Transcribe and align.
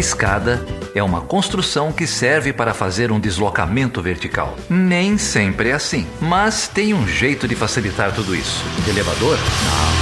escada 0.00 0.64
é 0.94 1.02
uma 1.02 1.20
construção 1.20 1.92
que 1.92 2.06
serve 2.06 2.52
para 2.52 2.74
fazer 2.74 3.12
um 3.12 3.20
deslocamento 3.20 4.02
vertical. 4.02 4.56
Nem 4.68 5.16
sempre 5.18 5.68
é 5.68 5.74
assim, 5.74 6.06
mas 6.20 6.66
tem 6.66 6.92
um 6.94 7.06
jeito 7.06 7.46
de 7.46 7.54
facilitar 7.54 8.12
tudo 8.12 8.34
isso. 8.34 8.64
De 8.84 8.90
elevador? 8.90 9.36
Não. 9.36 10.00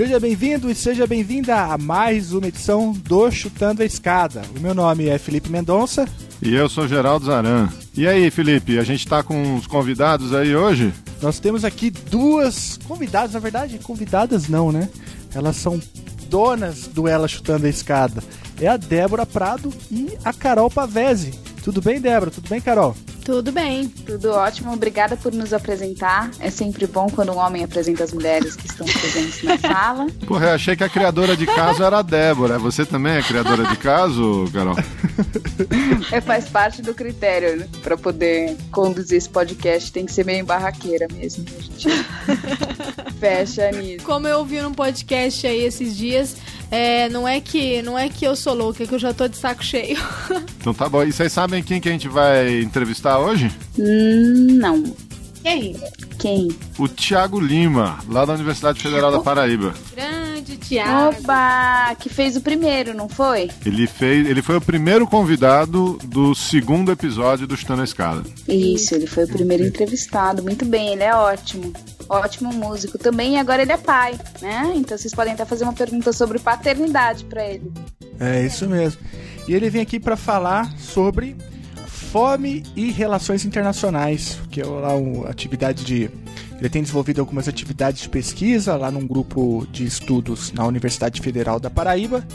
Seja 0.00 0.18
bem-vindo 0.18 0.70
e 0.70 0.74
seja 0.74 1.06
bem-vinda 1.06 1.54
a 1.56 1.76
mais 1.76 2.32
uma 2.32 2.48
edição 2.48 2.90
do 2.92 3.30
Chutando 3.30 3.82
a 3.82 3.84
Escada. 3.84 4.40
O 4.56 4.60
meu 4.60 4.74
nome 4.74 5.08
é 5.08 5.18
Felipe 5.18 5.50
Mendonça. 5.50 6.08
E 6.40 6.54
eu 6.54 6.70
sou 6.70 6.88
Geraldo 6.88 7.26
Zaran. 7.26 7.68
E 7.94 8.08
aí, 8.08 8.30
Felipe, 8.30 8.78
a 8.78 8.82
gente 8.82 9.06
tá 9.06 9.22
com 9.22 9.56
os 9.56 9.66
convidados 9.66 10.34
aí 10.34 10.56
hoje? 10.56 10.90
Nós 11.22 11.38
temos 11.38 11.64
aqui 11.64 11.90
duas 11.90 12.78
convidadas, 12.88 13.32
na 13.32 13.40
verdade, 13.40 13.78
convidadas 13.78 14.48
não, 14.48 14.72
né? 14.72 14.88
Elas 15.34 15.56
são 15.56 15.80
donas 16.28 16.86
do 16.86 17.06
Ela 17.06 17.28
Chutando 17.28 17.66
a 17.66 17.68
Escada. 17.68 18.22
É 18.60 18.66
a 18.66 18.76
Débora 18.76 19.26
Prado 19.26 19.72
e 19.90 20.16
a 20.24 20.32
Carol 20.32 20.70
Pavese. 20.70 21.32
Tudo 21.62 21.82
bem, 21.82 22.00
Débora? 22.00 22.30
Tudo 22.30 22.48
bem, 22.48 22.60
Carol? 22.60 22.96
Tudo 23.24 23.52
bem. 23.52 23.88
Tudo 23.88 24.30
ótimo, 24.30 24.72
obrigada 24.72 25.16
por 25.16 25.32
nos 25.32 25.52
apresentar. 25.52 26.30
É 26.40 26.50
sempre 26.50 26.86
bom 26.86 27.08
quando 27.08 27.32
um 27.32 27.38
homem 27.38 27.62
apresenta 27.62 28.04
as 28.04 28.12
mulheres 28.12 28.56
que 28.56 28.66
estão 28.66 28.86
presentes 28.86 29.42
na 29.42 29.58
sala. 29.60 30.06
Porra, 30.26 30.46
eu 30.46 30.54
achei 30.54 30.74
que 30.76 30.84
a 30.84 30.88
criadora 30.88 31.36
de 31.36 31.46
caso 31.46 31.82
era 31.82 31.98
a 31.98 32.02
Débora. 32.02 32.58
Você 32.58 32.84
também 32.84 33.14
é 33.14 33.22
criadora 33.22 33.64
de 33.64 33.76
caso, 33.76 34.48
Carol? 34.52 34.76
É, 36.10 36.20
faz 36.20 36.48
parte 36.48 36.80
do 36.82 36.94
critério 36.94 37.58
né? 37.58 37.68
para 37.82 37.96
poder 37.96 38.56
conduzir 38.72 39.18
esse 39.18 39.28
podcast. 39.28 39.92
Tem 39.92 40.06
que 40.06 40.12
ser 40.12 40.24
meio 40.24 40.44
barraqueira 40.44 41.06
mesmo. 41.12 41.44
A 41.56 41.62
gente 41.62 41.88
fecha 43.20 43.70
nisso. 43.70 44.04
Como 44.04 44.26
eu 44.26 44.38
ouvi 44.38 44.60
num 44.60 44.72
podcast 44.72 45.46
aí 45.46 45.62
esses 45.62 45.96
dias, 45.96 46.36
é, 46.70 47.08
não 47.08 47.26
é 47.26 47.40
que 47.40 47.82
não 47.82 47.98
é 47.98 48.08
que 48.08 48.24
eu 48.24 48.36
sou 48.36 48.54
louca, 48.54 48.84
é 48.84 48.86
que 48.86 48.94
eu 48.94 48.98
já 48.98 49.12
tô 49.12 49.26
de 49.28 49.36
saco 49.36 49.64
cheio. 49.64 49.98
Então 50.60 50.74
tá 50.74 50.86
bom. 50.90 51.02
E 51.02 51.10
vocês 51.10 51.32
sabem 51.32 51.62
quem 51.62 51.80
que 51.80 51.88
a 51.88 51.92
gente 51.92 52.06
vai 52.06 52.60
entrevistar 52.60 53.18
hoje? 53.18 53.50
Hum, 53.78 54.58
não. 54.58 54.94
Quem? 55.42 55.74
Quem? 56.18 56.48
O 56.78 56.86
Tiago 56.86 57.40
Lima, 57.40 57.98
lá 58.06 58.26
da 58.26 58.34
Universidade 58.34 58.78
Federal 58.78 59.10
da 59.10 59.20
Paraíba. 59.20 59.72
Grande 59.96 60.58
Tiago. 60.58 61.16
Oba! 61.16 61.94
Que 61.98 62.10
fez 62.10 62.36
o 62.36 62.42
primeiro, 62.42 62.94
não 62.94 63.08
foi? 63.08 63.50
Ele, 63.64 63.86
fez, 63.86 64.28
ele 64.28 64.42
foi 64.42 64.56
o 64.56 64.60
primeiro 64.60 65.06
convidado 65.06 65.98
do 66.04 66.34
segundo 66.34 66.92
episódio 66.92 67.46
do 67.46 67.56
Chutando 67.56 67.80
a 67.80 67.84
Escada. 67.84 68.22
Isso, 68.46 68.94
ele 68.94 69.06
foi 69.06 69.24
o 69.24 69.28
primeiro 69.28 69.64
entrevistado. 69.64 70.42
Muito 70.42 70.66
bem, 70.66 70.92
ele 70.92 71.04
é 71.04 71.14
ótimo. 71.14 71.72
Ótimo 72.10 72.52
músico 72.52 72.98
também, 72.98 73.34
e 73.34 73.38
agora 73.38 73.62
ele 73.62 73.70
é 73.70 73.76
pai, 73.76 74.18
né? 74.42 74.72
Então 74.74 74.98
vocês 74.98 75.14
podem 75.14 75.32
até 75.32 75.44
fazer 75.44 75.62
uma 75.62 75.72
pergunta 75.72 76.12
sobre 76.12 76.40
paternidade 76.40 77.24
para 77.24 77.44
ele. 77.44 77.72
É 78.18 78.44
isso 78.44 78.68
mesmo. 78.68 79.00
E 79.46 79.54
ele 79.54 79.70
vem 79.70 79.80
aqui 79.80 80.00
para 80.00 80.16
falar 80.16 80.76
sobre 80.76 81.36
fome 81.86 82.64
e 82.74 82.90
relações 82.90 83.44
internacionais, 83.44 84.40
que 84.50 84.60
é 84.60 84.66
lá 84.66 84.92
uma 84.96 85.28
atividade 85.28 85.84
de 85.84 86.10
ele 86.58 86.68
tem 86.68 86.82
desenvolvido 86.82 87.20
algumas 87.20 87.46
atividades 87.48 88.02
de 88.02 88.08
pesquisa 88.08 88.76
lá 88.76 88.90
num 88.90 89.06
grupo 89.06 89.66
de 89.70 89.86
estudos 89.86 90.52
na 90.52 90.66
Universidade 90.66 91.20
Federal 91.20 91.58
da 91.58 91.70
Paraíba. 91.70 92.26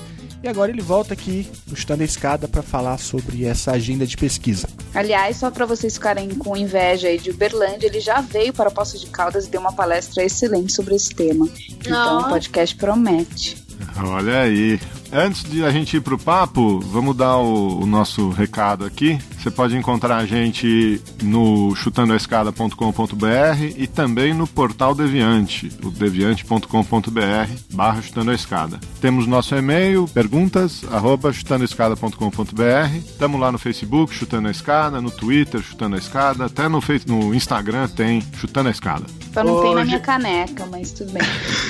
E 0.44 0.48
agora 0.48 0.72
ele 0.72 0.82
volta 0.82 1.14
aqui 1.14 1.48
no 1.68 1.74
a 2.04 2.06
Escada 2.06 2.48
para 2.48 2.62
falar 2.62 2.98
sobre 3.00 3.46
essa 3.46 3.72
agenda 3.72 4.06
de 4.06 4.16
pesquisa. 4.16 4.68
Aliás, 4.94 5.38
só 5.38 5.50
para 5.50 5.66
vocês 5.66 5.96
ficarem 5.96 6.30
com 6.30 6.56
inveja 6.56 7.08
aí 7.08 7.18
de 7.18 7.32
Uberlândia, 7.32 7.88
ele 7.88 8.00
já 8.00 8.22
veio 8.22 8.54
para 8.54 8.70
Poços 8.70 9.02
de 9.02 9.08
Caldas 9.08 9.46
e 9.46 9.50
deu 9.50 9.60
uma 9.62 9.74
palestra 9.74 10.24
excelente 10.24 10.74
sobre 10.74 10.96
esse 10.96 11.10
tema. 11.16 11.48
Então 11.80 12.18
Oh. 12.18 12.22
o 12.22 12.30
podcast 12.30 12.76
promete. 12.76 13.58
Olha 13.98 14.42
aí. 14.42 14.80
Antes 15.12 15.44
de 15.44 15.64
a 15.64 15.70
gente 15.72 15.96
ir 15.96 16.02
pro 16.02 16.18
papo, 16.18 16.80
vamos 16.82 17.16
dar 17.16 17.38
o, 17.38 17.82
o 17.82 17.86
nosso 17.86 18.30
recado 18.32 18.84
aqui. 18.84 19.18
Você 19.40 19.50
pode 19.50 19.78
encontrar 19.78 20.18
a 20.18 20.26
gente 20.26 21.02
no 21.24 21.74
chutandoaescada.com.br 21.76 23.64
e 23.78 23.88
também 23.88 24.34
no 24.34 24.46
portal 24.48 24.94
Deviante, 24.96 25.72
o 25.84 25.90
deviante.com.br 25.92 27.52
barra 27.74 28.02
chutando 28.02 28.32
a 28.32 28.34
escada. 28.34 28.80
Temos 29.00 29.26
nosso 29.28 29.56
e-mail, 29.56 30.08
perguntas, 30.08 30.84
arroba 30.92 31.32
chutandoaescada.com.br. 31.32 32.96
Estamos 33.06 33.40
lá 33.40 33.52
no 33.52 33.58
Facebook, 33.60 34.14
Chutando 34.14 34.48
a 34.48 34.52
Escada, 34.52 35.00
no 35.00 35.12
Twitter, 35.12 35.62
Chutando 35.62 35.96
a 35.96 36.00
Escada, 36.00 36.46
até 36.46 36.68
no, 36.68 36.82
Face- 36.82 37.08
no 37.08 37.34
Instagram 37.34 37.88
tem 37.88 38.22
Chutando 38.38 38.68
a 38.70 38.72
Escada. 38.72 39.06
Só 39.34 39.44
não 39.44 39.62
tem 39.62 39.76
na 39.76 39.82
Hoje- 39.82 39.86
minha 39.88 40.00
caneca, 40.00 40.66
mas 40.66 40.92
tudo 40.92 41.12
bem. 41.14 41.24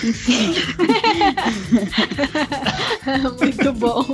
Enfim. 0.03 0.56
Muito 3.40 3.74
bom. 3.74 4.06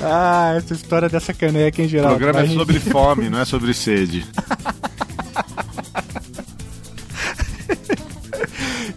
Ah, 0.00 0.54
essa 0.56 0.74
história 0.74 1.08
dessa 1.08 1.32
caneca 1.32 1.82
em 1.82 1.86
O 1.86 1.88
geral. 1.88 2.10
programa 2.16 2.40
é 2.40 2.48
sobre 2.48 2.78
fome, 2.80 3.28
não 3.28 3.40
é 3.40 3.44
sobre 3.44 3.72
sede. 3.74 4.26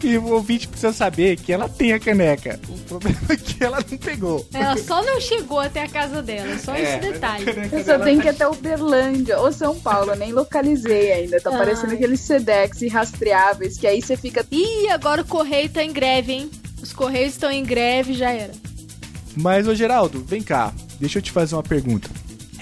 E 0.04 0.18
o 0.18 0.26
ouvinte 0.34 0.68
precisa 0.68 0.92
saber 0.92 1.38
que 1.38 1.54
ela 1.54 1.70
tem 1.70 1.94
a 1.94 2.00
caneca. 2.00 2.60
O 2.68 2.78
problema 2.80 3.18
é 3.30 3.36
que 3.38 3.64
ela 3.64 3.78
não 3.90 3.98
pegou. 3.98 4.46
Ela 4.54 4.76
só 4.78 5.02
não 5.02 5.20
chegou 5.22 5.60
até 5.62 5.84
a 5.84 5.88
casa 5.88 6.22
dela, 6.22 6.60
só 6.60 6.76
É, 6.76 6.82
esse 6.82 7.12
detalhe. 7.14 7.46
Eu 7.72 7.86
só 7.86 7.98
tenho 8.00 8.20
que 8.20 8.28
ir 8.28 8.32
até 8.32 8.46
Uberlândia 8.46 9.40
ou 9.40 9.50
São 9.54 9.80
Paulo, 9.80 10.12
eu 10.12 10.18
nem 10.18 10.34
localizei 10.34 11.14
ainda. 11.14 11.40
Tá 11.40 11.52
Ai. 11.52 11.58
parecendo 11.58 11.94
aqueles 11.94 12.20
Sedex 12.20 12.82
irrastreáveis, 12.82 13.78
que 13.78 13.88
aí 13.88 14.02
você 14.02 14.18
fica. 14.18 14.46
Ih, 14.52 14.90
agora 14.90 15.22
o 15.22 15.26
correio 15.26 15.70
tá 15.70 15.82
em 15.82 15.94
greve, 15.94 16.34
hein? 16.34 16.52
Os 16.82 16.92
correios 16.92 17.32
estão 17.32 17.50
em 17.50 17.64
greve, 17.64 18.14
já 18.14 18.30
era. 18.30 18.52
Mas, 19.36 19.68
ô 19.68 19.76
Geraldo, 19.76 20.24
vem 20.24 20.42
cá. 20.42 20.74
Deixa 21.00 21.20
eu 21.20 21.22
te 21.22 21.32
fazer 21.32 21.56
uma 21.56 21.64
pergunta. 21.64 22.10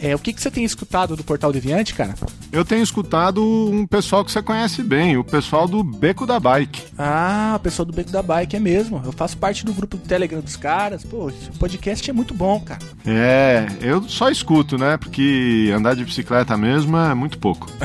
É, 0.01 0.15
o 0.15 0.19
que, 0.19 0.33
que 0.33 0.41
você 0.41 0.49
tem 0.49 0.63
escutado 0.63 1.15
do 1.15 1.23
Portal 1.23 1.51
Deviante, 1.51 1.93
cara? 1.93 2.15
Eu 2.51 2.65
tenho 2.65 2.83
escutado 2.83 3.41
um 3.41 3.87
pessoal 3.87 4.25
que 4.25 4.31
você 4.31 4.41
conhece 4.41 4.83
bem, 4.83 5.15
o 5.15 5.23
pessoal 5.23 5.69
do 5.69 5.81
Beco 5.81 6.25
da 6.25 6.37
Bike. 6.37 6.83
Ah, 6.97 7.53
o 7.55 7.59
pessoal 7.59 7.85
do 7.85 7.93
Beco 7.93 8.11
da 8.11 8.21
Bike 8.21 8.57
é 8.57 8.59
mesmo. 8.59 9.01
Eu 9.05 9.13
faço 9.13 9.37
parte 9.37 9.65
do 9.65 9.73
grupo 9.73 9.95
do 9.95 10.03
Telegram 10.05 10.41
dos 10.41 10.57
caras. 10.57 11.05
Pô, 11.05 11.29
esse 11.29 11.49
podcast 11.57 12.09
é 12.09 12.13
muito 12.13 12.33
bom, 12.33 12.59
cara. 12.59 12.81
É, 13.05 13.67
eu 13.81 14.03
só 14.03 14.29
escuto, 14.29 14.77
né? 14.77 14.97
Porque 14.97 15.71
andar 15.73 15.95
de 15.95 16.03
bicicleta 16.03 16.57
mesmo 16.57 16.97
é 16.97 17.13
muito 17.13 17.37
pouco. 17.37 17.71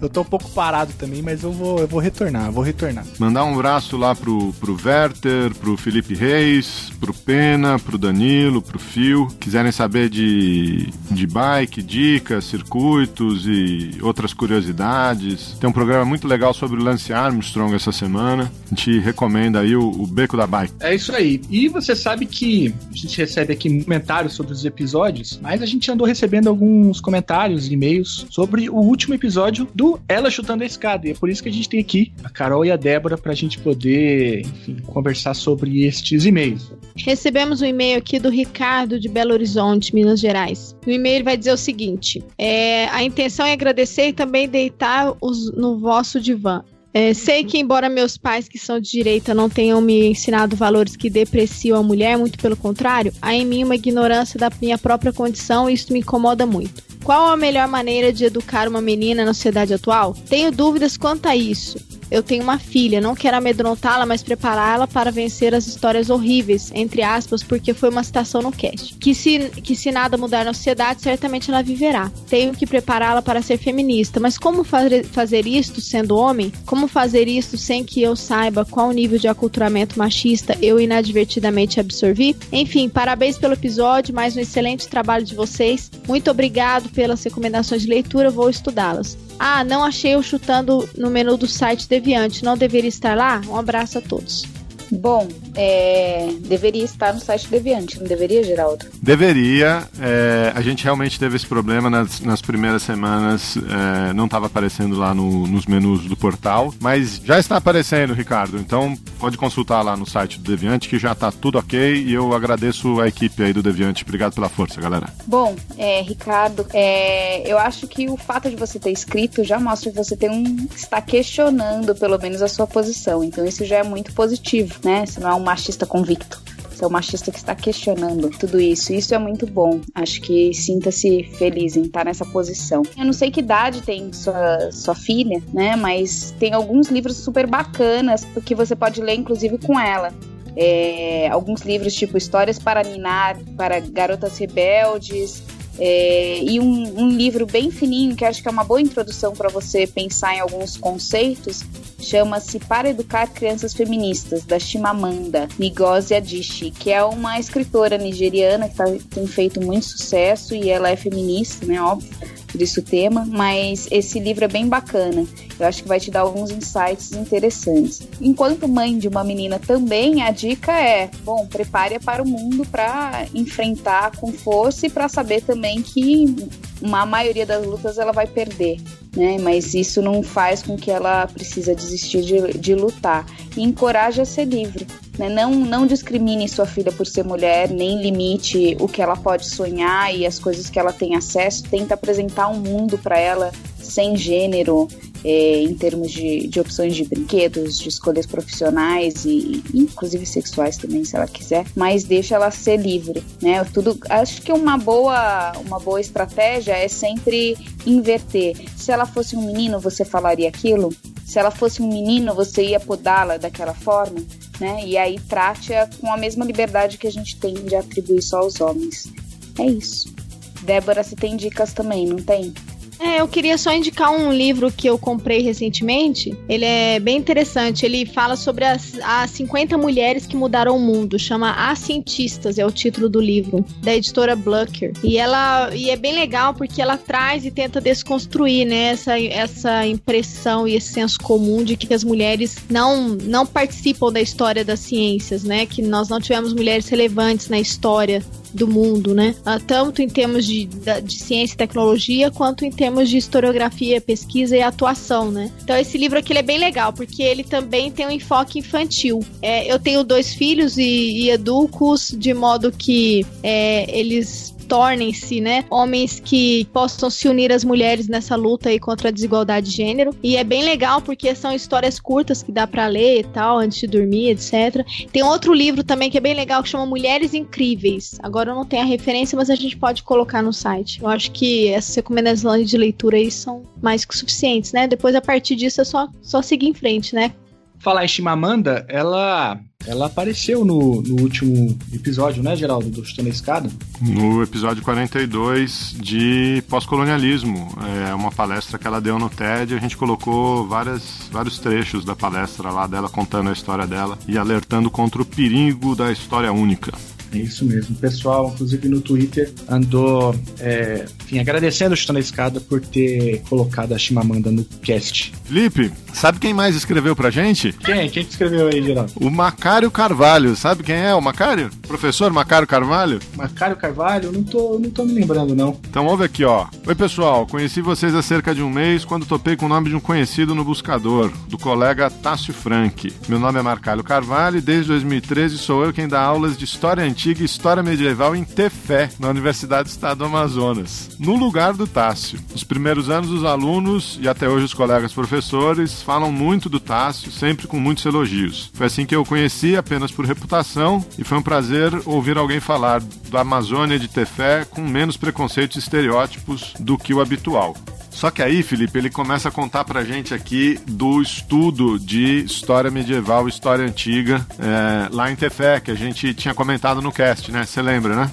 Eu 0.00 0.08
tô 0.08 0.20
um 0.20 0.24
pouco 0.24 0.50
parado 0.50 0.92
também, 0.94 1.22
mas 1.22 1.42
eu 1.42 1.50
vou, 1.52 1.78
eu 1.78 1.86
vou 1.86 2.00
retornar, 2.00 2.46
eu 2.46 2.52
vou 2.52 2.62
retornar. 2.62 3.04
Mandar 3.18 3.44
um 3.44 3.54
abraço 3.54 3.96
lá 3.96 4.14
pro, 4.14 4.52
pro 4.54 4.76
Werther, 4.84 5.54
pro 5.54 5.76
Felipe 5.76 6.14
Reis, 6.14 6.92
pro 7.00 7.14
Pena, 7.14 7.78
pro 7.78 7.96
Danilo, 7.96 8.60
pro 8.60 8.78
Fio. 8.78 9.26
Quiserem 9.40 9.72
saber 9.72 10.08
de, 10.08 10.90
de 11.10 11.26
bike, 11.26 11.82
dicas, 11.82 12.44
circuitos 12.44 13.46
e 13.46 13.75
outras 14.02 14.32
curiosidades. 14.34 15.56
Tem 15.60 15.68
um 15.68 15.72
programa 15.72 16.04
muito 16.04 16.26
legal 16.26 16.52
sobre 16.52 16.80
o 16.80 16.82
Lance 16.82 17.12
Armstrong 17.12 17.74
essa 17.74 17.92
semana. 17.92 18.50
A 18.66 18.74
gente 18.74 18.98
recomenda 18.98 19.60
aí 19.60 19.76
o, 19.76 19.88
o 19.88 20.06
Beco 20.06 20.36
da 20.36 20.46
Bike. 20.46 20.74
É 20.80 20.94
isso 20.94 21.14
aí. 21.14 21.40
E 21.48 21.68
você 21.68 21.94
sabe 21.94 22.26
que 22.26 22.74
a 22.92 22.96
gente 22.96 23.16
recebe 23.16 23.52
aqui 23.52 23.82
comentários 23.84 24.34
sobre 24.34 24.52
os 24.52 24.64
episódios, 24.64 25.38
mas 25.40 25.62
a 25.62 25.66
gente 25.66 25.90
andou 25.90 26.06
recebendo 26.06 26.48
alguns 26.48 27.00
comentários 27.00 27.68
e 27.68 27.76
e-mails 27.76 28.26
sobre 28.30 28.68
o 28.68 28.76
último 28.76 29.14
episódio 29.14 29.68
do 29.74 30.00
Ela 30.08 30.30
Chutando 30.30 30.64
a 30.64 30.66
Escada. 30.66 31.06
E 31.06 31.12
é 31.12 31.14
por 31.14 31.28
isso 31.28 31.42
que 31.42 31.48
a 31.48 31.52
gente 31.52 31.68
tem 31.68 31.80
aqui 31.80 32.12
a 32.24 32.28
Carol 32.28 32.64
e 32.64 32.70
a 32.70 32.76
Débora 32.76 33.16
pra 33.16 33.34
gente 33.34 33.58
poder, 33.58 34.40
enfim, 34.40 34.78
conversar 34.86 35.34
sobre 35.34 35.84
estes 35.84 36.24
e-mails. 36.24 36.72
Recebemos 36.96 37.60
um 37.60 37.66
e-mail 37.66 37.98
aqui 37.98 38.18
do 38.18 38.30
Ricardo 38.30 38.98
de 38.98 39.08
Belo 39.08 39.32
Horizonte, 39.32 39.94
Minas 39.94 40.18
Gerais. 40.18 40.74
O 40.86 40.90
e-mail 40.90 41.22
vai 41.22 41.36
dizer 41.36 41.52
o 41.52 41.56
seguinte: 41.56 42.22
é, 42.38 42.88
a 42.88 43.02
intenção 43.04 43.46
é 43.46 43.52
agradecer 43.66 44.08
e 44.08 44.12
também 44.12 44.48
deitar 44.48 45.14
os- 45.20 45.52
no 45.54 45.78
vosso 45.78 46.20
divã. 46.20 46.62
É, 46.94 47.12
sei 47.12 47.44
que, 47.44 47.58
embora 47.58 47.90
meus 47.90 48.16
pais, 48.16 48.48
que 48.48 48.58
são 48.58 48.80
de 48.80 48.90
direita, 48.90 49.34
não 49.34 49.50
tenham 49.50 49.82
me 49.82 50.06
ensinado 50.06 50.56
valores 50.56 50.96
que 50.96 51.10
depreciam 51.10 51.78
a 51.78 51.82
mulher, 51.82 52.16
muito 52.16 52.38
pelo 52.38 52.56
contrário, 52.56 53.12
há 53.20 53.34
em 53.34 53.44
mim 53.44 53.64
uma 53.64 53.74
ignorância 53.74 54.40
da 54.40 54.50
minha 54.62 54.78
própria 54.78 55.12
condição 55.12 55.68
e 55.68 55.74
isso 55.74 55.92
me 55.92 55.98
incomoda 55.98 56.46
muito. 56.46 56.82
Qual 57.04 57.28
a 57.28 57.36
melhor 57.36 57.68
maneira 57.68 58.10
de 58.12 58.24
educar 58.24 58.66
uma 58.66 58.80
menina 58.80 59.26
na 59.26 59.34
sociedade 59.34 59.74
atual? 59.74 60.16
Tenho 60.28 60.50
dúvidas 60.50 60.96
quanto 60.96 61.26
a 61.26 61.36
isso. 61.36 61.76
Eu 62.10 62.22
tenho 62.22 62.42
uma 62.42 62.58
filha, 62.58 63.00
não 63.00 63.14
quero 63.14 63.36
amedrontá-la, 63.36 64.06
mas 64.06 64.22
prepará-la 64.22 64.86
para 64.86 65.10
vencer 65.10 65.54
as 65.54 65.66
histórias 65.66 66.10
horríveis, 66.10 66.70
entre 66.74 67.02
aspas, 67.02 67.42
porque 67.42 67.74
foi 67.74 67.88
uma 67.88 68.04
citação 68.04 68.42
no 68.42 68.52
cast. 68.52 68.94
Que 68.94 69.14
se, 69.14 69.50
que 69.62 69.74
se 69.74 69.90
nada 69.90 70.16
mudar 70.16 70.44
na 70.44 70.54
sociedade, 70.54 71.02
certamente 71.02 71.50
ela 71.50 71.62
viverá. 71.62 72.10
Tenho 72.28 72.52
que 72.54 72.66
prepará-la 72.66 73.22
para 73.22 73.42
ser 73.42 73.58
feminista, 73.58 74.20
mas 74.20 74.38
como 74.38 74.64
fazer, 74.64 75.04
fazer 75.06 75.46
isto 75.46 75.80
sendo 75.80 76.16
homem? 76.16 76.52
Como 76.64 76.86
fazer 76.86 77.28
isto 77.28 77.56
sem 77.56 77.84
que 77.84 78.02
eu 78.02 78.14
saiba 78.14 78.64
qual 78.64 78.90
nível 78.92 79.18
de 79.18 79.28
aculturamento 79.28 79.98
machista 79.98 80.56
eu 80.62 80.78
inadvertidamente 80.78 81.80
absorvi? 81.80 82.36
Enfim, 82.52 82.88
parabéns 82.88 83.38
pelo 83.38 83.54
episódio, 83.54 84.14
mais 84.14 84.36
um 84.36 84.40
excelente 84.40 84.88
trabalho 84.88 85.24
de 85.24 85.34
vocês. 85.34 85.90
Muito 86.06 86.30
obrigado 86.30 86.88
pelas 86.90 87.22
recomendações 87.22 87.82
de 87.82 87.88
leitura, 87.88 88.30
vou 88.30 88.48
estudá-las. 88.48 89.16
Ah, 89.38 89.62
não 89.62 89.84
achei 89.84 90.16
o 90.16 90.22
chutando 90.22 90.88
no 90.96 91.10
menu 91.10 91.36
do 91.36 91.46
site 91.46 91.88
Deviante 91.88 92.44
não 92.44 92.56
deveria 92.56 92.88
estar 92.88 93.16
lá? 93.16 93.40
Um 93.48 93.56
abraço 93.56 93.98
a 93.98 94.00
todos. 94.00 94.44
Bom, 94.90 95.28
é, 95.54 96.28
deveria 96.40 96.84
estar 96.84 97.12
no 97.12 97.20
site 97.20 97.48
Deviante, 97.48 97.98
não 97.98 98.06
deveria, 98.06 98.42
Geraldo? 98.42 98.86
Deveria. 99.02 99.82
É, 100.00 100.52
a 100.54 100.60
gente 100.60 100.84
realmente 100.84 101.18
teve 101.18 101.36
esse 101.36 101.46
problema 101.46 101.90
nas, 101.90 102.20
nas 102.20 102.40
primeiras 102.40 102.82
semanas. 102.82 103.56
É, 103.56 104.12
não 104.12 104.26
estava 104.26 104.46
aparecendo 104.46 104.96
lá 104.96 105.14
no, 105.14 105.46
nos 105.46 105.66
menus 105.66 106.04
do 106.04 106.16
portal, 106.16 106.72
mas 106.80 107.20
já 107.24 107.38
está 107.38 107.56
aparecendo, 107.56 108.14
Ricardo. 108.14 108.58
Então 108.58 108.96
pode 109.18 109.36
consultar 109.36 109.82
lá 109.82 109.96
no 109.96 110.06
site 110.06 110.38
do 110.38 110.50
Deviante 110.50 110.88
que 110.88 110.98
já 110.98 111.12
está 111.12 111.32
tudo 111.32 111.58
ok. 111.58 112.04
E 112.04 112.12
eu 112.12 112.32
agradeço 112.34 113.00
a 113.00 113.08
equipe 113.08 113.42
aí 113.42 113.52
do 113.52 113.62
Deviante. 113.62 114.04
Obrigado 114.04 114.34
pela 114.34 114.48
força, 114.48 114.80
galera. 114.80 115.08
Bom, 115.26 115.56
é, 115.76 116.02
Ricardo, 116.02 116.66
é, 116.72 117.50
eu 117.50 117.58
acho 117.58 117.86
que 117.86 118.08
o 118.08 118.16
fato 118.16 118.48
de 118.48 118.56
você 118.56 118.78
ter 118.78 118.90
escrito 118.90 119.42
já 119.42 119.58
mostra 119.58 119.90
que 119.90 119.96
você 119.96 120.16
tem 120.16 120.30
um 120.30 120.66
está 120.74 121.00
questionando 121.00 121.94
pelo 121.94 122.18
menos 122.18 122.42
a 122.42 122.48
sua 122.48 122.66
posição. 122.66 123.24
Então 123.24 123.44
isso 123.44 123.64
já 123.64 123.78
é 123.78 123.82
muito 123.82 124.12
positivo 124.12 124.75
né? 124.84 125.04
Você 125.06 125.20
não 125.20 125.30
é 125.30 125.34
um 125.34 125.40
machista 125.40 125.86
convicto. 125.86 126.40
Você 126.70 126.84
é 126.84 126.86
um 126.86 126.90
machista 126.90 127.32
que 127.32 127.38
está 127.38 127.54
questionando 127.54 128.28
tudo 128.30 128.60
isso. 128.60 128.92
Isso 128.92 129.14
é 129.14 129.18
muito 129.18 129.46
bom. 129.46 129.80
Acho 129.94 130.20
que 130.20 130.52
sinta-se 130.52 131.22
feliz 131.38 131.74
em 131.74 131.82
estar 131.82 132.04
nessa 132.04 132.24
posição. 132.26 132.82
Eu 132.98 133.06
não 133.06 133.14
sei 133.14 133.30
que 133.30 133.40
idade 133.40 133.80
tem 133.80 134.12
sua, 134.12 134.70
sua 134.70 134.94
filha, 134.94 135.42
né? 135.54 135.74
Mas 135.74 136.34
tem 136.38 136.52
alguns 136.52 136.88
livros 136.88 137.16
super 137.16 137.46
bacanas 137.46 138.26
que 138.44 138.54
você 138.54 138.76
pode 138.76 139.00
ler, 139.00 139.14
inclusive, 139.14 139.56
com 139.56 139.80
ela. 139.80 140.12
É, 140.54 141.28
alguns 141.30 141.62
livros 141.62 141.94
tipo 141.94 142.16
Histórias 142.18 142.58
para 142.58 142.82
Ninar, 142.82 143.38
para 143.56 143.80
Garotas 143.80 144.36
Rebeldes, 144.38 145.42
é, 145.78 146.42
e 146.42 146.58
um, 146.58 147.02
um, 147.02 147.08
livro 147.08 147.46
bem 147.46 147.70
fininho, 147.70 148.16
que 148.16 148.24
acho 148.24 148.42
que 148.42 148.48
é 148.48 148.50
uma 148.50 148.64
boa 148.64 148.80
introdução 148.80 149.32
para 149.32 149.48
você 149.48 149.86
pensar 149.86 150.34
em 150.34 150.40
alguns 150.40 150.76
conceitos, 150.76 151.62
chama-se 152.00 152.58
Para 152.58 152.90
Educar 152.90 153.26
Crianças 153.28 153.74
Feministas, 153.74 154.44
da 154.44 154.58
Chimamanda 154.58 155.48
Ngozi 155.58 156.14
Adichie, 156.14 156.70
que 156.70 156.90
é 156.90 157.04
uma 157.04 157.38
escritora 157.38 157.98
nigeriana 157.98 158.68
que 158.68 158.76
tá, 158.76 158.84
tem 159.10 159.26
feito 159.26 159.60
muito 159.60 159.86
sucesso 159.86 160.54
e 160.54 160.70
ela 160.70 160.88
é 160.88 160.96
feminista, 160.96 161.66
né, 161.66 161.80
óbvio, 161.80 162.08
por 162.56 162.62
isso 162.62 162.80
o 162.80 162.82
tema, 162.82 163.26
mas 163.28 163.86
esse 163.90 164.18
livro 164.18 164.46
é 164.46 164.48
bem 164.48 164.66
bacana. 164.66 165.26
Eu 165.60 165.66
acho 165.66 165.82
que 165.82 165.88
vai 165.88 166.00
te 166.00 166.10
dar 166.10 166.20
alguns 166.20 166.50
insights 166.50 167.12
interessantes. 167.12 168.08
Enquanto 168.18 168.66
mãe 168.66 168.96
de 168.96 169.08
uma 169.08 169.22
menina 169.22 169.58
também, 169.58 170.22
a 170.22 170.30
dica 170.30 170.72
é, 170.72 171.10
bom, 171.22 171.46
prepare-a 171.46 172.00
para 172.00 172.22
o 172.22 172.26
mundo 172.26 172.66
para 172.66 173.26
enfrentar 173.34 174.16
com 174.16 174.32
força 174.32 174.86
e 174.86 174.90
para 174.90 175.06
saber 175.06 175.42
também 175.42 175.82
que 175.82 176.34
uma 176.80 177.04
maioria 177.04 177.44
das 177.44 177.64
lutas 177.66 177.98
ela 177.98 178.12
vai 178.12 178.26
perder, 178.26 178.80
né? 179.16 179.38
Mas 179.40 179.74
isso 179.74 180.02
não 180.02 180.22
faz 180.22 180.62
com 180.62 180.76
que 180.76 180.90
ela 180.90 181.26
precisa 181.26 181.74
desistir 181.74 182.22
de, 182.22 182.58
de 182.58 182.74
lutar. 182.74 183.26
E 183.56 183.62
encoraja 183.62 184.22
a 184.22 184.26
ser 184.26 184.44
livre. 184.44 184.86
Né? 185.18 185.28
Não, 185.28 185.50
não 185.54 185.86
discrimine 185.86 186.48
sua 186.48 186.66
filha 186.66 186.92
por 186.92 187.06
ser 187.06 187.24
mulher, 187.24 187.70
nem 187.70 188.02
limite 188.02 188.76
o 188.78 188.86
que 188.86 189.00
ela 189.00 189.16
pode 189.16 189.46
sonhar 189.46 190.14
e 190.14 190.26
as 190.26 190.38
coisas 190.38 190.68
que 190.68 190.78
ela 190.78 190.92
tem 190.92 191.16
acesso. 191.16 191.64
Tenta 191.64 191.94
apresentar 191.94 192.48
um 192.48 192.58
mundo 192.58 192.98
para 192.98 193.18
ela 193.18 193.50
sem 193.80 194.16
gênero, 194.16 194.88
é, 195.26 195.60
em 195.60 195.74
termos 195.74 196.12
de, 196.12 196.46
de 196.46 196.60
opções 196.60 196.94
de 196.94 197.04
brinquedos, 197.04 197.80
de 197.80 197.88
escolhas 197.88 198.26
profissionais 198.26 199.24
e, 199.24 199.60
inclusive 199.74 200.24
sexuais 200.24 200.76
também, 200.76 201.04
se 201.04 201.16
ela 201.16 201.26
quiser, 201.26 201.66
mas 201.74 202.04
deixa 202.04 202.36
ela 202.36 202.48
ser 202.52 202.76
livre, 202.76 203.24
né? 203.42 203.64
Tudo, 203.64 203.98
acho 204.08 204.40
que 204.40 204.52
uma 204.52 204.78
boa, 204.78 205.50
uma 205.66 205.80
boa 205.80 206.00
estratégia 206.00 206.74
é 206.74 206.86
sempre 206.86 207.58
inverter. 207.84 208.56
Se 208.76 208.92
ela 208.92 209.04
fosse 209.04 209.34
um 209.34 209.42
menino, 209.42 209.80
você 209.80 210.04
falaria 210.04 210.48
aquilo? 210.48 210.94
Se 211.24 211.40
ela 211.40 211.50
fosse 211.50 211.82
um 211.82 211.88
menino, 211.88 212.32
você 212.32 212.64
ia 212.64 212.78
podá-la 212.78 213.36
daquela 213.36 213.74
forma? 213.74 214.24
Né? 214.60 214.86
E 214.86 214.96
aí 214.96 215.18
trate-a 215.18 215.90
com 216.00 216.12
a 216.12 216.16
mesma 216.16 216.44
liberdade 216.44 216.98
que 216.98 217.06
a 217.06 217.12
gente 217.12 217.36
tem 217.36 217.52
de 217.52 217.74
atribuir 217.74 218.22
só 218.22 218.38
aos 218.38 218.60
homens. 218.60 219.12
É 219.58 219.66
isso. 219.66 220.14
Débora, 220.62 221.02
você 221.02 221.16
tem 221.16 221.36
dicas 221.36 221.72
também, 221.72 222.06
não 222.06 222.16
tem? 222.16 222.54
É, 222.98 223.20
eu 223.20 223.28
queria 223.28 223.58
só 223.58 223.72
indicar 223.72 224.10
um 224.10 224.32
livro 224.32 224.72
que 224.72 224.88
eu 224.88 224.98
comprei 224.98 225.40
recentemente. 225.40 226.36
Ele 226.48 226.64
é 226.64 226.98
bem 226.98 227.16
interessante. 227.16 227.84
Ele 227.84 228.06
fala 228.06 228.36
sobre 228.36 228.64
as, 228.64 228.98
as 229.02 229.30
50 229.30 229.76
mulheres 229.76 230.26
que 230.26 230.36
mudaram 230.36 230.76
o 230.76 230.80
mundo. 230.80 231.18
Chama 231.18 231.70
As 231.70 231.78
Cientistas, 231.80 232.58
é 232.58 232.64
o 232.64 232.70
título 232.70 233.08
do 233.08 233.20
livro, 233.20 233.64
da 233.82 233.94
editora 233.94 234.34
Blucker. 234.34 234.92
E 235.02 235.18
ela 235.18 235.74
e 235.74 235.90
é 235.90 235.96
bem 235.96 236.14
legal 236.14 236.54
porque 236.54 236.80
ela 236.80 236.96
traz 236.96 237.44
e 237.44 237.50
tenta 237.50 237.80
desconstruir 237.80 238.66
né, 238.66 238.92
essa, 238.92 239.18
essa 239.20 239.86
impressão 239.86 240.66
e 240.66 240.74
esse 240.74 240.92
senso 240.92 241.18
comum 241.20 241.62
de 241.62 241.76
que 241.76 241.92
as 241.92 242.02
mulheres 242.02 242.56
não, 242.68 243.08
não 243.08 243.46
participam 243.46 244.12
da 244.12 244.20
história 244.20 244.64
das 244.64 244.80
ciências, 244.80 245.44
né? 245.44 245.66
Que 245.66 245.82
nós 245.82 246.08
não 246.08 246.20
tivemos 246.20 246.52
mulheres 246.52 246.88
relevantes 246.88 247.48
na 247.48 247.58
história 247.58 248.22
do 248.52 248.66
mundo, 248.66 249.14
né? 249.14 249.34
Tanto 249.66 250.02
em 250.02 250.08
termos 250.08 250.44
de, 250.44 250.66
de 250.66 251.14
ciência 251.14 251.54
e 251.54 251.58
tecnologia, 251.58 252.30
quanto 252.30 252.64
em 252.64 252.70
termos 252.70 253.08
de 253.08 253.16
historiografia, 253.16 254.00
pesquisa 254.00 254.56
e 254.56 254.62
atuação, 254.62 255.30
né? 255.30 255.50
Então 255.62 255.76
esse 255.76 255.96
livro 255.98 256.18
aqui 256.18 256.36
é 256.36 256.42
bem 256.42 256.58
legal, 256.58 256.92
porque 256.92 257.22
ele 257.22 257.44
também 257.44 257.90
tem 257.90 258.06
um 258.06 258.10
enfoque 258.10 258.58
infantil. 258.58 259.20
É, 259.40 259.70
eu 259.70 259.78
tenho 259.78 260.04
dois 260.04 260.34
filhos 260.34 260.76
e, 260.76 260.82
e 260.82 261.30
educo-os 261.30 262.14
de 262.16 262.34
modo 262.34 262.72
que 262.72 263.24
é, 263.42 263.98
eles 263.98 264.55
tornem-se, 264.66 265.40
né, 265.40 265.64
homens 265.70 266.20
que 266.20 266.64
possam 266.72 267.08
se 267.08 267.28
unir 267.28 267.52
às 267.52 267.64
mulheres 267.64 268.08
nessa 268.08 268.36
luta 268.36 268.68
aí 268.68 268.78
contra 268.78 269.08
a 269.08 269.12
desigualdade 269.12 269.70
de 269.70 269.76
gênero. 269.76 270.14
E 270.22 270.36
é 270.36 270.44
bem 270.44 270.64
legal 270.64 271.00
porque 271.00 271.34
são 271.34 271.52
histórias 271.52 271.98
curtas 271.98 272.42
que 272.42 272.52
dá 272.52 272.66
para 272.66 272.86
ler 272.86 273.20
e 273.20 273.24
tal, 273.24 273.58
antes 273.58 273.78
de 273.78 273.86
dormir, 273.86 274.30
etc. 274.30 274.84
Tem 275.12 275.22
outro 275.22 275.52
livro 275.52 275.82
também 275.82 276.10
que 276.10 276.18
é 276.18 276.20
bem 276.20 276.34
legal 276.34 276.62
que 276.62 276.68
chama 276.68 276.86
Mulheres 276.86 277.34
Incríveis. 277.34 278.18
Agora 278.22 278.50
eu 278.50 278.54
não 278.54 278.64
tenho 278.64 278.82
a 278.82 278.86
referência, 278.86 279.36
mas 279.36 279.50
a 279.50 279.54
gente 279.54 279.76
pode 279.76 280.02
colocar 280.02 280.42
no 280.42 280.52
site. 280.52 281.00
Eu 281.00 281.08
acho 281.08 281.30
que 281.32 281.68
essas 281.68 281.94
recomendações 281.94 282.68
de 282.68 282.76
leitura 282.76 283.16
aí 283.16 283.30
são 283.30 283.62
mais 283.82 284.04
que 284.04 284.16
suficientes, 284.16 284.72
né? 284.72 284.86
Depois 284.86 285.14
a 285.14 285.20
partir 285.20 285.56
disso 285.56 285.80
é 285.80 285.84
só, 285.84 286.08
só 286.22 286.42
seguir 286.42 286.68
em 286.68 286.74
frente, 286.74 287.14
né? 287.14 287.32
Falar 287.78 288.04
em 288.04 288.08
Chimamanda, 288.08 288.84
ela 288.88 289.60
ela 289.86 290.06
apareceu 290.06 290.64
no, 290.64 291.00
no 291.02 291.22
último 291.22 291.78
episódio, 291.92 292.42
né, 292.42 292.56
Geraldo, 292.56 292.90
do 292.90 293.04
Chutando 293.04 293.28
a 293.28 293.30
Escada? 293.30 293.70
No 294.00 294.42
episódio 294.42 294.82
42 294.82 295.94
de 296.00 296.62
pós-colonialismo. 296.68 297.68
É 298.08 298.14
uma 298.14 298.32
palestra 298.32 298.78
que 298.78 298.86
ela 298.86 299.00
deu 299.00 299.18
no 299.18 299.30
TED. 299.30 299.74
A 299.74 299.78
gente 299.78 299.96
colocou 299.96 300.66
várias, 300.66 301.28
vários 301.30 301.58
trechos 301.58 302.04
da 302.04 302.16
palestra 302.16 302.70
lá 302.70 302.86
dela 302.86 303.08
contando 303.08 303.50
a 303.50 303.52
história 303.52 303.86
dela 303.86 304.18
e 304.26 304.36
alertando 304.36 304.90
contra 304.90 305.22
o 305.22 305.26
perigo 305.26 305.94
da 305.94 306.10
história 306.10 306.52
única. 306.52 306.92
É 307.32 307.38
isso 307.38 307.64
mesmo. 307.64 307.94
O 307.94 307.98
pessoal, 307.98 308.52
inclusive 308.54 308.88
no 308.88 309.00
Twitter, 309.00 309.52
andou 309.68 310.34
é, 310.60 311.04
enfim, 311.24 311.38
agradecendo 311.38 311.94
o 311.94 311.96
Chutando 311.96 312.18
a 312.18 312.20
Escada 312.20 312.60
por 312.60 312.80
ter 312.80 313.42
colocado 313.48 313.92
a 313.92 313.98
Chimamanda 313.98 314.50
no 314.50 314.64
cast. 314.64 315.32
Felipe, 315.44 315.92
sabe 316.12 316.38
quem 316.38 316.54
mais 316.54 316.74
escreveu 316.74 317.14
pra 317.14 317.30
gente? 317.30 317.72
Quem? 317.72 318.08
Quem 318.08 318.24
que 318.24 318.30
escreveu 318.30 318.68
aí, 318.68 318.82
Geraldo? 318.82 319.12
O 319.16 319.30
Macário 319.30 319.90
Carvalho. 319.90 320.56
Sabe 320.56 320.82
quem 320.82 320.96
é 320.96 321.14
o 321.14 321.20
Macário? 321.20 321.70
Professor 321.86 322.32
Macário 322.32 322.66
Carvalho? 322.66 323.20
Macário 323.36 323.76
Carvalho? 323.76 324.32
Não 324.32 324.42
tô, 324.42 324.78
não 324.78 324.90
tô 324.90 325.04
me 325.04 325.12
lembrando, 325.12 325.54
não. 325.54 325.78
Então 325.88 326.06
ouve 326.06 326.24
aqui, 326.24 326.44
ó. 326.44 326.66
Oi, 326.86 326.94
pessoal. 326.94 327.46
Conheci 327.46 327.80
vocês 327.80 328.14
há 328.14 328.22
cerca 328.22 328.54
de 328.54 328.62
um 328.62 328.70
mês 328.70 329.04
quando 329.04 329.26
topei 329.26 329.56
com 329.56 329.66
o 329.66 329.68
nome 329.68 329.90
de 329.90 329.96
um 329.96 330.00
conhecido 330.00 330.54
no 330.54 330.64
buscador, 330.64 331.30
do 331.48 331.58
colega 331.58 332.10
Tássio 332.10 332.54
Frank. 332.54 333.12
Meu 333.28 333.38
nome 333.38 333.58
é 333.58 333.62
Marcário 333.62 334.02
Carvalho 334.02 334.58
e 334.58 334.60
desde 334.60 334.88
2013 334.88 335.58
sou 335.58 335.84
eu 335.84 335.92
quem 335.92 336.08
dá 336.08 336.20
aulas 336.20 336.56
de 336.56 336.64
História 336.64 337.04
Antiga 337.04 337.15
e 337.24 337.44
História 337.44 337.82
Medieval 337.82 338.36
em 338.36 338.44
Tefé, 338.44 339.10
na 339.18 339.28
Universidade 339.28 339.88
do 339.88 339.92
Estado 339.92 340.18
do 340.18 340.24
Amazonas 340.26 341.16
no 341.18 341.36
lugar 341.36 341.72
do 341.74 341.86
Tássio. 341.86 342.38
Nos 342.52 342.64
primeiros 342.64 343.10
anos, 343.10 343.30
os 343.30 343.44
alunos 343.44 344.18
e 344.20 344.28
até 344.28 344.48
hoje 344.48 344.66
os 344.66 344.74
colegas 344.74 345.12
professores 345.12 346.02
falam 346.02 346.30
muito 346.30 346.68
do 346.68 346.80
Tássio, 346.80 347.30
sempre 347.30 347.66
com 347.66 347.78
muitos 347.78 348.04
elogios. 348.04 348.70
Foi 348.74 348.86
assim 348.86 349.06
que 349.06 349.14
eu 349.14 349.24
conheci 349.24 349.76
apenas 349.76 350.10
por 350.10 350.24
reputação 350.24 351.04
e 351.18 351.24
foi 351.24 351.38
um 351.38 351.42
prazer 351.42 351.92
ouvir 352.04 352.36
alguém 352.36 352.60
falar 352.60 353.02
da 353.30 353.40
Amazônia 353.40 353.98
de 353.98 354.08
Tefé 354.08 354.64
com 354.64 354.82
menos 354.82 355.16
preconceitos 355.16 355.76
e 355.76 355.80
estereótipos 355.80 356.74
do 356.78 356.98
que 356.98 357.14
o 357.14 357.20
habitual. 357.20 357.74
Só 358.16 358.30
que 358.30 358.42
aí, 358.42 358.62
Felipe, 358.62 358.96
ele 358.96 359.10
começa 359.10 359.50
a 359.50 359.52
contar 359.52 359.84
pra 359.84 360.02
gente 360.02 360.32
aqui 360.32 360.80
do 360.86 361.20
estudo 361.20 361.98
de 361.98 362.44
história 362.46 362.90
medieval, 362.90 363.46
história 363.46 363.84
antiga, 363.84 364.44
é, 364.58 365.14
lá 365.14 365.30
em 365.30 365.36
Tefé, 365.36 365.80
que 365.80 365.90
a 365.90 365.94
gente 365.94 366.32
tinha 366.32 366.54
comentado 366.54 367.02
no 367.02 367.12
cast, 367.12 367.52
né? 367.52 367.66
Você 367.66 367.82
lembra, 367.82 368.16
né? 368.16 368.32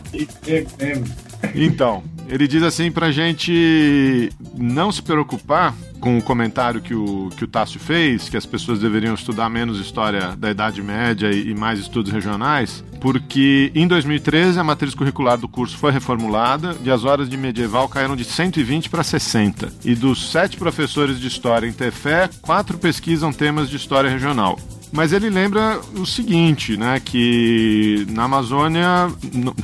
Lembro. 0.80 1.12
Então, 1.54 2.02
Ele 2.27 2.48
diz 2.48 2.63
assim 2.63 2.92
pra 2.92 3.12
gente 3.12 4.32
não 4.56 4.92
se 4.92 5.01
preocupar 5.01 5.74
com 6.00 6.18
o 6.18 6.22
comentário 6.22 6.82
que 6.82 6.94
o, 6.94 7.30
que 7.38 7.46
o 7.46 7.48
Tássio 7.48 7.80
fez, 7.80 8.27
que 8.27 8.36
as 8.36 8.46
pessoas 8.46 8.80
deveriam 8.80 9.13
estudar 9.13 9.50
menos 9.50 9.80
história 9.80 10.36
da 10.36 10.51
Idade 10.51 10.82
Média 10.82 11.32
e, 11.32 11.51
e 11.51 11.56
mais 11.56 11.80
estudos 11.80 12.12
regionais, 12.12 12.84
porque 13.00 13.72
em 13.74 13.88
2013 13.88 14.60
a 14.60 14.63
matriz 14.63 14.94
curricular 14.94 15.38
do 15.38 15.48
curso 15.48 15.77
foi 15.77 15.92
reformulada 15.92 16.75
e 16.84 16.92
as 16.92 17.06
horas 17.06 17.30
de 17.30 17.38
medieval 17.38 17.88
caíram 17.88 18.15
de 18.15 18.25
120 18.25 18.89
para 18.89 19.03
60. 19.03 19.72
E 19.86 19.96
dos 19.96 20.30
sete 20.30 20.58
professores 20.58 21.20
de 21.20 21.27
história 21.27 21.68
em 21.68 21.74
Tefé, 21.74 22.30
quatro 22.42 22.77
pesquisam 22.77 23.32
temas 23.32 23.70
de 23.70 23.77
história 23.77 24.10
regional. 24.10 24.60
Mas 24.94 25.12
ele 25.12 25.28
lembra 25.28 25.82
o 25.96 26.06
seguinte, 26.06 26.78
né? 26.78 27.00
Que 27.04 28.06
na 28.12 28.26
Amazônia, 28.26 29.12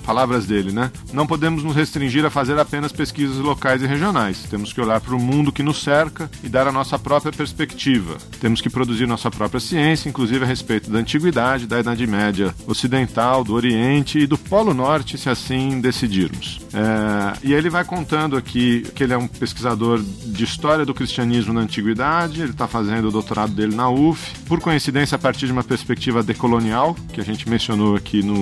palavras 0.03 0.47
dele, 0.47 0.71
né? 0.71 0.91
Não 1.13 1.27
podemos 1.27 1.63
nos 1.63 1.75
restringir 1.75 2.25
a 2.25 2.31
fazer 2.31 2.57
apenas 2.57 2.91
pesquisas 2.91 3.37
locais 3.37 3.83
e 3.83 3.85
regionais. 3.85 4.43
Temos 4.49 4.73
que 4.73 4.81
olhar 4.81 4.99
para 4.99 5.15
o 5.15 5.19
mundo 5.19 5.51
que 5.51 5.61
nos 5.61 5.83
cerca 5.83 6.29
e 6.43 6.49
dar 6.49 6.67
a 6.67 6.71
nossa 6.71 6.97
própria 6.97 7.31
perspectiva. 7.31 8.17
Temos 8.41 8.59
que 8.59 8.71
produzir 8.71 9.05
nossa 9.05 9.29
própria 9.29 9.59
ciência, 9.59 10.09
inclusive 10.09 10.43
a 10.43 10.47
respeito 10.47 10.89
da 10.89 10.97
antiguidade, 10.97 11.67
da 11.67 11.79
Idade 11.79 12.07
Média 12.07 12.53
ocidental, 12.65 13.43
do 13.43 13.53
Oriente 13.53 14.17
e 14.17 14.25
do 14.25 14.37
Polo 14.37 14.73
Norte, 14.73 15.15
se 15.15 15.29
assim 15.29 15.79
decidirmos. 15.79 16.59
É, 16.73 17.37
e 17.43 17.53
ele 17.53 17.69
vai 17.69 17.83
contando 17.83 18.35
aqui 18.35 18.83
que 18.95 19.03
ele 19.03 19.13
é 19.13 19.17
um 19.17 19.27
pesquisador 19.27 20.01
de 20.01 20.43
história 20.43 20.85
do 20.85 20.93
cristianismo 20.93 21.53
na 21.53 21.61
antiguidade, 21.61 22.41
ele 22.41 22.51
está 22.51 22.67
fazendo 22.67 23.09
o 23.09 23.11
doutorado 23.11 23.53
dele 23.53 23.75
na 23.75 23.89
UF. 23.89 24.33
Por 24.47 24.59
coincidência, 24.59 25.18
a 25.19 25.21
partir 25.21 25.47
de 25.47 25.51
uma 25.51 25.65
perspectiva 25.65 26.23
decolonial, 26.23 26.95
que 27.11 27.19
a 27.19 27.23
gente 27.25 27.47
mencionou 27.49 27.93
aqui 27.93 28.23
no, 28.23 28.35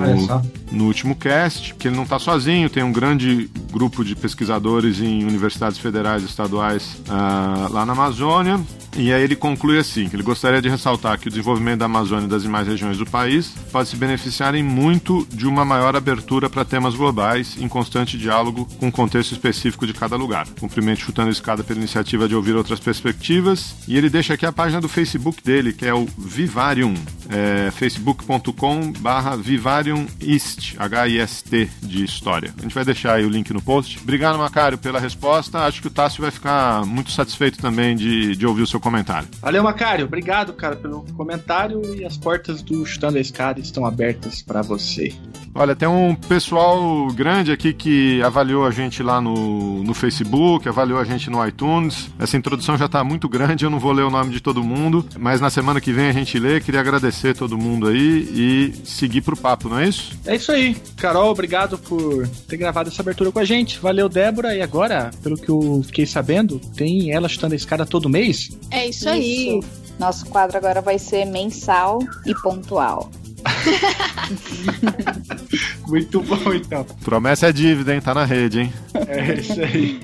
no 0.72 0.86
último 0.86 1.15
cast, 1.15 1.74
que 1.74 1.88
ele 1.88 1.96
não 1.96 2.03
está 2.03 2.19
sozinho, 2.19 2.69
tem 2.69 2.84
um 2.84 2.91
grande 2.91 3.50
grupo 3.72 4.05
de 4.05 4.15
pesquisadores 4.15 5.01
em 5.01 5.24
universidades 5.24 5.79
federais 5.79 6.22
e 6.22 6.27
estaduais 6.27 7.01
uh, 7.10 7.74
lá 7.74 7.84
na 7.84 7.93
Amazônia. 7.93 8.60
E 8.97 9.13
aí 9.13 9.21
ele 9.21 9.35
conclui 9.35 9.77
assim, 9.77 10.09
que 10.09 10.15
ele 10.15 10.23
gostaria 10.23 10.59
de 10.59 10.67
ressaltar 10.67 11.19
que 11.19 11.27
o 11.27 11.29
desenvolvimento 11.29 11.79
da 11.79 11.85
Amazônia 11.85 12.25
e 12.25 12.29
das 12.29 12.41
demais 12.41 12.67
regiões 12.67 12.97
do 12.97 13.05
país 13.05 13.53
pode 13.71 13.89
se 13.89 13.95
beneficiarem 13.95 14.63
muito 14.63 15.25
de 15.31 15.45
uma 15.45 15.63
maior 15.63 15.95
abertura 15.95 16.49
para 16.49 16.65
temas 16.65 16.95
globais, 16.95 17.55
em 17.59 17.67
constante 17.67 18.17
diálogo 18.17 18.67
com 18.79 18.87
o 18.87 18.91
contexto 18.91 19.33
específico 19.33 19.85
de 19.85 19.93
cada 19.93 20.15
lugar. 20.15 20.47
Cumprimento 20.59 21.01
chutando 21.01 21.29
a 21.29 21.31
escada 21.31 21.63
pela 21.63 21.77
iniciativa 21.77 22.27
de 22.27 22.33
ouvir 22.33 22.55
outras 22.55 22.79
perspectivas. 22.79 23.75
E 23.87 23.95
ele 23.95 24.09
deixa 24.09 24.33
aqui 24.33 24.47
a 24.47 24.51
página 24.51 24.81
do 24.81 24.89
Facebook 24.89 25.43
dele, 25.43 25.73
que 25.73 25.85
é 25.85 25.93
o 25.93 26.07
Vivarium, 26.17 26.95
é, 27.29 27.69
facebook.com 27.69 28.91
barra 28.93 29.35
Vivarium 29.35 30.07
East, 30.19 30.73
H-I-S-T 30.75 31.69
de 31.83 32.03
história. 32.03 32.51
A 32.57 32.63
gente 32.63 32.73
vai 32.73 32.83
deixar 32.83 33.13
aí 33.13 33.25
o 33.25 33.29
link 33.29 33.53
no 33.53 33.61
post. 33.61 33.99
Obrigado, 34.01 34.39
Macário, 34.39 34.77
pela 34.79 34.99
resposta. 34.99 35.59
Acho 35.59 35.81
que 35.81 35.87
o 35.87 35.91
Tássio 35.91 36.23
vai 36.23 36.31
ficar 36.31 36.83
muito 36.83 37.11
satisfeito 37.11 37.59
também 37.59 37.95
de, 37.95 38.35
de 38.35 38.45
ouvir 38.47 38.63
o 38.63 38.67
seu 38.67 38.79
comentário. 38.88 39.27
Valeu, 39.41 39.63
Macário. 39.63 40.06
Obrigado, 40.06 40.53
cara, 40.53 40.75
pelo 40.77 41.01
comentário 41.13 41.82
e 41.94 42.06
as 42.06 42.15
portas 42.15 42.62
do 42.62 42.86
Chutando 42.86 43.17
a 43.17 43.22
Escada 43.22 43.60
estão 43.60 43.86
abertas 43.86 44.41
para 44.41 44.62
você. 44.62 45.13
Olha, 45.53 45.75
tem 45.75 45.89
um 45.89 46.15
pessoal 46.15 47.08
grande 47.08 47.51
aqui 47.51 47.74
que 47.74 48.22
avaliou 48.22 48.65
a 48.65 48.72
gente 48.72 49.01
lá 49.01 49.20
no, 49.20 49.84
no 49.84 49.94
Facebook, 49.94 50.70
avaliou 50.70 51.00
a 51.00 51.03
gente 51.03 51.29
no 51.29 51.46
iTunes. 51.46 52.10
Essa 52.20 52.38
introdução 52.38 52.77
já 52.77 52.86
está 52.86 53.03
muito 53.03 53.27
grande, 53.27 53.65
eu 53.65 53.70
não 53.70 53.79
vou 53.79 53.91
ler 53.91 54.03
o 54.03 54.12
nome 54.12 54.32
de 54.32 54.39
todo 54.39 54.63
mundo, 54.63 55.03
mas 55.17 55.41
na 55.41 55.50
semana 55.50 55.82
que 55.82 55.91
vem 55.91 56.10
a 56.10 56.13
gente 56.13 56.38
lê. 56.38 56.62
Queria 56.62 56.79
agradecer 56.79 57.36
todo 57.36 57.58
mundo 57.58 57.88
aí 57.88 58.29
e 58.32 58.74
seguir 58.86 59.22
pro 59.22 59.36
papo, 59.36 59.67
não 59.67 59.79
é 59.79 59.88
isso? 59.88 60.17
É 60.25 60.36
isso 60.36 60.51
aí. 60.51 60.75
Carol, 60.96 61.32
obrigado 61.32 61.77
por 61.77 62.27
ter 62.48 62.58
gravado 62.58 62.89
essa 62.89 63.01
abertura 63.01 63.32
com 63.32 63.39
a 63.39 63.46
gente. 63.46 63.79
Valeu, 63.79 64.08
Débora. 64.08 64.56
E 64.56 64.62
agora, 64.62 65.10
pelo 65.24 65.36
que 65.36 65.50
eu 65.50 65.82
fiquei 65.86 66.06
sabendo, 66.06 66.60
tem 66.75 67.12
ela 67.12 67.27
chutando 67.27 67.53
a 67.53 67.58
escada 67.58 67.86
todo 67.86 68.08
mês? 68.08 68.56
É 68.70 68.76
isso, 68.86 69.00
isso. 69.00 69.10
aí. 69.10 69.60
Nosso 70.00 70.25
quadro 70.27 70.57
agora 70.57 70.81
vai 70.81 71.00
ser 71.00 71.25
mensal 71.25 72.00
e 72.25 72.34
pontual. 72.36 73.10
Muito 75.88 76.22
bom, 76.22 76.53
então. 76.53 76.86
Promessa 77.03 77.48
é 77.48 77.51
dívida, 77.51 77.96
hein? 77.96 78.01
Tá 78.01 78.13
na 78.13 78.25
rede, 78.25 78.60
hein? 78.62 78.74
É 79.07 79.34
isso 79.36 79.60
aí. 79.60 80.00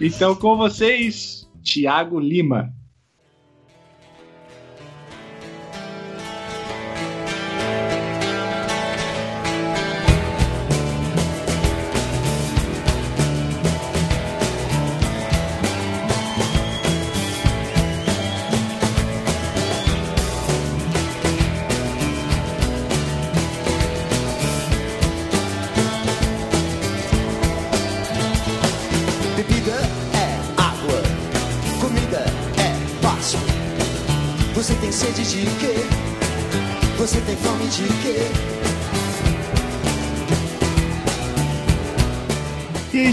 Então, 0.00 0.34
com 0.34 0.56
vocês, 0.56 1.46
Tiago 1.62 2.18
Lima. 2.18 2.72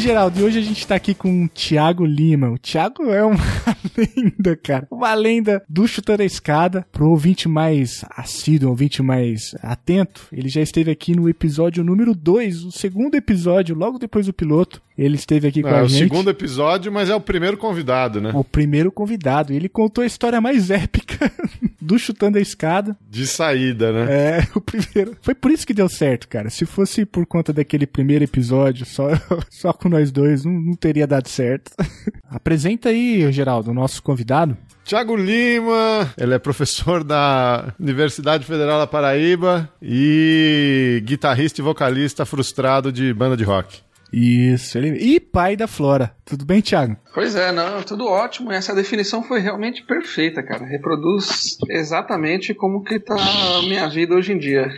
Geraldo, 0.04 0.38
e 0.38 0.44
hoje 0.44 0.60
a 0.60 0.62
gente 0.62 0.86
tá 0.86 0.96
aqui 0.96 1.16
com 1.16 1.46
o 1.46 1.48
Thiago 1.48 2.04
Lima. 2.04 2.50
O 2.50 2.58
Thiago 2.58 3.04
é 3.04 3.24
uma 3.24 3.38
lenda, 3.96 4.54
cara. 4.58 4.86
Uma 4.92 5.14
lenda 5.14 5.64
do 5.70 5.88
Chutando 5.88 6.22
a 6.22 6.26
Escada. 6.26 6.86
Pro 6.92 7.10
ouvinte 7.10 7.48
mais 7.48 8.04
assíduo, 8.10 8.72
ouvinte 8.72 9.02
mais 9.02 9.56
atento, 9.64 10.28
ele 10.30 10.50
já 10.50 10.60
esteve 10.60 10.92
aqui 10.92 11.16
no 11.16 11.30
episódio 11.30 11.86
número 11.86 12.14
2, 12.14 12.66
o 12.66 12.72
segundo 12.74 13.16
episódio, 13.16 13.78
logo 13.78 13.98
depois 13.98 14.26
do 14.26 14.34
piloto. 14.34 14.82
Ele 14.98 15.16
esteve 15.16 15.48
aqui 15.48 15.62
com 15.62 15.70
é, 15.70 15.80
a 15.80 15.84
gente. 15.86 16.04
É 16.04 16.06
o 16.06 16.10
segundo 16.10 16.30
episódio, 16.30 16.92
mas 16.92 17.10
é 17.10 17.16
o 17.16 17.20
primeiro 17.20 17.58
convidado, 17.58 18.22
né? 18.22 18.32
O 18.34 18.44
primeiro 18.44 18.92
convidado. 18.92 19.52
Ele 19.52 19.68
contou 19.68 20.04
a 20.04 20.08
história 20.08 20.40
mais 20.40 20.70
épica 20.70 21.32
do 21.82 21.98
Chutando 21.98 22.38
a 22.38 22.42
Escada. 22.42 22.96
De 23.10 23.26
saída, 23.26 23.92
né? 23.92 24.06
É, 24.10 24.48
o 24.56 24.62
primeiro. 24.62 25.18
Foi 25.22 25.34
por 25.34 25.52
isso 25.52 25.66
que 25.66 25.74
deu 25.74 25.90
certo, 25.90 26.28
cara. 26.28 26.50
Se 26.50 26.66
fosse 26.66 27.06
por 27.06 27.26
conta 27.26 27.52
daquele 27.52 27.88
primeiro 27.88 28.24
episódio, 28.24 28.86
só, 28.86 29.10
só 29.50 29.74
com 29.74 29.90
nós 29.90 30.12
dois, 30.12 30.46
não, 30.46 30.54
não 30.54 30.74
teria 30.76 31.08
dado 31.08 31.28
certo. 31.28 31.72
Apresenta 32.30 32.90
aí, 32.90 33.32
Geraldo, 33.32 33.72
o 33.72 33.74
nosso 33.74 34.02
convidado. 34.02 34.56
Tiago 34.84 35.16
Lima, 35.16 36.14
ele 36.18 36.34
é 36.34 36.40
professor 36.40 37.04
da 37.04 37.74
Universidade 37.80 38.46
Federal 38.46 38.80
da 38.80 38.86
Paraíba 38.86 39.70
e 39.82 41.02
guitarrista 41.06 41.62
e 41.62 41.64
vocalista 41.64 42.26
frustrado 42.26 42.92
de 42.92 43.14
banda 43.14 43.38
de 43.38 43.46
rock. 43.46 43.82
Isso, 44.14 44.78
ele... 44.78 44.90
e 44.98 45.20
pai 45.20 45.56
da 45.56 45.68
Flora. 45.68 46.16
Tudo 46.24 46.46
bem, 46.46 46.62
Thiago? 46.62 46.96
Pois 47.14 47.36
é, 47.36 47.52
não, 47.52 47.82
tudo 47.82 48.06
ótimo. 48.06 48.52
Essa 48.52 48.76
definição 48.76 49.24
foi 49.24 49.40
realmente 49.40 49.84
perfeita, 49.84 50.44
cara. 50.44 50.66
Reproduz 50.66 51.58
exatamente 51.68 52.54
como 52.54 52.84
que 52.84 53.00
tá 53.00 53.16
a 53.16 53.62
minha 53.64 53.90
vida 53.90 54.14
hoje 54.14 54.32
em 54.32 54.38
dia. 54.38 54.72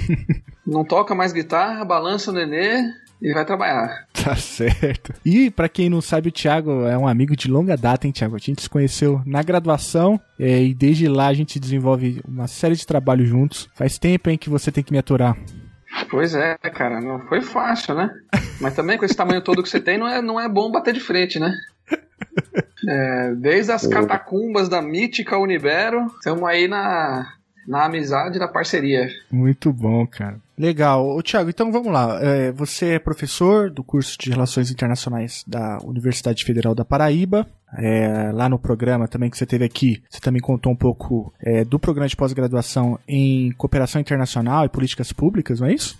não 0.66 0.82
toca 0.82 1.14
mais 1.14 1.32
guitarra, 1.32 1.84
balança 1.84 2.30
o 2.30 2.34
nenê 2.34 2.90
e 3.20 3.34
vai 3.34 3.44
trabalhar. 3.44 4.06
Tá 4.12 4.34
certo. 4.36 5.12
E 5.24 5.50
para 5.50 5.68
quem 5.68 5.90
não 5.90 6.00
sabe, 6.00 6.30
o 6.30 6.32
Thiago 6.32 6.86
é 6.86 6.96
um 6.96 7.06
amigo 7.06 7.36
de 7.36 7.50
longa 7.50 7.76
data, 7.76 8.06
hein, 8.06 8.12
Thiago? 8.12 8.36
A 8.36 8.38
gente 8.38 8.62
se 8.62 8.70
conheceu 8.70 9.20
na 9.26 9.42
graduação 9.42 10.18
é, 10.38 10.62
e 10.62 10.72
desde 10.72 11.06
lá 11.06 11.26
a 11.26 11.34
gente 11.34 11.60
desenvolve 11.60 12.20
uma 12.26 12.48
série 12.48 12.74
de 12.74 12.86
trabalhos 12.86 13.28
juntos. 13.28 13.68
Faz 13.74 13.98
tempo, 13.98 14.30
hein, 14.30 14.38
que 14.38 14.48
você 14.48 14.72
tem 14.72 14.82
que 14.82 14.92
me 14.92 14.98
aturar. 14.98 15.36
Pois 16.08 16.34
é, 16.34 16.56
cara, 16.74 17.00
não 17.00 17.20
foi 17.20 17.40
fácil, 17.40 17.94
né? 17.94 18.10
Mas 18.60 18.74
também 18.74 18.98
com 18.98 19.04
esse 19.04 19.16
tamanho 19.16 19.42
todo 19.42 19.62
que 19.62 19.68
você 19.68 19.80
tem, 19.80 19.98
não 19.98 20.08
é, 20.08 20.20
não 20.20 20.40
é 20.40 20.48
bom 20.48 20.70
bater 20.70 20.94
de 20.94 21.00
frente, 21.00 21.38
né? 21.38 21.54
É, 22.88 23.34
desde 23.34 23.72
as 23.72 23.86
catacumbas 23.86 24.68
da 24.68 24.80
mítica 24.80 25.38
Unibero, 25.38 26.06
estamos 26.16 26.44
aí 26.44 26.66
na, 26.66 27.26
na 27.66 27.84
amizade, 27.84 28.38
na 28.38 28.48
parceria. 28.48 29.08
Muito 29.30 29.72
bom, 29.72 30.06
cara. 30.06 30.38
Legal. 30.58 31.08
Ô, 31.08 31.22
Thiago, 31.22 31.50
então 31.50 31.70
vamos 31.70 31.92
lá. 31.92 32.18
É, 32.20 32.52
você 32.52 32.94
é 32.94 32.98
professor 32.98 33.70
do 33.70 33.84
curso 33.84 34.18
de 34.18 34.30
Relações 34.30 34.70
Internacionais 34.70 35.44
da 35.46 35.78
Universidade 35.84 36.44
Federal 36.44 36.74
da 36.74 36.84
Paraíba. 36.84 37.46
É, 37.78 38.32
lá 38.32 38.48
no 38.48 38.58
programa 38.58 39.06
também 39.06 39.30
que 39.30 39.38
você 39.38 39.46
teve 39.46 39.64
aqui, 39.64 40.02
você 40.08 40.20
também 40.20 40.40
contou 40.40 40.72
um 40.72 40.76
pouco 40.76 41.32
é, 41.40 41.64
do 41.64 41.78
programa 41.78 42.08
de 42.08 42.16
pós-graduação 42.16 42.98
em 43.06 43.52
cooperação 43.52 44.00
internacional 44.00 44.64
e 44.64 44.68
políticas 44.68 45.12
públicas, 45.12 45.60
não 45.60 45.68
é 45.68 45.74
isso? 45.74 45.98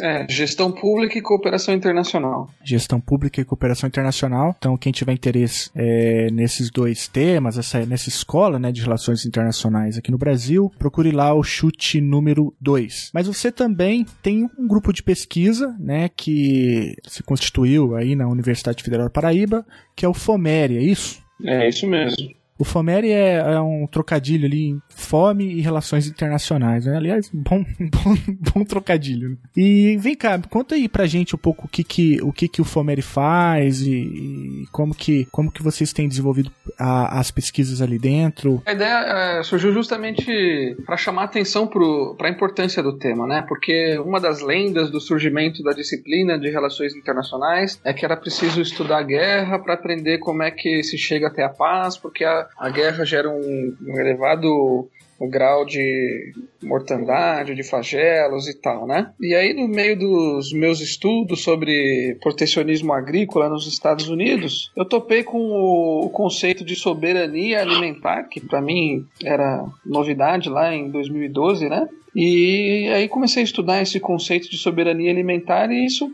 É, 0.00 0.26
gestão 0.28 0.70
pública 0.70 1.18
e 1.18 1.22
cooperação 1.22 1.74
internacional. 1.74 2.50
Gestão 2.62 3.00
pública 3.00 3.40
e 3.40 3.44
cooperação 3.44 3.88
internacional. 3.88 4.54
Então, 4.58 4.76
quem 4.76 4.92
tiver 4.92 5.12
interesse 5.12 5.70
é, 5.74 6.30
nesses 6.30 6.70
dois 6.70 7.08
temas, 7.08 7.56
essa, 7.56 7.84
nessa 7.86 8.08
escola 8.08 8.58
né, 8.58 8.70
de 8.70 8.82
relações 8.82 9.24
internacionais 9.24 9.96
aqui 9.96 10.10
no 10.10 10.18
Brasil, 10.18 10.70
procure 10.78 11.10
lá 11.10 11.32
o 11.32 11.42
chute 11.42 12.00
número 12.00 12.54
2. 12.60 13.10
Mas 13.14 13.26
você 13.26 13.50
também 13.50 14.04
tem 14.22 14.48
um 14.58 14.68
grupo 14.68 14.92
de 14.92 15.02
pesquisa 15.02 15.74
né, 15.78 16.08
que 16.08 16.94
se 17.06 17.22
constituiu 17.22 17.96
aí 17.96 18.14
na 18.14 18.28
Universidade 18.28 18.82
Federal 18.82 19.06
da 19.06 19.12
Paraíba, 19.12 19.66
que 19.96 20.04
é 20.04 20.08
o 20.08 20.14
FOMERI, 20.14 20.76
é 20.76 20.82
isso? 20.82 21.22
É 21.44 21.68
isso 21.68 21.86
mesmo. 21.86 22.37
O 22.58 22.64
FOMERI 22.64 23.12
é, 23.12 23.36
é, 23.36 23.60
um 23.60 23.86
trocadilho 23.86 24.46
ali 24.46 24.70
em 24.70 24.82
fome 24.88 25.44
e 25.44 25.60
relações 25.60 26.08
internacionais, 26.08 26.86
né? 26.86 26.96
Aliás, 26.96 27.30
bom, 27.32 27.64
bom, 27.78 28.16
bom 28.52 28.64
trocadilho. 28.64 29.30
Né? 29.30 29.36
E 29.56 29.96
vem 29.98 30.16
cá, 30.16 30.38
conta 30.50 30.74
aí 30.74 30.88
pra 30.88 31.06
gente 31.06 31.34
um 31.34 31.38
pouco 31.38 31.66
o 31.66 31.68
que 31.68 31.84
que 31.84 32.20
o, 32.22 32.32
que 32.32 32.48
que 32.48 32.60
o 32.60 32.64
FOMERI 32.64 33.02
faz 33.02 33.82
e, 33.82 33.92
e 33.92 34.64
como, 34.72 34.94
que, 34.94 35.26
como 35.30 35.52
que 35.52 35.62
vocês 35.62 35.92
têm 35.92 36.08
desenvolvido 36.08 36.50
a, 36.78 37.20
as 37.20 37.30
pesquisas 37.30 37.80
ali 37.80 37.98
dentro. 37.98 38.60
A 38.66 38.72
ideia 38.72 39.38
é, 39.38 39.42
surgiu 39.42 39.72
justamente 39.72 40.76
para 40.84 40.96
chamar 40.96 41.24
atenção 41.24 41.66
para 41.66 42.28
a 42.28 42.30
importância 42.30 42.82
do 42.82 42.98
tema, 42.98 43.26
né? 43.26 43.44
Porque 43.46 43.98
uma 43.98 44.20
das 44.20 44.40
lendas 44.40 44.90
do 44.90 45.00
surgimento 45.00 45.62
da 45.62 45.72
disciplina 45.72 46.38
de 46.38 46.50
relações 46.50 46.94
internacionais 46.96 47.80
é 47.84 47.92
que 47.92 48.04
era 48.04 48.16
preciso 48.16 48.60
estudar 48.60 48.98
a 48.98 49.02
guerra 49.02 49.58
para 49.58 49.74
aprender 49.74 50.18
como 50.18 50.42
é 50.42 50.50
que 50.50 50.82
se 50.82 50.98
chega 50.98 51.28
até 51.28 51.44
a 51.44 51.48
paz, 51.48 51.96
porque 51.96 52.24
a, 52.24 52.47
a 52.56 52.70
guerra 52.70 53.04
gera 53.04 53.28
um, 53.30 53.76
um 53.86 53.98
elevado 53.98 54.88
grau 55.26 55.64
de 55.64 56.32
mortandade, 56.62 57.54
de 57.54 57.62
flagelos 57.62 58.48
e 58.48 58.54
tal, 58.54 58.86
né? 58.86 59.12
E 59.20 59.34
aí, 59.34 59.52
no 59.52 59.66
meio 59.66 59.98
dos 59.98 60.52
meus 60.52 60.80
estudos 60.80 61.42
sobre 61.42 62.16
protecionismo 62.20 62.92
agrícola 62.92 63.48
nos 63.48 63.66
Estados 63.66 64.08
Unidos, 64.08 64.70
eu 64.76 64.84
topei 64.84 65.24
com 65.24 65.38
o, 65.38 66.10
conceito 66.10 66.64
de 66.64 66.76
soberania 66.76 67.60
alimentar, 67.60 68.24
que 68.24 68.40
para 68.40 68.60
mim 68.60 69.06
era 69.24 69.64
novidade 69.84 70.48
lá 70.48 70.74
em 70.74 70.90
2012, 70.90 71.68
né? 71.68 71.88
E 72.14 72.88
aí 72.94 73.08
comecei 73.08 73.42
a 73.42 73.44
estudar 73.44 73.82
esse 73.82 73.98
conceito 73.98 74.48
de 74.50 74.56
soberania 74.56 75.10
alimentar 75.10 75.70
e 75.70 75.84
isso 75.84 76.10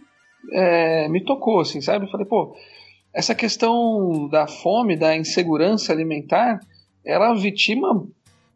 é, 0.52 1.08
me 1.08 1.20
tocou, 1.20 1.60
assim, 1.60 1.80
sabe? 1.80 2.06
Eu 2.06 2.10
falei, 2.10 2.26
pô, 2.26 2.54
essa 3.14 3.34
questão 3.34 4.28
da 4.28 4.46
fome, 4.46 4.96
da 4.96 5.16
insegurança 5.16 5.92
alimentar, 5.92 6.60
ela 7.04 7.32
vitima 7.34 8.06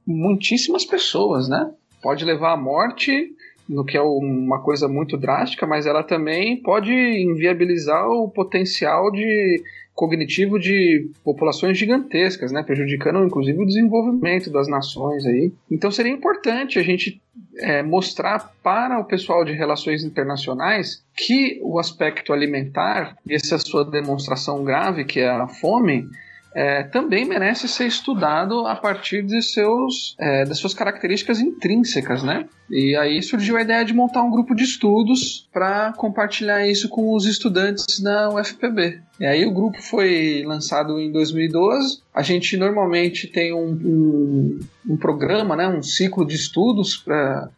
muitíssimas 0.06 0.84
pessoas, 0.84 1.48
né? 1.48 1.70
Pode 2.02 2.24
levar 2.24 2.52
à 2.54 2.56
morte, 2.56 3.30
no 3.68 3.84
que 3.84 3.96
é 3.96 4.00
uma 4.00 4.60
coisa 4.60 4.88
muito 4.88 5.16
drástica, 5.16 5.66
mas 5.66 5.86
ela 5.86 6.02
também 6.02 6.60
pode 6.60 6.92
inviabilizar 6.92 8.08
o 8.08 8.28
potencial 8.28 9.12
de 9.12 9.62
cognitivo 9.94 10.58
de 10.58 11.10
populações 11.24 11.76
gigantescas, 11.76 12.52
né, 12.52 12.62
prejudicando 12.62 13.24
inclusive 13.24 13.60
o 13.60 13.66
desenvolvimento 13.66 14.48
das 14.48 14.68
nações 14.68 15.26
aí. 15.26 15.52
Então 15.68 15.90
seria 15.90 16.12
importante 16.12 16.78
a 16.78 16.82
gente 16.82 17.20
é, 17.58 17.82
mostrar 17.82 18.52
para 18.62 18.98
o 18.98 19.04
pessoal 19.04 19.44
de 19.44 19.52
relações 19.52 20.04
internacionais 20.04 21.02
que 21.16 21.60
o 21.62 21.78
aspecto 21.78 22.32
alimentar 22.32 23.16
essa 23.28 23.58
sua 23.58 23.84
demonstração 23.84 24.64
grave 24.64 25.04
que 25.04 25.20
é 25.20 25.28
a 25.28 25.46
fome 25.48 26.08
é, 26.54 26.82
também 26.82 27.24
merece 27.24 27.68
ser 27.68 27.86
estudado 27.86 28.66
a 28.66 28.74
partir 28.74 29.22
de 29.22 29.42
seus, 29.42 30.16
é, 30.18 30.44
das 30.44 30.58
suas 30.58 30.74
características 30.74 31.40
intrínsecas, 31.40 32.22
né? 32.22 32.46
E 32.70 32.94
aí 32.96 33.22
surgiu 33.22 33.56
a 33.56 33.62
ideia 33.62 33.84
de 33.84 33.94
montar 33.94 34.22
um 34.22 34.30
grupo 34.30 34.54
de 34.54 34.64
estudos 34.64 35.48
para 35.52 35.92
compartilhar 35.94 36.66
isso 36.66 36.88
com 36.88 37.14
os 37.14 37.26
estudantes 37.26 38.00
da 38.00 38.28
UFPB. 38.30 39.00
E 39.18 39.26
aí 39.26 39.46
o 39.46 39.52
grupo 39.52 39.80
foi 39.82 40.44
lançado 40.46 41.00
em 41.00 41.10
2012. 41.10 42.02
A 42.14 42.22
gente 42.22 42.56
normalmente 42.56 43.26
tem 43.26 43.54
um, 43.54 43.70
um, 43.70 44.60
um 44.90 44.96
programa, 44.96 45.56
né, 45.56 45.66
um 45.66 45.82
ciclo 45.82 46.26
de 46.26 46.34
estudos 46.34 46.96
para 46.96 47.50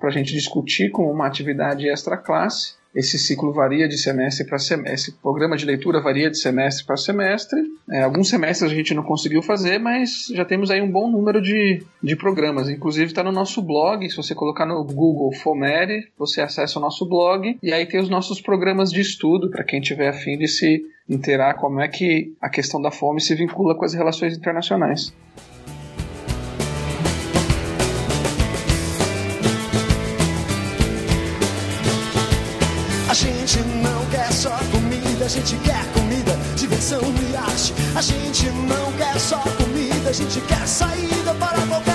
a 0.00 0.10
gente 0.10 0.32
discutir 0.32 0.90
com 0.90 1.10
uma 1.10 1.26
atividade 1.26 1.88
extra 1.88 2.16
classe. 2.16 2.74
Esse 2.94 3.18
ciclo 3.18 3.52
varia 3.52 3.88
de 3.88 3.96
semestre 3.96 4.46
para 4.46 4.58
semestre, 4.58 4.92
esse 4.92 5.12
programa 5.12 5.56
de 5.56 5.64
leitura 5.64 6.00
varia 6.00 6.30
de 6.30 6.38
semestre 6.38 6.84
para 6.84 6.96
semestre. 6.96 7.58
É, 7.90 8.02
alguns 8.02 8.28
semestres 8.28 8.70
a 8.70 8.74
gente 8.74 8.92
não 8.92 9.02
conseguiu 9.02 9.40
fazer, 9.42 9.78
mas 9.78 10.26
já 10.34 10.44
temos 10.44 10.70
aí 10.70 10.82
um 10.82 10.90
bom 10.90 11.10
número 11.10 11.40
de, 11.40 11.82
de 12.02 12.14
programas. 12.14 12.68
Inclusive 12.68 13.06
está 13.06 13.22
no 13.22 13.32
nosso 13.32 13.62
blog, 13.62 14.08
se 14.08 14.16
você 14.16 14.34
colocar 14.34 14.66
no 14.66 14.84
Google 14.84 15.32
Fomere, 15.32 16.08
você 16.18 16.42
acessa 16.42 16.78
o 16.78 16.82
nosso 16.82 17.08
blog 17.08 17.58
e 17.62 17.72
aí 17.72 17.86
tem 17.86 18.00
os 18.00 18.10
nossos 18.10 18.40
programas 18.40 18.90
de 18.90 19.00
estudo 19.00 19.50
para 19.50 19.64
quem 19.64 19.80
tiver 19.80 20.08
afim 20.08 20.36
de 20.36 20.46
se 20.46 20.82
inteirar 21.08 21.54
como 21.54 21.80
é 21.80 21.88
que 21.88 22.34
a 22.40 22.48
questão 22.48 22.80
da 22.80 22.90
fome 22.90 23.20
se 23.20 23.34
vincula 23.34 23.74
com 23.74 23.84
as 23.84 23.94
relações 23.94 24.36
internacionais. 24.36 25.12
A 33.12 33.14
gente 33.14 33.58
não 33.58 34.06
quer 34.06 34.32
só 34.32 34.58
comida, 34.70 35.26
a 35.26 35.28
gente 35.28 35.54
quer 35.56 35.84
comida, 35.92 36.32
diversão 36.56 37.02
e 37.02 37.36
arte. 37.36 37.74
A 37.94 38.00
gente 38.00 38.46
não 38.46 38.90
quer 38.92 39.20
só 39.20 39.38
comida, 39.58 40.08
a 40.08 40.12
gente 40.14 40.40
quer 40.40 40.66
saída 40.66 41.34
para 41.34 41.60
qualquer 41.66 41.91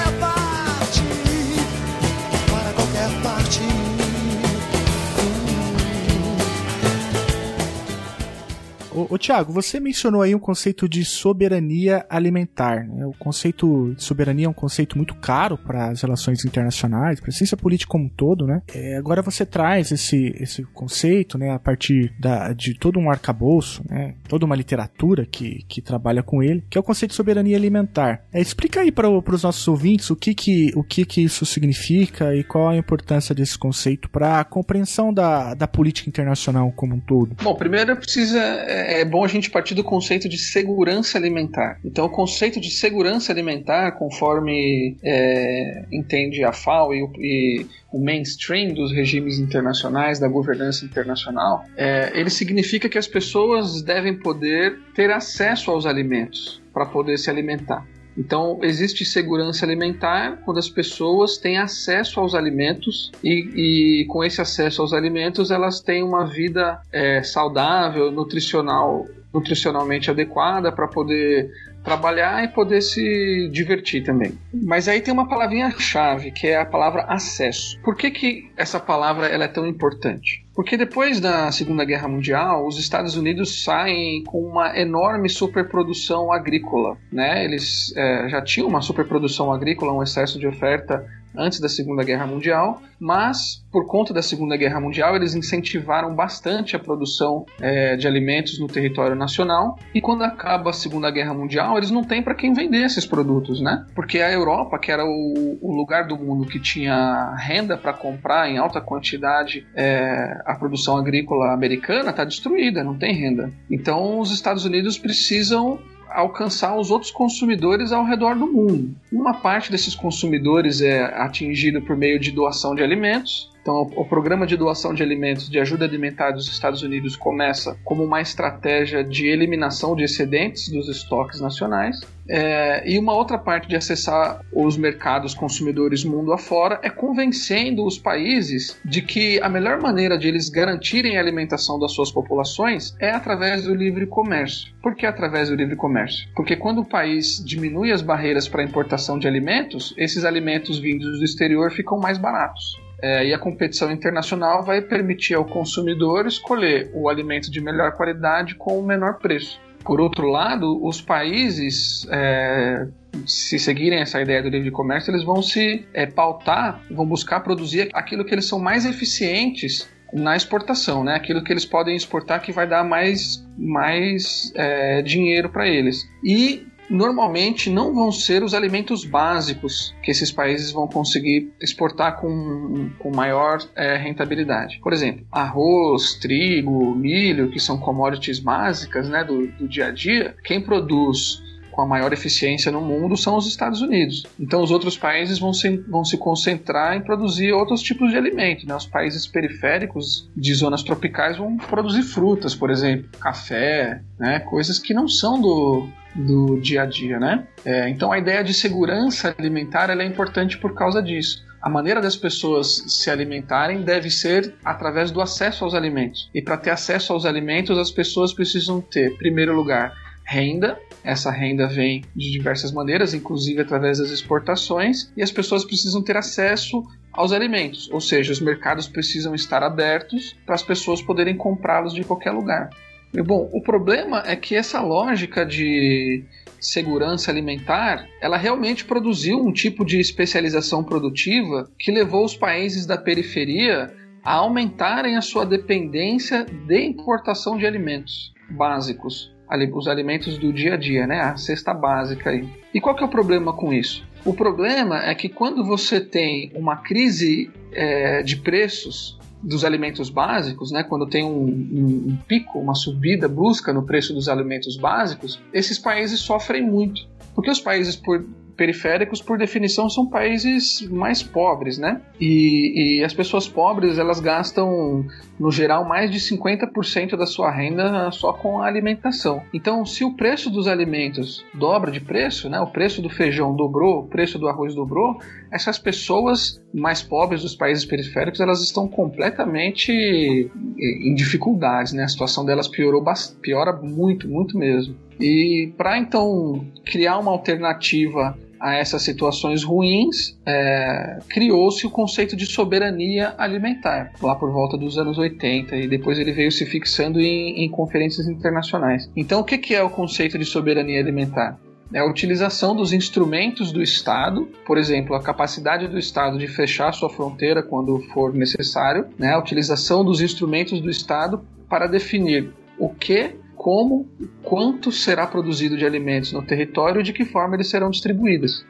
Ô, 8.97 9.13
ô 9.13 9.17
Tiago, 9.19 9.53
você 9.53 9.79
mencionou 9.79 10.23
aí 10.23 10.33
um 10.33 10.39
conceito 10.39 10.89
de 10.89 11.05
soberania 11.05 12.03
alimentar. 12.09 12.83
Né? 12.87 13.05
O 13.05 13.13
conceito 13.13 13.93
de 13.95 14.03
soberania 14.03 14.47
é 14.47 14.49
um 14.49 14.53
conceito 14.53 14.97
muito 14.97 15.13
caro 15.13 15.55
para 15.55 15.89
as 15.91 16.01
relações 16.01 16.43
internacionais, 16.43 17.19
para 17.19 17.29
a 17.29 17.31
ciência 17.31 17.55
política 17.55 17.91
como 17.91 18.05
um 18.05 18.09
todo, 18.09 18.47
né? 18.47 18.63
É, 18.73 18.97
agora 18.97 19.21
você 19.21 19.45
traz 19.45 19.91
esse, 19.91 20.35
esse 20.39 20.63
conceito, 20.63 21.37
né, 21.37 21.51
a 21.51 21.59
partir 21.59 22.11
da, 22.19 22.51
de 22.53 22.73
todo 22.73 22.97
um 22.99 23.11
arcabouço, 23.11 23.83
né, 23.87 24.15
toda 24.27 24.45
uma 24.45 24.55
literatura 24.55 25.27
que, 25.27 25.63
que 25.67 25.79
trabalha 25.79 26.23
com 26.23 26.41
ele, 26.41 26.63
que 26.67 26.77
é 26.77 26.81
o 26.81 26.83
conceito 26.83 27.11
de 27.11 27.17
soberania 27.17 27.55
alimentar. 27.55 28.23
É, 28.33 28.41
explica 28.41 28.81
aí 28.81 28.91
para 28.91 29.07
os 29.09 29.43
nossos 29.43 29.67
ouvintes 29.67 30.09
o 30.09 30.15
que 30.15 30.33
que, 30.33 30.71
o 30.75 30.83
que 30.83 31.05
que 31.05 31.21
isso 31.21 31.45
significa 31.45 32.35
e 32.35 32.43
qual 32.43 32.69
a 32.69 32.75
importância 32.75 33.35
desse 33.35 33.59
conceito 33.59 34.09
para 34.09 34.39
a 34.39 34.43
compreensão 34.43 35.13
da, 35.13 35.53
da 35.53 35.67
política 35.67 36.09
internacional 36.09 36.71
como 36.71 36.95
um 36.95 36.99
todo. 36.99 37.35
Bom, 37.43 37.53
primeiro 37.53 37.95
precisa 37.95 38.39
é 38.39 38.86
bom 39.05 39.23
a 39.23 39.27
gente 39.27 39.49
partir 39.49 39.75
do 39.75 39.83
conceito 39.83 40.29
de 40.29 40.37
segurança 40.37 41.17
alimentar. 41.17 41.79
Então, 41.83 42.05
o 42.05 42.09
conceito 42.09 42.59
de 42.59 42.69
segurança 42.69 43.31
alimentar, 43.31 43.91
conforme 43.93 44.95
é, 45.03 45.85
entende 45.91 46.43
a 46.43 46.53
FAO 46.53 46.93
e 46.93 47.07
e 47.19 47.65
o, 47.91 47.99
mainstream 47.99 48.73
dos 48.73 48.91
regimes 48.91 49.39
internacionais, 49.39 50.19
da 50.19 50.27
governança 50.27 50.85
internacional, 50.85 51.63
é, 51.75 52.11
ele 52.13 52.29
significa 52.29 52.89
que 52.89 52.97
as 52.97 53.07
pessoas 53.07 53.81
devem 53.81 54.17
poder 54.17 54.79
ter 54.93 55.11
acesso 55.11 55.71
aos 55.71 55.85
alimentos 55.85 56.61
para 56.73 56.85
poder 56.85 57.17
se 57.17 57.29
alimentar. 57.29 57.85
Então, 58.17 58.59
existe 58.63 59.05
segurança 59.05 59.65
alimentar 59.65 60.39
quando 60.43 60.57
as 60.57 60.67
pessoas 60.67 61.37
têm 61.37 61.57
acesso 61.57 62.19
aos 62.19 62.33
alimentos 62.33 63.11
e, 63.23 64.01
e 64.01 64.05
com 64.05 64.23
esse 64.23 64.41
acesso 64.41 64.81
aos 64.81 64.91
alimentos 64.91 65.51
elas 65.51 65.79
têm 65.79 66.03
uma 66.03 66.25
vida 66.25 66.81
é, 66.91 67.21
saudável, 67.21 68.11
nutricional, 68.11 69.05
nutricionalmente 69.31 70.09
adequada 70.09 70.71
para 70.71 70.87
poder 70.87 71.51
trabalhar 71.83 72.43
e 72.43 72.49
poder 72.49 72.81
se 72.81 73.49
divertir 73.49 74.03
também. 74.03 74.37
Mas 74.53 74.87
aí 74.87 74.99
tem 74.99 75.13
uma 75.13 75.29
palavrinha-chave, 75.29 76.31
que 76.31 76.47
é 76.47 76.57
a 76.57 76.65
palavra 76.65 77.03
acesso. 77.03 77.79
Por 77.81 77.95
que, 77.95 78.11
que 78.11 78.51
essa 78.57 78.79
palavra 78.79 79.27
ela 79.27 79.45
é 79.45 79.47
tão 79.47 79.65
importante? 79.65 80.45
Porque 80.57 80.75
depois 80.75 81.19
da 81.19 81.51
Segunda 81.51 81.85
Guerra 81.85 82.07
Mundial, 82.07 82.65
os 82.65 82.79
Estados 82.79 83.15
Unidos 83.15 83.63
saem 83.63 84.23
com 84.23 84.41
uma 84.41 84.75
enorme 84.75 85.29
superprodução 85.29 86.31
agrícola. 86.31 86.97
Né? 87.11 87.45
Eles 87.45 87.95
é, 87.95 88.27
já 88.27 88.41
tinham 88.41 88.67
uma 88.67 88.81
superprodução 88.81 89.53
agrícola, 89.53 89.93
um 89.93 90.01
excesso 90.01 90.39
de 90.39 90.47
oferta 90.47 91.07
antes 91.35 91.59
da 91.59 91.69
Segunda 91.69 92.03
Guerra 92.03 92.25
Mundial, 92.25 92.81
mas 92.99 93.63
por 93.71 93.85
conta 93.85 94.13
da 94.13 94.21
Segunda 94.21 94.57
Guerra 94.57 94.79
Mundial 94.79 95.15
eles 95.15 95.35
incentivaram 95.35 96.15
bastante 96.15 96.75
a 96.75 96.79
produção 96.79 97.45
é, 97.59 97.95
de 97.95 98.07
alimentos 98.07 98.59
no 98.59 98.67
território 98.67 99.15
nacional 99.15 99.77
e 99.93 100.01
quando 100.01 100.23
acaba 100.23 100.69
a 100.71 100.73
Segunda 100.73 101.11
Guerra 101.11 101.33
Mundial 101.33 101.77
eles 101.77 101.91
não 101.91 102.03
têm 102.03 102.23
para 102.23 102.33
quem 102.35 102.53
vender 102.53 102.83
esses 102.83 103.05
produtos, 103.05 103.61
né? 103.61 103.85
Porque 103.93 104.19
a 104.19 104.31
Europa, 104.31 104.79
que 104.79 104.91
era 104.91 105.05
o, 105.05 105.57
o 105.61 105.75
lugar 105.75 106.07
do 106.07 106.17
mundo 106.17 106.47
que 106.47 106.59
tinha 106.59 107.35
renda 107.35 107.77
para 107.77 107.93
comprar 107.93 108.49
em 108.49 108.57
alta 108.57 108.81
quantidade 108.81 109.65
é, 109.75 110.41
a 110.45 110.55
produção 110.55 110.97
agrícola 110.97 111.53
americana, 111.53 112.09
está 112.09 112.23
destruída, 112.23 112.83
não 112.83 112.97
tem 112.97 113.13
renda. 113.13 113.51
Então 113.69 114.19
os 114.19 114.31
Estados 114.31 114.65
Unidos 114.65 114.97
precisam 114.97 115.79
alcançar 116.09 116.77
os 116.77 116.91
outros 116.91 117.11
consumidores 117.11 117.91
ao 117.91 118.05
redor 118.05 118.35
do 118.35 118.47
mundo. 118.47 118.95
Uma 119.11 119.33
parte 119.35 119.71
desses 119.71 119.95
consumidores 119.95 120.81
é 120.81 121.03
atingida 121.21 121.81
por 121.81 121.95
meio 121.95 122.19
de 122.19 122.31
doação 122.31 122.75
de 122.75 122.83
alimentos, 122.83 123.51
Então, 123.67 123.81
o, 123.97 124.05
programa 124.05 124.47
de 124.47 124.55
doação 124.55 124.93
de 124.93 125.03
alimentos, 125.03 125.49
de 125.49 125.59
ajuda 125.59 125.83
alimentar 125.83 126.31
dos 126.31 126.47
Estados 126.47 126.83
Unidos 126.83 127.17
começa 127.17 127.77
como 127.83 128.01
uma 128.01 128.21
estratégia 128.21 129.03
de 129.03 129.27
eliminação 129.27 129.93
de 129.93 130.05
excedentes 130.05 130.69
dos 130.69 130.87
estoques 130.87 131.41
nacionais. 131.41 131.99
É, 132.29 132.89
e 132.89 132.97
uma 132.97 133.13
outra 133.13 133.37
parte 133.37 133.67
de 133.67 133.75
acessar 133.75 134.39
os 134.53 134.77
mercados 134.77 135.33
consumidores 135.33 136.05
mundo 136.05 136.31
afora 136.31 136.79
é 136.81 136.89
convencendo 136.89 137.85
os 137.85 137.97
países 137.97 138.79
de 138.85 139.01
que 139.01 139.37
a 139.41 139.49
melhor 139.49 139.81
maneira 139.81 140.17
de 140.17 140.29
eles 140.29 140.47
garantirem 140.47 141.17
a 141.17 141.19
alimentação 141.19 141.77
das 141.77 141.91
suas 141.91 142.09
populações 142.09 142.95
é 143.01 143.11
através 143.11 143.65
do 143.65 143.75
livre 143.75 144.07
comércio. 144.07 144.73
Por 144.81 144.95
que 144.95 145.05
através 145.05 145.49
do 145.49 145.55
livre 145.55 145.75
comércio? 145.75 146.25
Porque 146.33 146.55
quando 146.55 146.79
o 146.79 146.85
país 146.85 147.43
diminui 147.43 147.91
as 147.91 148.01
barreiras 148.01 148.47
para 148.47 148.61
a 148.61 148.65
importação 148.65 149.19
de 149.19 149.27
alimentos, 149.27 149.93
esses 149.97 150.23
alimentos 150.23 150.79
vindos 150.79 151.19
do 151.19 151.25
exterior 151.25 151.69
ficam 151.69 151.99
mais 151.99 152.17
baratos. 152.17 152.86
É, 153.01 153.27
e 153.27 153.33
a 153.33 153.37
competição 153.39 153.91
internacional 153.91 154.63
vai 154.63 154.81
permitir 154.81 155.35
ao 155.35 155.45
consumidor 155.45 156.25
escolher 156.25 156.89
o 156.93 157.09
alimento 157.09 157.51
de 157.51 157.61
melhor 157.61 157.91
qualidade 157.91 158.55
com 158.55 158.79
o 158.79 158.85
menor 158.85 159.19
preço. 159.19 159.61
Por 159.83 160.01
outro 160.01 160.27
lado, 160.27 160.83
os 160.85 160.99
países, 160.99 162.05
é, 162.11 162.87
se 163.25 163.57
seguirem 163.57 163.99
essa 163.99 164.21
ideia 164.21 164.41
do 164.41 164.49
livre 164.49 164.71
comércio, 164.71 165.11
eles 165.11 165.23
vão 165.23 165.41
se 165.41 165.85
é, 165.93 166.05
pautar, 166.05 166.81
vão 166.91 167.05
buscar 167.05 167.39
produzir 167.39 167.89
aquilo 167.93 168.25
que 168.25 168.33
eles 168.33 168.45
são 168.45 168.59
mais 168.59 168.85
eficientes 168.85 169.87
na 170.11 170.35
exportação, 170.35 171.03
né? 171.03 171.15
Aquilo 171.15 171.43
que 171.43 171.53
eles 171.53 171.65
podem 171.65 171.95
exportar 171.95 172.41
que 172.41 172.51
vai 172.51 172.67
dar 172.67 172.83
mais, 172.83 173.45
mais 173.57 174.51
é, 174.55 175.01
dinheiro 175.01 175.49
para 175.49 175.67
eles. 175.67 176.05
E 176.23 176.65
normalmente 176.89 177.69
não 177.69 177.93
vão 177.93 178.11
ser 178.11 178.43
os 178.43 178.53
alimentos 178.53 179.03
básicos 179.03 179.95
que 180.01 180.11
esses 180.11 180.31
países 180.31 180.71
vão 180.71 180.87
conseguir 180.87 181.51
exportar 181.61 182.19
com, 182.19 182.89
com 182.99 183.15
maior 183.15 183.59
é, 183.75 183.97
rentabilidade. 183.97 184.79
Por 184.81 184.93
exemplo, 184.93 185.25
arroz, 185.31 186.15
trigo, 186.15 186.95
milho, 186.95 187.49
que 187.49 187.59
são 187.59 187.77
commodities 187.77 188.39
básicas 188.39 189.09
né, 189.09 189.23
do, 189.23 189.47
do 189.47 189.67
dia 189.67 189.87
a 189.87 189.91
dia, 189.91 190.35
quem 190.43 190.61
produz 190.61 191.41
com 191.77 191.83
a 191.83 191.85
maior 191.85 192.11
eficiência 192.11 192.71
no 192.71 192.81
mundo 192.81 193.15
são 193.15 193.37
os 193.37 193.45
Estados 193.45 193.81
Unidos. 193.83 194.25
Então 194.39 194.63
os 194.63 194.71
outros 194.71 194.97
países 194.97 195.37
vão 195.37 195.53
se, 195.53 195.77
vão 195.87 196.03
se 196.03 196.17
concentrar 196.17 196.97
em 196.97 197.01
produzir 197.01 197.53
outros 197.53 197.83
tipos 197.83 198.09
de 198.09 198.17
alimento. 198.17 198.65
Né? 198.65 198.75
Os 198.75 198.87
países 198.87 199.27
periféricos 199.27 200.27
de 200.35 200.55
zonas 200.55 200.81
tropicais 200.81 201.37
vão 201.37 201.55
produzir 201.55 202.01
frutas, 202.01 202.55
por 202.55 202.71
exemplo, 202.71 203.07
café, 203.19 204.01
né? 204.17 204.39
coisas 204.39 204.79
que 204.79 204.91
não 204.91 205.07
são 205.07 205.39
do, 205.39 205.87
do 206.17 206.59
dia 206.59 206.83
a 206.83 206.85
dia, 206.85 207.19
né? 207.19 207.47
É, 207.63 207.89
então 207.89 208.11
a 208.11 208.17
ideia 208.17 208.43
de 208.43 208.53
segurança 208.53 209.35
alimentar 209.37 209.89
é 209.89 210.05
importante 210.05 210.57
por 210.57 210.73
causa 210.73 211.01
disso. 211.01 211.45
A 211.61 211.69
maneira 211.69 212.01
das 212.01 212.15
pessoas 212.15 212.83
se 212.87 213.09
alimentarem 213.09 213.81
deve 213.81 214.09
ser 214.09 214.55
através 214.63 215.11
do 215.11 215.21
acesso 215.21 215.63
aos 215.63 215.73
alimentos. 215.73 216.29
E 216.33 216.41
para 216.41 216.57
ter 216.57 216.69
acesso 216.69 217.13
aos 217.13 217.25
alimentos, 217.25 217.77
as 217.77 217.91
pessoas 217.91 218.33
precisam 218.33 218.79
ter, 218.79 219.11
em 219.11 219.17
primeiro 219.17 219.55
lugar, 219.55 219.93
renda. 220.23 220.79
Essa 221.03 221.31
renda 221.31 221.67
vem 221.67 222.03
de 222.15 222.31
diversas 222.31 222.71
maneiras, 222.71 223.13
inclusive 223.13 223.61
através 223.61 223.97
das 223.99 224.11
exportações, 224.11 225.11
e 225.15 225.23
as 225.23 225.31
pessoas 225.31 225.63
precisam 225.63 226.01
ter 226.03 226.17
acesso 226.17 226.83
aos 227.13 227.31
alimentos, 227.31 227.89
ou 227.91 227.99
seja, 227.99 228.31
os 228.31 228.39
mercados 228.39 228.87
precisam 228.87 229.33
estar 229.33 229.63
abertos 229.63 230.35
para 230.45 230.53
as 230.53 230.61
pessoas 230.61 231.01
poderem 231.01 231.35
comprá-los 231.35 231.93
de 231.93 232.03
qualquer 232.03 232.31
lugar. 232.31 232.69
Bom, 233.13 233.49
o 233.51 233.61
problema 233.61 234.23
é 234.25 234.35
que 234.35 234.55
essa 234.55 234.81
lógica 234.81 235.45
de 235.45 236.23
segurança 236.59 237.31
alimentar, 237.31 238.07
ela 238.21 238.37
realmente 238.37 238.83
produziu 238.83 239.39
um 239.39 239.51
tipo 239.51 239.85
de 239.85 239.99
especialização 239.99 240.83
produtiva 240.83 241.69
que 241.77 241.91
levou 241.91 242.25
os 242.25 242.35
países 242.35 242.85
da 242.85 242.97
periferia 242.97 243.93
a 244.23 244.33
aumentarem 244.33 245.15
a 245.15 245.21
sua 245.21 245.45
dependência 245.45 246.43
de 246.43 246.85
importação 246.85 247.57
de 247.57 247.65
alimentos 247.65 248.33
básicos, 248.49 249.33
os 249.73 249.87
alimentos 249.87 250.37
do 250.37 250.51
dia 250.51 250.73
a 250.73 250.77
dia, 250.77 251.07
né? 251.07 251.21
A 251.21 251.37
cesta 251.37 251.73
básica 251.73 252.31
aí. 252.31 252.45
E 252.73 252.81
qual 252.81 252.95
que 252.95 253.03
é 253.03 253.05
o 253.05 253.09
problema 253.09 253.53
com 253.53 253.71
isso? 253.71 254.05
O 254.25 254.33
problema 254.33 255.05
é 255.05 255.15
que 255.15 255.29
quando 255.29 255.63
você 255.63 256.01
tem 256.01 256.51
uma 256.53 256.77
crise 256.77 257.49
é, 257.71 258.21
de 258.23 258.35
preços 258.35 259.16
dos 259.41 259.63
alimentos 259.63 260.09
básicos, 260.09 260.71
né, 260.71 260.83
quando 260.83 261.07
tem 261.07 261.23
um, 261.23 261.45
um, 261.45 262.09
um, 262.09 262.17
pico, 262.27 262.59
uma 262.59 262.73
subida 262.73 263.27
brusca 263.27 263.71
no 263.71 263.83
preço 263.83 264.13
dos 264.13 264.27
alimentos 264.27 264.77
básicos, 264.77 265.39
esses 265.53 265.77
países 265.77 266.19
sofrem 266.19 266.63
muito. 266.63 267.07
Porque 267.35 267.51
os 267.51 267.59
países, 267.59 267.95
por, 267.95 268.25
periféricos, 268.57 269.21
por 269.21 269.37
definição, 269.37 269.89
são 269.89 270.07
países 270.07 270.81
mais 270.89 271.21
pobres, 271.21 271.77
né? 271.77 272.01
E, 272.19 272.97
e 272.97 273.03
as 273.03 273.13
pessoas 273.13 273.47
pobres, 273.47 273.99
elas 273.99 274.19
gastam, 274.19 275.05
no 275.39 275.51
geral, 275.51 275.85
mais 275.85 276.09
de 276.09 276.19
50% 276.19 277.15
da 277.15 277.27
sua 277.27 277.51
renda 277.51 278.09
só 278.11 278.33
com 278.33 278.59
a 278.59 278.65
alimentação. 278.65 279.43
Então, 279.53 279.85
se 279.85 280.03
o 280.03 280.15
preço 280.15 280.49
dos 280.49 280.67
alimentos 280.67 281.45
dobra 281.53 281.91
de 281.91 282.01
preço, 282.01 282.49
né? 282.49 282.59
O 282.59 282.67
preço 282.67 283.01
do 283.01 283.09
feijão 283.09 283.55
dobrou, 283.55 283.99
o 283.99 284.07
preço 284.07 284.39
do 284.39 284.47
arroz 284.47 284.73
dobrou, 284.73 285.19
essas 285.51 285.77
pessoas 285.77 286.61
mais 286.73 287.01
pobres 287.01 287.43
dos 287.43 287.55
países 287.55 287.85
periféricos, 287.85 288.39
elas 288.39 288.61
estão 288.61 288.87
completamente 288.87 289.91
em 289.91 291.13
dificuldades, 291.13 291.93
né? 291.93 292.03
A 292.03 292.07
situação 292.07 292.43
delas 292.43 292.67
piorou, 292.67 293.03
piora 293.41 293.71
muito, 293.73 294.27
muito 294.27 294.57
mesmo. 294.57 294.95
E 295.19 295.73
para 295.77 295.97
então 295.97 296.65
criar 296.85 297.17
uma 297.17 297.31
alternativa 297.31 298.37
a 298.59 298.75
essas 298.75 299.01
situações 299.01 299.63
ruins, 299.63 300.37
é, 300.45 301.19
criou-se 301.29 301.85
o 301.85 301.89
conceito 301.89 302.35
de 302.35 302.45
soberania 302.45 303.33
alimentar, 303.37 304.11
lá 304.21 304.35
por 304.35 304.51
volta 304.51 304.77
dos 304.77 304.97
anos 304.97 305.17
80, 305.17 305.75
e 305.75 305.87
depois 305.87 306.19
ele 306.19 306.31
veio 306.31 306.51
se 306.51 306.65
fixando 306.65 307.19
em, 307.19 307.63
em 307.63 307.69
conferências 307.69 308.27
internacionais. 308.27 309.09
Então, 309.15 309.39
o 309.39 309.43
que, 309.43 309.57
que 309.57 309.75
é 309.75 309.83
o 309.83 309.89
conceito 309.89 310.37
de 310.37 310.45
soberania 310.45 310.99
alimentar? 310.99 311.59
é 311.93 311.99
a 311.99 312.05
utilização 312.05 312.75
dos 312.75 312.91
instrumentos 312.91 313.71
do 313.71 313.81
Estado, 313.81 314.47
por 314.65 314.77
exemplo, 314.77 315.15
a 315.15 315.21
capacidade 315.21 315.87
do 315.87 315.97
Estado 315.97 316.37
de 316.37 316.47
fechar 316.47 316.91
sua 316.91 317.09
fronteira 317.09 317.63
quando 317.63 317.99
for 318.13 318.33
necessário, 318.33 319.05
né? 319.17 319.33
a 319.33 319.39
utilização 319.39 320.03
dos 320.03 320.21
instrumentos 320.21 320.81
do 320.81 320.89
Estado 320.89 321.45
para 321.69 321.87
definir 321.87 322.51
o 322.77 322.89
que 322.89 323.35
como, 323.57 324.07
quanto 324.43 324.91
será 324.91 325.25
produzido 325.27 325.75
de 325.75 325.85
alimentos 325.85 326.31
no 326.31 326.41
território 326.41 327.01
e 327.01 327.03
de 327.03 327.11
que 327.11 327.25
forma 327.25 327.55
eles 327.55 327.69
serão 327.69 327.89
distribuídos. 327.89 328.65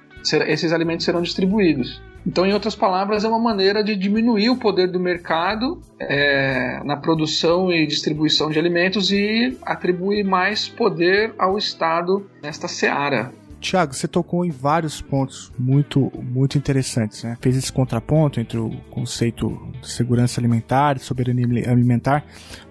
Esses 0.48 0.74
alimentos 0.74 1.06
serão 1.06 1.22
distribuídos. 1.22 2.02
Então, 2.26 2.46
em 2.46 2.54
outras 2.54 2.76
palavras, 2.76 3.24
é 3.24 3.28
uma 3.28 3.40
maneira 3.40 3.82
de 3.84 3.96
diminuir 3.96 4.50
o 4.50 4.58
poder 4.58 4.88
do 4.88 5.00
mercado 5.00 5.82
é, 6.00 6.82
na 6.84 6.98
produção 6.98 7.72
e 7.72 7.86
distribuição 7.88 8.50
de 8.50 8.60
alimentos 8.60 9.12
e 9.12 9.58
atribuir 9.62 10.26
mais 10.26 10.68
poder 10.68 11.34
ao 11.38 11.58
Estado 11.58 12.30
nesta 12.42 12.68
seara. 12.68 13.32
Tiago, 13.60 13.94
você 13.94 14.08
tocou 14.08 14.46
em 14.46 14.52
vários 14.52 15.02
pontos 15.02 15.52
muito, 15.58 16.12
muito 16.24 16.58
interessantes. 16.58 17.24
Né? 17.24 17.38
Fez 17.42 17.58
esse 17.58 17.72
contraponto 17.72 18.40
entre 18.40 18.58
o 18.58 18.70
conceito 18.90 19.50
de 19.82 19.90
segurança 19.90 20.40
alimentar 20.40 20.98
e 20.98 21.00
soberania 21.00 21.46
alimentar. 21.70 22.26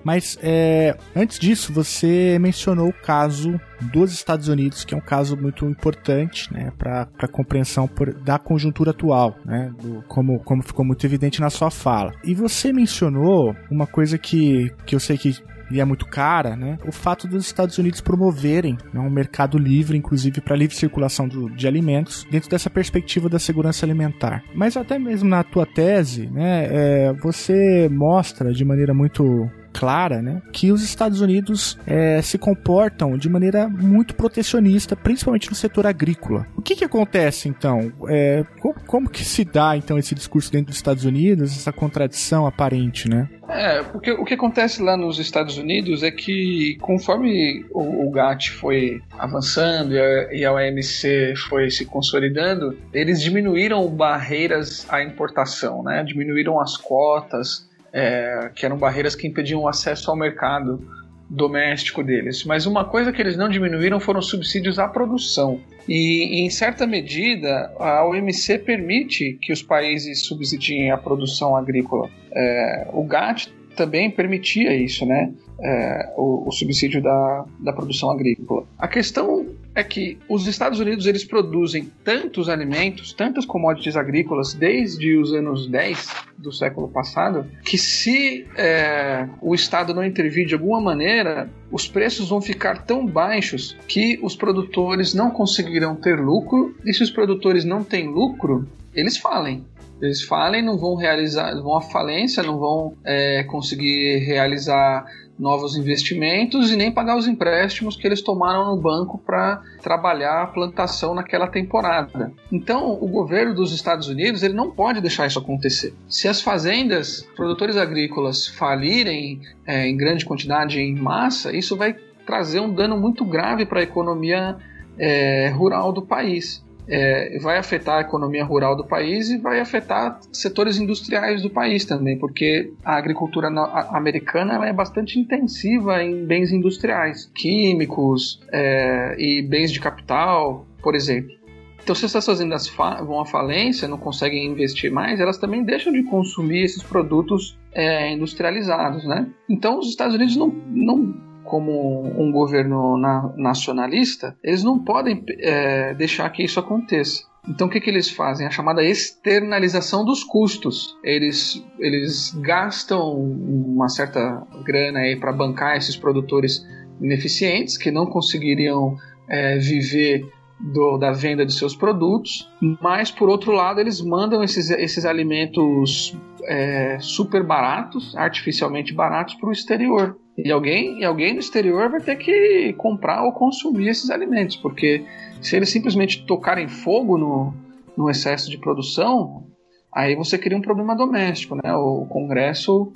Mas 0.05 0.39
é, 0.43 0.97
antes 1.15 1.39
disso, 1.39 1.73
você 1.73 2.39
mencionou 2.41 2.89
o 2.89 2.93
caso 2.93 3.61
dos 3.93 4.13
Estados 4.13 4.49
Unidos, 4.49 4.85
que 4.85 4.95
é 4.95 4.97
um 4.97 5.01
caso 5.01 5.37
muito 5.37 5.67
importante 5.67 6.53
né, 6.53 6.73
para 6.79 7.09
a 7.19 7.29
compreensão 7.29 7.87
por, 7.87 8.15
da 8.15 8.39
conjuntura 8.39 8.93
atual, 8.93 9.37
né, 9.45 9.73
do, 9.81 10.03
como, 10.09 10.39
como 10.41 10.63
ficou 10.63 10.85
muito 10.85 11.05
evidente 11.05 11.41
na 11.41 11.51
sua 11.51 11.71
fala. 11.71 12.13
E 12.25 12.35
você 12.35 12.73
mencionou 12.73 13.55
uma 13.71 13.87
coisa 13.87 14.17
que, 14.17 14.73
que 14.87 14.95
eu 14.95 15.01
sei 15.01 15.19
que 15.19 15.37
e 15.71 15.81
é 15.81 15.85
muito 15.85 16.07
cara, 16.07 16.57
né? 16.57 16.79
O 16.87 16.93
fato 16.93 17.27
dos 17.27 17.47
Estados 17.47 17.79
Unidos 17.79 18.01
promoverem 18.01 18.79
né, 18.93 19.01
um 19.01 19.11
mercado 19.11 19.59
livre, 19.59 19.97
inclusive 19.97 20.41
para 20.41 20.57
livre 20.57 20.77
circulação 20.77 21.27
do, 21.29 21.51
de 21.51 21.67
alimentos, 21.67 22.27
dentro 22.31 22.49
dessa 22.49 22.71
perspectiva 22.71 23.29
da 23.29 23.39
segurança 23.39 23.85
alimentar. 23.85 24.43
Mas 24.55 24.77
até 24.77 24.99
mesmo 24.99 25.29
na 25.29 25.43
tua 25.43 25.67
tese, 25.67 26.27
né, 26.29 26.69
é, 26.71 27.13
você 27.13 27.89
mostra 27.91 28.53
de 28.53 28.65
maneira 28.65 28.95
muito 28.95 29.51
clara, 29.77 30.23
né, 30.23 30.41
que 30.53 30.73
os 30.73 30.83
Estados 30.83 31.21
Unidos 31.21 31.79
é, 31.87 32.23
se 32.23 32.39
comportam 32.39 33.19
de 33.19 33.29
maneira 33.29 33.69
muito 33.69 34.15
protecionista, 34.15 34.97
principalmente 34.97 35.51
no 35.51 35.55
setor 35.55 35.87
agrícola. 35.87 36.47
O 36.57 36.63
que, 36.63 36.75
que 36.75 36.85
acontece 36.85 37.47
então? 37.47 37.93
É, 38.09 38.43
como, 38.59 38.75
como, 38.87 39.11
que 39.11 39.23
se 39.23 39.45
dá 39.45 39.77
então 39.77 39.99
esse 39.99 40.15
discurso 40.15 40.51
dentro 40.51 40.69
dos 40.69 40.77
Estados 40.77 41.05
Unidos, 41.05 41.53
essa 41.53 41.73
contradição 41.73 42.47
aparente, 42.47 43.07
né? 43.09 43.29
É, 43.49 43.83
porque 43.83 44.11
o 44.11 44.25
que 44.25 44.35
acontece 44.35 44.83
lá 44.83 44.97
nos 44.97 45.19
Estados 45.19 45.57
Unidos 45.57 46.03
é 46.03 46.11
que 46.11 46.77
conforme 46.81 47.65
o, 47.71 48.09
o 48.09 48.11
GATT 48.11 48.53
foi 48.53 49.01
avançando 49.19 49.95
e 49.95 50.01
a, 50.01 50.35
e 50.35 50.45
a 50.45 50.53
OMC 50.53 51.35
foi 51.49 51.71
se 51.71 51.85
consolidando, 51.85 52.77
eles 52.93 53.21
diminuíram 53.21 53.87
barreiras 53.89 54.87
à 54.89 55.03
importação, 55.03 55.83
né? 55.83 56.03
Diminuíram 56.03 56.61
as 56.61 56.77
cotas, 56.77 57.69
é, 57.97 58.51
que 58.55 58.67
eram 58.67 58.77
barreiras 58.77 59.15
que 59.15 59.27
impediam 59.27 59.63
o 59.63 59.69
acesso 59.69 60.11
ao 60.11 60.17
mercado 60.17 60.87
doméstico 61.31 62.05
deles. 62.05 62.45
Mas 62.45 62.67
uma 62.67 62.85
coisa 62.85 63.11
que 63.11 63.21
eles 63.23 63.39
não 63.39 63.49
diminuíram 63.49 63.99
foram 63.99 64.21
subsídios 64.21 64.79
à 64.79 64.87
produção. 64.87 65.59
E, 65.89 66.45
em 66.45 66.51
certa 66.51 66.87
medida, 66.87 67.73
a 67.81 68.05
OMC 68.05 68.59
permite 68.59 69.39
que 69.41 69.51
os 69.51 69.63
países 69.63 70.27
subsidiem 70.27 70.91
a 70.91 70.99
produção 70.99 71.57
agrícola. 71.57 72.11
É, 72.33 72.87
o 72.93 73.03
GATT 73.03 73.51
também 73.75 74.11
permitia 74.11 74.75
isso, 74.75 75.07
né? 75.07 75.33
É, 75.59 76.13
o, 76.19 76.49
o, 76.49 76.53
subsídio 76.53 77.03
da, 77.03 77.47
da 77.61 77.73
produção 77.73 78.11
agrícola. 78.11 78.67
A 78.79 78.87
questão 78.87 79.47
é 79.77 79.85
que 79.85 80.19
os 80.27 80.47
Estados 80.47 80.81
Unidos 80.81 81.07
eles 81.07 81.23
produzem 81.23 81.93
tantos 82.03 82.49
alimentos, 82.49 83.13
tantas 83.13 83.45
commodities 83.45 83.95
agrícolas 83.95 84.55
desde 84.55 85.19
os 85.19 85.35
anos 85.35 85.67
10 85.67 86.09
do 86.39 86.51
século 86.51 86.89
passado, 86.89 87.47
que 87.63 87.77
se 87.77 88.47
é, 88.57 89.29
o 89.43 89.55
Estado 89.55 89.93
não 89.93 90.03
intervir 90.03 90.47
de 90.47 90.55
alguma 90.55 90.81
maneira, 90.81 91.51
os 91.71 91.87
preços 91.87 92.31
vão 92.31 92.41
ficar 92.41 92.87
tão 92.87 93.07
baixos 93.07 93.77
que 93.87 94.19
os 94.23 94.35
produtores 94.35 95.13
não 95.13 95.31
conseguirão 95.31 95.95
ter 95.95 96.19
lucro, 96.19 96.75
e 96.83 96.95
se 96.95 97.03
os 97.03 97.11
produtores 97.11 97.63
não 97.63 97.85
têm 97.85 98.09
lucro, 98.09 98.67
eles 98.95 99.19
falem. 99.19 99.63
Eles 100.01 100.23
falem, 100.23 100.63
não 100.63 100.79
vão 100.79 100.95
realizar, 100.95 101.55
vão 101.55 101.77
à 101.77 101.83
falência, 101.83 102.43
não 102.43 102.59
vão 102.59 102.95
é, 103.05 103.45
conseguir 103.45 104.19
realizar 104.19 105.05
novos 105.39 105.77
investimentos 105.77 106.73
e 106.73 106.77
nem 106.77 106.91
pagar 106.91 107.17
os 107.17 107.27
empréstimos 107.27 107.97
que 107.97 108.07
eles 108.07 108.23
tomaram 108.23 108.75
no 108.75 108.81
banco 108.81 109.19
para 109.19 109.63
trabalhar 109.83 110.43
a 110.43 110.47
plantação 110.47 111.15
naquela 111.15 111.47
temporada. 111.47 112.33
Então, 112.51 112.93
o 112.93 113.07
governo 113.07 113.55
dos 113.55 113.73
Estados 113.73 114.09
Unidos 114.09 114.43
ele 114.43 114.55
não 114.55 114.71
pode 114.71 115.01
deixar 115.01 115.27
isso 115.27 115.39
acontecer. 115.39 115.95
Se 116.09 116.29
as 116.29 116.41
fazendas, 116.41 117.27
produtores 117.37 117.77
agrícolas 117.77 118.47
falirem 118.47 119.41
é, 119.67 119.87
em 119.87 119.97
grande 119.97 120.25
quantidade, 120.25 120.81
em 120.81 120.95
massa, 120.95 121.55
isso 121.55 121.77
vai 121.77 121.95
trazer 122.25 122.61
um 122.61 122.73
dano 122.73 122.99
muito 122.99 123.25
grave 123.25 123.67
para 123.67 123.81
a 123.81 123.83
economia 123.83 124.57
é, 124.99 125.49
rural 125.51 125.93
do 125.93 126.03
país 126.03 126.66
é, 126.89 127.39
vai 127.41 127.59
afetar 127.59 127.99
a 127.99 128.01
economia 128.01 128.45
rural 128.45 128.77
do 128.77 128.85
país 128.85 129.31
e 129.31 129.39
vai 129.39 129.61
afetar 129.61 130.21
setores 130.33 130.79
industriais 130.79 131.43
do 131.43 131.51
país 131.51 131.85
também, 131.85 132.19
porque 132.19 132.73
a 132.85 132.97
agricultura 132.97 133.49
americana 133.91 134.65
é 134.67 134.73
bastante 134.73 135.19
intensiva 135.19 136.03
em 136.03 136.25
bens 136.25 136.53
industriais, 136.53 137.31
químicos 137.35 138.41
é, 138.53 139.17
e 139.19 139.43
bens 139.43 139.73
de 139.73 139.81
capital, 139.81 140.67
por 140.83 140.95
exemplo. 140.95 141.35
Então, 141.83 141.95
se 141.95 142.05
essas 142.05 142.27
fazendas 142.27 142.69
vão 142.69 143.21
à 143.21 143.25
falência, 143.25 143.87
não 143.87 143.97
conseguem 143.97 144.45
investir 144.45 144.91
mais, 144.91 145.21
elas 145.21 145.39
também 145.39 145.63
deixam 145.63 145.93
de 145.93 146.03
consumir 146.03 146.65
esses 146.65 146.83
produtos 146.83 147.57
é, 147.73 148.11
industrializados, 148.11 149.05
né? 149.05 149.25
Então, 149.49 149.79
os 149.79 149.89
Estados 149.89 150.17
Unidos 150.17 150.37
não, 150.37 150.49
não 150.67 151.15
como 151.47 152.03
um 152.21 152.31
governo 152.31 152.97
na, 152.99 153.33
nacionalista, 153.37 154.37
eles 154.43 154.63
não 154.63 154.79
podem 154.79 155.25
é, 155.41 155.95
deixar 155.95 156.29
que 156.31 156.45
isso 156.45 156.61
aconteça. 156.61 157.23
Então 157.49 157.69
o 157.69 157.71
que, 157.71 157.81
que 157.81 157.89
eles 157.89 158.11
fazem? 158.11 158.47
A 158.47 158.51
chamada 158.51 158.83
externalização 158.83 160.05
dos 160.05 160.25
custos. 160.25 160.97
Eles, 161.03 161.65
eles 161.79 162.33
gastam 162.41 163.15
uma 163.15 163.89
certa 163.89 164.43
grana 164.65 165.01
aí 165.01 165.17
para 165.17 165.33
bancar 165.33 165.77
esses 165.77 165.97
produtores 165.97 166.67
ineficientes 167.01 167.77
que 167.77 167.91
não 167.91 168.07
conseguiriam 168.07 168.97
é, 169.29 169.59
viver 169.59 170.29
do, 170.59 170.97
da 170.97 171.13
venda 171.13 171.45
de 171.45 171.53
seus 171.53 171.77
produtos, 171.77 172.51
mas 172.81 173.11
por 173.11 173.29
outro 173.29 173.53
lado 173.53 173.81
eles 173.81 174.01
mandam 174.01 174.43
esses, 174.43 174.71
esses 174.71 175.05
alimentos 175.05 176.17
é, 176.45 176.99
super 176.99 177.43
baratos, 177.43 178.17
artificialmente 178.17 178.93
baratos, 178.95 179.35
para 179.35 179.49
o 179.49 179.53
exterior. 179.53 180.17
E 180.37 180.53
alguém, 180.53 181.01
e 181.01 181.05
alguém 181.05 181.33
no 181.33 181.41
exterior 181.41 181.89
vai 181.89 182.01
ter 182.01 182.17
que 182.17 182.75
comprar 182.75 183.25
ou 183.25 183.33
consumir 183.33 183.89
esses 183.89 184.11
alimentos, 184.11 184.57
porque 184.57 185.05
se 185.41 185.57
eles 185.57 185.71
simplesmente 185.71 186.27
tocarem 186.27 186.69
fogo 186.69 187.17
no, 187.17 187.55
no 187.97 188.11
excesso 188.11 188.51
de 188.51 188.59
produção, 188.59 189.45
aí 189.91 190.15
você 190.15 190.37
cria 190.37 190.57
um 190.57 190.61
problema 190.61 190.95
doméstico, 190.95 191.55
né? 191.55 191.75
O 191.75 192.05
Congresso, 192.07 192.93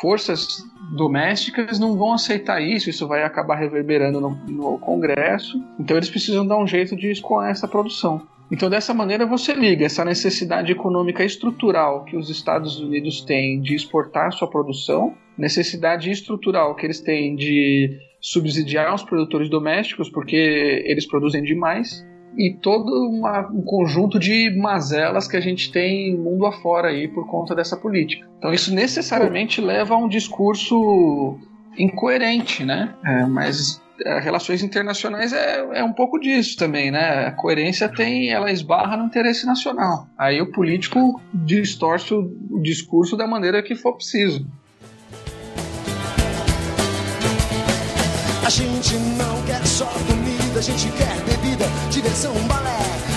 forças 0.00 0.64
domésticas 0.96 1.78
não 1.78 1.96
vão 1.96 2.12
aceitar 2.12 2.60
isso, 2.60 2.90
isso 2.90 3.06
vai 3.06 3.22
acabar 3.22 3.54
reverberando 3.54 4.20
no, 4.20 4.30
no 4.48 4.78
Congresso, 4.78 5.62
então 5.78 5.96
eles 5.96 6.10
precisam 6.10 6.44
dar 6.44 6.58
um 6.58 6.66
jeito 6.66 6.96
de 6.96 7.10
escoar 7.10 7.50
essa 7.50 7.68
produção. 7.68 8.26
Então, 8.50 8.68
dessa 8.68 8.92
maneira, 8.92 9.24
você 9.24 9.54
liga 9.54 9.86
essa 9.86 10.04
necessidade 10.04 10.70
econômica 10.70 11.24
estrutural 11.24 12.04
que 12.04 12.18
os 12.18 12.28
Estados 12.28 12.78
Unidos 12.78 13.22
têm 13.22 13.58
de 13.62 13.74
exportar 13.74 14.30
sua 14.32 14.46
produção, 14.46 15.14
necessidade 15.36 16.10
estrutural 16.10 16.74
que 16.74 16.86
eles 16.86 17.00
têm 17.00 17.34
de 17.34 17.98
subsidiar 18.20 18.94
os 18.94 19.02
produtores 19.02 19.50
domésticos, 19.50 20.08
porque 20.08 20.82
eles 20.86 21.06
produzem 21.06 21.42
demais, 21.42 22.06
e 22.36 22.56
todo 22.62 22.90
uma, 23.10 23.48
um 23.50 23.62
conjunto 23.62 24.18
de 24.18 24.50
mazelas 24.56 25.28
que 25.28 25.36
a 25.36 25.40
gente 25.40 25.70
tem 25.70 26.16
mundo 26.16 26.46
afora 26.46 26.88
aí 26.88 27.08
por 27.08 27.26
conta 27.28 27.54
dessa 27.54 27.76
política. 27.76 28.26
Então, 28.38 28.52
isso 28.52 28.74
necessariamente 28.74 29.60
leva 29.60 29.94
a 29.94 29.98
um 29.98 30.08
discurso 30.08 31.38
incoerente, 31.76 32.64
né? 32.64 32.94
É, 33.04 33.26
mas 33.26 33.82
é, 34.04 34.18
relações 34.18 34.62
internacionais 34.62 35.32
é, 35.32 35.58
é 35.74 35.84
um 35.84 35.92
pouco 35.92 36.18
disso 36.18 36.56
também, 36.56 36.90
né? 36.90 37.26
A 37.26 37.32
coerência 37.32 37.88
tem, 37.88 38.30
ela 38.30 38.50
esbarra 38.50 38.96
no 38.96 39.04
interesse 39.04 39.46
nacional. 39.46 40.06
Aí 40.16 40.40
o 40.40 40.50
político 40.50 41.20
distorce 41.34 42.14
o, 42.14 42.30
o 42.50 42.62
discurso 42.62 43.16
da 43.16 43.26
maneira 43.26 43.62
que 43.62 43.74
for 43.74 43.94
preciso. 43.94 44.46
Gente 48.52 48.96
não 49.16 49.42
quer 49.46 49.66
só 49.66 49.86
comida, 49.86 50.58
a 50.58 50.62
gente 50.62 50.90
quer 50.92 51.16
bebida, 51.24 51.64
diversão, 51.90 52.34
balé. 52.46 52.76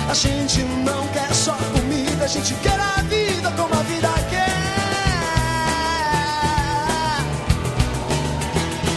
A 0.09 0.13
gente 0.13 0.61
não 0.85 1.05
quer 1.09 1.33
só 1.33 1.57
comida, 1.73 2.23
a 2.23 2.27
gente 2.27 2.53
quer 2.63 2.79
a 2.79 3.01
vida 3.01 3.51
como 3.51 3.73
a 3.73 3.83
vida 3.83 4.07
quer. 4.29 4.47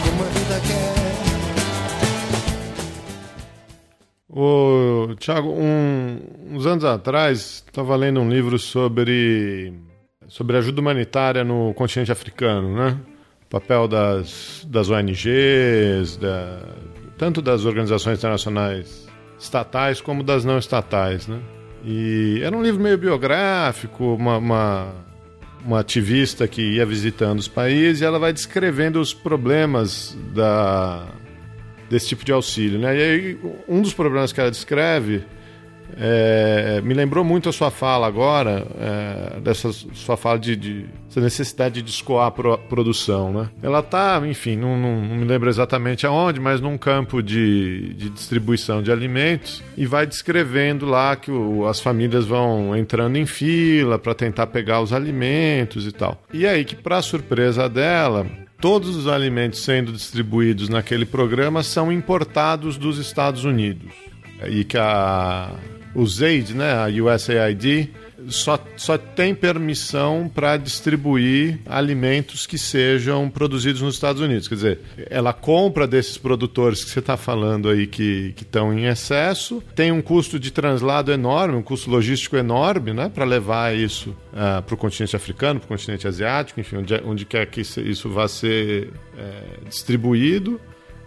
Como 0.05 0.23
a 0.23 0.27
vida 0.29 0.61
quer. 0.65 0.95
Ô, 4.29 5.13
Tiago, 5.19 5.49
um, 5.49 6.21
uns 6.55 6.65
anos 6.65 6.85
atrás, 6.85 7.65
estava 7.67 7.97
lendo 7.97 8.21
um 8.21 8.29
livro 8.29 8.57
sobre, 8.57 9.73
sobre 10.29 10.55
ajuda 10.55 10.79
humanitária 10.79 11.43
no 11.43 11.73
continente 11.73 12.13
africano, 12.13 12.73
né? 12.73 12.97
Papel 13.49 13.87
das, 13.87 14.65
das 14.69 14.89
ONGs, 14.89 16.17
da, 16.17 16.59
tanto 17.17 17.41
das 17.41 17.65
organizações 17.65 18.19
internacionais 18.19 19.07
estatais 19.39 20.01
como 20.01 20.21
das 20.21 20.43
não 20.43 20.57
estatais, 20.57 21.27
né? 21.27 21.39
E 21.83 22.41
era 22.43 22.55
um 22.55 22.61
livro 22.61 22.81
meio 22.81 22.97
biográfico, 22.97 24.13
uma, 24.13 24.37
uma, 24.37 24.93
uma 25.65 25.79
ativista 25.79 26.47
que 26.47 26.61
ia 26.61 26.85
visitando 26.85 27.39
os 27.39 27.47
países 27.47 28.01
e 28.01 28.05
ela 28.05 28.19
vai 28.19 28.33
descrevendo 28.33 28.99
os 28.99 29.13
problemas 29.13 30.17
da 30.33 31.07
desse 31.89 32.09
tipo 32.09 32.23
de 32.23 32.31
auxílio. 32.31 32.77
Né? 32.77 32.97
E 32.97 33.01
aí, 33.01 33.39
um 33.67 33.81
dos 33.81 33.93
problemas 33.93 34.31
que 34.31 34.39
ela 34.39 34.51
descreve 34.51 35.23
é, 35.97 36.81
me 36.83 36.93
lembrou 36.93 37.23
muito 37.23 37.49
a 37.49 37.53
sua 37.53 37.71
fala 37.71 38.07
agora, 38.07 38.65
é, 38.79 39.39
dessa 39.39 39.71
sua 39.71 40.15
fala 40.15 40.39
de, 40.39 40.55
de 40.55 40.85
essa 41.09 41.19
necessidade 41.19 41.81
de 41.81 41.89
escoar 41.89 42.27
a 42.27 42.31
pro, 42.31 42.57
produção. 42.57 43.33
Né? 43.33 43.49
Ela 43.61 43.79
está, 43.79 44.21
enfim, 44.25 44.55
não, 44.55 44.77
não, 44.77 45.01
não, 45.01 45.15
me 45.15 45.25
lembro 45.25 45.49
exatamente 45.49 46.05
aonde, 46.05 46.39
mas 46.39 46.61
num 46.61 46.77
campo 46.77 47.21
de, 47.21 47.93
de 47.95 48.09
distribuição 48.09 48.81
de 48.81 48.91
alimentos 48.91 49.63
e 49.75 49.85
vai 49.85 50.05
descrevendo 50.05 50.85
lá 50.85 51.15
que 51.15 51.31
o, 51.31 51.67
as 51.67 51.79
famílias 51.79 52.25
vão 52.25 52.75
entrando 52.75 53.17
em 53.17 53.25
fila 53.25 53.97
para 53.97 54.13
tentar 54.13 54.47
pegar 54.47 54.81
os 54.81 54.93
alimentos 54.93 55.87
e 55.87 55.91
tal. 55.91 56.21
E 56.31 56.45
aí 56.45 56.63
que, 56.63 56.75
para 56.75 57.01
surpresa 57.01 57.67
dela, 57.67 58.25
todos 58.61 58.95
os 58.95 59.07
alimentos 59.07 59.63
sendo 59.63 59.91
distribuídos 59.91 60.69
naquele 60.69 61.05
programa 61.05 61.63
são 61.63 61.91
importados 61.91 62.77
dos 62.77 62.97
Estados 62.97 63.43
Unidos. 63.43 63.91
E 64.47 64.63
que 64.63 64.77
a, 64.77 65.51
o 65.93 66.05
ZAID, 66.05 66.53
né, 66.53 66.71
a 66.73 66.87
USAID, 66.87 67.89
só, 68.27 68.59
só 68.75 68.97
tem 68.97 69.33
permissão 69.33 70.29
para 70.33 70.57
distribuir 70.57 71.59
alimentos 71.65 72.45
que 72.45 72.57
sejam 72.57 73.29
produzidos 73.29 73.81
nos 73.81 73.95
Estados 73.95 74.21
Unidos. 74.21 74.47
Quer 74.47 74.55
dizer, 74.55 74.79
ela 75.09 75.33
compra 75.33 75.87
desses 75.87 76.17
produtores 76.17 76.83
que 76.83 76.89
você 76.89 76.99
está 76.99 77.15
falando 77.15 77.69
aí 77.69 77.87
que 77.87 78.33
estão 78.39 78.73
em 78.73 78.85
excesso, 78.85 79.63
tem 79.75 79.91
um 79.91 80.01
custo 80.01 80.39
de 80.39 80.51
translado 80.51 81.11
enorme, 81.11 81.55
um 81.55 81.63
custo 81.63 81.89
logístico 81.89 82.35
enorme, 82.35 82.93
né, 82.93 83.09
para 83.13 83.25
levar 83.25 83.75
isso 83.75 84.09
uh, 84.33 84.61
para 84.61 84.75
o 84.75 84.77
continente 84.77 85.15
africano, 85.15 85.59
para 85.59 85.65
o 85.65 85.69
continente 85.69 86.07
asiático, 86.07 86.59
enfim, 86.59 86.77
onde, 86.77 87.01
onde 87.05 87.25
quer 87.25 87.45
que 87.47 87.61
isso 87.61 88.09
vá 88.09 88.27
ser 88.27 88.89
é, 89.17 89.67
distribuído. 89.67 90.59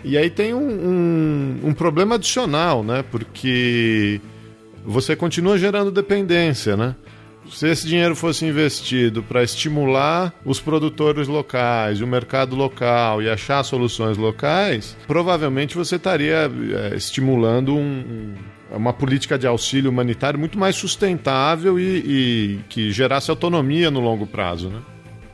E 0.04 0.18
aí 0.18 0.30
tem 0.30 0.52
um, 0.52 0.58
um, 0.58 1.60
um 1.68 1.74
problema 1.74 2.16
adicional, 2.16 2.82
né, 2.82 3.04
porque 3.10 4.20
você 4.84 5.14
continua 5.16 5.58
gerando 5.58 5.90
dependência, 5.90 6.76
né? 6.76 6.94
Se 7.50 7.68
esse 7.68 7.86
dinheiro 7.86 8.14
fosse 8.14 8.46
investido 8.46 9.22
para 9.22 9.42
estimular 9.42 10.32
os 10.44 10.60
produtores 10.60 11.26
locais, 11.26 12.00
o 12.00 12.06
mercado 12.06 12.54
local 12.54 13.20
e 13.20 13.28
achar 13.28 13.62
soluções 13.64 14.16
locais, 14.16 14.96
provavelmente 15.06 15.76
você 15.76 15.96
estaria 15.96 16.50
é, 16.92 16.96
estimulando 16.96 17.74
um, 17.74 17.80
um 17.80 18.34
uma 18.76 18.92
política 18.92 19.38
de 19.38 19.46
auxílio 19.46 19.90
humanitário 19.90 20.38
muito 20.38 20.58
mais 20.58 20.76
sustentável 20.76 21.78
e, 21.78 21.82
e 21.84 22.60
que 22.68 22.90
gerasse 22.90 23.30
autonomia 23.30 23.90
no 23.90 24.00
longo 24.00 24.26
prazo, 24.26 24.70
né? 24.70 24.80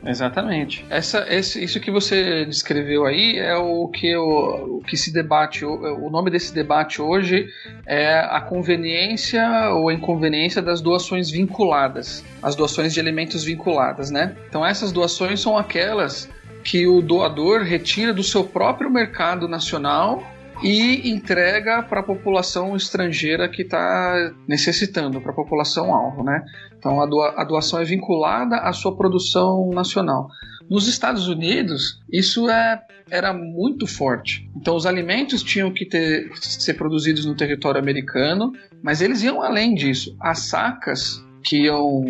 Exatamente. 0.05 0.85
Essa, 0.89 1.27
esse, 1.29 1.63
isso 1.63 1.81
que 1.81 1.91
você 1.91 2.45
descreveu 2.45 3.05
aí 3.05 3.39
é 3.39 3.57
o 3.57 3.89
que, 3.89 4.17
o, 4.17 4.79
o 4.79 4.83
que 4.83 4.97
se 4.97 5.13
debate. 5.13 5.65
O, 5.65 6.07
o 6.07 6.11
nome 6.11 6.31
desse 6.31 6.55
debate 6.55 7.03
hoje 7.03 7.49
é 7.87 8.19
a 8.21 8.41
conveniência 8.41 9.45
ou 9.71 9.91
inconveniência 9.91 10.63
das 10.63 10.81
doações 10.81 11.31
vinculadas, 11.31 12.25
as 12.43 12.55
doações 12.55 12.95
de 12.95 13.01
alimentos 13.01 13.45
vinculadas, 13.45 14.11
né? 14.11 14.37
Então 14.49 14.65
essas 14.65 14.93
doações 14.93 15.41
são 15.41 15.57
aquelas 15.57 16.29
que 16.63 16.87
o 16.87 17.01
doador 17.01 17.63
retira 17.63 18.13
do 18.13 18.23
seu 18.23 18.45
próprio 18.45 18.91
mercado 18.91 19.49
nacional 19.49 20.23
e 20.63 21.11
entrega 21.11 21.83
para 21.83 22.01
a 22.01 22.03
população 22.03 22.75
estrangeira 22.77 23.49
que 23.49 23.63
está 23.63 24.33
necessitando, 24.47 25.21
para 25.21 25.33
a 25.33 25.35
população 25.35 25.95
alvo, 25.95 26.23
né? 26.23 26.45
Então 26.77 27.01
a, 27.01 27.07
doa, 27.07 27.35
a 27.37 27.45
doação 27.45 27.81
é 27.81 27.85
vinculada 27.85 28.57
à 28.57 28.73
sua 28.73 28.97
produção 28.97 29.71
nacional. 29.71 30.29
Nos 30.69 30.87
Estados 30.87 31.29
Unidos, 31.29 32.01
isso 32.13 32.49
é, 32.51 32.83
era 33.11 33.33
muito 33.33 33.87
forte. 33.87 34.51
Então, 34.55 34.77
os 34.77 34.85
alimentos 34.85 35.43
tinham 35.43 35.73
que 35.73 35.87
ter, 35.87 36.31
ser 36.35 36.75
produzidos 36.75 37.25
no 37.25 37.35
território 37.35 37.81
americano, 37.81 38.53
mas 38.83 39.01
eles 39.01 39.23
iam 39.23 39.41
além 39.41 39.75
disso. 39.75 40.15
As 40.21 40.41
sacas 40.41 41.25
que 41.43 41.63
iam 41.63 42.05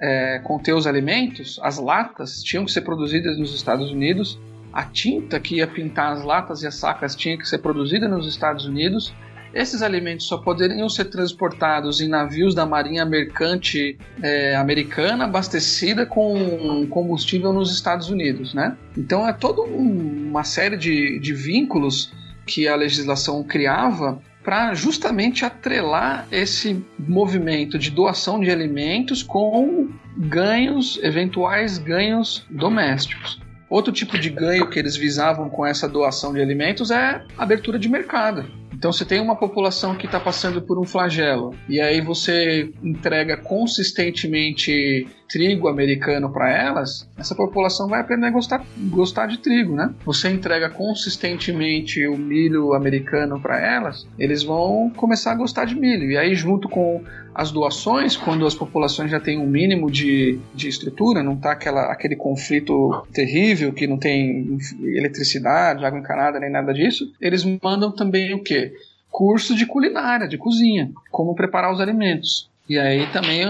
é, 0.00 0.38
conter 0.44 0.74
os 0.74 0.86
alimentos, 0.86 1.58
as 1.60 1.78
latas, 1.78 2.40
tinham 2.42 2.64
que 2.64 2.70
ser 2.70 2.82
produzidas 2.82 3.36
nos 3.36 3.52
Estados 3.52 3.90
Unidos 3.90 4.38
a 4.74 4.82
tinta 4.82 5.38
que 5.38 5.56
ia 5.56 5.68
pintar 5.68 6.12
as 6.12 6.24
latas 6.24 6.62
e 6.62 6.66
as 6.66 6.74
sacas 6.74 7.14
tinha 7.14 7.38
que 7.38 7.48
ser 7.48 7.58
produzida 7.58 8.08
nos 8.08 8.26
Estados 8.26 8.66
Unidos. 8.66 9.14
Esses 9.54 9.82
alimentos 9.82 10.26
só 10.26 10.36
poderiam 10.36 10.88
ser 10.88 11.04
transportados 11.04 12.00
em 12.00 12.08
navios 12.08 12.56
da 12.56 12.66
Marinha 12.66 13.04
Mercante 13.04 13.96
é, 14.20 14.56
Americana, 14.56 15.26
abastecida 15.26 16.04
com 16.04 16.84
combustível 16.90 17.52
nos 17.52 17.72
Estados 17.72 18.10
Unidos, 18.10 18.52
né? 18.52 18.76
Então 18.98 19.28
é 19.28 19.32
toda 19.32 19.62
um, 19.62 20.30
uma 20.30 20.42
série 20.42 20.76
de, 20.76 21.20
de 21.20 21.32
vínculos 21.32 22.12
que 22.44 22.66
a 22.66 22.74
legislação 22.74 23.44
criava 23.44 24.20
para 24.42 24.74
justamente 24.74 25.44
atrelar 25.44 26.26
esse 26.32 26.84
movimento 26.98 27.78
de 27.78 27.90
doação 27.90 28.40
de 28.40 28.50
alimentos 28.50 29.22
com 29.22 29.88
ganhos, 30.16 30.98
eventuais 31.00 31.78
ganhos 31.78 32.44
domésticos. 32.50 33.43
Outro 33.74 33.92
tipo 33.92 34.16
de 34.16 34.30
ganho 34.30 34.70
que 34.70 34.78
eles 34.78 34.94
visavam 34.94 35.50
com 35.50 35.66
essa 35.66 35.88
doação 35.88 36.32
de 36.32 36.40
alimentos 36.40 36.92
é 36.92 37.24
abertura 37.36 37.76
de 37.76 37.88
mercado. 37.88 38.48
Então 38.74 38.92
você 38.92 39.04
tem 39.04 39.20
uma 39.20 39.36
população 39.36 39.94
que 39.94 40.06
está 40.06 40.20
passando 40.20 40.60
por 40.60 40.78
um 40.78 40.84
flagelo 40.84 41.54
e 41.68 41.80
aí 41.80 42.00
você 42.00 42.72
entrega 42.82 43.36
consistentemente 43.36 45.06
trigo 45.28 45.68
americano 45.68 46.30
para 46.30 46.50
elas, 46.50 47.08
essa 47.16 47.34
população 47.34 47.88
vai 47.88 48.00
aprender 48.00 48.26
a 48.26 48.30
gostar, 48.30 48.64
gostar 48.90 49.26
de 49.26 49.38
trigo, 49.38 49.74
né? 49.74 49.92
Você 50.04 50.30
entrega 50.30 50.70
consistentemente 50.70 52.06
o 52.06 52.16
milho 52.16 52.74
americano 52.74 53.40
para 53.40 53.58
elas, 53.58 54.06
eles 54.18 54.42
vão 54.42 54.92
começar 54.94 55.32
a 55.32 55.34
gostar 55.34 55.64
de 55.64 55.74
milho. 55.74 56.10
E 56.10 56.16
aí 56.16 56.34
junto 56.34 56.68
com 56.68 57.02
as 57.34 57.50
doações, 57.50 58.16
quando 58.16 58.46
as 58.46 58.54
populações 58.54 59.10
já 59.10 59.18
têm 59.18 59.38
um 59.40 59.46
mínimo 59.46 59.90
de, 59.90 60.38
de 60.54 60.68
estrutura, 60.68 61.20
não 61.20 61.38
aquela, 61.42 61.90
aquele 61.90 62.14
conflito 62.14 63.04
terrível 63.12 63.72
que 63.72 63.88
não 63.88 63.98
tem 63.98 64.56
eletricidade, 64.82 65.84
água 65.84 65.98
encanada, 65.98 66.38
nem 66.38 66.50
nada 66.50 66.72
disso, 66.72 67.12
eles 67.20 67.44
mandam 67.60 67.90
também 67.90 68.32
o 68.34 68.42
quê? 68.42 68.63
Curso 69.10 69.54
de 69.54 69.66
culinária, 69.66 70.26
de 70.26 70.36
cozinha, 70.36 70.90
como 71.10 71.34
preparar 71.34 71.72
os 71.72 71.80
alimentos. 71.80 72.48
E 72.68 72.78
aí 72.78 73.06
também 73.12 73.46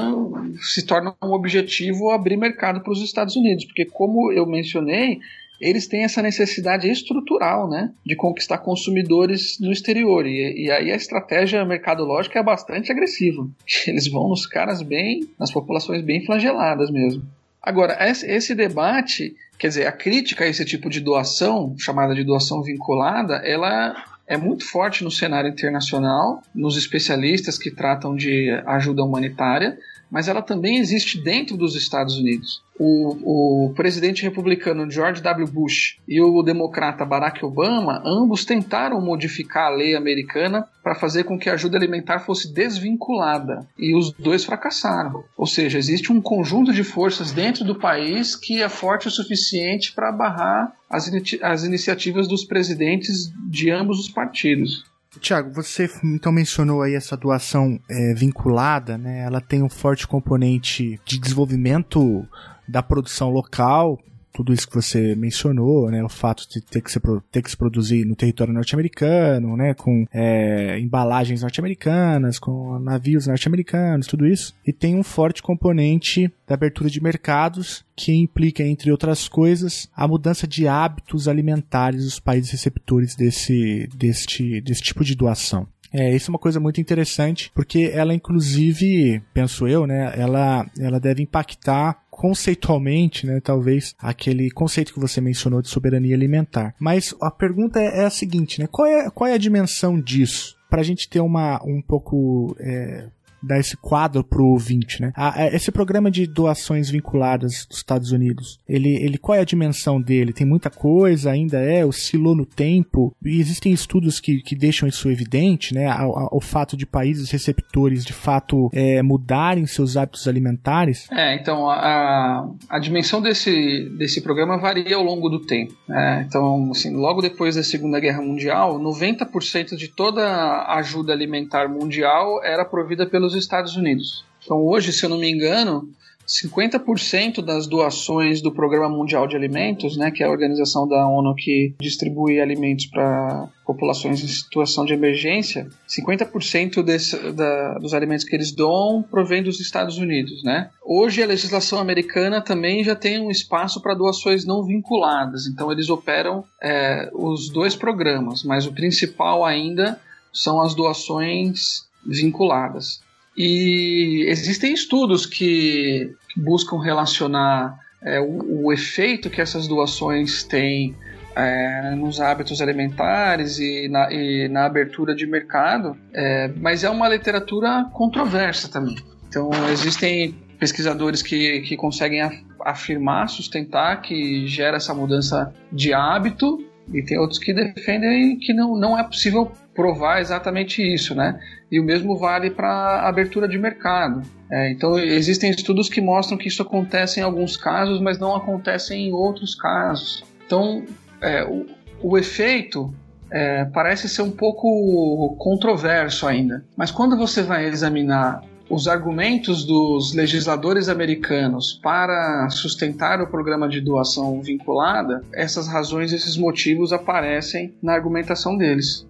se 0.61 0.85
torna 0.85 1.15
um 1.23 1.33
objetivo 1.33 2.11
abrir 2.11 2.37
mercado 2.37 2.81
para 2.81 2.93
os 2.93 3.01
Estados 3.01 3.37
Unidos, 3.37 3.65
porque 3.65 3.85
como 3.85 4.33
eu 4.33 4.45
mencionei, 4.45 5.21
eles 5.61 5.87
têm 5.87 6.05
essa 6.05 6.21
necessidade 6.21 6.91
estrutural, 6.91 7.69
né, 7.69 7.93
de 8.05 8.17
conquistar 8.17 8.59
consumidores 8.59 9.59
no 9.61 9.73
exterior. 9.73 10.27
E, 10.27 10.65
e, 10.65 10.71
aí 10.71 10.91
a 10.91 10.97
estratégia 10.97 11.65
mercadológica 11.65 12.39
é 12.39 12.43
bastante 12.43 12.91
agressiva. 12.91 13.49
Eles 13.87 14.09
vão 14.09 14.29
nos 14.29 14.47
caras 14.47 14.83
bem, 14.83 15.29
nas 15.39 15.53
populações 15.53 16.03
bem 16.03 16.25
flageladas 16.25 16.91
mesmo. 16.91 17.23
Agora, 17.63 17.97
esse 18.01 18.55
debate, 18.55 19.35
quer 19.59 19.69
dizer, 19.69 19.87
a 19.87 19.93
crítica 19.93 20.45
a 20.45 20.49
esse 20.49 20.65
tipo 20.67 20.91
de 20.91 21.01
doação, 21.01 21.75
chamada 21.79 22.15
de 22.15 22.23
doação 22.23 22.63
vinculada, 22.63 23.37
ela 23.37 23.95
é 24.27 24.37
muito 24.37 24.65
forte 24.69 25.05
no 25.05 25.11
cenário 25.11 25.51
internacional, 25.51 26.43
nos 26.55 26.77
especialistas 26.77 27.59
que 27.59 27.71
tratam 27.71 28.17
de 28.17 28.51
ajuda 28.67 29.03
humanitária, 29.03 29.79
mas 30.11 30.29
ela 30.29 30.43
também 30.43 30.79
existe 30.79 31.21
dentro 31.21 31.57
dos 31.57 31.75
Estados 31.75 32.17
Unidos. 32.17 32.63
O, 32.77 33.67
o, 33.67 33.75
presidente 33.75 34.25
republicano 34.25 34.91
George 34.91 35.23
W. 35.23 35.47
Bush 35.47 35.97
e 36.09 36.21
o 36.21 36.43
democrata 36.43 37.05
Barack 37.05 37.45
Obama, 37.45 38.03
ambos 38.05 38.45
tentaram 38.45 39.01
modificar 39.01 39.67
a 39.67 39.77
lei 39.77 39.95
americana 39.95 40.67
para 40.83 40.97
fazer 40.97 41.23
com 41.23 41.39
que 41.39 41.49
a 41.49 41.55
ajuda 41.55 41.77
alimentar 41.77 42.19
fosse 42.19 42.53
desvinculada. 42.53 43.67
E 43.79 43.95
os 43.95 44.11
dois 44.13 44.45
fracassaram. 44.45 45.23
Ou 45.37 45.47
seja, 45.47 45.79
existe 45.79 46.13
um 46.13 46.21
conjunto 46.21 46.73
de 46.73 46.83
forças 46.83 47.31
dentro 47.31 47.65
do 47.65 47.77
país 47.77 48.35
que 48.35 48.61
é 48.61 48.69
forte 48.69 49.07
o 49.07 49.11
suficiente 49.11 49.93
para 49.93 50.11
barrar 50.11 50.73
as, 50.91 51.11
as 51.43 51.65
iniciativas 51.65 52.27
dos 52.27 52.45
presidentes 52.45 53.33
de 53.49 53.71
ambos 53.71 54.01
os 54.01 54.09
partidos. 54.09 54.85
Tiago, 55.21 55.53
você 55.53 55.91
então 56.03 56.33
mencionou 56.33 56.83
aí 56.83 56.95
essa 56.95 57.17
doação 57.17 57.79
é, 57.89 58.15
vinculada, 58.15 58.99
né? 58.99 59.21
Ela 59.21 59.41
tem 59.41 59.63
um 59.63 59.69
forte 59.69 60.07
componente 60.07 61.01
de 61.05 61.19
desenvolvimento 61.19 62.27
da 62.67 62.83
produção 62.83 63.31
local, 63.31 63.99
tudo 64.35 64.53
isso 64.53 64.69
que 64.69 64.75
você 64.75 65.15
mencionou, 65.15 65.89
né, 65.89 66.03
o 66.03 66.09
fato 66.09 66.47
de 66.51 66.61
ter 66.61 66.83
que 66.83 66.91
se, 66.91 67.01
ter 67.31 67.41
que 67.41 67.51
se 67.51 67.57
produzir 67.57 68.05
no 68.05 68.17
território 68.17 68.53
norte-americano, 68.53 69.57
né, 69.57 69.75
com 69.75 70.05
é, 70.13 70.79
embalagens 70.81 71.43
norte-americanas, 71.43 72.41
com 72.41 72.81
navios 72.81 73.29
norte-americanos, 73.29 74.09
tudo 74.09 74.27
isso, 74.27 74.53
e 74.67 74.73
tem 74.73 74.97
um 74.97 75.05
forte 75.05 75.41
componente 75.41 76.31
da 76.49 76.55
abertura 76.55 76.91
de 76.91 77.01
mercados 77.01 77.85
que 77.95 78.13
implica, 78.13 78.65
entre 78.65 78.91
outras 78.91 79.29
coisas, 79.29 79.89
a 79.95 80.09
mudança 80.09 80.49
de 80.49 80.67
hábitos 80.67 81.29
alimentares 81.29 82.03
dos 82.03 82.19
países 82.19 82.51
receptores 82.51 83.15
desse, 83.15 83.89
deste, 83.95 84.61
desse 84.61 84.83
tipo 84.83 85.05
de 85.05 85.15
doação. 85.15 85.69
É, 85.97 86.13
isso 86.13 86.29
é 86.29 86.33
uma 86.33 86.41
coisa 86.41 86.59
muito 86.59 86.81
interessante, 86.81 87.53
porque 87.55 87.89
ela 87.95 88.13
inclusive, 88.13 89.23
penso 89.33 89.69
eu, 89.69 89.87
né, 89.87 90.13
ela, 90.17 90.67
ela 90.77 90.99
deve 90.99 91.23
impactar 91.23 92.03
conceitualmente, 92.17 93.27
né, 93.27 93.41
talvez 93.41 93.95
aquele 93.99 94.51
conceito 94.51 94.93
que 94.93 95.01
você 95.01 95.21
mencionou 95.21 95.61
de 95.61 95.69
soberania 95.69 96.15
alimentar. 96.15 96.75
Mas 96.79 97.15
a 97.21 97.31
pergunta 97.31 97.81
é, 97.81 98.03
é 98.03 98.05
a 98.05 98.11
seguinte, 98.11 98.61
né, 98.61 98.69
qual 98.71 98.87
é, 98.87 99.11
qual 99.11 99.29
é 99.29 99.35
a 99.35 99.39
dimensão 99.39 100.01
disso? 100.01 100.57
Para 100.71 100.81
a 100.81 100.85
gente 100.85 101.09
ter 101.09 101.21
uma 101.21 101.61
um 101.65 101.83
pouco 101.83 102.57
é, 102.61 103.09
dar 103.47 103.59
esse 103.59 103.77
quadro 103.77 104.25
pro 104.25 104.45
ouvinte, 104.45 105.01
né? 105.01 105.13
É, 105.37 105.55
esse 105.55 105.71
programa 105.71 106.11
de 106.11 106.27
doações 106.27 106.91
vinculadas 106.91 107.67
dos 107.69 107.79
Estados 107.79 108.13
Unidos, 108.13 108.59
ele, 108.69 108.95
ele 108.97 109.19
qual 109.19 109.37
é 109.37 109.41
a 109.41 109.45
dimensão 109.45 110.01
dele? 110.01 110.33
Tem 110.33 110.47
muita 110.47 110.71
coisa, 110.71 111.31
ainda 111.31 111.59
é, 111.59 111.85
oscilou 111.85 112.35
no 112.35 112.47
tempo, 112.47 113.15
e 113.25 113.41
existem 113.41 113.73
estudos 113.73 114.21
que, 114.21 114.43
que 114.43 114.55
deixam 114.55 114.89
isso 114.89 115.09
evidente, 115.11 115.75
né? 115.75 115.95
O, 116.31 116.41
fato 116.45 116.77
de 116.77 116.85
países 116.85 117.31
receptores 117.31 118.05
de 118.05 118.13
fato 118.13 118.71
é, 118.73 119.03
mudarem 119.03 119.67
seus 119.67 119.97
hábitos 119.97 120.29
alimentares. 120.29 121.11
É, 121.11 121.35
então 121.35 121.69
a, 121.69 122.49
a 122.69 122.79
dimensão 122.79 123.21
desse, 123.21 123.89
desse 123.97 124.21
programa 124.21 124.59
varia 124.59 124.97
ao 124.97 125.03
longo 125.03 125.29
do 125.29 125.41
tempo. 125.41 125.75
Né? 125.89 126.25
Então, 126.29 126.71
assim, 126.71 126.95
logo 126.95 127.21
depois 127.21 127.57
da 127.57 127.63
Segunda 127.63 127.99
Guerra 127.99 128.21
Mundial, 128.21 128.79
90% 128.79 129.77
de 129.77 129.89
toda 129.89 130.23
a 130.25 130.79
ajuda 130.79 131.13
alimentar 131.13 131.69
mundial 131.69 132.43
era 132.43 132.65
provida 132.65 133.07
pelos 133.07 133.34
nos 133.35 133.45
Estados 133.45 133.77
Unidos. 133.77 134.25
Então, 134.43 134.59
hoje, 134.59 134.93
se 134.93 135.05
eu 135.05 135.11
não 135.11 135.19
me 135.19 135.31
engano, 135.31 135.89
50% 136.27 137.43
das 137.43 137.67
doações 137.67 138.41
do 138.41 138.51
Programa 138.51 138.89
Mundial 138.89 139.27
de 139.27 139.37
Alimentos, 139.37 139.97
né, 139.97 140.11
que 140.11 140.23
é 140.23 140.27
a 140.27 140.31
organização 140.31 140.89
da 140.89 141.07
ONU 141.07 141.35
que 141.35 141.75
distribui 141.79 142.41
alimentos 142.41 142.87
para 142.87 143.49
populações 143.67 144.23
em 144.23 144.29
situação 144.29 144.85
de 144.85 144.93
emergência, 144.93 145.69
50% 145.89 146.83
desse, 146.83 147.17
da, 147.33 147.79
dos 147.79 147.95
alimentos 147.95 148.25
que 148.25 148.35
eles 148.35 148.53
doam 148.53 149.03
provém 149.03 149.43
dos 149.43 149.61
Estados 149.61 149.99
Unidos. 149.99 150.43
Né? 150.43 150.71
Hoje, 150.83 151.23
a 151.23 151.27
legislação 151.27 151.79
americana 151.79 152.41
também 152.41 152.83
já 152.83 152.95
tem 152.95 153.21
um 153.21 153.31
espaço 153.31 153.81
para 153.81 153.95
doações 153.95 154.45
não 154.45 154.65
vinculadas, 154.65 155.47
então 155.47 155.71
eles 155.71 155.89
operam 155.91 156.45
é, 156.63 157.11
os 157.13 157.51
dois 157.51 157.77
programas, 157.77 158.43
mas 158.43 158.67
o 158.67 158.73
principal 158.73 159.45
ainda 159.45 160.01
são 160.33 160.61
as 160.61 160.75
doações 160.75 161.87
vinculadas. 162.05 163.04
E 163.37 164.27
existem 164.29 164.73
estudos 164.73 165.27
que, 165.27 166.15
buscam 166.37 166.79
relacionar 166.79 167.79
é, 168.03 168.21
o, 168.21 168.67
o, 168.67 168.73
efeito 168.73 169.31
que 169.31 169.41
essas 169.41 169.67
doações 169.67 170.43
têm 170.45 170.95
é, 171.37 171.95
nos 171.97 172.21
hábitos 172.21 172.61
alimentares 172.61 173.59
e 173.59 173.89
na, 173.89 174.13
e 174.13 174.49
na 174.49 174.67
abertura 174.67 175.15
de 175.15 175.27
mercado, 175.27 175.97
é, 176.13 176.49
mas 176.57 176.85
é 176.85 176.91
uma 176.91 177.09
literatura 177.09 177.89
controversa 177.93 178.69
também. 178.69 178.97
Então, 179.29 179.51
existem 179.73 180.33
pesquisadores 180.59 181.23
que, 181.23 181.61
que 181.63 181.77
conseguem 181.77 182.21
afirmar, 182.65 183.29
sustentar 183.29 184.01
que 184.01 184.47
gera 184.47 184.77
essa 184.77 184.95
mudança 184.95 185.53
de 185.73 185.93
hábito, 185.93 186.59
e 186.93 187.03
tem 187.03 187.19
outros 187.19 187.39
que 187.39 187.53
defendem 187.53 188.39
que 188.39 188.53
não, 188.53 188.77
não 188.77 188.99
é 188.99 189.03
possível 189.03 189.51
provar 189.75 190.21
exatamente 190.21 190.83
isso, 190.83 191.15
né? 191.15 191.41
E 191.71 191.81
o 191.81 191.85
mesmo 191.85 192.17
vale 192.17 192.51
para 192.51 193.01
abertura 193.09 193.49
de 193.49 193.59
mercado. 193.59 194.23
É, 194.51 194.71
então, 194.71 194.99
existem 194.99 195.51
estudos 195.51 195.89
que 195.89 196.01
mostram 196.01 196.39
que 196.39 196.49
isso 196.49 196.63
acontece 196.63 197.21
em 197.21 197.23
alguns 197.23 197.57
casos, 197.57 198.01
mas 198.01 198.19
não 198.19 198.37
acontece 198.37 198.95
em 198.95 199.13
outros 199.13 199.55
casos. 199.55 200.25
Então, 200.47 200.85
é, 201.21 201.43
o, 201.45 201.67
o, 202.01 202.19
efeito 202.19 202.95
é, 203.31 203.65
parece 203.65 204.09
ser 204.09 204.23
um 204.23 204.31
pouco 204.31 205.35
controverso 205.39 206.27
ainda. 206.27 206.65
Mas 206.77 206.91
quando 206.91 207.17
você 207.17 207.43
vai 207.43 207.65
examinar 207.67 208.43
os 208.69 208.89
argumentos 208.89 209.65
dos 209.65 210.15
legisladores 210.15 210.89
americanos 210.89 211.79
para 211.83 212.49
sustentar 212.51 213.21
o 213.21 213.27
programa 213.27 213.69
de 213.69 213.81
doação 213.81 214.41
vinculada, 214.41 215.23
essas 215.33 215.69
razões, 215.69 216.13
esses 216.13 216.37
motivos 216.37 216.93
aparecem 216.93 217.75
na 217.83 217.93
argumentação 217.93 218.57
deles 218.57 219.07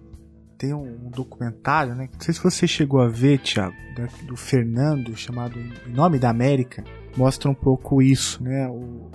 tem 0.57 0.73
um, 0.73 1.09
documentário, 1.09 1.95
né? 1.95 2.09
Não 2.11 2.19
sei 2.19 2.33
se 2.33 2.41
você 2.41 2.67
chegou 2.67 3.01
a 3.01 3.07
ver, 3.07 3.39
Thiago, 3.39 3.75
do 4.25 4.35
Fernando, 4.35 5.15
chamado 5.15 5.59
Em 5.59 5.91
Nome 5.91 6.17
da 6.17 6.29
América, 6.29 6.83
mostra 7.15 7.49
um 7.49 7.53
pouco 7.53 8.01
isso, 8.01 8.43
né? 8.43 8.67
O, 8.67 9.09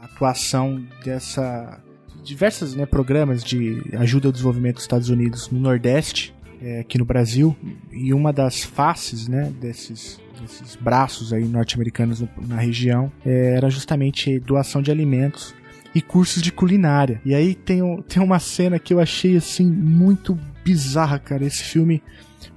a 0.00 0.04
atuação 0.04 0.84
dessa 1.04 1.80
diversos 2.22 2.74
né, 2.74 2.86
programas 2.86 3.44
de 3.44 3.82
ajuda 3.98 4.28
ao 4.28 4.32
desenvolvimento 4.32 4.76
dos 4.76 4.84
Estados 4.84 5.10
Unidos 5.10 5.50
no 5.50 5.60
Nordeste, 5.60 6.33
é, 6.64 6.80
aqui 6.80 6.96
no 6.96 7.04
Brasil, 7.04 7.54
e 7.92 8.14
uma 8.14 8.32
das 8.32 8.64
faces, 8.64 9.28
né, 9.28 9.52
desses 9.60 10.18
desses 10.40 10.76
braços 10.76 11.32
aí 11.32 11.44
norte-americanos 11.44 12.22
na 12.48 12.56
região 12.56 13.10
é, 13.24 13.54
era 13.56 13.70
justamente 13.70 14.38
doação 14.40 14.82
de 14.82 14.90
alimentos 14.90 15.54
e 15.94 16.02
cursos 16.02 16.42
de 16.42 16.50
culinária. 16.50 17.20
E 17.24 17.34
aí 17.34 17.54
tem, 17.54 17.80
tem 18.08 18.22
uma 18.22 18.38
cena 18.38 18.78
que 18.78 18.92
eu 18.92 19.00
achei 19.00 19.36
assim 19.36 19.64
muito 19.64 20.38
bizarra, 20.64 21.18
cara. 21.18 21.44
Esse 21.44 21.62
filme 21.62 22.02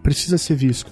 precisa 0.01 0.38
ser 0.38 0.55
visto. 0.55 0.91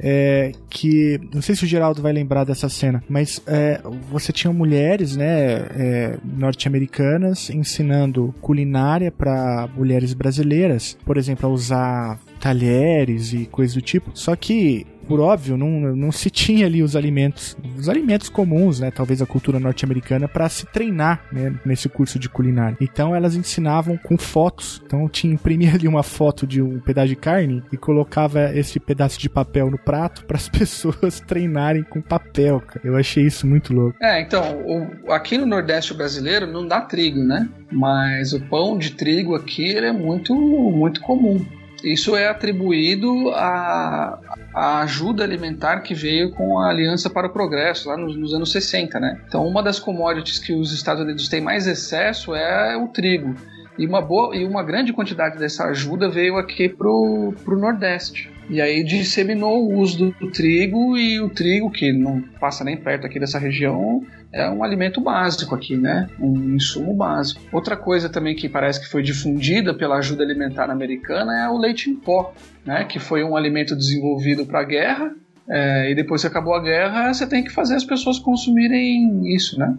É, 0.00 0.52
que 0.70 1.18
não 1.34 1.42
sei 1.42 1.56
se 1.56 1.64
o 1.64 1.66
Geraldo 1.66 2.00
vai 2.00 2.12
lembrar 2.12 2.44
dessa 2.44 2.68
cena, 2.68 3.02
mas 3.08 3.42
é, 3.48 3.80
você 4.08 4.32
tinha 4.32 4.52
mulheres, 4.52 5.16
né, 5.16 5.26
é, 5.74 6.18
norte-americanas 6.22 7.50
ensinando 7.50 8.32
culinária 8.40 9.10
para 9.10 9.68
mulheres 9.76 10.14
brasileiras, 10.14 10.96
por 11.04 11.16
exemplo, 11.16 11.48
a 11.48 11.52
usar 11.52 12.20
talheres 12.38 13.32
e 13.32 13.46
coisas 13.46 13.74
do 13.74 13.82
tipo. 13.82 14.10
Só 14.14 14.34
que 14.36 14.86
por 15.08 15.20
óbvio, 15.20 15.56
não, 15.56 15.96
não 15.96 16.12
se 16.12 16.28
tinha 16.30 16.66
ali 16.66 16.82
os 16.82 16.94
alimentos, 16.94 17.56
os 17.76 17.88
alimentos 17.88 18.28
comuns, 18.28 18.78
né? 18.78 18.90
Talvez 18.90 19.22
a 19.22 19.26
cultura 19.26 19.58
norte-americana, 19.58 20.28
para 20.28 20.48
se 20.50 20.66
treinar 20.66 21.24
né, 21.32 21.58
nesse 21.64 21.88
curso 21.88 22.18
de 22.18 22.28
culinária. 22.28 22.76
Então 22.80 23.16
elas 23.16 23.34
ensinavam 23.34 23.96
com 23.96 24.18
fotos. 24.18 24.82
Então 24.84 25.08
tinha 25.08 25.32
imprimia 25.32 25.72
ali 25.74 25.88
uma 25.88 26.02
foto 26.02 26.46
de 26.46 26.60
um 26.60 26.78
pedaço 26.78 27.08
de 27.08 27.16
carne 27.16 27.62
e 27.72 27.76
colocava 27.76 28.54
esse 28.54 28.78
pedaço 28.78 29.18
de 29.18 29.30
papel 29.30 29.70
no 29.70 29.78
prato 29.78 30.26
para 30.26 30.36
as 30.36 30.48
pessoas 30.50 31.20
treinarem 31.20 31.82
com 31.82 32.02
papel. 32.02 32.60
Cara. 32.60 32.80
Eu 32.84 32.96
achei 32.96 33.24
isso 33.24 33.46
muito 33.46 33.72
louco. 33.72 33.96
É, 34.02 34.20
então, 34.20 34.42
o, 34.66 35.10
aqui 35.12 35.38
no 35.38 35.46
Nordeste 35.46 35.94
brasileiro 35.94 36.46
não 36.46 36.66
dá 36.66 36.82
trigo, 36.82 37.20
né? 37.20 37.48
Mas 37.72 38.34
o 38.34 38.40
pão 38.40 38.76
de 38.76 38.90
trigo 38.90 39.34
aqui 39.34 39.76
é 39.76 39.92
muito, 39.92 40.34
muito 40.34 41.00
comum. 41.00 41.44
Isso 41.82 42.16
é 42.16 42.28
atribuído 42.28 43.30
à, 43.30 44.18
à, 44.52 44.80
ajuda 44.80 45.22
alimentar 45.22 45.80
que 45.80 45.94
veio 45.94 46.30
com 46.32 46.58
a 46.58 46.70
Aliança 46.70 47.08
para 47.08 47.28
o 47.28 47.30
Progresso, 47.30 47.88
lá 47.88 47.96
nos, 47.96 48.16
nos, 48.16 48.34
anos 48.34 48.50
60, 48.50 48.98
né? 48.98 49.20
Então, 49.26 49.46
uma 49.46 49.62
das 49.62 49.78
commodities 49.78 50.38
que 50.38 50.52
os 50.52 50.72
Estados 50.72 51.02
Unidos 51.02 51.28
têm 51.28 51.40
mais 51.40 51.66
excesso 51.66 52.34
é 52.34 52.76
o 52.76 52.88
trigo. 52.88 53.34
E 53.78 53.86
uma, 53.86 54.02
boa, 54.02 54.36
e 54.36 54.44
uma 54.44 54.62
grande 54.64 54.92
quantidade 54.92 55.38
dessa 55.38 55.66
ajuda 55.66 56.08
veio 56.08 56.36
aqui 56.36 56.68
para 56.68 56.88
o 56.88 57.34
Nordeste. 57.46 58.28
E 58.48 58.60
aí 58.60 58.82
disseminou 58.82 59.68
o 59.68 59.78
uso 59.78 60.10
do, 60.12 60.30
trigo 60.30 60.96
e 60.96 61.20
o 61.20 61.28
trigo, 61.28 61.70
que 61.70 61.92
não 61.92 62.22
passa 62.40 62.64
nem 62.64 62.76
perto 62.76 63.06
aqui 63.06 63.20
dessa 63.20 63.38
região, 63.38 64.02
é 64.32 64.48
um 64.48 64.62
alimento 64.62 65.00
básico 65.00 65.54
aqui, 65.54 65.76
né? 65.76 66.08
Um 66.18 66.54
insumo 66.54 66.94
básico. 66.94 67.40
Outra 67.52 67.76
coisa 67.76 68.08
também 68.08 68.34
que 68.34 68.48
parece 68.48 68.80
que 68.80 68.88
foi 68.88 69.02
difundida 69.02 69.74
pela 69.74 69.96
ajuda 69.96 70.22
alimentar 70.22 70.70
americana 70.70 71.44
é 71.44 71.48
o 71.48 71.58
leite 71.58 71.90
em 71.90 71.94
pó, 71.94 72.32
né? 72.64 72.84
Que 72.84 72.98
foi 72.98 73.22
um 73.22 73.36
alimento 73.36 73.76
desenvolvido 73.76 74.46
para 74.46 74.60
a 74.60 74.64
guerra. 74.64 75.14
É, 75.50 75.90
e 75.90 75.94
depois 75.94 76.20
que 76.20 76.26
acabou 76.26 76.54
a 76.54 76.62
guerra, 76.62 77.12
você 77.12 77.26
tem 77.26 77.42
que 77.42 77.50
fazer 77.50 77.74
as 77.74 77.84
pessoas 77.84 78.18
consumirem 78.18 79.34
isso, 79.34 79.58
né? 79.58 79.76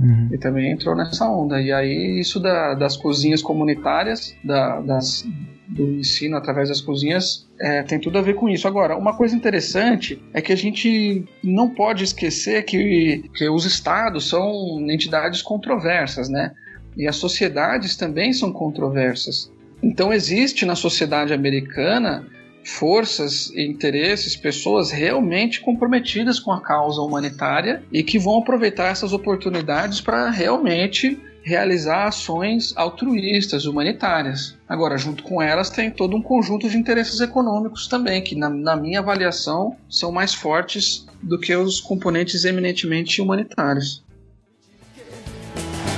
Uhum. 0.00 0.28
E 0.32 0.38
também 0.38 0.72
entrou 0.72 0.96
nessa 0.96 1.28
onda. 1.28 1.60
E 1.60 1.70
aí, 1.70 2.18
isso 2.18 2.40
da, 2.40 2.74
das 2.74 2.96
cozinhas 2.96 3.42
comunitárias, 3.42 4.34
da, 4.42 4.80
das, 4.80 5.26
do 5.68 5.88
ensino 5.92 6.36
através 6.36 6.68
das 6.68 6.80
cozinhas 6.80 7.46
é, 7.60 7.82
tem 7.82 8.00
tudo 8.00 8.18
a 8.18 8.22
ver 8.22 8.34
com 8.34 8.48
isso. 8.48 8.66
Agora, 8.66 8.96
uma 8.96 9.14
coisa 9.14 9.36
interessante 9.36 10.20
é 10.32 10.40
que 10.40 10.52
a 10.52 10.56
gente 10.56 11.24
não 11.44 11.68
pode 11.68 12.02
esquecer 12.02 12.64
que, 12.64 13.30
que 13.34 13.48
os 13.48 13.66
estados 13.66 14.28
são 14.28 14.80
entidades 14.90 15.42
controversas, 15.42 16.28
né? 16.28 16.52
E 16.96 17.06
as 17.06 17.16
sociedades 17.16 17.96
também 17.96 18.32
são 18.32 18.52
controversas. 18.52 19.52
Então, 19.82 20.12
existe 20.12 20.64
na 20.64 20.74
sociedade 20.74 21.32
americana 21.32 22.26
forças, 22.64 23.50
interesses, 23.56 24.36
pessoas 24.36 24.90
realmente 24.90 25.60
comprometidas 25.60 26.38
com 26.38 26.52
a 26.52 26.60
causa 26.60 27.00
humanitária 27.00 27.82
e 27.92 28.02
que 28.02 28.18
vão 28.18 28.38
aproveitar 28.38 28.88
essas 28.88 29.12
oportunidades 29.12 30.00
para 30.00 30.30
realmente 30.30 31.18
realizar 31.42 32.06
ações 32.06 32.74
altruístas, 32.76 33.64
humanitárias. 33.64 34.56
Agora, 34.68 34.98
junto 34.98 35.22
com 35.22 35.40
elas, 35.40 35.70
tem 35.70 35.90
todo 35.90 36.16
um 36.16 36.22
conjunto 36.22 36.68
de 36.68 36.76
interesses 36.76 37.20
econômicos 37.20 37.86
também, 37.86 38.22
que, 38.22 38.34
na, 38.34 38.50
na 38.50 38.76
minha 38.76 39.00
avaliação, 39.00 39.76
são 39.88 40.12
mais 40.12 40.34
fortes 40.34 41.06
do 41.22 41.38
que 41.38 41.54
os 41.54 41.80
componentes 41.80 42.44
eminentemente 42.44 43.20
humanitários. 43.20 44.04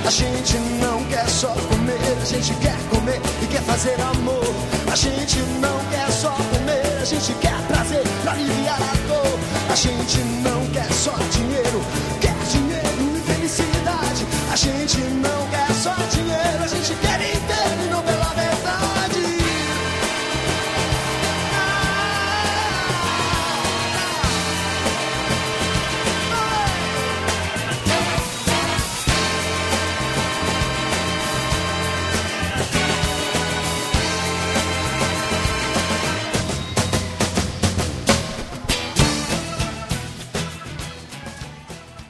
A 0.05 0.11
gente 0.11 0.57
não 0.81 1.03
quer 1.05 1.27
só 1.27 1.47
comer, 1.47 1.97
a 2.21 2.25
gente 2.25 2.53
quer 2.59 2.77
comer 2.89 3.21
e 3.41 3.47
quer 3.47 3.61
fazer 3.61 3.99
amor. 4.01 4.43
A 4.91 4.95
gente 4.95 5.39
não 5.61 5.79
quer 5.89 6.11
só 6.11 6.42
a 7.03 7.05
gente 7.05 7.33
quer 7.33 7.61
prazer 7.67 8.01
pra 8.23 8.31
aliviar 8.31 8.81
a 8.81 9.07
dor. 9.07 9.39
A 9.69 9.75
gente 9.75 10.19
não 10.41 10.65
quer 10.67 10.89
só 10.93 11.11
dinheiro, 11.31 11.83
quer 12.21 12.33
dinheiro 12.49 13.17
e 13.17 13.21
felicidade. 13.29 14.25
A 14.49 14.55
gente 14.55 14.99
não 14.99 15.49
quer 15.49 15.62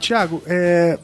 Tiago, 0.03 0.43
é, 0.45 0.99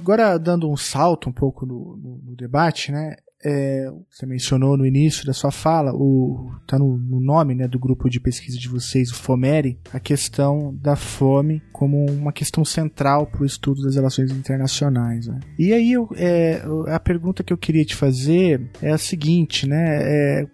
agora 0.00 0.38
dando 0.38 0.70
um 0.70 0.76
salto 0.76 1.28
um 1.28 1.32
pouco 1.32 1.66
no, 1.66 1.96
no, 1.98 2.18
no 2.24 2.34
debate, 2.34 2.90
né? 2.90 3.16
é, 3.44 3.90
você 4.10 4.26
mencionou 4.26 4.76
no 4.76 4.84
início 4.84 5.24
da 5.24 5.32
sua 5.32 5.50
fala, 5.50 5.92
o 5.94 6.50
tá 6.66 6.78
no, 6.78 6.98
no, 6.98 7.20
nome 7.20 7.54
né, 7.54 7.68
do 7.68 7.78
grupo 7.78 8.08
de 8.08 8.18
pesquisa 8.18 8.58
de 8.58 8.68
vocês, 8.68 9.10
o 9.10 9.14
FOMERI, 9.14 9.78
a 9.92 10.00
questão 10.00 10.74
da 10.74 10.96
fome 10.96 11.62
como 11.78 12.04
uma 12.10 12.32
questão 12.32 12.64
central 12.64 13.24
para 13.24 13.42
o 13.44 13.46
estudo 13.46 13.82
das 13.82 13.94
relações 13.94 14.32
internacionais. 14.32 15.28
Né? 15.28 15.38
E 15.56 15.72
aí 15.72 15.92
eu, 15.92 16.08
é, 16.16 16.60
a 16.88 16.98
pergunta 16.98 17.44
que 17.44 17.52
eu 17.52 17.56
queria 17.56 17.84
te 17.84 17.94
fazer 17.94 18.68
é 18.82 18.90
a 18.90 18.98
seguinte, 18.98 19.64
né? 19.64 19.98
É, 20.00 20.46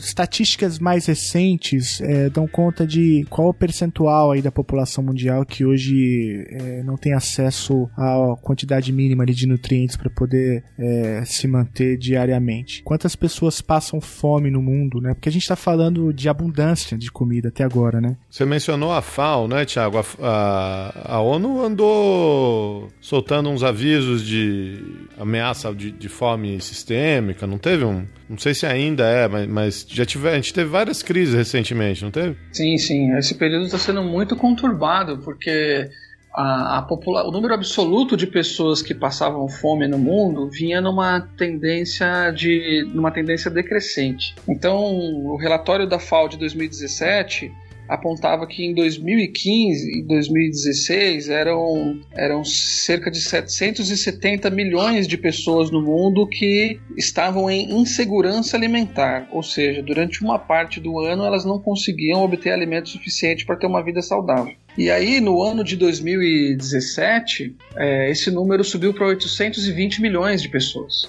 estatísticas 0.00 0.80
mais 0.80 1.06
recentes 1.06 2.00
é, 2.00 2.28
dão 2.28 2.48
conta 2.48 2.84
de 2.84 3.24
qual 3.30 3.50
o 3.50 3.54
percentual 3.54 4.32
aí 4.32 4.42
da 4.42 4.50
população 4.50 5.04
mundial 5.04 5.46
que 5.46 5.64
hoje 5.64 6.44
é, 6.50 6.82
não 6.82 6.96
tem 6.96 7.12
acesso 7.12 7.88
à 7.96 8.34
quantidade 8.42 8.92
mínima 8.92 9.24
de 9.24 9.46
nutrientes 9.46 9.96
para 9.96 10.10
poder 10.10 10.64
é, 10.76 11.22
se 11.24 11.46
manter 11.46 11.96
diariamente. 11.96 12.82
Quantas 12.82 13.14
pessoas 13.14 13.60
passam 13.60 14.00
fome 14.00 14.50
no 14.50 14.60
mundo, 14.60 15.00
né? 15.00 15.14
Porque 15.14 15.28
a 15.28 15.32
gente 15.32 15.42
está 15.42 15.54
falando 15.54 16.12
de 16.12 16.28
abundância 16.28 16.98
de 16.98 17.12
comida 17.12 17.48
até 17.48 17.62
agora, 17.62 18.00
né? 18.00 18.16
Você 18.28 18.44
mencionou 18.44 18.92
a 18.92 19.00
FAO, 19.00 19.46
né, 19.46 19.64
Tiago? 19.64 19.98
A, 19.98 20.04
a, 20.20 20.63
a, 21.04 21.20
ONU 21.20 21.62
andou 21.62 22.90
soltando 23.00 23.48
uns 23.48 23.62
avisos 23.62 24.24
de 24.24 24.82
ameaça 25.18 25.74
de, 25.74 25.90
de, 25.90 26.08
fome 26.08 26.60
sistêmica, 26.60 27.46
não 27.46 27.58
teve 27.58 27.84
um? 27.84 28.06
Não 28.28 28.38
sei 28.38 28.54
se 28.54 28.66
ainda 28.66 29.04
é, 29.04 29.28
mas, 29.28 29.46
mas 29.46 29.86
já 29.88 30.04
tive, 30.04 30.28
a 30.28 30.34
gente 30.34 30.52
teve 30.52 30.68
várias 30.68 31.02
crises 31.02 31.34
recentemente, 31.34 32.02
não 32.02 32.10
teve? 32.10 32.36
Sim, 32.52 32.76
sim. 32.78 33.16
Esse 33.16 33.34
período 33.34 33.66
está 33.66 33.78
sendo 33.78 34.02
muito 34.02 34.36
conturbado, 34.36 35.18
porque 35.18 35.88
a, 36.34 36.78
a 36.78 36.82
popula 36.82 37.26
o 37.26 37.30
número 37.30 37.54
absoluto 37.54 38.16
de 38.16 38.26
pessoas 38.26 38.82
que 38.82 38.92
passavam 38.92 39.48
fome 39.48 39.86
no 39.86 39.98
mundo 39.98 40.50
vinha 40.50 40.80
numa 40.80 41.20
tendência 41.20 42.32
de 42.32 42.84
numa 42.92 43.12
tendência 43.12 43.50
decrescente. 43.50 44.34
Então, 44.48 44.76
o 44.76 45.36
relatório 45.36 45.88
da 45.88 45.98
FAO 45.98 46.28
de 46.28 46.36
2017 46.36 47.52
apontava 47.88 48.46
que 48.46 48.64
em 48.64 48.74
2015 48.74 49.98
e 49.98 50.02
2016 50.02 51.28
eram, 51.28 52.00
eram 52.12 52.44
cerca 52.44 53.10
de 53.10 53.20
770 53.20 54.50
milhões 54.50 55.06
de 55.06 55.16
pessoas 55.16 55.70
no 55.70 55.82
mundo 55.82 56.26
que 56.26 56.78
estavam 56.96 57.50
em 57.50 57.72
insegurança 57.72 58.56
alimentar, 58.56 59.28
ou 59.32 59.42
seja, 59.42 59.82
durante 59.82 60.22
uma 60.22 60.38
parte 60.38 60.80
do 60.80 60.98
ano 61.00 61.24
elas 61.24 61.44
não 61.44 61.58
conseguiam 61.58 62.22
obter 62.22 62.52
alimento 62.52 62.88
suficiente 62.88 63.44
para 63.44 63.56
ter 63.56 63.66
uma 63.66 63.82
vida 63.82 64.02
saudável. 64.02 64.54
E 64.76 64.90
aí, 64.90 65.20
no 65.20 65.40
ano 65.40 65.62
de 65.62 65.76
2017, 65.76 67.54
é, 67.76 68.10
esse 68.10 68.28
número 68.30 68.64
subiu 68.64 68.92
para 68.92 69.06
820 69.06 70.02
milhões 70.02 70.42
de 70.42 70.48
pessoas. 70.48 71.08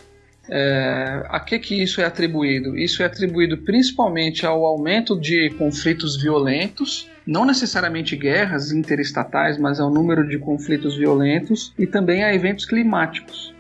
É, 0.50 1.26
a 1.28 1.39
que, 1.39 1.58
que 1.60 1.82
isso 1.82 2.02
é 2.02 2.06
atribuído? 2.06 2.78
Isso 2.78 3.02
é 3.02 3.06
atribuído 3.06 3.58
principalmente 3.58 4.46
ao 4.46 4.66
aumento 4.66 5.20
de 5.20 5.50
conflitos 5.52 6.22
violentos, 6.22 7.10
não 7.26 7.46
necessariamente 7.46 8.16
guerras 8.16 8.72
interestatais, 8.72 9.58
mas 9.58 9.80
ao 9.80 9.89
número 9.89 10.28
de 10.28 10.38
conflitos 10.38 10.98
violentos 10.98 11.74
e 11.78 11.88
também 11.88 12.24
a 12.24 12.34
eventos 12.34 12.66
climáticos. 12.66 13.54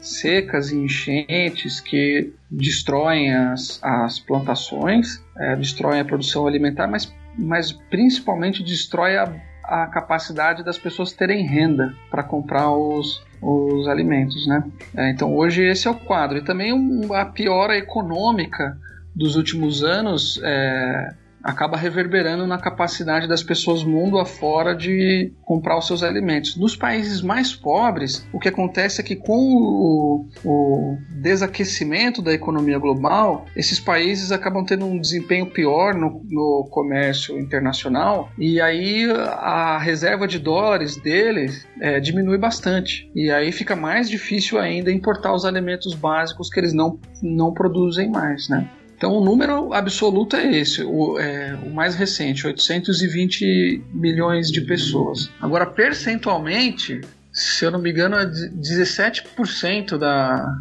Secas 0.00 0.72
e 0.72 0.76
enchentes 0.76 1.78
que 1.78 2.32
destroem 2.50 3.32
as, 3.32 3.78
as 3.82 4.18
plantações, 4.18 5.22
é, 5.38 5.54
destroem 5.54 6.00
a 6.00 6.04
produção 6.04 6.46
alimentar, 6.46 6.88
mas, 6.88 7.12
mas 7.38 7.70
principalmente 7.70 8.64
destrói 8.64 9.16
a, 9.16 9.32
a 9.72 9.86
capacidade 9.86 10.62
das 10.62 10.76
pessoas 10.76 11.14
terem 11.14 11.46
renda 11.46 11.94
para 12.10 12.22
comprar 12.22 12.70
os, 12.70 13.24
os 13.40 13.88
alimentos, 13.88 14.46
né? 14.46 14.62
É, 14.94 15.08
então 15.08 15.34
hoje 15.34 15.64
esse 15.64 15.88
é 15.88 15.90
o 15.90 15.94
quadro. 15.94 16.36
E 16.36 16.44
também 16.44 16.74
um, 16.74 17.14
a 17.14 17.24
piora 17.24 17.74
econômica 17.74 18.76
dos 19.16 19.34
últimos 19.34 19.82
anos 19.82 20.38
é, 20.44 21.14
acaba 21.42 21.76
reverberando 21.76 22.46
na 22.46 22.58
capacidade 22.58 23.28
das 23.28 23.42
pessoas 23.42 23.82
mundo 23.82 24.18
afora 24.18 24.74
de 24.74 25.32
comprar 25.42 25.78
os 25.78 25.86
seus 25.86 26.02
alimentos. 26.02 26.56
Nos 26.56 26.76
países 26.76 27.20
mais 27.22 27.54
pobres, 27.54 28.26
o 28.32 28.38
que 28.38 28.48
acontece 28.48 29.00
é 29.00 29.04
que 29.04 29.16
com 29.16 29.38
o, 29.38 30.28
o 30.44 30.98
desaquecimento 31.20 32.22
da 32.22 32.32
economia 32.32 32.78
global, 32.78 33.46
esses 33.56 33.80
países 33.80 34.32
acabam 34.32 34.64
tendo 34.64 34.86
um 34.86 35.00
desempenho 35.00 35.46
pior 35.46 35.94
no, 35.94 36.22
no 36.28 36.68
comércio 36.70 37.38
internacional 37.38 38.30
e 38.38 38.60
aí 38.60 39.10
a 39.10 39.78
reserva 39.78 40.26
de 40.26 40.38
dólares 40.38 40.96
deles 40.96 41.66
é, 41.80 42.00
diminui 42.00 42.38
bastante. 42.38 43.10
E 43.14 43.30
aí 43.30 43.52
fica 43.52 43.74
mais 43.74 44.08
difícil 44.08 44.58
ainda 44.58 44.90
importar 44.90 45.32
os 45.34 45.44
alimentos 45.44 45.94
básicos 45.94 46.48
que 46.48 46.60
eles 46.60 46.72
não, 46.72 46.98
não 47.22 47.52
produzem 47.52 48.10
mais, 48.10 48.48
né? 48.48 48.68
Então, 49.02 49.14
o 49.14 49.24
número 49.24 49.72
absoluto 49.72 50.36
é 50.36 50.58
esse, 50.58 50.84
o, 50.84 51.18
é, 51.18 51.58
o 51.66 51.70
mais 51.70 51.96
recente, 51.96 52.46
820 52.46 53.82
milhões 53.92 54.48
de 54.48 54.60
pessoas. 54.60 55.28
Agora, 55.40 55.66
percentualmente, 55.66 57.00
se 57.32 57.64
eu 57.64 57.72
não 57.72 57.80
me 57.80 57.90
engano, 57.90 58.14
é 58.14 58.24
17% 58.24 59.98
da. 59.98 60.56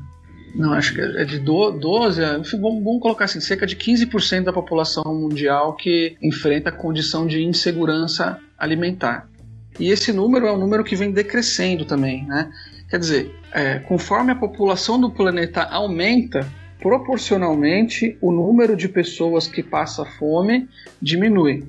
Não, 0.55 0.73
acho 0.73 0.95
que 0.95 1.01
é 1.01 1.23
de 1.23 1.37
12, 1.37 2.19
enfim, 2.39 2.59
vamos, 2.59 2.99
colocar 2.99 3.25
assim, 3.25 3.39
cerca 3.39 3.67
de 3.67 3.75
15% 3.75 4.45
da 4.45 4.51
população 4.51 5.03
mundial 5.13 5.75
que 5.75 6.17
enfrenta 6.19 6.69
a 6.69 6.73
condição 6.73 7.27
de 7.27 7.43
insegurança 7.43 8.39
alimentar. 8.57 9.29
E 9.79 9.91
esse 9.91 10.11
número 10.11 10.47
é 10.47 10.51
um 10.51 10.57
número 10.57 10.83
que 10.83 10.95
vem 10.95 11.11
decrescendo 11.11 11.85
também, 11.85 12.25
né? 12.25 12.51
Quer 12.89 12.97
dizer, 12.97 13.35
é, 13.53 13.77
conforme 13.77 14.31
a 14.31 14.35
população 14.35 14.99
do 14.99 15.11
planeta 15.11 15.61
aumenta, 15.61 16.49
proporcionalmente 16.81 18.17
o 18.19 18.31
número 18.31 18.75
de 18.75 18.89
pessoas 18.89 19.47
que 19.47 19.61
passa 19.61 20.03
fome 20.03 20.67
diminui. 21.01 21.63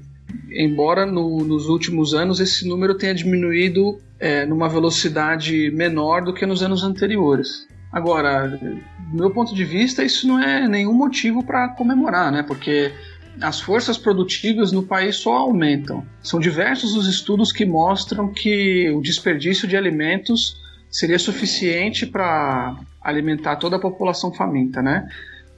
Embora 0.50 1.04
no, 1.04 1.44
nos 1.44 1.68
últimos 1.68 2.14
anos 2.14 2.40
esse 2.40 2.66
número 2.66 2.96
tenha 2.96 3.14
diminuído 3.14 4.00
é, 4.18 4.46
numa 4.46 4.68
velocidade 4.68 5.70
menor 5.70 6.24
do 6.24 6.32
que 6.32 6.46
nos 6.46 6.62
anos 6.62 6.82
anteriores. 6.82 7.68
Agora, 7.92 8.48
do 8.48 8.80
meu 9.12 9.30
ponto 9.30 9.54
de 9.54 9.64
vista, 9.64 10.02
isso 10.02 10.26
não 10.26 10.40
é 10.40 10.66
nenhum 10.66 10.94
motivo 10.94 11.44
para 11.44 11.68
comemorar, 11.68 12.32
né? 12.32 12.42
Porque 12.42 12.90
as 13.38 13.60
forças 13.60 13.98
produtivas 13.98 14.72
no 14.72 14.82
país 14.82 15.16
só 15.16 15.34
aumentam. 15.34 16.06
São 16.22 16.40
diversos 16.40 16.96
os 16.96 17.06
estudos 17.06 17.52
que 17.52 17.66
mostram 17.66 18.32
que 18.32 18.90
o 18.90 19.02
desperdício 19.02 19.68
de 19.68 19.76
alimentos 19.76 20.56
seria 20.90 21.18
suficiente 21.18 22.06
para 22.06 22.78
alimentar 23.02 23.56
toda 23.56 23.76
a 23.76 23.80
população 23.80 24.32
faminta, 24.32 24.82
né? 24.82 25.08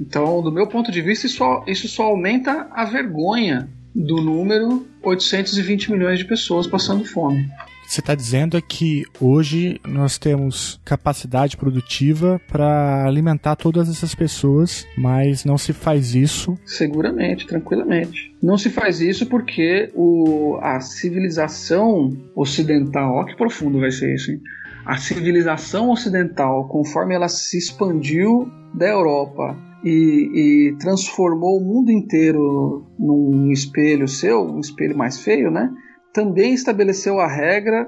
Então, 0.00 0.42
do 0.42 0.50
meu 0.50 0.66
ponto 0.66 0.90
de 0.90 1.00
vista, 1.00 1.26
isso 1.26 1.36
só, 1.36 1.64
isso 1.66 1.88
só 1.88 2.04
aumenta 2.04 2.68
a 2.72 2.84
vergonha 2.84 3.68
do 3.94 4.20
número 4.20 4.86
820 5.02 5.92
milhões 5.92 6.18
de 6.18 6.24
pessoas 6.24 6.66
passando 6.66 7.04
fome. 7.04 7.48
Você 7.86 8.00
está 8.00 8.14
dizendo 8.14 8.56
é 8.56 8.62
que 8.62 9.04
hoje 9.20 9.78
nós 9.86 10.18
temos 10.18 10.80
capacidade 10.84 11.56
produtiva 11.56 12.40
para 12.48 13.04
alimentar 13.06 13.56
todas 13.56 13.88
essas 13.88 14.14
pessoas, 14.14 14.86
mas 14.96 15.44
não 15.44 15.58
se 15.58 15.72
faz 15.72 16.14
isso. 16.14 16.58
Seguramente, 16.64 17.46
tranquilamente. 17.46 18.34
Não 18.42 18.56
se 18.56 18.70
faz 18.70 19.00
isso 19.00 19.26
porque 19.26 19.90
o, 19.94 20.58
a 20.62 20.80
civilização 20.80 22.16
ocidental, 22.34 23.16
ó 23.16 23.24
que 23.24 23.36
profundo 23.36 23.78
vai 23.80 23.90
ser 23.90 24.14
isso, 24.14 24.32
hein? 24.32 24.40
A 24.84 24.96
civilização 24.98 25.90
ocidental, 25.90 26.68
conforme 26.68 27.14
ela 27.14 27.28
se 27.28 27.56
expandiu 27.56 28.50
da 28.74 28.86
Europa 28.86 29.56
e, 29.82 30.70
e, 30.70 30.76
transformou 30.78 31.58
o 31.58 31.64
mundo 31.64 31.90
inteiro 31.90 32.86
num 32.98 33.50
espelho 33.50 34.06
seu, 34.06 34.42
um 34.42 34.60
espelho 34.60 34.96
mais 34.96 35.20
feio, 35.20 35.50
né? 35.50 35.70
Também 36.12 36.52
estabeleceu 36.52 37.18
a 37.18 37.26
regra 37.26 37.86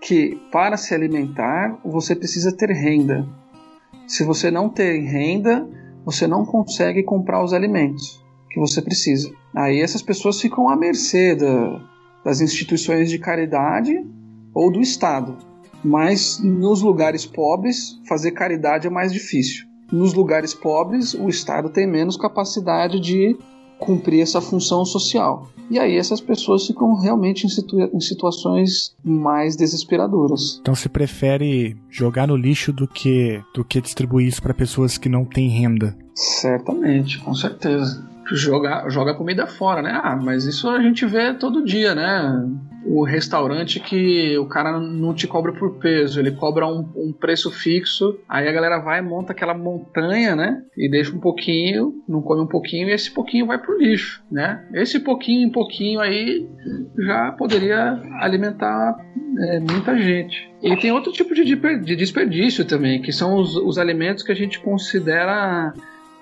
que 0.00 0.36
para 0.50 0.76
se 0.76 0.94
alimentar 0.94 1.78
você 1.84 2.14
precisa 2.14 2.54
ter 2.54 2.70
renda. 2.70 3.26
Se 4.06 4.24
você 4.24 4.50
não 4.50 4.68
tem 4.68 5.04
renda, 5.04 5.66
você 6.04 6.26
não 6.26 6.44
consegue 6.44 7.04
comprar 7.04 7.42
os 7.42 7.52
alimentos 7.52 8.20
que 8.50 8.58
você 8.58 8.82
precisa. 8.82 9.30
Aí 9.54 9.80
essas 9.80 10.02
pessoas 10.02 10.40
ficam 10.40 10.68
à 10.68 10.76
mercê 10.76 11.36
da, 11.36 11.80
das 12.24 12.40
instituições 12.40 13.08
de 13.08 13.18
caridade 13.18 14.04
ou 14.52 14.72
do 14.72 14.80
Estado 14.80 15.51
mas 15.84 16.38
nos 16.38 16.82
lugares 16.82 17.26
pobres 17.26 18.00
fazer 18.08 18.32
caridade 18.32 18.86
é 18.86 18.90
mais 18.90 19.12
difícil. 19.12 19.66
Nos 19.90 20.14
lugares 20.14 20.54
pobres, 20.54 21.12
o 21.12 21.28
Estado 21.28 21.68
tem 21.68 21.86
menos 21.86 22.16
capacidade 22.16 22.98
de 22.98 23.36
cumprir 23.78 24.22
essa 24.22 24.40
função 24.40 24.84
social. 24.84 25.48
E 25.70 25.78
aí 25.78 25.96
essas 25.96 26.20
pessoas 26.20 26.66
ficam 26.66 26.94
realmente 26.94 27.46
em, 27.46 27.48
situa 27.48 27.90
em 27.92 28.00
situações 28.00 28.94
mais 29.02 29.56
desesperadoras. 29.56 30.58
Então 30.60 30.74
se 30.74 30.88
prefere 30.88 31.76
jogar 31.90 32.26
no 32.26 32.36
lixo 32.36 32.72
do 32.72 32.86
que 32.86 33.42
do 33.54 33.64
que 33.64 33.80
distribuir 33.80 34.28
isso 34.28 34.42
para 34.42 34.54
pessoas 34.54 34.96
que 34.96 35.08
não 35.08 35.24
têm 35.24 35.48
renda. 35.48 35.96
Certamente, 36.14 37.18
com 37.20 37.34
certeza. 37.34 38.06
Joga, 38.30 38.88
joga 38.88 39.14
comida 39.14 39.46
fora, 39.46 39.82
né? 39.82 40.00
Ah, 40.02 40.16
mas 40.16 40.44
isso 40.44 40.68
a 40.68 40.80
gente 40.80 41.04
vê 41.04 41.34
todo 41.34 41.64
dia, 41.64 41.94
né? 41.94 42.48
o 42.84 43.04
restaurante 43.04 43.80
que 43.80 44.36
o 44.38 44.46
cara 44.46 44.78
não 44.78 45.14
te 45.14 45.26
cobra 45.26 45.52
por 45.52 45.78
peso, 45.78 46.18
ele 46.18 46.32
cobra 46.32 46.66
um, 46.66 46.80
um, 46.96 47.12
preço 47.12 47.50
fixo, 47.50 48.18
aí 48.28 48.48
a 48.48 48.52
galera 48.52 48.78
vai 48.78 49.00
monta 49.00 49.32
aquela 49.32 49.54
montanha, 49.54 50.34
né? 50.34 50.62
E 50.76 50.90
deixa 50.90 51.14
um 51.14 51.20
pouquinho, 51.20 51.94
não 52.08 52.22
come 52.22 52.42
um 52.42 52.46
pouquinho, 52.46 52.88
e 52.88 52.92
esse 52.92 53.10
pouquinho 53.10 53.46
vai 53.46 53.58
pro 53.58 53.78
lixo, 53.78 54.22
né? 54.30 54.66
Esse 54.74 54.98
pouquinho 55.00 55.46
em 55.46 55.50
pouquinho 55.50 56.00
aí 56.00 56.48
já 56.98 57.32
poderia 57.32 58.00
alimentar 58.20 58.96
é, 59.38 59.60
muita 59.60 59.96
gente. 59.96 60.50
E 60.62 60.76
tem 60.76 60.92
outro 60.92 61.12
tipo 61.12 61.34
de, 61.34 61.44
de 61.44 61.96
desperdício 61.96 62.64
também, 62.64 63.00
que 63.00 63.12
são 63.12 63.36
os, 63.36 63.56
os 63.56 63.78
alimentos 63.78 64.22
que 64.22 64.32
a 64.32 64.36
gente 64.36 64.60
considera, 64.60 65.72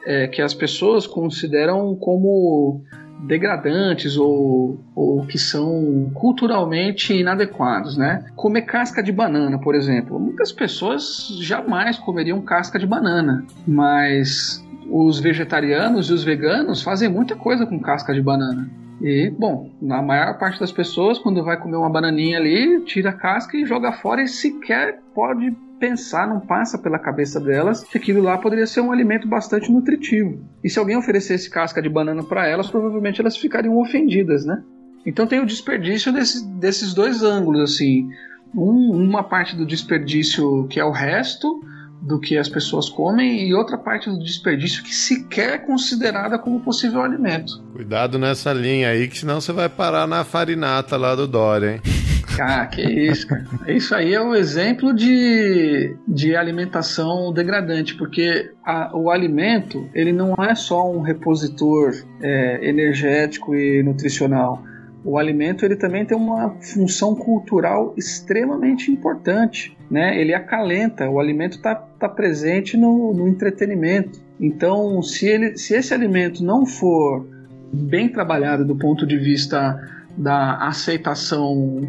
é, 0.06 0.26
que 0.26 0.42
as 0.42 0.54
pessoas 0.54 1.06
consideram 1.06 1.94
como 1.94 2.82
degradantes 3.26 4.16
ou, 4.16 4.80
ou 4.94 5.26
que 5.26 5.38
são 5.38 6.10
culturalmente 6.14 7.12
inadequados, 7.12 7.96
né? 7.96 8.24
Comer 8.34 8.62
casca 8.62 9.02
de 9.02 9.12
banana, 9.12 9.58
por 9.58 9.74
exemplo. 9.74 10.18
Muitas 10.18 10.52
pessoas 10.52 11.28
jamais 11.40 11.98
comeriam 11.98 12.40
casca 12.40 12.78
de 12.78 12.86
banana, 12.86 13.44
mas 13.66 14.64
os 14.90 15.20
vegetarianos 15.20 16.08
e 16.08 16.12
os 16.12 16.24
veganos 16.24 16.82
fazem 16.82 17.08
muita 17.08 17.36
coisa 17.36 17.66
com 17.66 17.78
casca 17.78 18.14
de 18.14 18.22
banana. 18.22 18.68
E, 19.00 19.30
bom, 19.30 19.70
na 19.80 20.02
maior 20.02 20.38
parte 20.38 20.60
das 20.60 20.72
pessoas, 20.72 21.18
quando 21.18 21.42
vai 21.42 21.56
comer 21.56 21.76
uma 21.76 21.88
bananinha 21.88 22.38
ali, 22.38 22.80
tira 22.84 23.10
a 23.10 23.14
casca 23.14 23.56
e 23.56 23.64
joga 23.64 23.92
fora 23.92 24.22
e 24.22 24.28
sequer 24.28 25.00
pode 25.14 25.56
pensar, 25.80 26.28
não 26.28 26.38
passa 26.38 26.78
pela 26.78 26.98
cabeça 26.98 27.40
delas 27.40 27.82
que 27.82 27.96
aquilo 27.96 28.22
lá 28.22 28.36
poderia 28.36 28.66
ser 28.66 28.82
um 28.82 28.92
alimento 28.92 29.26
bastante 29.26 29.72
nutritivo. 29.72 30.38
E 30.62 30.68
se 30.68 30.78
alguém 30.78 30.96
oferecesse 30.96 31.48
casca 31.48 31.80
de 31.80 31.88
banana 31.88 32.22
para 32.22 32.46
elas, 32.46 32.70
provavelmente 32.70 33.20
elas 33.20 33.36
ficariam 33.36 33.78
ofendidas, 33.78 34.44
né? 34.44 34.62
Então 35.04 35.26
tem 35.26 35.40
o 35.40 35.46
desperdício 35.46 36.12
desse, 36.12 36.46
desses 36.46 36.92
dois 36.92 37.22
ângulos, 37.22 37.72
assim. 37.72 38.10
Um, 38.54 38.92
uma 38.92 39.24
parte 39.24 39.56
do 39.56 39.64
desperdício 39.64 40.66
que 40.68 40.78
é 40.78 40.84
o 40.84 40.90
resto, 40.90 41.64
do 42.02 42.18
que 42.18 42.36
as 42.36 42.48
pessoas 42.48 42.88
comem 42.88 43.48
e 43.48 43.54
outra 43.54 43.76
parte 43.76 44.08
do 44.08 44.18
desperdício 44.18 44.82
que 44.82 44.94
sequer 44.94 45.54
é 45.54 45.58
considerada 45.58 46.38
como 46.38 46.60
possível 46.60 47.02
alimento. 47.02 47.62
Cuidado 47.72 48.18
nessa 48.18 48.52
linha 48.52 48.90
aí, 48.90 49.08
que 49.08 49.18
senão 49.18 49.40
você 49.40 49.52
vai 49.52 49.68
parar 49.68 50.06
na 50.06 50.24
farinata 50.24 50.96
lá 50.96 51.14
do 51.14 51.26
Dória, 51.26 51.74
hein? 51.74 52.09
Ah, 52.40 52.66
que 52.66 52.82
isso, 52.82 53.26
cara. 53.26 53.44
Isso 53.68 53.94
aí 53.94 54.14
é 54.14 54.20
um 54.20 54.34
exemplo 54.34 54.94
de, 54.94 55.96
de 56.06 56.34
alimentação 56.34 57.32
degradante, 57.32 57.94
porque 57.94 58.52
a, 58.64 58.96
o 58.96 59.10
alimento 59.10 59.88
ele 59.94 60.12
não 60.12 60.34
é 60.34 60.54
só 60.54 60.90
um 60.90 61.00
repositor 61.00 61.92
é, 62.20 62.68
energético 62.68 63.54
e 63.54 63.82
nutricional. 63.82 64.62
O 65.04 65.18
alimento 65.18 65.64
ele 65.64 65.76
também 65.76 66.04
tem 66.04 66.16
uma 66.16 66.50
função 66.60 67.14
cultural 67.14 67.94
extremamente 67.96 68.90
importante 68.90 69.76
né? 69.90 70.18
Ele 70.18 70.32
acalenta, 70.32 71.10
o 71.10 71.18
alimento 71.18 71.56
está 71.56 71.74
tá 71.74 72.08
presente 72.08 72.76
no, 72.76 73.12
no 73.12 73.26
entretenimento. 73.26 74.20
Então, 74.38 75.02
se, 75.02 75.26
ele, 75.26 75.58
se 75.58 75.74
esse 75.74 75.92
alimento 75.92 76.44
não 76.44 76.64
for 76.64 77.26
bem 77.72 78.08
trabalhado 78.08 78.64
do 78.64 78.76
ponto 78.76 79.04
de 79.04 79.18
vista 79.18 79.78
da 80.16 80.58
aceitação 80.68 81.82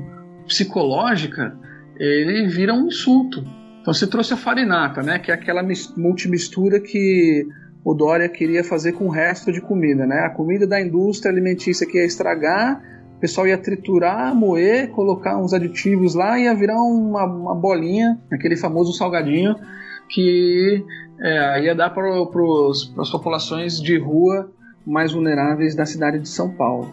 psicológica, 0.47 1.57
ele 1.97 2.47
vira 2.47 2.73
um 2.73 2.87
insulto. 2.87 3.43
Então 3.81 3.93
você 3.93 4.07
trouxe 4.07 4.33
a 4.33 4.37
farinata, 4.37 5.01
né, 5.01 5.19
que 5.19 5.31
é 5.31 5.33
aquela 5.33 5.63
multimistura 5.97 6.79
que 6.79 7.47
o 7.83 7.93
Dória 7.93 8.29
queria 8.29 8.63
fazer 8.63 8.93
com 8.93 9.05
o 9.07 9.09
resto 9.09 9.51
de 9.51 9.59
comida, 9.59 10.05
né? 10.05 10.19
A 10.19 10.29
comida 10.29 10.67
da 10.67 10.79
indústria 10.79 11.31
alimentícia 11.31 11.87
que 11.87 11.97
ia 11.97 12.05
estragar 12.05 12.79
o 13.15 13.19
pessoal 13.21 13.45
ia 13.45 13.55
triturar, 13.55 14.33
moer, 14.33 14.89
colocar 14.89 15.37
uns 15.37 15.53
aditivos 15.53 16.15
lá 16.15 16.39
e 16.39 16.45
ia 16.45 16.55
virar 16.55 16.81
uma, 16.81 17.23
uma 17.23 17.53
bolinha, 17.53 18.19
aquele 18.31 18.57
famoso 18.57 18.93
salgadinho, 18.93 19.55
que 20.09 20.83
é, 21.19 21.65
ia 21.65 21.75
dar 21.75 21.91
para 21.91 22.09
as 22.97 23.11
populações 23.11 23.79
de 23.79 23.95
rua 23.99 24.51
mais 24.83 25.11
vulneráveis 25.11 25.75
da 25.75 25.85
cidade 25.85 26.17
de 26.17 26.27
São 26.27 26.49
Paulo. 26.55 26.91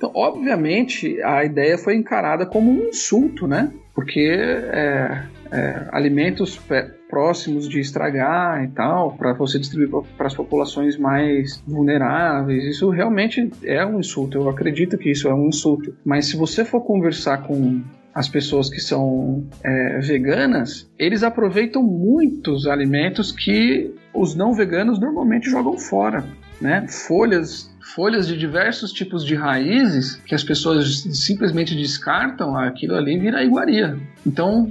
Então, 0.00 0.12
obviamente, 0.14 1.20
a 1.22 1.44
ideia 1.44 1.76
foi 1.76 1.94
encarada 1.94 2.46
como 2.46 2.70
um 2.70 2.88
insulto, 2.88 3.46
né? 3.46 3.70
Porque 3.94 4.18
é, 4.18 5.24
é, 5.52 5.88
alimentos 5.92 6.58
próximos 7.06 7.68
de 7.68 7.80
estragar 7.80 8.64
e 8.64 8.68
tal, 8.68 9.12
para 9.12 9.34
você 9.34 9.58
distribuir 9.58 10.06
para 10.16 10.26
as 10.26 10.34
populações 10.34 10.96
mais 10.96 11.62
vulneráveis. 11.66 12.64
Isso 12.64 12.88
realmente 12.88 13.50
é 13.62 13.84
um 13.84 14.00
insulto. 14.00 14.38
Eu 14.38 14.48
acredito 14.48 14.96
que 14.96 15.10
isso 15.10 15.28
é 15.28 15.34
um 15.34 15.48
insulto. 15.48 15.94
Mas 16.02 16.28
se 16.28 16.36
você 16.38 16.64
for 16.64 16.80
conversar 16.80 17.42
com 17.42 17.82
as 18.14 18.26
pessoas 18.26 18.70
que 18.70 18.80
são 18.80 19.44
é, 19.62 19.98
veganas, 19.98 20.90
eles 20.98 21.22
aproveitam 21.22 21.82
muitos 21.82 22.66
alimentos 22.66 23.32
que 23.32 23.94
os 24.14 24.34
não 24.34 24.54
veganos 24.54 24.98
normalmente 24.98 25.50
jogam 25.50 25.76
fora. 25.76 26.24
Né? 26.58 26.86
Folhas 26.88 27.69
folhas 27.94 28.26
de 28.26 28.36
diversos 28.36 28.92
tipos 28.92 29.24
de 29.24 29.34
raízes 29.34 30.16
que 30.26 30.34
as 30.34 30.42
pessoas 30.42 31.02
simplesmente 31.12 31.74
descartam, 31.74 32.56
aquilo 32.56 32.94
ali 32.94 33.18
vira 33.18 33.42
iguaria. 33.42 33.98
Então 34.26 34.70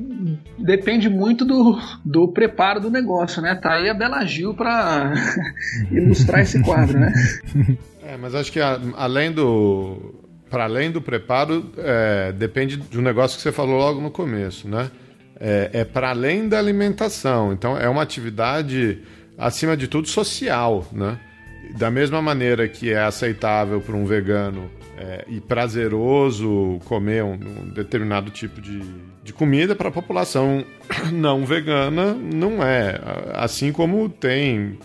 depende 0.57 1.09
muito 1.09 1.45
do, 1.45 1.78
do 2.03 2.28
preparo 2.28 2.80
do 2.80 2.89
negócio, 2.89 3.41
né? 3.41 3.55
Tá 3.55 3.74
aí 3.74 3.89
a 3.89 3.93
Bela 3.93 4.26
Gil 4.26 4.53
para 4.53 5.13
ilustrar 5.91 6.41
esse 6.41 6.61
quadro, 6.61 6.99
né? 6.99 7.13
É, 8.03 8.17
mas 8.17 8.34
acho 8.34 8.51
que 8.51 8.59
a, 8.59 8.80
além 8.95 9.32
do 9.32 10.15
para 10.49 10.63
além 10.63 10.89
do 10.91 10.99
preparo, 10.99 11.72
é, 11.78 12.32
depende 12.32 12.78
de 12.78 12.97
um 12.97 13.03
negócio 13.03 13.38
que 13.38 13.43
você 13.43 13.51
falou 13.51 13.78
logo 13.78 14.01
no 14.01 14.09
começo, 14.09 14.67
né? 14.67 14.89
É, 15.39 15.70
é 15.74 15.86
para 15.86 16.09
além 16.09 16.49
da 16.49 16.57
alimentação. 16.57 17.53
Então 17.53 17.78
é 17.78 17.88
uma 17.88 18.01
atividade 18.01 18.99
acima 19.38 19.78
de 19.78 19.88
tudo 19.88 20.07
social, 20.07 20.88
né? 20.91 21.20
Da 21.78 21.91
mesma 21.91 22.22
maneira 22.22 22.67
que 22.67 22.91
é 22.91 22.99
aceitável 22.99 23.80
para 23.80 23.95
um 23.95 24.05
vegano 24.05 24.70
é, 24.97 25.24
e 25.28 25.39
prazeroso 25.39 26.80
comer 26.86 27.24
um, 27.24 27.34
um 27.34 27.70
determinado 27.74 28.30
tipo 28.32 28.59
de, 28.59 28.82
de 29.24 29.32
comida, 29.32 29.76
para 29.76 29.89
a 29.89 29.91
população 29.91 30.65
não 31.13 31.45
vegana 31.45 32.13
não 32.13 32.63
é. 32.63 32.99
Assim 33.34 33.72
como 33.72 34.09
tem 34.09 34.78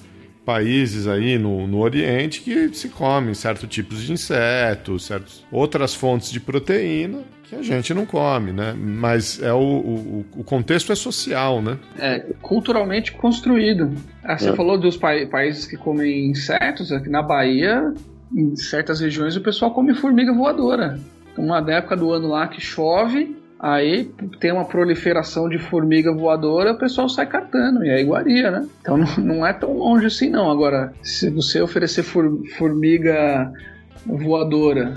países 0.44 1.06
aí 1.06 1.38
no, 1.38 1.66
no 1.66 1.80
Oriente 1.80 2.40
que 2.40 2.68
se 2.74 2.88
comem 2.88 3.34
certos 3.34 3.68
tipos 3.68 4.02
de 4.02 4.12
insetos, 4.12 5.06
certas 5.06 5.44
outras 5.50 5.94
fontes 5.94 6.30
de 6.30 6.40
proteína 6.40 7.22
que 7.44 7.54
a 7.54 7.62
gente 7.62 7.92
não 7.92 8.06
come, 8.06 8.52
né? 8.52 8.74
Mas 8.76 9.42
é 9.42 9.52
o, 9.52 9.58
o, 9.58 10.26
o 10.36 10.44
contexto 10.44 10.92
é 10.92 10.94
social, 10.94 11.60
né? 11.60 11.78
É 11.98 12.20
culturalmente 12.40 13.12
construído. 13.12 13.92
Ah, 14.22 14.38
você 14.38 14.50
é. 14.50 14.52
falou 14.54 14.78
dos 14.78 14.96
pa 14.96 15.10
países 15.30 15.66
que 15.66 15.76
comem 15.76 16.30
insetos, 16.30 16.90
aqui 16.90 17.08
na 17.08 17.22
Bahia, 17.22 17.92
em 18.34 18.56
certas 18.56 19.00
regiões 19.00 19.36
o 19.36 19.40
pessoal 19.40 19.72
come 19.72 19.94
formiga 19.94 20.32
voadora. 20.32 20.98
Uma 21.36 21.58
época 21.70 21.96
do 21.96 22.12
ano 22.12 22.28
lá 22.28 22.48
que 22.48 22.60
chove, 22.60 23.36
Aí 23.64 24.12
tem 24.40 24.52
uma 24.52 24.66
proliferação 24.66 25.48
de 25.48 25.56
formiga 25.56 26.12
voadora, 26.12 26.72
o 26.72 26.78
pessoal 26.78 27.08
sai 27.08 27.24
catando, 27.24 27.82
e 27.82 27.88
é 27.88 27.98
iguaria, 27.98 28.50
né? 28.50 28.68
Então 28.82 28.98
não, 29.16 29.46
é 29.46 29.54
tão 29.54 29.72
longe 29.72 30.04
assim 30.04 30.28
não. 30.28 30.50
Agora, 30.50 30.92
se 31.02 31.30
você 31.30 31.62
oferecer 31.62 32.02
formiga 32.02 33.50
voadora 34.04 34.92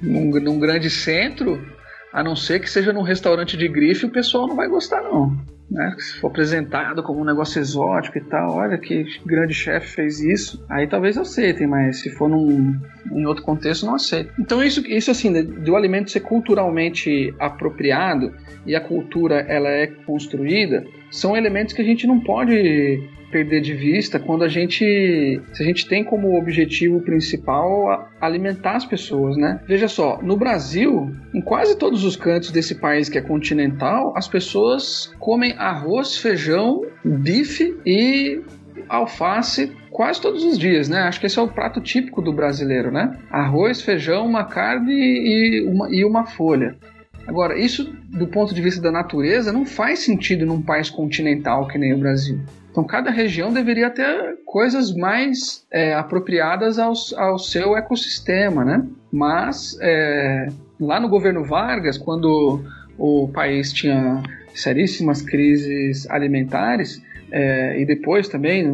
num, 0.00 0.30
num 0.40 0.58
grande 0.58 0.88
centro, 0.88 1.62
a 2.10 2.24
não 2.24 2.34
ser 2.34 2.58
que 2.58 2.70
seja 2.70 2.90
num 2.90 3.02
restaurante 3.02 3.54
de 3.54 3.68
grife, 3.68 4.06
o 4.06 4.10
pessoal 4.10 4.46
não 4.46 4.56
vai 4.56 4.66
gostar 4.66 5.02
não 5.02 5.36
né? 5.70 5.94
Se 5.98 6.20
for 6.20 6.28
apresentado 6.28 7.02
como 7.02 7.20
um 7.20 7.24
negócio 7.24 7.60
exótico 7.60 8.18
e 8.18 8.20
tal, 8.20 8.52
olha 8.52 8.78
que 8.78 9.04
grande 9.24 9.52
chefe 9.52 9.88
fez 9.88 10.20
isso, 10.20 10.64
aí 10.68 10.86
talvez 10.86 11.18
aceitem, 11.18 11.66
mas 11.66 12.00
se 12.00 12.10
for 12.10 12.28
num, 12.28 12.78
em 13.12 13.26
outro 13.26 13.42
contexto, 13.42 13.86
não 13.86 13.94
aceitem. 13.94 14.32
Então 14.38 14.62
isso, 14.62 14.86
isso 14.86 15.10
assim, 15.10 15.42
do 15.42 15.76
alimento 15.76 16.10
ser 16.10 16.20
culturalmente 16.20 17.34
apropriado 17.38 18.32
e 18.64 18.74
a 18.74 18.80
cultura 18.80 19.40
ela 19.40 19.68
é 19.68 19.86
construída, 19.86 20.84
são 21.10 21.36
elementos 21.36 21.74
que 21.74 21.82
a 21.82 21.84
gente 21.84 22.06
não 22.06 22.20
pode 22.20 23.02
perder 23.30 23.60
de 23.60 23.74
vista 23.74 24.18
quando 24.18 24.44
a 24.44 24.48
gente, 24.48 25.40
se 25.52 25.62
a 25.62 25.66
gente 25.66 25.86
tem 25.86 26.04
como 26.04 26.38
objetivo 26.38 27.00
principal 27.00 28.08
alimentar 28.20 28.76
as 28.76 28.84
pessoas, 28.84 29.36
né? 29.36 29.60
Veja 29.66 29.88
só, 29.88 30.20
no 30.22 30.36
Brasil, 30.36 31.14
em 31.34 31.40
quase 31.40 31.76
todos 31.76 32.04
os 32.04 32.16
cantos 32.16 32.50
desse 32.50 32.74
país 32.74 33.08
que 33.08 33.18
é 33.18 33.20
continental, 33.20 34.12
as 34.16 34.28
pessoas 34.28 35.12
comem 35.18 35.54
arroz, 35.58 36.16
feijão, 36.16 36.82
bife 37.04 37.76
e 37.84 38.40
alface 38.88 39.72
quase 39.90 40.20
todos 40.20 40.44
os 40.44 40.58
dias, 40.58 40.88
né? 40.88 41.00
Acho 41.00 41.18
que 41.18 41.26
esse 41.26 41.38
é 41.38 41.42
o 41.42 41.48
prato 41.48 41.80
típico 41.80 42.20
do 42.20 42.32
brasileiro, 42.32 42.92
né? 42.92 43.18
Arroz, 43.30 43.80
feijão, 43.80 44.26
uma 44.26 44.44
carne 44.44 44.92
e 44.92 45.66
uma, 45.66 45.88
e 45.90 46.04
uma 46.04 46.26
folha. 46.26 46.76
Agora, 47.26 47.58
isso 47.58 47.84
do 48.10 48.26
ponto 48.26 48.54
de 48.54 48.60
vista 48.60 48.80
da 48.80 48.92
natureza 48.92 49.52
não 49.52 49.64
faz 49.64 50.00
sentido 50.00 50.46
num 50.46 50.62
país 50.62 50.88
continental 50.88 51.66
que 51.66 51.78
nem 51.78 51.92
o 51.92 51.98
Brasil. 51.98 52.38
Então, 52.76 52.84
cada 52.84 53.10
região 53.10 53.50
deveria 53.50 53.88
ter 53.88 54.36
coisas 54.44 54.94
mais 54.94 55.66
é, 55.72 55.94
apropriadas 55.94 56.78
ao, 56.78 56.92
ao 57.16 57.38
seu 57.38 57.74
ecossistema, 57.74 58.66
né? 58.66 58.86
Mas, 59.10 59.78
é, 59.80 60.48
lá 60.78 61.00
no 61.00 61.08
governo 61.08 61.42
Vargas, 61.42 61.96
quando 61.96 62.62
o 62.98 63.28
país 63.32 63.72
tinha 63.72 64.22
seríssimas 64.54 65.22
crises 65.22 66.06
alimentares, 66.10 67.02
é, 67.32 67.80
e 67.80 67.86
depois 67.86 68.28
também, 68.28 68.70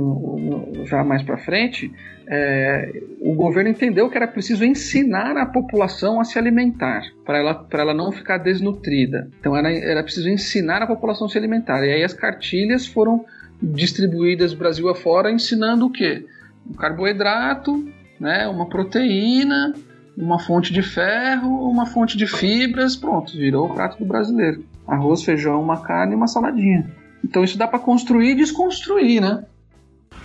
já 0.84 1.04
mais 1.04 1.22
para 1.22 1.38
frente, 1.38 1.88
é, 2.26 2.90
o 3.20 3.34
governo 3.34 3.70
entendeu 3.70 4.10
que 4.10 4.16
era 4.16 4.26
preciso 4.26 4.64
ensinar 4.64 5.36
a 5.36 5.46
população 5.46 6.20
a 6.20 6.24
se 6.24 6.36
alimentar, 6.36 7.04
para 7.24 7.38
ela, 7.38 7.68
ela 7.70 7.94
não 7.94 8.10
ficar 8.10 8.38
desnutrida. 8.38 9.30
Então 9.38 9.56
era, 9.56 9.72
era 9.72 10.02
preciso 10.02 10.28
ensinar 10.28 10.82
a 10.82 10.88
população 10.88 11.28
a 11.28 11.30
se 11.30 11.38
alimentar. 11.38 11.84
E 11.84 11.92
aí 11.92 12.02
as 12.02 12.12
cartilhas 12.12 12.84
foram 12.84 13.24
distribuídas 13.62 14.52
Brasil 14.52 14.88
afora, 14.88 15.30
ensinando 15.30 15.86
o 15.86 15.90
quê? 15.90 16.26
Um 16.68 16.74
carboidrato, 16.74 17.88
né, 18.18 18.46
uma 18.48 18.68
proteína, 18.68 19.74
uma 20.16 20.38
fonte 20.38 20.72
de 20.72 20.82
ferro, 20.82 21.48
uma 21.68 21.86
fonte 21.86 22.16
de 22.16 22.26
fibras, 22.26 22.96
pronto, 22.96 23.32
virou 23.32 23.70
o 23.70 23.74
prato 23.74 23.98
do 23.98 24.04
brasileiro. 24.04 24.64
Arroz, 24.86 25.22
feijão, 25.22 25.60
uma 25.60 25.80
carne 25.80 26.12
e 26.12 26.16
uma 26.16 26.26
saladinha. 26.26 26.90
Então 27.24 27.44
isso 27.44 27.56
dá 27.56 27.68
para 27.68 27.78
construir 27.78 28.32
e 28.32 28.34
desconstruir, 28.34 29.20
né? 29.20 29.44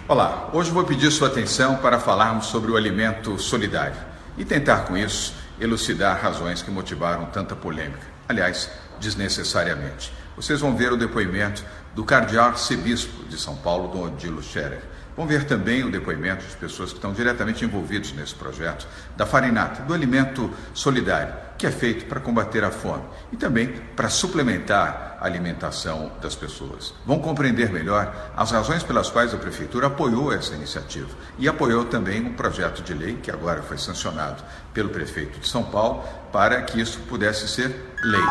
Olá, 0.08 0.50
hoje 0.54 0.72
vou 0.72 0.84
pedir 0.84 1.12
sua 1.12 1.28
atenção 1.28 1.78
para 1.78 2.00
falarmos 2.00 2.48
sobre 2.48 2.72
o 2.72 2.78
alimento 2.78 3.38
solidário 3.38 3.98
e 4.38 4.44
tentar 4.44 4.86
com 4.86 4.98
isso 4.98 5.36
elucidar 5.60 6.20
razões 6.22 6.62
que 6.62 6.72
motivaram 6.72 7.26
tanta 7.26 7.56
polêmica. 7.56 8.08
Aliás, 8.28 8.70
desnecessariamente. 9.00 10.12
Vocês 10.36 10.60
vão 10.60 10.76
ver 10.76 10.92
o 10.92 10.98
depoimento 10.98 11.66
do 11.96 12.04
cardeal 12.04 12.48
arcebispo 12.48 13.24
de 13.26 13.40
São 13.40 13.56
Paulo, 13.56 13.88
Dom 13.90 14.06
Odilo 14.06 14.42
Scherer. 14.42 14.84
Vão 15.18 15.26
ver 15.26 15.46
também 15.46 15.84
o 15.84 15.90
depoimento 15.90 16.46
de 16.46 16.56
pessoas 16.58 16.92
que 16.92 16.98
estão 16.98 17.12
diretamente 17.12 17.66
envolvidos 17.66 18.14
nesse 18.14 18.36
projeto, 18.36 18.88
da 19.16 19.26
farinata, 19.26 19.82
do 19.82 19.92
alimento 19.92 20.52
solidário, 20.76 21.34
que 21.58 21.66
é 21.66 21.72
feito 21.72 22.06
para 22.06 22.20
combater 22.20 22.64
a 22.64 22.70
fome 22.70 23.02
e 23.32 23.36
também 23.36 23.68
para 23.96 24.10
suplementar 24.10 25.18
a 25.20 25.26
alimentação 25.26 26.12
das 26.22 26.36
pessoas. 26.36 26.94
Vão 27.04 27.18
compreender 27.18 27.72
melhor 27.72 28.32
as 28.38 28.52
razões 28.52 28.84
pelas 28.84 29.10
quais 29.10 29.34
a 29.34 29.38
Prefeitura 29.38 29.88
apoiou 29.88 30.32
essa 30.32 30.54
iniciativa 30.54 31.10
e 31.40 31.48
apoiou 31.48 31.86
também 31.86 32.24
um 32.24 32.34
projeto 32.34 32.84
de 32.84 32.94
lei 32.94 33.16
que 33.16 33.32
agora 33.32 33.64
foi 33.64 33.80
sancionado 33.80 34.44
pelo 34.72 34.90
prefeito 34.90 35.40
de 35.40 35.48
São 35.48 35.64
Paulo 35.64 36.04
para 36.32 36.62
que 36.62 36.80
isso 36.80 37.00
pudesse 37.10 37.48
ser 37.48 37.76
lei. 38.04 38.22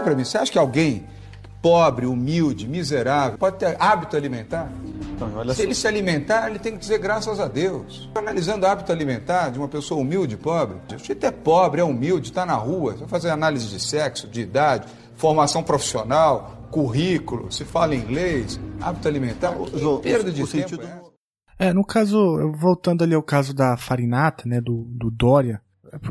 Olha 0.00 0.04
para 0.04 0.14
mim, 0.16 0.24
você 0.24 0.38
acha 0.38 0.50
que 0.50 0.58
alguém 0.58 1.04
pobre, 1.60 2.06
humilde, 2.06 2.66
miserável, 2.66 3.36
pode 3.36 3.58
ter 3.58 3.76
hábito 3.78 4.16
alimentar? 4.16 4.72
Então, 5.14 5.30
olha 5.36 5.52
Se 5.52 5.58
só. 5.58 5.62
ele 5.64 5.74
se 5.74 5.86
alimentar, 5.86 6.48
ele 6.48 6.58
tem 6.58 6.72
que 6.72 6.78
dizer 6.78 6.98
graças 6.98 7.38
a 7.38 7.46
Deus. 7.46 8.08
Analisando 8.14 8.64
o 8.64 8.68
hábito 8.68 8.90
alimentar 8.90 9.50
de 9.50 9.58
uma 9.58 9.68
pessoa 9.68 10.00
humilde 10.00 10.34
e 10.34 10.38
pobre, 10.38 10.78
o 10.94 10.98
sujeito 10.98 11.24
é 11.26 11.30
pobre, 11.30 11.82
é 11.82 11.84
humilde, 11.84 12.28
está 12.30 12.46
na 12.46 12.54
rua, 12.54 12.94
vai 12.94 13.06
fazer 13.08 13.28
análise 13.28 13.68
de 13.68 13.78
sexo, 13.78 14.26
de 14.26 14.40
idade, 14.40 14.86
formação 15.16 15.62
profissional, 15.62 16.66
currículo, 16.70 17.52
se 17.52 17.64
fala 17.66 17.94
inglês, 17.94 18.58
hábito 18.80 19.06
alimentar, 19.06 19.52
que 19.54 19.98
perda 20.02 20.32
de 20.32 20.42
o 20.42 20.46
tempo 20.46 20.68
sentido- 20.70 20.82
é? 21.58 21.66
É, 21.68 21.72
no 21.74 21.84
caso, 21.84 22.18
voltando 22.58 23.04
ali 23.04 23.14
ao 23.14 23.22
caso 23.22 23.52
da 23.52 23.76
farinata, 23.76 24.44
né, 24.48 24.62
do, 24.62 24.86
do 24.88 25.10
Dória, 25.10 25.60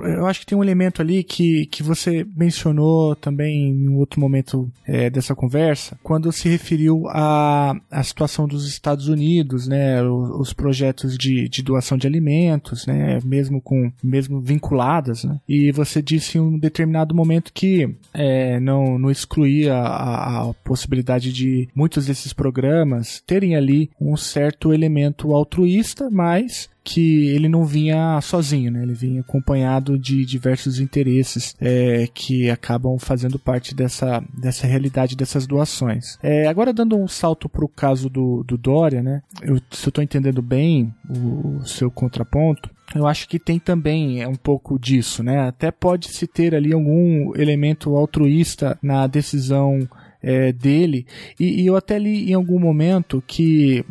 eu 0.03 0.25
acho 0.25 0.41
que 0.41 0.45
tem 0.45 0.57
um 0.57 0.63
elemento 0.63 1.01
ali 1.01 1.23
que, 1.23 1.65
que 1.67 1.81
você 1.81 2.25
mencionou 2.35 3.15
também 3.15 3.69
em 3.69 3.89
um 3.89 3.97
outro 3.97 4.19
momento 4.19 4.69
é, 4.85 5.09
dessa 5.09 5.35
conversa, 5.35 5.97
quando 6.03 6.31
se 6.31 6.49
referiu 6.49 7.07
à, 7.07 7.75
à 7.89 8.03
situação 8.03 8.47
dos 8.47 8.67
Estados 8.67 9.07
Unidos, 9.07 9.67
né, 9.67 10.03
os, 10.03 10.49
os 10.49 10.53
projetos 10.53 11.17
de, 11.17 11.47
de 11.47 11.63
doação 11.63 11.97
de 11.97 12.07
alimentos, 12.07 12.85
né, 12.85 13.19
mesmo 13.23 13.61
com 13.61 13.91
mesmo 14.03 14.41
vinculadas, 14.41 15.23
né, 15.23 15.39
e 15.47 15.71
você 15.71 16.01
disse 16.01 16.37
em 16.37 16.41
um 16.41 16.59
determinado 16.59 17.15
momento 17.15 17.53
que 17.53 17.95
é, 18.13 18.59
não, 18.59 18.99
não 18.99 19.11
excluía 19.11 19.75
a, 19.75 20.49
a 20.49 20.53
possibilidade 20.53 21.31
de 21.31 21.67
muitos 21.73 22.05
desses 22.05 22.33
programas 22.33 23.23
terem 23.25 23.55
ali 23.55 23.89
um 23.99 24.17
certo 24.17 24.73
elemento 24.73 25.33
altruísta, 25.33 26.09
mas 26.09 26.69
que 26.83 27.27
ele 27.29 27.47
não 27.47 27.65
vinha 27.65 28.19
sozinho, 28.21 28.71
né? 28.71 28.83
Ele 28.83 28.93
vinha 28.93 29.21
acompanhado 29.21 29.97
de 29.97 30.25
diversos 30.25 30.79
interesses 30.79 31.55
é, 31.59 32.07
que 32.13 32.49
acabam 32.49 32.97
fazendo 32.97 33.37
parte 33.37 33.75
dessa, 33.75 34.23
dessa 34.33 34.65
realidade 34.65 35.15
dessas 35.15 35.45
doações. 35.45 36.17
É, 36.21 36.47
agora 36.47 36.73
dando 36.73 36.97
um 36.97 37.07
salto 37.07 37.47
para 37.47 37.65
o 37.65 37.69
caso 37.69 38.09
do, 38.09 38.43
do 38.43 38.57
Dória, 38.57 39.03
né? 39.03 39.21
Eu, 39.41 39.57
se 39.71 39.87
eu 39.87 39.89
estou 39.89 40.03
entendendo 40.03 40.41
bem 40.41 40.93
o, 41.09 41.63
seu 41.65 41.91
contraponto, 41.91 42.69
eu 42.95 43.05
acho 43.05 43.27
que 43.27 43.37
tem 43.37 43.59
também 43.59 44.21
é 44.21 44.27
um 44.27 44.35
pouco 44.35 44.79
disso, 44.79 45.21
né? 45.21 45.47
Até 45.47 45.71
pode 45.71 46.07
se 46.07 46.25
ter 46.25 46.55
ali 46.55 46.73
algum 46.73 47.35
elemento 47.35 47.95
altruísta 47.95 48.77
na 48.81 49.05
decisão 49.05 49.87
é, 50.21 50.51
dele. 50.51 51.05
E, 51.39 51.61
e 51.61 51.65
eu 51.65 51.75
até 51.75 51.97
li 51.97 52.31
em 52.31 52.33
algum 52.33 52.59
momento 52.59 53.23
que 53.25 53.85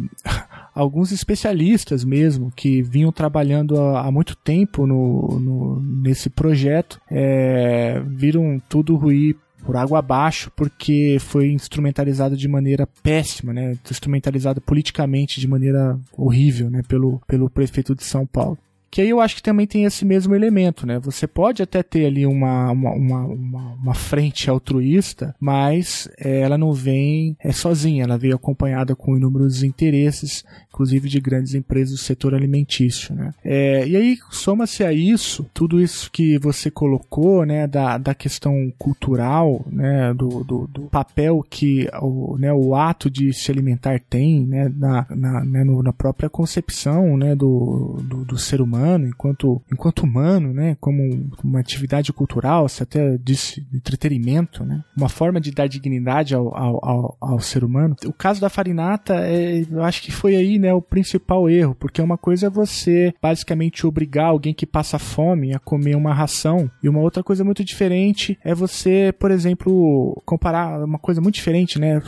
alguns 0.78 1.12
especialistas 1.12 2.04
mesmo 2.04 2.52
que 2.54 2.82
vinham 2.82 3.10
trabalhando 3.12 3.78
há, 3.78 4.10
muito 4.10 4.36
tempo 4.36 4.86
no, 4.86 5.38
no- 5.40 5.80
nesse 6.02 6.30
projeto 6.30 7.00
é, 7.10 8.00
viram 8.06 8.60
tudo 8.68 8.96
ruir 8.96 9.36
por 9.64 9.76
água 9.76 9.98
abaixo 9.98 10.50
porque 10.56 11.18
foi 11.20 11.50
instrumentalizado 11.52 12.36
de 12.36 12.46
maneira 12.48 12.86
péssima, 13.02 13.52
né? 13.52 13.76
Instrumentalizado 13.90 14.60
politicamente 14.60 15.40
de 15.40 15.48
maneira 15.48 15.98
horrível, 16.16 16.70
né? 16.70 16.80
Pelo, 16.86 17.20
pelo 17.26 17.50
prefeito 17.50 17.94
de 17.94 18.04
São 18.04 18.24
Paulo. 18.24 18.56
Que 18.90 19.02
aí 19.02 19.10
eu 19.10 19.20
acho 19.20 19.36
que 19.36 19.42
também 19.42 19.66
tem 19.66 19.84
esse 19.84 20.02
mesmo 20.02 20.34
elemento, 20.34 20.86
né? 20.86 20.98
Você 21.00 21.26
pode 21.26 21.62
até 21.62 21.82
ter 21.82 22.06
ali 22.06 22.24
uma, 22.24 22.70
uma, 22.70 22.90
uma, 22.92 23.20
uma, 23.26 23.72
uma 23.74 23.94
frente 23.94 24.48
altruísta, 24.48 25.34
mas 25.38 26.08
eh, 26.18 26.40
ela 26.40 26.56
não 26.56 26.72
vem 26.72 27.36
é, 27.38 27.52
sozinha, 27.52 28.04
ela 28.04 28.16
veio 28.16 28.34
acompanhada 28.34 28.96
com 28.96 29.14
inúmeros 29.14 29.62
interesses, 29.62 30.42
inclusive 30.78 31.08
de 31.08 31.18
grandes 31.20 31.54
empresas 31.54 31.90
do 31.90 31.98
setor 31.98 32.34
alimentício, 32.34 33.12
né? 33.12 33.34
É, 33.44 33.86
e 33.88 33.96
aí 33.96 34.18
soma-se 34.30 34.84
a 34.84 34.92
isso, 34.92 35.44
tudo 35.52 35.80
isso 35.80 36.08
que 36.12 36.38
você 36.38 36.70
colocou, 36.70 37.44
né, 37.44 37.66
da, 37.66 37.98
da 37.98 38.14
questão 38.14 38.72
cultural, 38.78 39.64
né, 39.70 40.14
do, 40.14 40.44
do, 40.44 40.66
do 40.68 40.82
papel 40.82 41.44
que 41.50 41.88
o, 42.00 42.36
né, 42.38 42.52
o 42.52 42.76
ato 42.76 43.10
de 43.10 43.32
se 43.32 43.50
alimentar 43.50 44.00
tem, 44.08 44.46
né, 44.46 44.72
na, 44.76 45.04
na, 45.10 45.44
né, 45.44 45.64
no- 45.64 45.82
na 45.82 45.92
própria 45.92 46.30
concepção, 46.30 47.16
né, 47.16 47.34
do, 47.34 48.00
do, 48.04 48.24
do 48.24 48.38
ser 48.38 48.60
humano, 48.60 49.08
enquanto, 49.08 49.60
enquanto 49.72 50.04
humano, 50.04 50.52
né, 50.54 50.76
como 50.80 51.02
um- 51.02 51.28
uma 51.42 51.58
atividade 51.58 52.12
cultural, 52.12 52.68
se 52.68 52.84
até 52.84 53.18
disse 53.18 53.66
entretenimento, 53.74 54.64
né, 54.64 54.84
uma 54.96 55.08
forma 55.08 55.40
de 55.40 55.50
dar 55.50 55.66
dignidade 55.66 56.34
ao, 56.34 56.54
ao, 56.56 56.84
ao, 56.88 57.16
ao 57.20 57.40
ser 57.40 57.64
humano. 57.64 57.96
O 58.06 58.12
caso 58.12 58.40
da 58.40 58.48
farinata, 58.48 59.14
é, 59.26 59.64
eu 59.68 59.82
acho 59.82 60.02
que 60.02 60.12
foi 60.12 60.36
aí, 60.36 60.58
né, 60.58 60.67
o 60.72 60.82
principal 60.82 61.48
erro, 61.48 61.74
porque 61.74 62.02
uma 62.02 62.18
coisa 62.18 62.46
é 62.46 62.50
você 62.50 63.14
basicamente 63.20 63.86
obrigar 63.86 64.26
alguém 64.26 64.54
que 64.54 64.66
passa 64.66 64.98
fome 64.98 65.54
a 65.54 65.58
comer 65.58 65.96
uma 65.96 66.14
ração, 66.14 66.70
e 66.82 66.88
uma 66.88 67.00
outra 67.00 67.22
coisa 67.22 67.44
muito 67.44 67.64
diferente 67.64 68.38
é 68.44 68.54
você, 68.54 69.12
por 69.18 69.30
exemplo, 69.30 70.20
comparar 70.24 70.84
uma 70.84 70.98
coisa 70.98 71.20
muito 71.20 71.34
diferente, 71.34 71.78
né, 71.78 72.02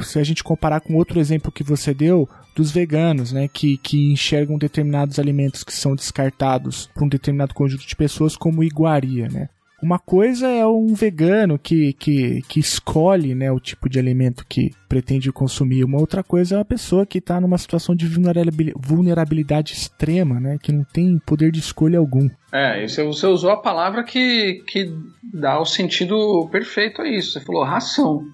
se 0.00 0.18
a 0.18 0.24
gente 0.24 0.44
comparar 0.44 0.80
com 0.80 0.96
outro 0.96 1.20
exemplo 1.20 1.52
que 1.52 1.62
você 1.62 1.92
deu, 1.92 2.28
dos 2.54 2.70
veganos, 2.70 3.32
né, 3.32 3.48
que, 3.48 3.78
que 3.78 4.12
enxergam 4.12 4.58
determinados 4.58 5.18
alimentos 5.18 5.64
que 5.64 5.72
são 5.72 5.94
descartados 5.94 6.90
por 6.94 7.04
um 7.04 7.08
determinado 7.08 7.54
conjunto 7.54 7.86
de 7.86 7.96
pessoas 7.96 8.36
como 8.36 8.62
iguaria, 8.62 9.28
né. 9.28 9.48
Uma 9.82 9.98
coisa 9.98 10.48
é 10.48 10.64
um 10.64 10.94
vegano 10.94 11.58
que, 11.58 11.92
que, 11.94 12.40
que 12.42 12.60
escolhe 12.60 13.34
né, 13.34 13.50
o 13.50 13.58
tipo 13.58 13.88
de 13.88 13.98
alimento 13.98 14.46
que 14.48 14.70
pretende 14.88 15.32
consumir. 15.32 15.82
Uma 15.84 15.98
outra 15.98 16.22
coisa 16.22 16.54
é 16.54 16.58
uma 16.58 16.64
pessoa 16.64 17.04
que 17.04 17.18
está 17.18 17.40
numa 17.40 17.58
situação 17.58 17.94
de 17.94 18.06
vulnerabil- 18.06 18.74
vulnerabilidade 18.76 19.72
extrema, 19.72 20.38
né, 20.38 20.56
que 20.62 20.70
não 20.70 20.84
tem 20.84 21.18
poder 21.18 21.50
de 21.50 21.58
escolha 21.58 21.98
algum. 21.98 22.30
É, 22.52 22.86
você, 22.86 23.02
você 23.02 23.26
usou 23.26 23.50
a 23.50 23.56
palavra 23.56 24.04
que, 24.04 24.62
que 24.68 24.94
dá 25.34 25.58
o 25.58 25.64
sentido 25.64 26.48
perfeito 26.52 27.02
a 27.02 27.08
isso. 27.08 27.32
Você 27.32 27.40
falou 27.40 27.64
ração. 27.64 28.24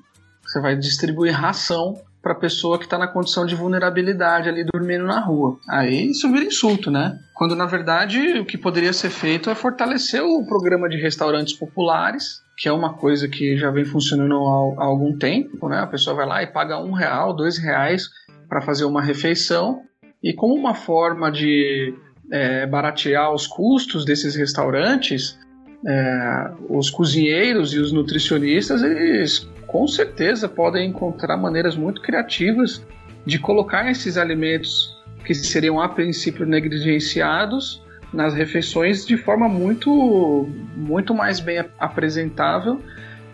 Você 0.45 0.61
vai 0.61 0.77
distribuir 0.77 1.33
ração 1.33 1.95
para 2.23 2.35
pessoa 2.35 2.79
que 2.79 2.85
está 2.85 2.99
na 2.99 3.07
condição 3.07 3.47
de 3.47 3.55
vulnerabilidade 3.55 4.49
ali 4.49 4.65
dormindo 4.65 5.05
na 5.05 5.21
rua. 5.21 5.59
Aí 5.69 6.11
isso 6.11 6.31
vira 6.31 6.45
insulto, 6.45 6.91
né? 6.91 7.19
Quando 7.35 7.55
na 7.55 7.67
verdade 7.67 8.39
o 8.39 8.45
que 8.45 8.59
poderia 8.59 8.93
ser 8.93 9.11
feito 9.11 9.49
é 9.49 9.55
fortalecer 9.55 10.23
o 10.23 10.45
programa 10.47 10.89
de 10.89 10.97
restaurantes 10.97 11.55
populares, 11.55 12.43
que 12.57 12.69
é 12.69 12.73
uma 12.73 12.95
coisa 12.95 13.29
que 13.29 13.57
já 13.57 13.71
vem 13.71 13.85
funcionando 13.85 14.35
há, 14.35 14.83
há 14.83 14.87
algum 14.87 15.17
tempo, 15.17 15.69
né? 15.69 15.79
A 15.79 15.87
pessoa 15.87 16.17
vai 16.17 16.27
lá 16.27 16.43
e 16.43 16.47
paga 16.49 16.79
um 16.81 16.93
real, 16.93 17.35
dois 17.35 17.57
reais 17.59 18.09
para 18.49 18.61
fazer 18.61 18.85
uma 18.85 19.03
refeição 19.03 19.83
e 20.23 20.33
como 20.33 20.55
uma 20.55 20.75
forma 20.75 21.31
de 21.31 21.95
é, 22.31 22.67
baratear 22.67 23.33
os 23.33 23.47
custos 23.47 24.05
desses 24.05 24.35
restaurantes, 24.35 25.39
é, 25.87 26.51
os 26.69 26.91
cozinheiros 26.91 27.73
e 27.73 27.79
os 27.79 27.93
nutricionistas, 27.93 28.83
eles 28.83 29.49
com 29.69 29.87
certeza 29.87 30.49
podem 30.49 30.89
encontrar 30.89 31.37
maneiras 31.37 31.77
muito 31.77 32.01
criativas 32.01 32.85
de 33.25 33.39
colocar 33.39 33.89
esses 33.91 34.17
alimentos 34.17 34.97
que 35.25 35.35
seriam 35.35 35.79
a 35.79 35.91
princípio 35.91 36.47
negligenciados 36.47 37.83
nas 38.13 38.33
refeições 38.35 39.07
de 39.07 39.19
forma 39.19 39.47
muito, 39.47 40.49
muito 40.75 41.15
mais 41.15 41.39
bem 41.39 41.63
apresentável 41.79 42.81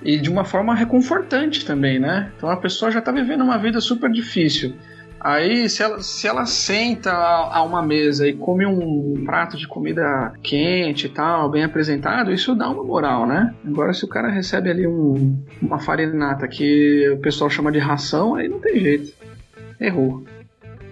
e 0.03 0.19
de 0.19 0.29
uma 0.29 0.45
forma 0.45 0.75
reconfortante 0.75 1.65
também, 1.65 2.01
né? 2.01 2.33
Então 2.37 2.51
a 2.51 2.57
pessoa 2.57 2.91
já 2.91 2.99
está 2.99 3.13
vivendo 3.13 3.45
uma 3.45 3.57
vida 3.57 3.81
super 3.81 4.11
difícil. 4.11 4.75
Aí, 5.25 5.71
se 5.71 5.83
ela, 5.83 6.03
se 6.03 6.29
ela 6.29 6.45
senta 6.45 7.11
a, 7.11 7.63
uma 7.63 7.81
mesa 7.81 8.29
e 8.29 8.35
come 8.35 8.67
um 8.67 9.25
prato 9.25 9.57
de 9.57 9.67
comida 9.67 10.35
quente 10.43 11.07
e 11.07 11.09
tal, 11.09 11.51
bem 11.51 11.65
apresentado, 11.65 12.31
isso 12.31 12.55
dá 12.55 12.69
uma 12.69 12.85
moral, 12.85 13.27
né? 13.27 13.55
Agora, 13.67 13.95
se 13.95 14.05
o 14.05 14.09
cara 14.09 14.29
recebe 14.29 14.69
ali 14.69 14.87
um, 14.87 15.43
uma 15.63 15.79
farinata 15.79 16.47
que 16.47 17.09
o 17.09 17.19
pessoal 17.21 17.49
chama 17.49 17.73
de 17.73 17.79
ração, 17.79 18.35
aí 18.35 18.49
não 18.49 18.61
tem 18.61 18.79
jeito. 18.79 19.15
Errou. 19.81 20.23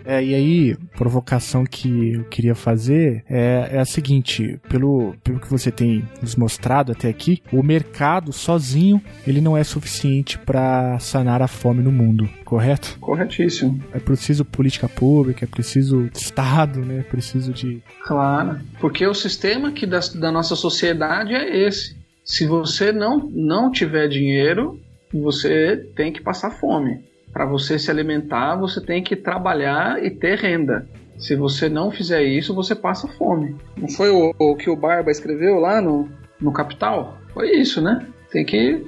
É, 0.04 0.22
e 0.22 0.34
aí, 0.34 0.76
provocação 0.96 1.64
que 1.64 2.14
eu 2.14 2.24
queria 2.24 2.54
fazer 2.54 3.24
é, 3.28 3.70
é 3.72 3.78
a 3.78 3.84
seguinte: 3.84 4.58
pelo, 4.68 5.14
pelo 5.22 5.40
que 5.40 5.48
você 5.48 5.70
tem 5.70 6.04
nos 6.20 6.36
mostrado 6.36 6.92
até 6.92 7.08
aqui, 7.08 7.42
o 7.52 7.62
mercado 7.62 8.32
sozinho 8.32 9.02
ele 9.26 9.40
não 9.40 9.56
é 9.56 9.64
suficiente 9.64 10.38
para 10.38 10.98
sanar 10.98 11.42
a 11.42 11.48
fome 11.48 11.82
no 11.82 11.92
mundo, 11.92 12.28
correto? 12.44 12.96
Corretíssimo. 13.00 13.82
É 13.92 13.98
preciso 13.98 14.44
política 14.44 14.88
pública, 14.88 15.44
é 15.44 15.48
preciso 15.48 16.08
Estado, 16.14 16.80
né? 16.80 17.00
É 17.00 17.02
preciso 17.02 17.52
de. 17.52 17.82
Claro. 18.04 18.58
Porque 18.80 19.06
o 19.06 19.14
sistema 19.14 19.72
que 19.72 19.86
da, 19.86 20.00
da 20.14 20.30
nossa 20.30 20.54
sociedade 20.56 21.34
é 21.34 21.66
esse. 21.66 21.96
Se 22.24 22.46
você 22.46 22.92
não, 22.92 23.28
não 23.30 23.70
tiver 23.70 24.08
dinheiro, 24.08 24.80
você 25.12 25.76
tem 25.96 26.12
que 26.12 26.22
passar 26.22 26.50
fome. 26.50 27.00
Para 27.32 27.46
você 27.46 27.78
se 27.78 27.90
alimentar, 27.90 28.56
você 28.56 28.80
tem 28.80 29.02
que 29.02 29.16
trabalhar 29.16 30.04
e 30.04 30.10
ter 30.10 30.38
renda. 30.38 30.86
Se 31.18 31.34
você 31.36 31.68
não 31.68 31.90
fizer 31.90 32.22
isso, 32.22 32.54
você 32.54 32.74
passa 32.74 33.08
fome. 33.08 33.56
Não 33.76 33.88
foi 33.88 34.10
o, 34.10 34.34
o 34.38 34.56
que 34.56 34.68
o 34.68 34.76
Barba 34.76 35.10
escreveu 35.10 35.58
lá 35.58 35.80
no, 35.80 36.08
no 36.40 36.52
Capital? 36.52 37.18
Foi 37.32 37.50
isso, 37.50 37.80
né? 37.80 38.06
Tem 38.30 38.44
que 38.44 38.84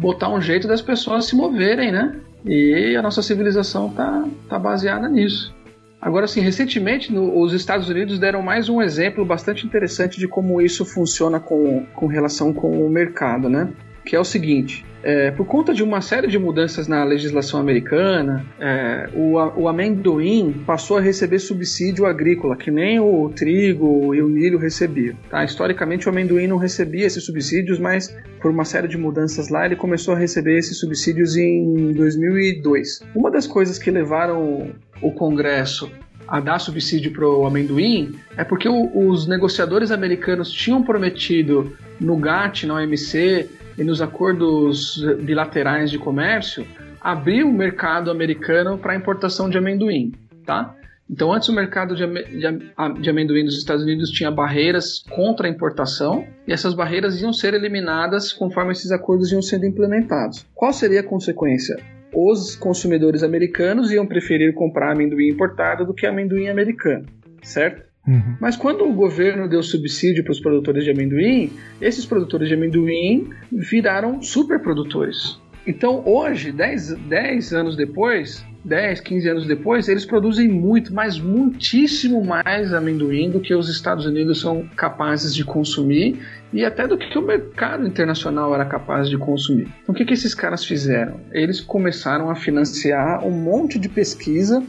botar 0.00 0.28
um 0.28 0.40
jeito 0.40 0.68
das 0.68 0.80
pessoas 0.80 1.26
se 1.26 1.34
moverem, 1.34 1.90
né? 1.90 2.14
E 2.44 2.96
a 2.96 3.02
nossa 3.02 3.22
civilização 3.22 3.90
tá, 3.90 4.24
tá 4.48 4.58
baseada 4.58 5.08
nisso. 5.08 5.54
Agora, 6.00 6.24
assim, 6.24 6.40
recentemente 6.40 7.12
no, 7.12 7.40
os 7.40 7.52
Estados 7.52 7.88
Unidos 7.88 8.18
deram 8.18 8.42
mais 8.42 8.68
um 8.68 8.82
exemplo 8.82 9.24
bastante 9.24 9.64
interessante 9.64 10.18
de 10.18 10.26
como 10.26 10.60
isso 10.60 10.84
funciona 10.84 11.38
com, 11.38 11.86
com 11.94 12.06
relação 12.06 12.52
com 12.52 12.84
o 12.84 12.90
mercado, 12.90 13.48
né? 13.48 13.72
Que 14.04 14.16
é 14.16 14.20
o 14.20 14.24
seguinte: 14.24 14.84
é, 15.02 15.32
por 15.32 15.46
conta 15.46 15.74
de 15.74 15.82
uma 15.82 16.00
série 16.00 16.28
de 16.28 16.38
mudanças 16.38 16.86
na 16.86 17.02
legislação 17.02 17.58
americana, 17.58 18.44
é, 18.60 19.08
o, 19.14 19.34
o, 19.60 19.68
amendoim 19.68 20.62
passou 20.64 20.96
a 20.96 21.00
receber 21.00 21.40
subsídio 21.40 22.06
agrícola, 22.06 22.56
que 22.56 22.70
nem 22.70 23.00
o 23.00 23.28
trigo 23.28 24.14
e 24.14 24.22
o 24.22 24.28
milho 24.28 24.58
recebiam. 24.58 25.16
Tá? 25.28 25.44
Historicamente, 25.44 26.06
o 26.06 26.10
amendoim 26.10 26.46
não 26.46 26.56
recebia 26.56 27.04
esses 27.04 27.24
subsídios, 27.24 27.80
mas 27.80 28.16
por 28.40 28.50
uma 28.52 28.64
série 28.64 28.86
de 28.86 28.96
mudanças 28.96 29.48
lá, 29.48 29.66
ele 29.66 29.74
começou 29.74 30.14
a 30.14 30.18
receber 30.18 30.56
esses 30.56 30.78
subsídios 30.78 31.36
em 31.36 31.92
2002. 31.92 33.00
Uma 33.14 33.30
das 33.30 33.46
coisas 33.46 33.78
que 33.78 33.90
levaram 33.90 34.70
o 35.00 35.10
Congresso 35.10 35.90
a 36.28 36.38
dar 36.38 36.60
subsídio 36.60 37.12
para 37.12 37.28
o 37.28 37.44
amendoim 37.44 38.14
é 38.36 38.44
porque 38.44 38.68
o, 38.68 39.08
os 39.08 39.26
negociadores 39.26 39.90
americanos 39.90 40.50
tinham 40.50 40.82
prometido 40.82 41.76
no 42.00 42.16
GATT, 42.16 42.66
na 42.66 42.74
OMC 42.74 43.48
e 43.76 43.84
nos 43.84 44.00
acordos 44.02 45.04
bilaterais 45.22 45.90
de 45.90 45.98
comércio 45.98 46.66
abrir 47.00 47.44
o 47.44 47.52
mercado 47.52 48.10
americano 48.10 48.78
para 48.78 48.94
importação 48.94 49.50
de 49.50 49.58
amendoim, 49.58 50.12
tá? 50.44 50.74
Então, 51.10 51.32
antes 51.32 51.48
o 51.48 51.52
mercado 51.52 51.94
de, 51.94 52.06
de, 52.06 53.00
de, 53.00 53.10
amendoim 53.10 53.44
dos 53.44 53.58
Estados 53.58 53.82
Unidos 53.82 54.10
tinha 54.10 54.30
barreiras 54.30 55.04
contra 55.10 55.46
a 55.46 55.50
importação 55.50 56.26
e 56.46 56.52
essas 56.52 56.74
barreiras 56.74 57.20
iam 57.20 57.32
ser 57.32 57.52
eliminadas 57.54 58.32
conforme 58.32 58.72
esses 58.72 58.90
acordos 58.90 59.30
iam 59.30 59.42
sendo 59.42 59.66
implementados. 59.66 60.46
Qual 60.54 60.72
seria 60.72 61.00
a 61.00 61.04
consequência? 61.04 61.76
os 62.14 62.54
consumidores 62.54 63.22
americanos 63.22 63.90
iam 63.90 64.06
preferir 64.06 64.52
comprar 64.54 64.92
amendoim 64.92 65.28
importado 65.28 65.86
do 65.86 65.94
que 65.94 66.06
amendoim 66.06 66.48
americano, 66.48 67.06
certo? 67.42 67.91
Uhum. 68.06 68.36
Mas 68.40 68.56
quando 68.56 68.84
o 68.84 68.92
governo 68.92 69.48
deu 69.48 69.62
subsídio 69.62 70.24
para 70.24 70.32
os 70.32 70.40
produtores 70.40 70.84
de 70.84 70.90
amendoim, 70.90 71.52
esses 71.80 72.04
produtores 72.04 72.48
de 72.48 72.54
amendoim 72.54 73.30
viraram 73.50 74.20
superprodutores. 74.20 75.40
Então 75.66 76.02
hoje, 76.04 76.50
10, 76.50 76.94
10 77.08 77.52
anos 77.52 77.76
depois, 77.76 78.44
10, 78.64 79.00
15 79.00 79.28
anos 79.28 79.46
depois, 79.46 79.88
eles 79.88 80.04
produzem 80.04 80.48
muito, 80.48 80.92
mas 80.92 81.18
muitíssimo 81.18 82.24
mais 82.24 82.72
amendoim 82.72 83.30
do 83.30 83.40
que 83.40 83.54
os 83.54 83.68
Estados 83.68 84.04
Unidos 84.04 84.40
são 84.40 84.68
capazes 84.76 85.34
de 85.34 85.44
consumir 85.44 86.20
e 86.52 86.64
até 86.64 86.86
do 86.86 86.98
que 86.98 87.16
o 87.16 87.22
mercado 87.22 87.86
internacional 87.86 88.54
era 88.54 88.64
capaz 88.64 89.08
de 89.08 89.16
consumir. 89.16 89.68
Então, 89.82 89.92
o 89.92 89.94
que, 89.94 90.04
que 90.04 90.14
esses 90.14 90.34
caras 90.34 90.64
fizeram? 90.64 91.20
Eles 91.32 91.60
começaram 91.60 92.28
a 92.30 92.34
financiar 92.34 93.24
um 93.24 93.30
monte 93.30 93.78
de 93.78 93.88
pesquisa 93.88 94.62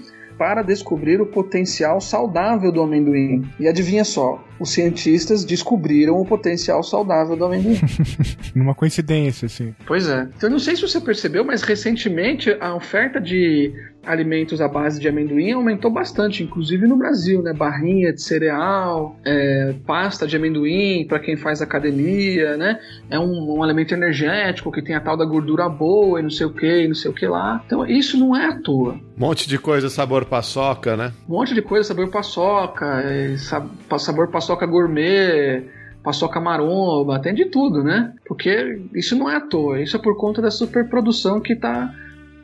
para 0.44 0.62
descobrir 0.62 1.22
o 1.22 1.26
potencial 1.26 2.02
saudável 2.02 2.70
do 2.70 2.82
amendoim. 2.82 3.50
E 3.58 3.66
adivinha 3.66 4.04
só, 4.04 4.44
os 4.60 4.72
cientistas 4.72 5.46
descobriram 5.46 6.20
o 6.20 6.26
potencial 6.26 6.84
saudável 6.84 7.38
do 7.38 7.46
amendoim. 7.46 7.80
Numa 8.54 8.76
coincidência, 8.76 9.46
assim. 9.46 9.74
Pois 9.88 10.10
é. 10.10 10.28
Então, 10.36 10.50
não 10.50 10.60
sei 10.60 10.76
se 10.76 10.82
você 10.82 11.00
percebeu, 11.00 11.46
mas 11.46 11.62
recentemente 11.62 12.54
a 12.60 12.76
oferta 12.76 13.22
de 13.22 13.74
alimentos 14.06 14.62
à 14.62 14.68
base 14.68 15.00
de 15.00 15.08
amendoim 15.08 15.52
aumentou 15.52 15.90
bastante, 15.90 16.44
inclusive 16.44 16.86
no 16.88 16.98
Brasil, 16.98 17.42
né? 17.42 17.54
Barrinha 17.54 18.14
de 18.14 18.22
cereal, 18.22 19.18
é, 19.26 19.74
pasta 19.86 20.28
de 20.28 20.36
amendoim 20.36 21.06
para 21.08 21.20
quem 21.20 21.38
faz 21.38 21.62
academia, 21.62 22.58
né? 22.58 22.80
É 23.10 23.18
um, 23.18 23.58
um, 23.58 23.64
alimento 23.64 23.94
energético 23.94 24.72
que 24.72 24.82
tem 24.82 24.96
a 24.96 25.00
tal 25.00 25.16
da 25.16 25.26
gordura 25.26 25.70
boa 25.70 26.20
e 26.20 26.24
não 26.24 26.30
sei 26.30 26.46
o 26.46 26.54
que, 26.54 26.84
e 26.84 26.88
não 26.88 26.96
sei 26.96 27.12
o 27.12 27.14
que 27.14 27.26
lá. 27.26 27.62
Então 27.66 27.86
isso 27.86 28.18
não 28.18 28.36
é 28.36 28.48
à 28.48 28.60
toa. 28.60 28.94
Um 29.18 29.20
monte 29.20 29.48
de 29.48 29.58
coisa 29.58 29.90
sabor 29.90 30.26
paçoca, 30.26 30.98
né? 30.98 31.14
Um 31.28 31.34
monte 31.34 31.54
de 31.54 31.62
coisa 31.62 31.88
sabor 31.88 32.10
paçoca, 32.10 33.02
é, 33.02 33.36
sabor 33.38 34.30
paçoca 34.30 34.66
gourmet 34.66 35.64
paçoca 36.04 36.40
maromba, 36.40 37.18
tem 37.20 37.34
de 37.34 37.46
tudo, 37.46 37.82
né? 37.82 38.14
Porque 38.26 38.82
isso 38.94 39.16
não 39.16 39.30
é 39.30 39.38
à 39.38 39.42
toa, 39.42 39.82
isso 39.82 39.96
é 39.96 40.00
por 40.00 40.18
conta 40.18 40.42
da 40.42 40.52
superprodução 40.52 41.40
que 41.40 41.54
está 41.54 41.94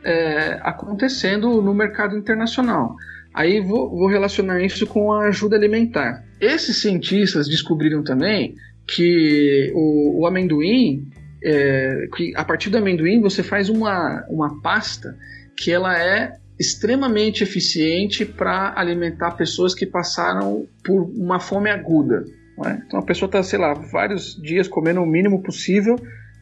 é, 0.04 0.60
acontecendo 0.62 1.62
no 1.62 1.74
mercado 1.74 2.18
internacional. 2.18 2.95
Aí 3.34 3.62
vou, 3.62 3.89
vou 3.89 4.08
relacionar 4.08 4.62
isso 4.62 4.88
com 4.88 5.12
a 5.12 5.28
ajuda 5.28 5.56
alimentar. 5.56 6.24
Esses 6.39 6.82
cientistas 6.82 7.47
descobriram 7.47 8.04
também 8.04 8.56
que 8.88 9.72
o, 9.76 10.22
o 10.22 10.28
amendoim, 10.28 11.08
é, 11.43 12.08
que 12.16 12.34
a 12.36 12.43
partir 12.43 12.70
do 12.70 12.78
amendoim 12.78 13.22
você 13.22 13.43
faz 13.43 13.70
uma, 13.70 14.26
uma 14.30 14.62
pasta 14.62 15.16
que 15.56 15.72
ela 15.72 15.97
é 15.97 16.38
extremamente 16.60 17.43
eficiente 17.43 18.26
para 18.26 18.74
alimentar 18.76 19.32
pessoas 19.32 19.74
que 19.74 19.86
passaram 19.86 20.68
por 20.84 21.04
uma 21.16 21.39
fome 21.39 21.70
aguda. 21.70 22.26
É? 22.66 22.72
Então 22.86 23.00
a 23.00 23.04
pessoa 23.04 23.28
está, 23.28 23.41
sei 23.41 23.58
lá, 23.58 23.74
vários 23.74 24.36
dias 24.41 24.68
comendo 24.68 25.02
o 25.02 25.06
mínimo 25.06 25.41
possível 25.41 25.95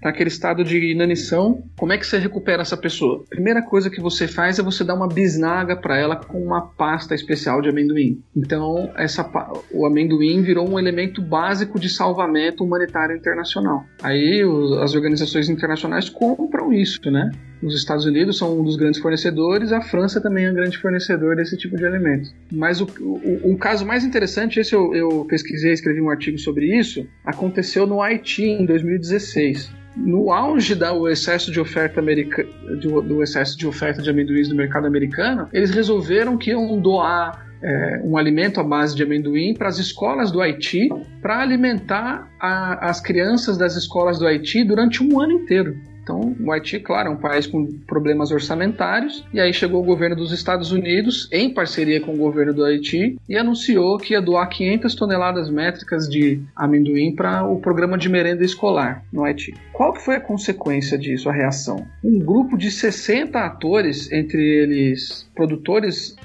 naquele 0.04 0.30
estado 0.30 0.64
de 0.64 0.92
inanição, 0.92 1.64
como 1.78 1.94
é 1.94 1.98
que 1.98 2.06
você 2.06 2.18
recupera 2.18 2.62
essa 2.62 2.78
pessoa? 2.78 3.24
Primeira 3.30 3.62
coisa 3.62 3.90
que 3.90 4.02
você 4.02 4.28
faz 4.28 4.60
é 4.60 4.64
você 4.64 4.84
dar 4.84 4.94
uma 4.94 5.08
bisnaga 5.08 5.76
para 5.76 5.98
ela 5.98 6.16
com 6.16 6.42
uma 6.42 6.62
pasta 6.62 7.16
especial 7.16 7.62
de 7.62 7.70
amendoim. 7.70 8.22
Então, 8.36 8.92
essa, 8.96 9.28
o 9.72 9.86
amendoim 9.86 10.42
virou 10.42 10.70
um 10.70 10.80
elemento 10.80 11.22
básico 11.22 11.80
de 11.80 11.90
salvamento 11.90 12.64
humanitário 12.64 13.16
internacional. 13.16 13.84
Aí 14.02 14.44
as 14.82 14.94
organizações 14.94 15.50
internacionais 15.50 16.10
compram 16.10 16.72
isso, 16.72 17.00
né? 17.10 17.32
Os 17.62 17.76
Estados 17.76 18.06
Unidos 18.06 18.38
são 18.38 18.60
um 18.60 18.64
dos 18.64 18.76
grandes 18.76 19.02
fornecedores, 19.02 19.72
a 19.72 19.82
França 19.82 20.22
também 20.22 20.46
é 20.46 20.52
um 20.52 20.54
grande 20.54 20.78
fornecedor 20.78 21.36
desse 21.36 21.58
tipo 21.58 21.76
de 21.76 21.86
alimentos. 21.86 22.34
Mas 22.52 22.80
o, 22.80 22.86
o, 23.00 23.54
o 23.54 23.58
caso 23.58 23.84
mais 23.84 24.06
interessante, 24.06 24.60
esse 24.60 24.74
eu, 24.74 24.94
eu 24.94 25.26
pesquisei, 25.26 25.72
escrevi 25.72 26.00
um 26.00 26.10
artigo 26.10 26.38
sobre 26.38 26.78
isso, 26.78 27.08
aconteceu 27.26 27.88
no 27.88 28.00
Haiti 28.00 28.46
em 28.46 28.66
2016 28.66 29.87
no 29.98 30.32
auge 30.32 30.76
do 30.76 31.10
excesso 31.10 31.52
de 31.52 31.60
oferta 31.60 32.00
americana, 32.00 32.50
do 32.80 33.24
excesso 33.24 33.58
de 33.58 33.68
oferta 33.68 34.02
de 34.02 34.10
amendoins 34.10 34.50
no 34.50 34.56
mercado 34.56 34.86
americano, 34.86 35.48
eles 35.52 35.72
resolveram 35.72 36.38
que 36.38 36.52
iam 36.52 36.80
doar 36.80 37.48
é, 37.62 38.02
um 38.04 38.18
alimento 38.18 38.60
à 38.60 38.64
base 38.64 38.96
de 38.96 39.04
amendoim 39.04 39.54
para 39.54 39.68
as 39.68 39.80
escolas 39.80 40.32
do 40.32 40.42
Haiti 40.42 40.90
para 41.22 41.42
alimentar 41.42 42.30
a, 42.40 42.90
as 42.90 43.02
crianças 43.02 43.58
das 43.58 43.76
escolas 43.76 44.20
do 44.20 44.28
Haiti 44.28 44.64
durante 44.64 45.04
um 45.04 45.20
ano 45.20 45.34
inteiro. 45.34 45.76
Então, 46.08 46.34
o 46.40 46.54
Haiti, 46.54 46.80
claro, 46.80 47.10
é 47.10 47.12
um 47.12 47.18
país 47.18 47.46
com 47.46 47.66
problemas 47.86 48.32
orçamentários, 48.32 49.26
e 49.34 49.42
aí 49.42 49.54
chegou 49.54 49.82
o 49.82 49.86
governo 49.86 50.16
dos 50.16 50.32
Estados 50.32 50.72
Unidos, 50.72 51.28
em 51.34 51.54
parceria 51.54 52.00
com 52.00 52.14
o 52.14 52.18
governo 52.18 52.54
do 52.54 52.64
Haiti, 52.64 53.18
e 53.28 53.36
anunciou 53.36 53.98
que 53.98 54.14
ia 54.14 54.22
doar 54.22 54.48
500 54.48 54.96
toneladas 54.96 55.50
métricas 55.50 56.08
de 56.08 56.42
amendoim 56.56 57.14
para 57.14 57.44
o 57.44 57.60
programa 57.60 57.98
de 57.98 58.08
merenda 58.08 58.46
escolar 58.46 59.04
no 59.12 59.26
Haiti. 59.26 59.54
Qual 59.74 59.94
foi 59.94 60.16
a 60.16 60.22
consequência 60.22 60.98
disso, 60.98 61.30
a 61.30 61.34
reação? 61.34 61.86
Um 62.02 62.20
grupo 62.20 62.58
de 62.58 62.72
60 62.72 63.38
atores, 63.38 64.10
entre 64.10 64.42
eles 64.42 65.30
produtores 65.36 66.16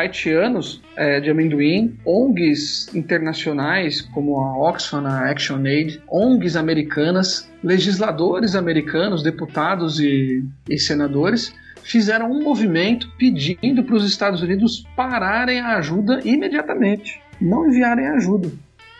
haitianos 0.00 0.82
é, 0.96 1.20
de 1.20 1.30
amendoim, 1.30 1.96
ONGs 2.04 2.94
internacionais 2.94 4.00
como 4.00 4.40
a 4.40 4.68
Oxfam, 4.68 5.06
a 5.06 5.30
ActionAid, 5.30 6.02
ONGs 6.08 6.56
americanas, 6.56 7.50
legisladores 7.62 8.54
americanos, 8.54 9.22
deputados 9.22 10.00
e, 10.00 10.44
e 10.68 10.78
senadores 10.78 11.54
fizeram 11.82 12.30
um 12.30 12.42
movimento 12.42 13.10
pedindo 13.18 13.82
para 13.84 13.96
os 13.96 14.04
Estados 14.04 14.42
Unidos 14.42 14.84
pararem 14.96 15.60
a 15.60 15.76
ajuda 15.76 16.20
imediatamente, 16.24 17.20
não 17.40 17.66
enviarem 17.66 18.06
ajuda. 18.08 18.50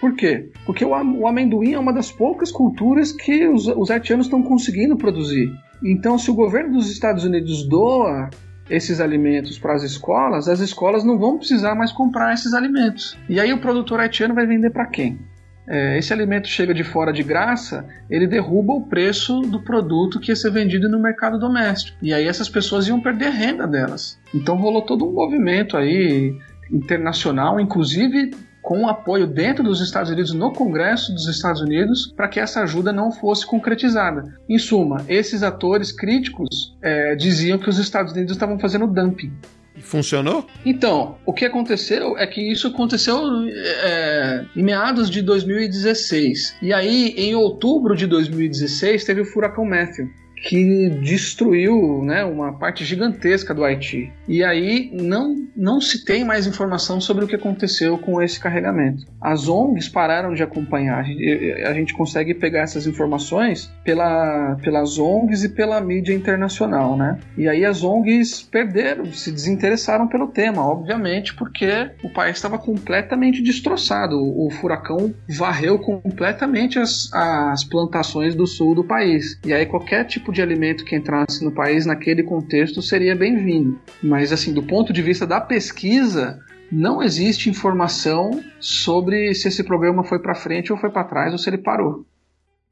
Por 0.01 0.15
quê? 0.15 0.49
Porque 0.65 0.85
o, 0.85 1.27
amendoim 1.27 1.75
é 1.75 1.79
uma 1.79 1.93
das 1.93 2.11
poucas 2.11 2.51
culturas 2.51 3.13
que 3.13 3.47
os, 3.47 3.67
os 3.67 3.91
haitianos 3.91 4.27
estão 4.27 4.43
conseguindo 4.43 4.97
produzir. 4.97 5.53
Então, 5.85 6.19
se 6.19 6.31
o 6.31 6.35
governo 6.35 6.75
dos 6.75 6.91
Estados 6.91 7.25
Unidos 7.25 7.69
doa 7.69 8.31
esses 8.71 9.01
alimentos 9.01 9.59
para 9.59 9.75
as 9.75 9.83
escolas, 9.83 10.49
as 10.49 10.61
escolas 10.61 11.05
não 11.05 11.19
vão 11.19 11.37
precisar 11.37 11.75
mais 11.75 11.93
comprar 11.93 12.33
esses 12.33 12.55
alimentos. 12.55 13.19
E 13.29 13.41
aí 13.41 13.53
o 13.53 13.59
produtor 13.59 14.01
haitiano 14.01 14.35
vai 14.35 14.47
vender 14.47 14.71
para 14.71 14.87
quem? 14.87 15.19
É, 15.67 15.99
esse 15.99 16.13
alimento 16.13 16.49
chega 16.49 16.75
de 16.75 16.83
fora 16.83 17.13
de 17.13 17.23
graça, 17.23 17.87
ele 18.09 18.27
derruba 18.27 18.73
o 18.73 18.87
preço 18.87 19.41
do 19.43 19.61
produto 19.61 20.19
que 20.19 20.31
ia 20.31 20.37
ser 20.37 20.51
vendido 20.51 20.89
no 20.89 20.99
mercado 20.99 21.39
doméstico. 21.39 21.97
E 22.03 22.13
aí 22.13 22.27
essas 22.27 22.49
pessoas 22.49 22.89
iam 22.89 23.01
perder 23.01 23.31
renda 23.31 23.67
delas. 23.67 24.19
Então 24.35 24.57
rolou 24.57 24.83
todo 24.83 25.07
um 25.07 25.13
movimento 25.13 25.77
aí 25.77 26.37
internacional, 26.73 27.61
inclusive 27.61 28.31
com 28.63 28.89
apoio 28.89 29.27
dentro 29.27 29.65
dos 29.65 29.81
Estados 29.81 30.11
Unidos, 30.11 30.33
no 30.33 30.53
Congresso 30.53 31.13
dos 31.13 31.27
Estados 31.29 31.61
Unidos, 31.61 32.13
para 32.17 32.29
que 32.29 32.41
essa 32.41 32.63
ajuda 32.63 32.93
não 32.93 33.11
fosse 33.11 33.47
concretizada. 33.47 34.25
Em 34.49 34.59
suma, 34.59 35.05
esses 35.09 35.43
atores 35.43 35.93
críticos 35.93 36.77
é, 36.83 37.15
diziam 37.15 37.59
que 37.59 37.69
os 37.69 37.79
Estados 37.79 38.13
Unidos 38.13 38.33
estavam 38.33 38.59
fazendo 38.59 38.87
dumping. 38.87 39.33
E 39.77 39.83
funcionou? 39.83 40.47
Então, 40.65 41.17
o 41.25 41.33
que 41.33 41.45
aconteceu 41.45 42.19
é 42.19 42.27
que 42.27 42.41
isso 42.41 42.69
aconteceu 42.69 43.19
é, 43.49 44.45
em 44.55 44.63
meados 44.63 45.09
de 45.09 45.23
2016. 45.23 46.57
E 46.61 46.73
aí, 46.73 47.15
em 47.17 47.35
outubro 47.35 47.97
de 47.97 48.07
2016, 48.07 49.05
teve 49.05 49.21
o 49.23 49.25
furacão 49.25 49.65
Matthew 49.65 50.11
que 50.43 50.89
destruiu 51.03 52.03
né, 52.03 52.25
uma 52.25 52.59
parte 52.59 52.85
gigantesca 52.85 53.55
do 53.55 53.65
Haiti. 53.65 54.13
E 54.27 54.43
aí 54.43 54.91
não, 54.93 55.47
não 55.57 55.81
se 55.81 56.05
tem 56.05 56.25
mais 56.25 56.47
informação 56.47 57.01
sobre 57.01 57.25
o 57.25 57.29
que 57.29 57.37
aconteceu 57.37 57.99
com 57.99 58.21
esse 58.23 58.41
carregamento. 58.41 59.05
As 59.21 59.49
ONGs 59.49 59.89
pararam 59.89 60.33
de 60.33 60.43
acompanhar. 60.43 61.05
A 61.05 61.73
gente, 61.75 61.95
consegue 61.95 62.35
pegar 62.35 62.61
essas 62.61 62.87
informações 62.87 63.71
pela, 63.85 64.57
pelas 64.63 64.99
ONGs 64.99 65.45
e 65.45 65.49
pela 65.49 65.81
mídia 65.81 66.15
internacional. 66.15 66.97
Né? 66.97 67.19
E 67.37 67.49
aí 67.49 67.65
as 67.65 67.83
ONGs 67.83 68.43
perderam, 68.43 69.07
se 69.13 69.31
desinteressaram 69.31 70.09
pelo 70.09 70.29
tema, 70.29 70.67
obviamente, 70.67 71.35
porque 71.35 71.91
o 72.03 72.09
país 72.09 72.37
estava 72.37 72.59
completamente 72.59 73.43
destroçado. 73.43 74.17
O, 74.17 74.47
o 74.47 74.51
furacão 74.51 75.13
varreu 75.29 75.79
completamente 75.79 76.79
as, 76.79 77.13
as 77.13 77.65
plantações 77.65 78.35
do 78.35 78.47
sul 78.47 78.75
do 78.75 78.85
país. 78.85 79.39
E 79.45 79.53
aí 79.53 79.67
qualquer 79.67 80.05
tipo 80.05 80.30
tipo 80.31 80.33
de 80.33 80.43
alimento 80.43 80.85
que 80.85 80.95
entrasse 80.95 81.45
no 81.45 81.53
país 81.53 81.85
naquele 81.85 82.23
contexto 82.23 82.81
seria 82.81 83.15
bem-vindo. 83.17 83.79
Mas, 84.03 84.33
assim, 84.33 84.55
do 84.55 84.63
ponto 84.63 84.93
de 84.93 85.03
vista 85.03 85.27
da 85.27 85.41
pesquisa, 85.41 86.39
não 86.71 87.03
existe 87.03 87.51
informação 87.51 88.43
sobre 88.61 89.35
se 89.35 89.49
esse 89.49 89.65
problema 89.65 90.05
foi 90.05 90.21
para 90.21 90.35
frente 90.35 90.73
ou 90.73 90.79
foi 90.79 90.91
para 90.91 91.05
trás 91.05 91.33
ou 91.33 91.39
se 91.39 91.51
ele 91.51 91.59
parou. 91.59 92.07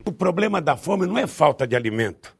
O 0.04 0.12
problema 0.12 0.60
da 0.60 0.76
fome 0.76 1.06
não 1.06 1.18
é 1.18 1.26
falta 1.26 1.66
de 1.66 1.74
alimento. 1.74 2.36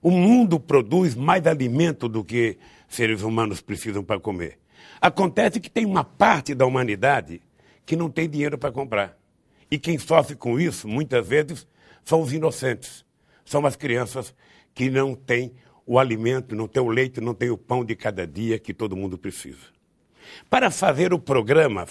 O 0.00 0.10
mundo 0.10 0.58
produz 0.58 1.14
mais 1.14 1.46
alimento 1.46 2.08
do 2.08 2.24
que 2.24 2.58
seres 2.88 3.22
humanos 3.22 3.60
precisam 3.60 4.02
para 4.02 4.18
comer. 4.18 4.58
Acontece 5.00 5.60
que 5.60 5.70
tem 5.70 5.84
uma 5.84 6.02
parte 6.02 6.54
da 6.54 6.64
humanidade 6.64 7.40
que 7.84 7.94
não 7.94 8.10
tem 8.10 8.28
dinheiro 8.28 8.56
para 8.56 8.72
comprar. 8.72 9.16
E 9.70 9.78
quem 9.78 9.98
sofre 9.98 10.34
com 10.34 10.58
isso, 10.58 10.88
muitas 10.88 11.26
vezes, 11.26 11.66
são 12.04 12.20
os 12.20 12.32
inocentes 12.32 13.01
são 13.44 13.64
as 13.66 13.76
crianças 13.76 14.34
que 14.74 14.90
não 14.90 15.14
têm 15.14 15.52
o 15.86 15.98
alimento, 15.98 16.54
não 16.54 16.68
têm 16.68 16.82
o 16.82 16.88
leite, 16.88 17.20
não 17.20 17.34
têm 17.34 17.50
o 17.50 17.58
pão 17.58 17.84
de 17.84 17.94
cada 17.94 18.26
dia 18.26 18.58
que 18.58 18.72
todo 18.72 18.96
mundo 18.96 19.18
precisa. 19.18 19.72
Para 20.48 20.70
fazer 20.70 21.12
o 21.12 21.18
programa 21.18 21.86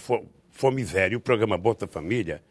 Fome 0.52 0.84
Zero, 0.84 1.18
o 1.18 1.22
programa 1.22 1.58
Bolsa 1.58 1.88
Família, 1.88 2.42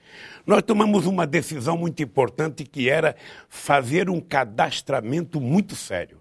nós 0.46 0.62
tomamos 0.62 1.06
uma 1.06 1.26
decisão 1.26 1.76
muito 1.76 2.02
importante 2.02 2.64
que 2.64 2.88
era 2.88 3.16
fazer 3.48 4.10
um 4.10 4.20
cadastramento 4.20 5.40
muito 5.40 5.74
sério. 5.74 6.20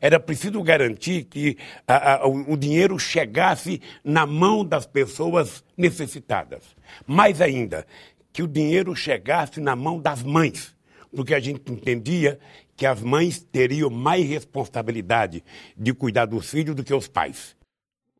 Era 0.00 0.20
preciso 0.20 0.62
garantir 0.62 1.24
que 1.24 1.56
a, 1.86 2.14
a, 2.14 2.26
o 2.26 2.56
dinheiro 2.56 2.98
chegasse 2.98 3.80
na 4.04 4.26
mão 4.26 4.64
das 4.64 4.86
pessoas 4.86 5.64
necessitadas. 5.76 6.62
Mais 7.06 7.40
ainda, 7.40 7.86
que 8.32 8.42
o 8.42 8.48
dinheiro 8.48 8.94
chegasse 8.94 9.60
na 9.60 9.74
mão 9.74 10.00
das 10.00 10.22
mães 10.22 10.76
porque 11.14 11.34
a 11.34 11.40
gente 11.40 11.70
entendia 11.70 12.38
que 12.76 12.86
as 12.86 13.02
mães 13.02 13.40
teriam 13.40 13.90
mais 13.90 14.26
responsabilidade 14.26 15.42
de 15.76 15.92
cuidar 15.92 16.26
dos 16.26 16.48
filhos 16.50 16.74
do 16.74 16.84
que 16.84 16.94
os 16.94 17.08
pais. 17.08 17.56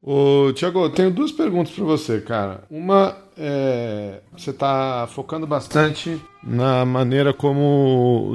Ô, 0.02 0.52
Tiago, 0.52 0.84
eu 0.84 0.90
tenho 0.90 1.10
duas 1.10 1.32
perguntas 1.32 1.72
para 1.74 1.84
você, 1.84 2.20
cara. 2.20 2.62
Uma 2.70 3.16
é, 3.36 4.20
você 4.36 4.50
está 4.50 5.08
focando 5.12 5.46
bastante 5.46 6.20
na 6.42 6.84
maneira 6.84 7.32
como 7.32 8.32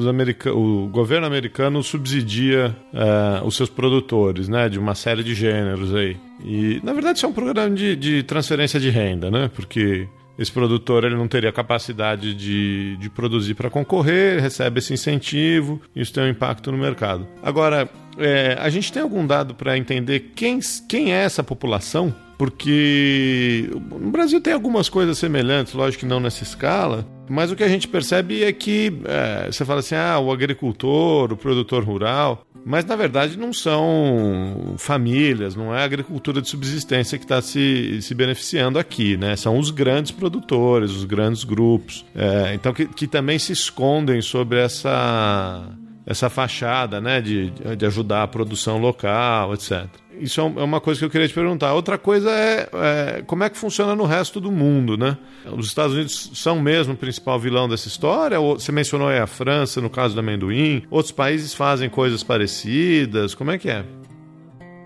o 0.48 0.88
governo 0.88 1.26
americano 1.26 1.82
subsidia 1.84 2.76
é, 2.94 3.42
os 3.46 3.56
seus 3.56 3.70
produtores, 3.70 4.48
né, 4.48 4.70
de 4.70 4.80
uma 4.80 4.96
série 4.96 5.24
de 5.24 5.34
gêneros 5.34 5.94
aí. 5.94 6.18
E 6.44 6.80
na 6.84 6.94
verdade 6.94 7.18
isso 7.18 7.26
é 7.26 7.30
um 7.30 7.34
programa 7.34 7.76
de, 7.76 7.96
de 7.96 8.24
transferência 8.24 8.80
de 8.80 8.90
renda, 8.90 9.30
né, 9.30 9.50
porque 9.54 10.08
esse 10.38 10.52
produtor 10.52 11.04
ele 11.04 11.16
não 11.16 11.28
teria 11.28 11.52
capacidade 11.52 12.34
de, 12.34 12.98
de 12.98 13.10
produzir 13.10 13.54
para 13.54 13.70
concorrer, 13.70 14.42
recebe 14.42 14.80
esse 14.80 14.94
incentivo, 14.94 15.82
isso 15.96 16.14
tem 16.14 16.24
um 16.24 16.30
impacto 16.30 16.72
no 16.72 16.78
mercado. 16.78 17.28
Agora, 17.42 17.90
é, 18.18 18.58
a 18.60 18.70
gente 18.70 18.92
tem 18.92 19.02
algum 19.02 19.26
dado 19.26 19.54
para 19.54 19.78
entender 19.78 20.32
quem, 20.36 20.60
quem 20.88 21.14
é 21.14 21.24
essa 21.24 21.44
população? 21.44 22.14
Porque 22.38 23.70
no 23.92 24.12
Brasil 24.12 24.42
tem 24.42 24.54
algumas 24.54 24.90
coisas 24.90 25.18
semelhantes, 25.18 25.74
lógico 25.74 26.02
que 26.02 26.06
não 26.06 26.20
nessa 26.20 26.44
escala, 26.44 27.08
mas 27.30 27.52
o 27.52 27.56
que 27.56 27.64
a 27.64 27.68
gente 27.68 27.88
percebe 27.88 28.44
é 28.44 28.52
que 28.52 28.92
é, 29.06 29.52
você 29.52 29.64
fala 29.64 29.80
assim: 29.80 29.96
ah, 29.96 30.20
o 30.20 30.32
agricultor, 30.32 31.32
o 31.32 31.38
produtor 31.38 31.84
rural, 31.84 32.46
mas 32.66 32.86
na 32.86 32.96
verdade 32.96 33.38
não 33.38 33.52
são 33.52 34.76
famílias, 34.78 35.56
não 35.56 35.74
é 35.74 35.82
a 35.82 35.84
agricultura 35.84 36.42
de 36.42 36.50
subsistência 36.50 37.18
que 37.18 37.26
está 37.26 37.42
se, 37.42 38.02
se 38.02 38.14
beneficiando 38.14 38.80
aqui, 38.80 39.18
né? 39.18 39.36
São 39.36 39.58
os 39.58 39.70
grandes 39.70 40.12
produtores, 40.12 40.92
os 40.92 41.04
grandes 41.04 41.44
grupos. 41.44 42.06
É, 42.16 42.54
então, 42.54 42.74
que, 42.74 42.86
que 42.86 43.08
também 43.08 43.38
se 43.38 43.52
escondem 43.52 44.22
sobre 44.22 44.60
essa, 44.60 45.68
essa 46.06 46.30
fachada 46.30 47.00
né? 47.00 47.22
de, 47.22 47.52
de 47.78 47.86
ajudar 47.86 48.24
a 48.24 48.28
produção 48.28 48.78
local, 48.78 49.54
etc. 49.54 49.88
Isso 50.20 50.42
é, 50.42 50.44
é 50.44 50.64
uma 50.64 50.80
coisa 50.80 51.00
que 51.00 51.06
eu 51.06 51.10
queria 51.10 51.28
te 51.28 51.34
perguntar. 51.34 51.74
Outra 51.74 51.98
coisa 51.98 52.30
é, 52.30 52.70
é, 52.74 53.24
como 53.26 53.44
é 53.44 53.50
que 53.50 53.58
funciona 53.58 53.96
no 53.96 54.06
resto 54.06 54.40
do 54.40 54.52
mundo, 54.52 54.98
né? 54.98 55.18
Os 55.58 55.68
Estados 55.68 55.94
Unidos 55.94 56.32
são 56.36 56.60
mesmo 56.60 56.94
o 56.94 56.98
principal 56.98 57.40
vilão 57.40 57.68
dessa 57.68 57.88
história? 57.88 58.40
Ou 58.40 58.60
você 58.60 58.72
mencionou 58.72 59.08
aí 59.08 59.20
a 59.20 59.28
França, 59.28 59.82
no 59.82 59.90
caso 59.90 60.14
do 60.14 60.20
amendoim. 60.20 60.84
Outros 60.90 61.12
países 61.12 61.54
fazem 61.54 61.90
coisas 61.90 62.24
parecidas? 62.24 63.34
Como 63.34 63.52
é 63.52 63.58
que 63.58 63.70
é? 63.70 63.84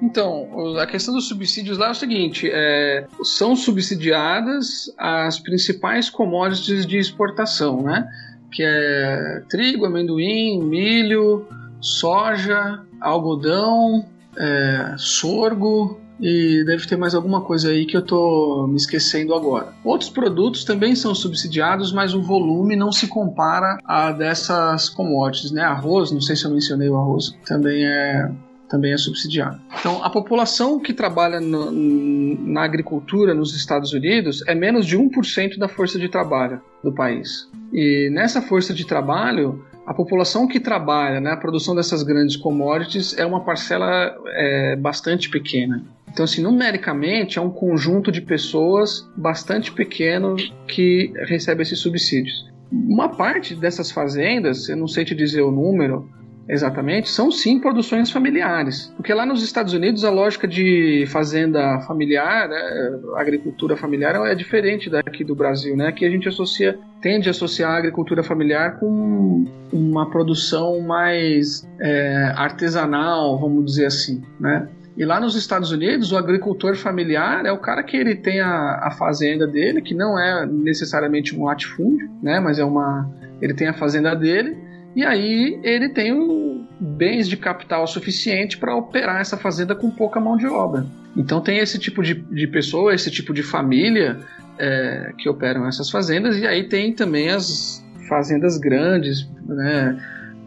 Então, 0.01 0.78
a 0.78 0.86
questão 0.86 1.13
dos 1.13 1.28
subsídios 1.28 1.78
lá 1.78 1.88
é 1.88 1.91
o 1.91 1.95
seguinte: 1.95 2.49
é, 2.51 3.07
são 3.24 3.55
subsidiadas 3.55 4.93
as 4.97 5.39
principais 5.39 6.09
commodities 6.09 6.86
de 6.86 6.97
exportação, 6.97 7.82
né? 7.82 8.07
Que 8.52 8.64
é 8.64 9.43
trigo, 9.50 9.86
amendoim, 9.86 10.64
milho, 10.64 11.45
soja, 11.82 12.82
algodão, 13.02 14.06
é, 14.38 14.95
sorgo 14.98 16.00
e 16.20 16.64
deve 16.66 16.88
ter 16.88 16.98
mais 16.98 17.14
alguma 17.14 17.41
coisa 17.41 17.70
aí 17.70 17.86
que 17.86 17.95
eu 17.95 18.02
tô 18.02 18.66
me 18.68 18.76
esquecendo 18.76 19.36
agora. 19.36 19.74
Outros 19.84 20.10
produtos 20.10 20.64
também 20.64 20.95
são 20.95 21.14
subsidiados, 21.14 21.91
mas 21.91 22.14
o 22.14 22.22
volume 22.22 22.76
não 22.76 22.91
se 22.91 23.08
compara 23.08 23.78
a 23.86 24.12
dessas 24.12 24.89
commodities, 24.89 25.52
né? 25.52 25.62
Arroz, 25.62 26.12
não 26.12 26.22
sei 26.22 26.36
se 26.36 26.45
eu 26.45 26.52
mencionei 26.52 26.89
o 26.89 26.98
arroz, 26.98 27.38
também 27.45 27.86
é 27.86 28.32
também 28.70 28.93
é 28.93 28.97
subsidiado. 28.97 29.59
Então, 29.80 30.03
a 30.03 30.09
população 30.09 30.80
que 30.80 30.93
trabalha 30.93 31.39
no, 31.39 31.72
na 31.72 32.63
agricultura 32.63 33.34
nos 33.34 33.55
Estados 33.55 33.93
Unidos 33.93 34.43
é 34.47 34.53
menos 34.53 34.86
de 34.86 34.97
1% 34.97 35.57
da 35.57 35.68
força 35.68 35.97
de 35.97 36.09
trabalho 36.09 36.61
do 36.84 36.93
país. 36.93 37.49
E 37.74 38.09
nessa 38.11 38.41
força 38.41 38.74
de 38.74 38.86
trabalho, 38.86 39.65
a 39.86 39.93
população 39.93 40.47
que 40.47 40.59
trabalha 40.59 41.22
na 41.22 41.32
né, 41.32 41.36
produção 41.38 41.74
dessas 41.74 42.03
grandes 42.03 42.36
commodities 42.36 43.18
é 43.18 43.26
uma 43.26 43.43
parcela 43.43 44.13
é, 44.28 44.76
bastante 44.76 45.30
pequena. 45.30 45.84
Então, 46.09 46.24
assim, 46.24 46.41
numericamente, 46.41 47.38
é 47.38 47.41
um 47.41 47.49
conjunto 47.49 48.11
de 48.11 48.22
pessoas 48.22 49.07
bastante 49.15 49.72
pequeno 49.72 50.36
que 50.68 51.13
recebe 51.28 51.61
esses 51.61 51.80
subsídios. 51.80 52.47
Uma 52.72 53.09
parte 53.09 53.55
dessas 53.55 53.91
fazendas, 53.91 54.68
eu 54.68 54.76
não 54.76 54.88
sei 54.88 55.05
te 55.05 55.15
dizer 55.15 55.41
o 55.41 55.51
número, 55.51 56.09
Exatamente, 56.50 57.10
são 57.10 57.30
sim 57.30 57.60
produções 57.60 58.10
familiares. 58.10 58.93
Porque 58.95 59.14
lá 59.14 59.26
nos 59.26 59.43
Estados 59.43 59.74
Unidos 59.74 60.06
a 60.06 60.10
lógica 60.10 60.48
de 60.48 61.06
fazenda 61.10 61.80
familiar, 61.82 62.48
né, 62.48 63.00
agricultura 63.16 63.76
familiar 63.76 64.16
é 64.26 64.34
diferente 64.34 64.89
daqui 64.89 65.24
do 65.24 65.36
Brasil, 65.36 65.76
né? 65.76 65.88
Aqui 65.88 66.06
a 66.06 66.10
gente 66.10 66.28
associa, 66.28 66.80
tende 67.02 67.28
a 67.28 67.32
associar 67.32 67.72
a 67.72 67.78
agricultura 67.78 68.24
familiar 68.24 68.80
com 68.80 69.45
uma 69.74 70.10
produção 70.10 70.80
mais 70.80 71.68
é, 71.82 72.32
artesanal, 72.36 73.38
vamos 73.38 73.66
dizer 73.66 73.88
assim, 73.88 74.22
né? 74.39 74.70
E 74.95 75.06
lá 75.06 75.20
nos 75.20 75.36
Estados 75.36 75.72
Unidos, 75.72 76.12
o 76.12 76.18
agricultor 76.18 76.76
familiar 76.76 77.45
é 77.45 77.52
o 77.52 77.60
cara 77.60 77.84
que 77.84 77.95
ele 77.95 78.16
tem 78.16 78.39
a, 78.39 78.80
a 78.84 78.91
fazenda 78.91 79.45
dele, 79.45 79.80
que 79.80 79.93
não 79.93 80.18
é 80.18 80.43
necessariamente 80.45 81.38
um 81.38 81.43
latifúndio, 81.43 82.10
né? 82.24 82.39
Mas 82.39 82.58
é 82.58 82.64
uma, 82.64 83.08
ele 83.39 83.54
tem 83.54 83.68
a 83.68 83.74
fazenda 83.74 84.16
dele 84.16 84.58
e 84.98 85.06
aí 85.06 85.60
ele 85.62 85.89
tem 85.89 86.68
bens 86.80 87.30
de 87.30 87.38
capital 87.38 87.86
suficiente 87.86 88.58
para 88.58 88.76
operar 88.76 89.22
essa 89.22 89.38
fazenda 89.38 89.76
com 89.76 89.91
pouca 89.91 90.20
mão 90.20 90.36
de 90.36 90.48
obra. 90.48 90.88
Então 91.16 91.39
tem 91.39 91.60
esse 91.60 91.78
tipo 91.78 92.02
de, 92.02 92.16
de 92.16 92.48
pessoa, 92.48 92.95
esse 92.95 93.12
tipo 93.12 93.32
de 93.32 93.43
família 93.43 94.18
é, 94.58 95.14
que 95.16 95.30
operam 95.30 95.68
essas 95.68 95.91
fazendas, 95.91 96.36
e 96.39 96.48
aí 96.48 96.64
tem 96.64 96.93
também 96.93 97.30
as 97.30 97.86
fazendas 98.10 98.58
grandes, 98.58 99.30
né, 99.45 100.02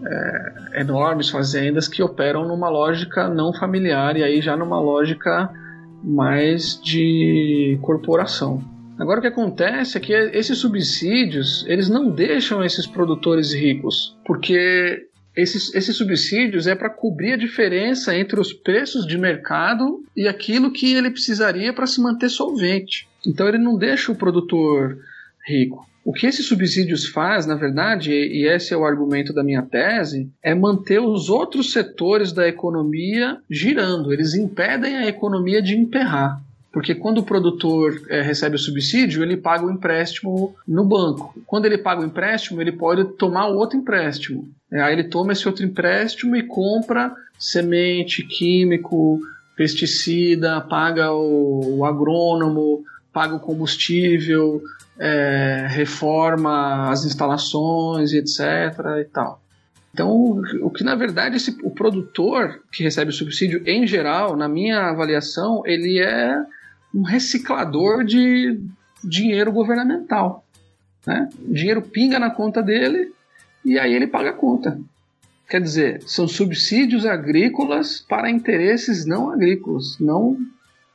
é, 0.05 0.81
enormes 0.81 1.29
fazendas 1.29 1.87
que 1.87 2.03
operam 2.03 2.49
numa 2.49 2.69
lógica 2.69 3.29
não 3.29 3.53
familiar 3.53 4.17
e 4.17 4.25
aí 4.25 4.41
já 4.41 4.57
numa 4.57 4.81
lógica 4.81 5.49
mais 6.03 6.81
de 6.83 7.79
corporação. 7.83 8.61
Agora 9.01 9.19
o 9.19 9.23
que 9.23 9.29
acontece 9.29 9.97
é 9.97 10.01
que 10.01 10.13
esses 10.13 10.59
subsídios 10.59 11.65
eles 11.67 11.89
não 11.89 12.11
deixam 12.11 12.63
esses 12.63 12.87
produtores 12.87 13.55
ricos, 13.55 14.15
porque 14.27 15.07
esses, 15.35 15.75
esses 15.75 15.97
subsídios 15.97 16.67
é 16.67 16.75
para 16.75 16.91
cobrir 16.91 17.33
a 17.33 17.39
diferença 17.39 18.15
entre 18.15 18.39
os 18.39 18.53
preços 18.53 19.07
de 19.07 19.17
mercado 19.17 20.05
e 20.15 20.29
aquilo 20.29 20.71
que 20.71 20.95
ele 20.95 21.11
precisaria 21.11 21.73
para 21.73 21.87
se 21.87 22.01
manter 22.01 22.29
solvente. 22.29 23.09
Então 23.27 23.49
ele 23.49 23.59
não 23.59 23.79
deixa 23.79 24.13
o 24.13 24.17
produtor 24.17 24.99
rico. 25.47 25.89
O 26.05 26.13
que 26.13 26.27
esses 26.27 26.47
subsídios 26.47 27.07
faz, 27.07 27.47
na 27.47 27.55
verdade, 27.55 28.11
e 28.11 28.47
esse 28.47 28.75
é 28.75 28.77
o 28.77 28.85
argumento 28.85 29.33
da 29.33 29.45
minha 29.45 29.63
tese, 29.63 30.31
é 30.43 30.55
manter 30.55 30.99
os 30.99 31.29
outros 31.29 31.73
setores 31.73 32.33
da 32.33 32.49
economia 32.49 33.39
girando. 33.51 34.13
Eles 34.13 34.35
impedem 34.35 34.97
a 34.97 35.07
economia 35.07 35.63
de 35.63 35.75
emperrar. 35.77 36.41
Porque 36.73 36.95
quando 36.95 37.19
o 37.19 37.25
produtor 37.25 38.01
é, 38.09 38.23
recebe 38.23 38.55
o 38.55 38.59
subsídio, 38.59 39.23
ele 39.23 39.37
paga 39.37 39.67
o 39.67 39.71
empréstimo 39.71 40.55
no 40.67 40.85
banco. 40.85 41.35
Quando 41.45 41.67
ele 41.67 41.77
paga 41.77 42.01
o 42.01 42.05
empréstimo, 42.05 42.61
ele 42.61 42.73
pode 42.73 43.05
tomar 43.17 43.49
outro 43.49 43.77
empréstimo. 43.77 44.49
É, 44.73 44.81
aí 44.81 44.93
ele 44.93 45.05
toma 45.05 45.33
esse 45.33 45.47
outro 45.49 45.65
empréstimo 45.65 46.37
e 46.37 46.45
compra 46.45 47.13
semente, 47.37 48.23
químico, 48.23 49.21
pesticida, 49.57 50.61
paga 50.61 51.13
o, 51.13 51.79
o 51.79 51.85
agrônomo, 51.85 52.85
paga 53.13 53.35
o 53.35 53.41
combustível, 53.41 54.63
é, 54.97 55.67
reforma 55.69 56.89
as 56.91 57.05
instalações 57.05 58.13
etc. 58.13 58.41
e 59.01 59.05
tal. 59.05 59.43
Então, 59.93 60.41
o 60.63 60.71
que 60.71 60.85
na 60.85 60.95
verdade 60.95 61.37
esse, 61.37 61.57
o 61.65 61.71
produtor 61.71 62.63
que 62.71 62.85
recebe 62.85 63.11
o 63.11 63.15
subsídio, 63.15 63.61
em 63.67 63.87
geral, 63.89 64.37
na 64.37 64.49
minha 64.49 64.89
avaliação, 64.89 65.63
ele 65.67 65.99
é 65.99 66.37
um 66.95 67.03
reciclador 67.03 68.05
de 68.05 68.61
dinheiro 69.03 69.53
governamental. 69.53 70.45
Né? 71.07 71.29
O 71.49 71.53
dinheiro 71.53 71.83
pinga 71.83 72.19
na 72.19 72.31
conta 72.31 72.63
dele 72.63 73.13
e 73.65 73.79
aí 73.79 73.95
ele 73.95 74.07
paga 74.07 74.31
a 74.31 74.35
conta. 74.35 74.79
Quer 75.49 75.61
dizer, 75.61 76.03
são 76.07 76.29
subsídios 76.29 77.05
agrícolas 77.05 78.01
para 78.01 78.31
interesses 78.31 79.05
não 79.05 79.31
agrícolas, 79.31 79.97
não 79.99 80.39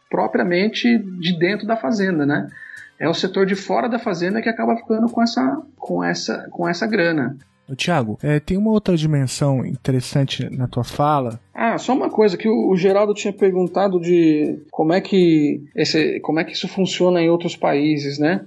propriamente 0.09 0.97
de 0.97 1.37
dentro 1.37 1.67
da 1.67 1.75
fazenda, 1.75 2.25
né? 2.25 2.49
É 2.97 3.09
o 3.09 3.13
setor 3.13 3.45
de 3.45 3.55
fora 3.55 3.89
da 3.89 3.99
fazenda 3.99 4.41
que 4.41 4.47
acaba 4.47 4.77
ficando 4.77 5.09
com 5.09 5.21
essa, 5.21 5.61
com 5.75 6.01
essa, 6.01 6.47
com 6.49 6.67
essa 6.69 6.87
grana. 6.87 7.37
Tiago, 7.73 8.19
é, 8.21 8.39
tem 8.39 8.57
uma 8.57 8.71
outra 8.71 8.97
dimensão 8.97 9.65
interessante 9.65 10.47
na 10.55 10.67
tua 10.67 10.83
fala. 10.83 11.39
Ah, 11.53 11.77
só 11.77 11.93
uma 11.93 12.09
coisa 12.09 12.37
que 12.37 12.49
o, 12.49 12.75
Geraldo 12.75 13.13
tinha 13.13 13.31
perguntado 13.31 13.99
de 13.99 14.59
como 14.69 14.93
é 14.93 14.99
que 14.99 15.63
esse, 15.73 16.19
como 16.19 16.39
é 16.39 16.43
que 16.43 16.51
isso 16.51 16.67
funciona 16.67 17.21
em 17.21 17.29
outros 17.29 17.55
países, 17.55 18.19
né? 18.19 18.41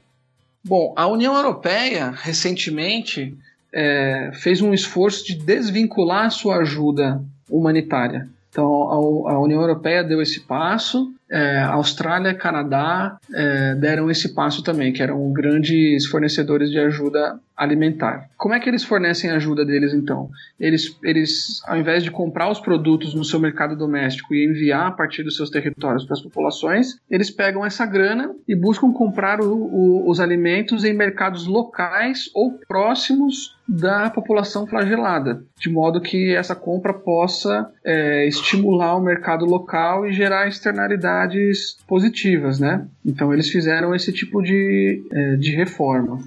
Bom, 0.63 0.93
a 0.95 1.07
União 1.07 1.35
Europeia 1.35 2.11
recentemente 2.15 3.35
é, 3.73 4.31
fez 4.35 4.61
um 4.61 4.75
esforço 4.75 5.25
de 5.27 5.35
desvincular 5.35 6.27
a 6.27 6.31
sua 6.31 6.59
ajuda 6.59 7.23
humanitária. 7.51 8.29
Então, 8.51 9.25
a, 9.27 9.33
a 9.33 9.41
União 9.41 9.61
Europeia 9.61 10.05
deu 10.05 10.21
esse 10.21 10.41
passo 10.41 11.13
é, 11.31 11.61
Austrália 11.61 12.35
Canadá 12.35 13.19
é, 13.33 13.75
deram 13.75 14.11
esse 14.11 14.35
passo 14.35 14.63
também, 14.63 14.93
que 14.93 15.03
eram 15.03 15.31
grandes 15.31 16.07
fornecedores 16.07 16.71
de 16.71 16.79
ajuda 16.79 17.39
alimentar. 17.59 18.31
Como 18.37 18.55
é 18.55 18.61
que 18.61 18.71
eles 18.71 18.85
fornecem 18.85 19.31
a 19.31 19.37
ajuda 19.37 19.65
deles 19.65 19.93
então? 19.93 20.31
Eles, 20.61 20.97
eles, 21.03 21.61
ao 21.67 21.77
invés 21.77 22.05
de 22.05 22.11
comprar 22.11 22.49
os 22.49 22.61
produtos 22.61 23.15
no 23.15 23.25
seu 23.25 23.41
mercado 23.41 23.75
doméstico 23.75 24.33
e 24.33 24.47
enviar 24.47 24.87
a 24.87 24.93
partir 24.93 25.25
dos 25.25 25.37
seus 25.37 25.51
territórios 25.51 26.05
para 26.05 26.15
as 26.15 26.23
populações, 26.23 27.01
eles 27.11 27.31
pegam 27.31 27.67
essa 27.67 27.85
grana 27.85 28.33
e 28.47 28.55
buscam 28.55 28.93
comprar 28.93 29.41
o, 29.41 29.53
o, 29.53 30.09
os 30.09 30.21
alimentos 30.21 30.85
em 30.85 30.95
mercados 30.95 31.47
locais 31.47 32.31
ou 32.33 32.61
próximos 32.69 33.59
da 33.69 34.09
população 34.09 34.67
flagelada, 34.67 35.45
de 35.59 35.69
modo 35.69 36.01
que 36.01 36.35
essa 36.35 36.55
compra 36.55 36.95
possa 36.95 37.71
é, 37.85 38.27
estimular 38.27 38.97
o 38.97 39.03
mercado 39.03 39.45
local 39.45 40.07
e 40.07 40.13
gerar 40.13 40.49
externalidades 40.49 41.77
positivas, 41.87 42.59
né? 42.59 42.87
Então 43.05 43.33
eles 43.33 43.51
fizeram 43.51 43.95
esse 43.95 44.11
tipo 44.11 44.41
de, 44.43 45.05
é, 45.13 45.37
de 45.37 45.55
reforma. 45.55 46.19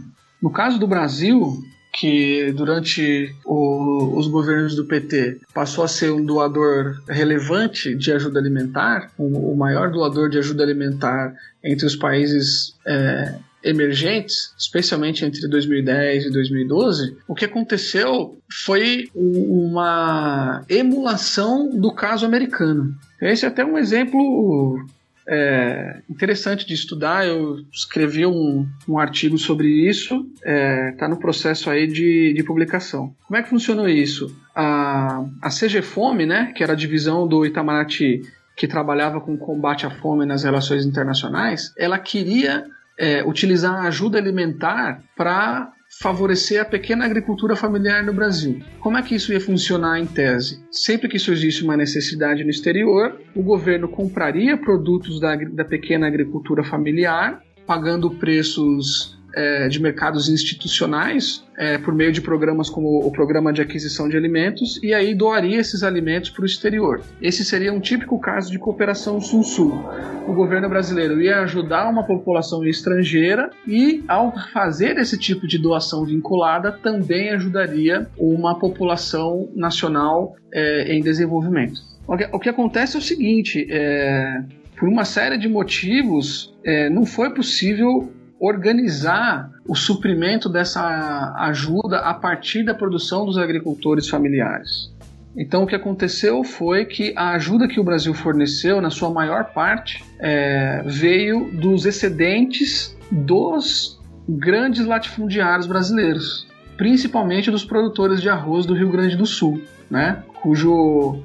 No 0.42 0.50
caso 0.50 0.80
do 0.80 0.88
Brasil, 0.88 1.64
que 1.94 2.52
durante 2.54 3.36
o, 3.46 4.18
os 4.18 4.28
governos 4.28 4.76
do 4.76 4.86
PT 4.86 5.40
passou 5.54 5.84
a 5.84 5.88
ser 5.88 6.12
um 6.12 6.24
doador 6.24 7.02
relevante 7.08 7.96
de 7.96 8.12
ajuda 8.12 8.40
alimentar, 8.40 9.12
o, 9.18 9.52
o 9.52 9.58
maior 9.58 9.92
doador 9.92 10.30
de 10.30 10.38
ajuda 10.38 10.64
alimentar 10.64 11.34
entre 11.64 11.86
os 11.86 11.96
países 11.96 12.76
é, 12.86 13.36
emergentes, 13.64 14.54
especialmente 14.58 15.26
entre 15.26 15.48
2010 15.48 16.26
e 16.26 16.32
2012, 16.32 17.18
o 17.28 17.36
que 17.36 17.46
aconteceu 17.46 18.38
foi 18.66 19.10
uma 19.14 20.64
emulação 20.70 21.70
do 21.70 21.94
caso 21.94 22.26
americano. 22.26 22.96
Esse 23.22 23.46
é 23.46 23.48
até 23.48 23.64
um 23.64 23.78
exemplo 23.78 24.84
é, 25.28 26.02
interessante 26.10 26.66
de 26.66 26.74
estudar. 26.74 27.26
Eu 27.26 27.58
escrevi 27.72 28.26
um, 28.26 28.68
um 28.88 29.00
artigo 29.00 29.38
sobre 29.38 29.68
isso, 29.68 30.28
está 30.36 30.50
é, 30.50 30.92
tá 30.94 31.08
no 31.08 31.18
processo 31.18 31.70
aí 31.70 31.88
de, 31.88 32.34
de 32.34 32.44
publicação. 32.44 33.16
Como 33.28 33.38
é 33.38 33.44
que 33.44 33.50
funcionou 33.50 33.88
isso? 33.88 34.36
A, 34.56 35.24
a 35.42 35.50
CG 35.50 35.82
Fome, 35.82 36.26
né, 36.26 36.52
que 36.56 36.64
era 36.64 36.74
a 36.74 36.76
divisão 36.76 37.28
do 37.28 37.46
Itamaraty 37.46 38.22
que 38.56 38.68
trabalhava 38.68 39.20
com 39.20 39.38
combate 39.38 39.86
à 39.86 39.90
fome 39.90 40.26
nas 40.26 40.44
relações 40.44 40.86
internacionais, 40.86 41.74
ela 41.78 41.98
queria 41.98 42.66
é, 42.98 43.24
utilizar 43.24 43.74
a 43.74 43.88
ajuda 43.88 44.20
alimentar 44.20 45.02
para 45.16 45.72
favorecer 46.02 46.60
a 46.60 46.66
pequena 46.66 47.06
agricultura 47.06 47.56
familiar 47.56 48.04
no 48.04 48.12
Brasil. 48.12 48.60
Como 48.80 48.98
é 48.98 49.04
que 49.04 49.14
isso 49.14 49.32
ia 49.32 49.40
funcionar 49.40 50.00
em 50.00 50.08
tese? 50.08 50.66
Sempre 50.72 51.08
que 51.08 51.20
surgisse 51.20 51.64
uma 51.64 51.78
necessidade 51.78 52.44
no 52.44 52.50
exterior, 52.50 53.22
o 53.36 53.44
governo 53.44 53.88
compraria 53.88 54.58
produtos 54.58 55.20
da, 55.20 55.36
da 55.36 55.64
pequena 55.64 56.08
agricultura 56.08 56.64
familiar, 56.64 57.44
pagando 57.68 58.10
preços 58.10 59.21
é, 59.36 59.68
de 59.68 59.82
mercados 59.82 60.30
institucionais 60.30 61.44
é, 61.58 61.78
por 61.78 61.94
meio 61.94 62.12
de 62.12 62.22
programas 62.22 62.70
como 62.70 63.06
o 63.06 63.12
Programa 63.12 63.54
de 63.54 63.62
Aquisição 63.62 64.10
de 64.10 64.18
Alimentos 64.18 64.80
e 64.84 64.94
aí 64.94 65.14
doaria 65.14 65.60
esses 65.60 65.84
alimentos 65.84 66.30
para 66.30 66.44
o 66.44 66.46
exterior. 66.46 67.02
Esse 67.22 67.46
seria 67.46 67.72
um 67.72 67.80
típico 67.80 68.20
caso 68.20 68.52
de 68.52 68.58
cooperação 68.58 69.22
sul-sul. 69.22 69.84
O 70.28 70.34
governo 70.34 70.70
brasileiro 70.70 71.22
ia 71.22 71.40
ajudar 71.42 71.90
uma 71.90 72.04
população 72.04 72.66
estrangeira 72.66 73.50
e, 73.68 74.04
ao 74.08 74.34
fazer 74.54 74.98
esse 74.98 75.18
tipo 75.18 75.48
de 75.48 75.58
doação 75.58 76.06
vinculada, 76.06 76.72
também 76.72 77.30
ajudaria 77.30 78.08
uma 78.18 78.58
população 78.58 79.50
nacional 79.56 80.36
é, 80.54 80.94
em 80.94 81.02
desenvolvimento. 81.02 81.80
O 82.08 82.18
que, 82.18 82.30
o 82.32 82.40
que, 82.40 82.50
acontece 82.50 82.96
é 82.96 83.00
o 83.00 83.02
seguinte: 83.02 83.68
é, 83.70 84.42
por 84.78 84.90
uma 84.90 85.06
série 85.06 85.38
de 85.38 85.48
motivos, 85.48 86.54
é, 86.64 86.90
não 86.90 87.06
foi 87.06 87.34
possível 87.34 88.12
organizar 88.42 89.52
o 89.68 89.76
suprimento 89.76 90.50
dessa 90.50 91.32
ajuda 91.38 92.00
a 92.00 92.14
partir 92.16 92.64
da 92.66 92.74
produção 92.74 93.24
dos 93.24 93.38
agricultores 93.38 94.10
familiares. 94.10 94.92
Então, 95.38 95.64
o 95.64 95.68
que 95.68 95.76
aconteceu 95.76 96.44
foi 96.44 96.86
que 96.86 97.14
a 97.16 97.34
ajuda 97.34 97.68
que 97.68 97.80
o 97.80 97.84
Brasil 97.84 98.14
forneceu, 98.16 98.82
na 98.82 98.90
sua 98.90 99.12
maior 99.12 99.54
parte, 99.54 100.04
é, 100.20 100.82
veio 100.86 101.52
dos 101.54 101.86
excedentes 101.86 102.98
dos 103.12 104.02
grandes 104.28 104.86
latifundiários 104.86 105.68
brasileiros, 105.68 106.48
principalmente 106.76 107.52
dos 107.52 107.64
produtores 107.64 108.22
de 108.22 108.28
arroz 108.28 108.66
do 108.66 108.74
Rio 108.74 108.90
Grande 108.90 109.16
do 109.16 109.26
Sul, 109.26 109.62
né? 109.90 110.24
cujo 110.42 111.22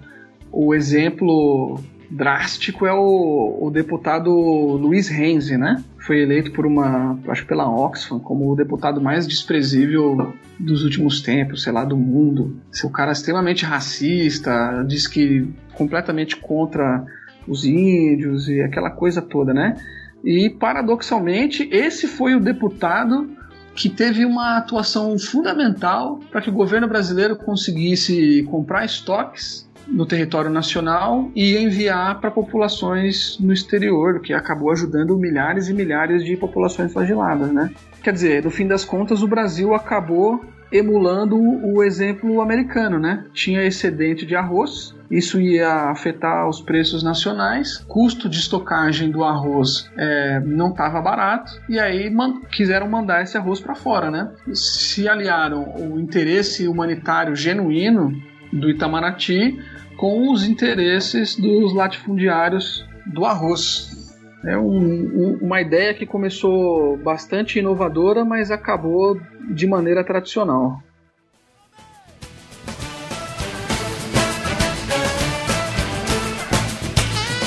o 0.53 0.75
exemplo 0.75 1.81
drástico 2.11 2.87
é 2.87 2.93
o, 2.93 3.59
o 3.61 3.71
deputado 3.71 4.31
Luiz 4.31 5.09
Renzi, 5.09 5.57
né? 5.57 5.83
Foi 5.99 6.21
eleito 6.21 6.53
por 6.53 6.67
uma, 6.67 7.19
acho 7.29 7.47
pela 7.47 7.69
Oxfam, 7.69 8.19
como 8.19 8.51
o 8.51 8.57
deputado 8.57 9.01
mais 9.01 9.27
desprezível 9.27 10.35
dos 10.59 10.85
últimos 10.85 11.21
tempos, 11.21 11.63
sei 11.63 11.73
lá, 11.73 11.85
do 11.85 11.97
mundo. 11.97 12.57
Seu 12.71 12.91
cara 12.91 13.11
é 13.11 13.13
extremamente 13.13 13.65
racista, 13.65 14.85
diz 14.87 15.07
que 15.07 15.49
completamente 15.75 16.37
contra 16.37 17.05
os 17.47 17.65
índios 17.65 18.49
e 18.49 18.61
aquela 18.61 18.91
coisa 18.91 19.21
toda, 19.21 19.53
né? 19.53 19.77
E 20.25 20.51
paradoxalmente, 20.51 21.69
esse 21.71 22.07
foi 22.07 22.35
o 22.35 22.41
deputado 22.41 23.31
que 23.75 23.91
teve 23.91 24.25
uma 24.25 24.57
atuação 24.57 25.19
fundamental 25.19 26.19
para 26.33 26.41
que 26.41 26.49
o 26.49 26.53
governo 26.53 26.89
brasileiro 26.89 27.37
conseguisse 27.37 28.43
comprar 28.45 28.85
estoques 28.85 29.66
no 29.87 30.07
território 30.07 30.51
nacional 30.51 31.31
e 31.35 31.57
enviar 31.57 32.21
para 32.21 32.31
populações 32.31 33.39
no 33.39 33.53
exterior, 33.53 34.17
o 34.17 34.21
que 34.21 34.33
acabou 34.33 34.71
ajudando 34.71 35.17
milhares 35.17 35.69
e 35.69 35.75
milhares 35.75 36.25
de 36.25 36.37
populações 36.37 36.93
flageladas, 36.93 37.53
né? 37.53 37.71
Quer 38.03 38.13
dizer, 38.13 38.45
no 38.45 38.51
fim 38.51 38.67
das 38.67 38.85
contas, 38.85 39.23
o 39.23 39.29
Brasil 39.29 39.75
acabou 39.75 40.45
emulando 40.71 41.37
o 41.37 41.83
exemplo 41.83 42.41
americano, 42.41 42.99
né? 42.99 43.25
Tinha 43.33 43.65
excedente 43.65 44.27
de 44.27 44.35
arroz, 44.35 44.95
isso 45.11 45.41
ia 45.41 45.91
afetar 45.91 46.49
os 46.49 46.61
preços 46.61 47.03
nacionais, 47.03 47.79
custo 47.87 48.29
de 48.29 48.39
estocagem 48.39 49.11
do 49.11 49.23
arroz 49.23 49.89
é, 49.97 50.41
não 50.41 50.71
estava 50.71 51.01
barato, 51.01 51.53
e 51.69 51.79
aí 51.79 52.11
man 52.11 52.41
quiseram 52.53 52.89
mandar 52.89 53.23
esse 53.23 53.37
arroz 53.37 53.61
para 53.61 53.75
fora, 53.75 54.11
né? 54.11 54.31
Se 54.53 55.09
aliaram 55.09 55.75
o 55.77 56.01
interesse 56.01 56.67
humanitário 56.67 57.37
genuíno 57.37 58.13
do 58.53 58.71
Itamaraty 58.71 59.59
com 59.97 60.31
os 60.33 60.45
interesses 60.47 61.37
dos 61.37 61.75
latifundiários 61.75 62.85
do 63.07 63.25
arroz. 63.25 64.15
É 64.45 64.57
um, 64.57 64.77
um, 64.77 65.39
uma 65.43 65.61
ideia 65.61 65.95
que 65.95 66.07
começou 66.07 66.97
bastante 66.99 67.59
inovadora, 67.59 68.25
mas 68.25 68.51
acabou 68.51 69.19
de 69.51 69.67
maneira 69.67 70.05
tradicional. 70.05 70.81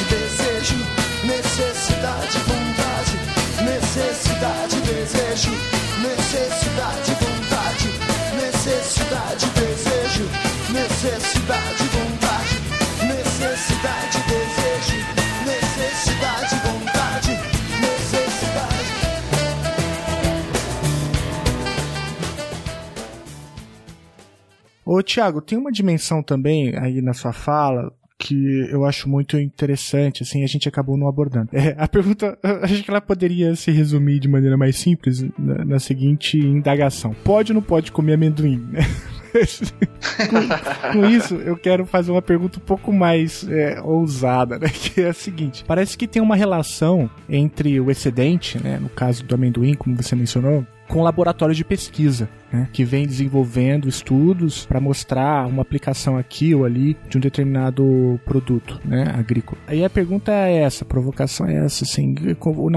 Desejo, 0.10 0.76
necessidade, 1.26 2.38
vontade, 2.40 3.64
necessidade, 3.64 4.76
desejo, 4.82 5.69
Ô, 24.92 25.04
Tiago, 25.04 25.40
tem 25.40 25.56
uma 25.56 25.72
dimensão 25.72 26.24
também 26.24 26.76
aí 26.76 27.00
na 27.00 27.14
sua 27.14 27.32
fala 27.32 27.94
que 28.18 28.68
eu 28.72 28.84
acho 28.84 29.08
muito 29.08 29.40
interessante, 29.40 30.24
assim, 30.24 30.44
a 30.44 30.48
gente 30.48 30.68
acabou 30.68 30.98
não 30.98 31.08
abordando. 31.08 31.50
É, 31.54 31.76
a 31.78 31.88
pergunta, 31.88 32.36
acho 32.64 32.84
que 32.84 32.90
ela 32.90 33.00
poderia 33.00 33.56
se 33.56 33.70
resumir 33.70 34.20
de 34.20 34.28
maneira 34.28 34.58
mais 34.58 34.78
simples 34.78 35.24
na, 35.38 35.64
na 35.64 35.80
seguinte 35.80 36.40
indagação: 36.40 37.16
pode 37.24 37.52
ou 37.52 37.56
não 37.58 37.62
pode 37.62 37.92
comer 37.92 38.14
amendoim? 38.14 38.68
com, 40.28 40.92
com 40.94 41.06
isso, 41.06 41.36
eu 41.36 41.56
quero 41.56 41.86
fazer 41.86 42.10
uma 42.10 42.22
pergunta 42.22 42.58
um 42.58 42.66
pouco 42.66 42.92
mais 42.92 43.48
é, 43.48 43.80
ousada, 43.84 44.58
né? 44.58 44.70
Que 44.74 45.02
é 45.02 45.10
a 45.10 45.14
seguinte: 45.14 45.64
parece 45.68 45.96
que 45.96 46.08
tem 46.08 46.20
uma 46.20 46.36
relação 46.36 47.08
entre 47.30 47.80
o 47.80 47.92
excedente, 47.92 48.58
né? 48.62 48.80
No 48.80 48.90
caso 48.90 49.24
do 49.24 49.36
amendoim, 49.36 49.76
como 49.76 49.96
você 49.96 50.16
mencionou, 50.16 50.66
com 50.88 51.04
laboratórios 51.04 51.56
de 51.56 51.64
pesquisa, 51.64 52.28
né, 52.52 52.68
que 52.72 52.84
vem 52.84 53.06
desenvolvendo 53.06 53.88
estudos 53.88 54.66
para 54.66 54.80
mostrar 54.80 55.48
uma 55.48 55.62
aplicação 55.62 56.18
aqui 56.18 56.54
ou 56.54 56.66
ali 56.66 56.98
de 57.08 57.18
um 57.18 57.22
determinado 57.22 58.20
produto 58.26 58.80
né, 58.86 59.14
agrícola. 59.16 59.60
Aí 59.68 59.84
a 59.84 59.90
pergunta 59.90 60.32
é 60.32 60.62
essa, 60.62 60.84
a 60.84 60.88
provocação 60.88 61.48
é 61.48 61.66
essa, 61.66 61.84
assim, 61.84 62.16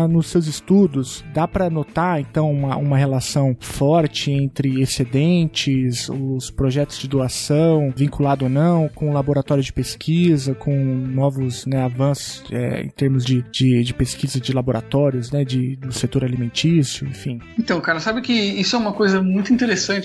nos 0.09 0.27
seus 0.27 0.47
estudos, 0.47 1.25
dá 1.33 1.47
para 1.47 1.71
notar 1.71 2.21
então 2.21 2.51
uma, 2.51 2.77
uma 2.77 2.97
relação 2.97 3.57
forte 3.61 4.31
entre 4.31 4.81
excedentes, 4.81 6.09
os 6.09 6.51
projetos 6.51 6.99
de 6.99 7.09
doação, 7.09 7.93
vinculado 7.95 8.45
ou 8.45 8.51
não, 8.51 8.89
com 8.89 9.13
laboratório 9.13 9.63
de 9.63 9.73
pesquisa, 9.73 10.55
com 10.55 10.75
novos 10.75 11.67
né, 11.67 11.83
avanços 11.83 12.45
é, 12.51 12.83
em 12.83 12.89
termos 12.89 13.25
de, 13.25 13.43
de, 13.51 13.83
de 13.83 13.95
pesquisa 13.95 14.41
de 14.41 14.53
laboratórios, 14.53 15.31
né, 15.31 15.45
de, 15.45 15.77
do 15.77 15.93
setor 15.93 16.25
alimentício, 16.25 17.07
enfim. 17.07 17.41
Então, 17.59 17.81
cara, 17.81 18.01
sabe 18.01 18.21
que 18.21 18.33
isso 18.33 18.77
é 18.77 18.79
uma 18.79 18.93
coisa 18.93 19.23
muito 19.23 19.53
interessante, 19.53 19.62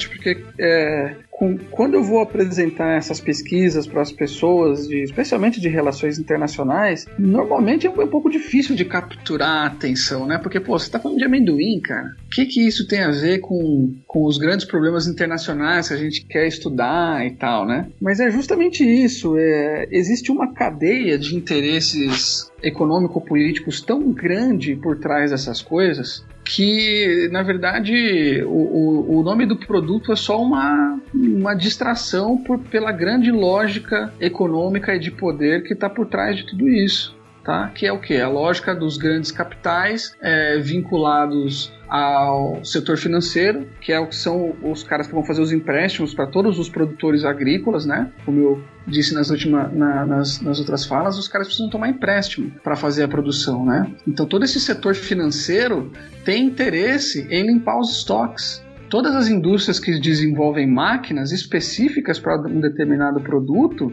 porque 0.10 0.44
é, 0.60 1.16
com- 1.32 1.58
quando 1.72 1.94
eu 1.96 2.04
vou 2.04 2.20
apresentar 2.20 2.98
essas 2.98 3.20
pesquisas 3.20 3.86
para 3.88 4.02
as 4.02 4.12
pessoas, 4.12 4.88
de- 4.88 5.02
especialmente 5.04 5.60
de 5.62 5.68
relações 5.70 6.18
internacionais, 6.20 7.06
normalmente 7.18 7.86
é 7.86 7.90
um, 7.90 8.02
é 8.02 8.06
um 8.06 8.10
pouco 8.10 8.30
difícil 8.30 8.76
de 8.76 8.86
capturar 8.86 9.64
a 9.64 9.66
atenção, 9.68 10.26
né? 10.26 10.38
Porque, 10.38 10.60
pô, 10.60 10.78
você 10.78 10.90
tá 10.90 11.00
falando 11.00 11.18
de 11.20 11.24
amendoim, 11.26 11.80
cara. 11.80 12.16
O 12.26 12.30
que 12.30 12.46
que 12.46 12.68
isso 12.68 12.88
tem 12.88 13.00
a 13.02 13.12
ver 13.12 13.40
com, 13.40 13.94
com 14.08 14.26
os 14.26 14.38
grandes 14.38 14.66
problemas 14.66 15.08
internacionais 15.08 15.88
que 15.88 15.94
a 15.94 15.98
gente 15.98 16.26
quer 16.26 16.48
estudar 16.48 17.26
e 17.26 17.32
tal, 17.32 17.66
né? 17.66 17.88
Mas 18.02 18.20
é 18.20 18.30
justamente 18.32 18.84
isso. 18.84 19.36
É, 19.38 19.88
existe 19.92 20.32
uma 20.32 20.54
cadeia 20.54 21.18
de 21.18 21.36
interesses 21.36 22.52
econômico-políticos 22.64 23.82
tão 23.82 24.12
grande 24.12 24.76
por 24.76 24.98
trás 25.00 25.32
dessas 25.32 25.62
coisas 25.62 26.26
que, 26.48 27.28
na 27.32 27.44
verdade, 27.44 28.42
o, 28.46 28.50
o, 28.50 29.20
o 29.20 29.24
nome 29.24 29.46
do 29.46 29.58
produto 29.58 30.14
é 30.14 30.16
só 30.16 30.42
uma, 30.42 31.00
uma 31.14 31.54
distração 31.54 32.38
por, 32.38 32.60
pela 32.60 32.92
grande 32.92 33.32
lógica 33.32 34.14
econômica 34.20 34.96
e 34.96 35.00
de 35.00 35.12
poder 35.12 35.64
que 35.64 35.74
está 35.74 35.90
por 35.90 36.08
trás 36.08 36.38
de 36.38 36.46
tudo 36.46 36.70
isso. 36.70 37.17
Tá? 37.48 37.70
Que 37.74 37.88
é 37.88 37.94
o 37.94 37.98
que? 38.02 38.18
A 38.20 38.28
lógica 38.28 38.76
dos 38.76 38.98
grandes 38.98 39.32
capitais 39.32 40.14
é, 40.22 40.58
vinculados 40.60 41.72
ao 41.88 42.62
setor 42.62 42.98
financeiro, 42.98 43.66
que 43.80 43.94
é 43.94 44.00
o 44.02 44.06
que 44.08 44.18
são 44.18 44.54
os 44.62 44.84
caras 44.84 45.08
que 45.08 45.14
vão 45.14 45.24
fazer 45.24 45.42
os 45.42 45.54
empréstimos 45.54 46.14
para 46.14 46.28
todos 46.28 46.60
os 46.60 46.68
produtores 46.68 47.24
agrícolas, 47.24 47.86
né? 47.86 48.12
Como 48.26 48.38
eu 48.42 48.64
disse 48.86 49.14
nas, 49.14 49.30
última, 49.30 49.70
na- 49.70 50.06
nas, 50.06 50.42
nas 50.42 50.60
outras 50.60 50.86
falas, 50.86 51.18
os 51.18 51.30
caras 51.30 51.48
precisam 51.48 51.70
tomar 51.70 51.88
empréstimo 51.88 52.52
para 52.62 52.76
fazer 52.76 53.04
a 53.04 53.08
produção, 53.08 53.66
né? 53.66 53.90
Então 54.06 54.26
todo 54.26 54.44
esse 54.44 54.60
setor 54.60 54.94
financeiro 54.94 55.90
tem 56.26 56.44
interesse 56.48 57.26
em 57.32 57.48
limpar 57.48 57.80
os 57.80 57.92
estoques. 58.00 58.62
Todas 58.90 59.16
as 59.16 59.30
indústrias 59.30 59.80
que 59.80 59.98
desenvolvem 60.02 60.68
máquinas 60.68 61.32
específicas 61.32 62.20
para 62.20 62.42
um 62.42 62.60
determinado 62.60 63.22
produto 63.22 63.90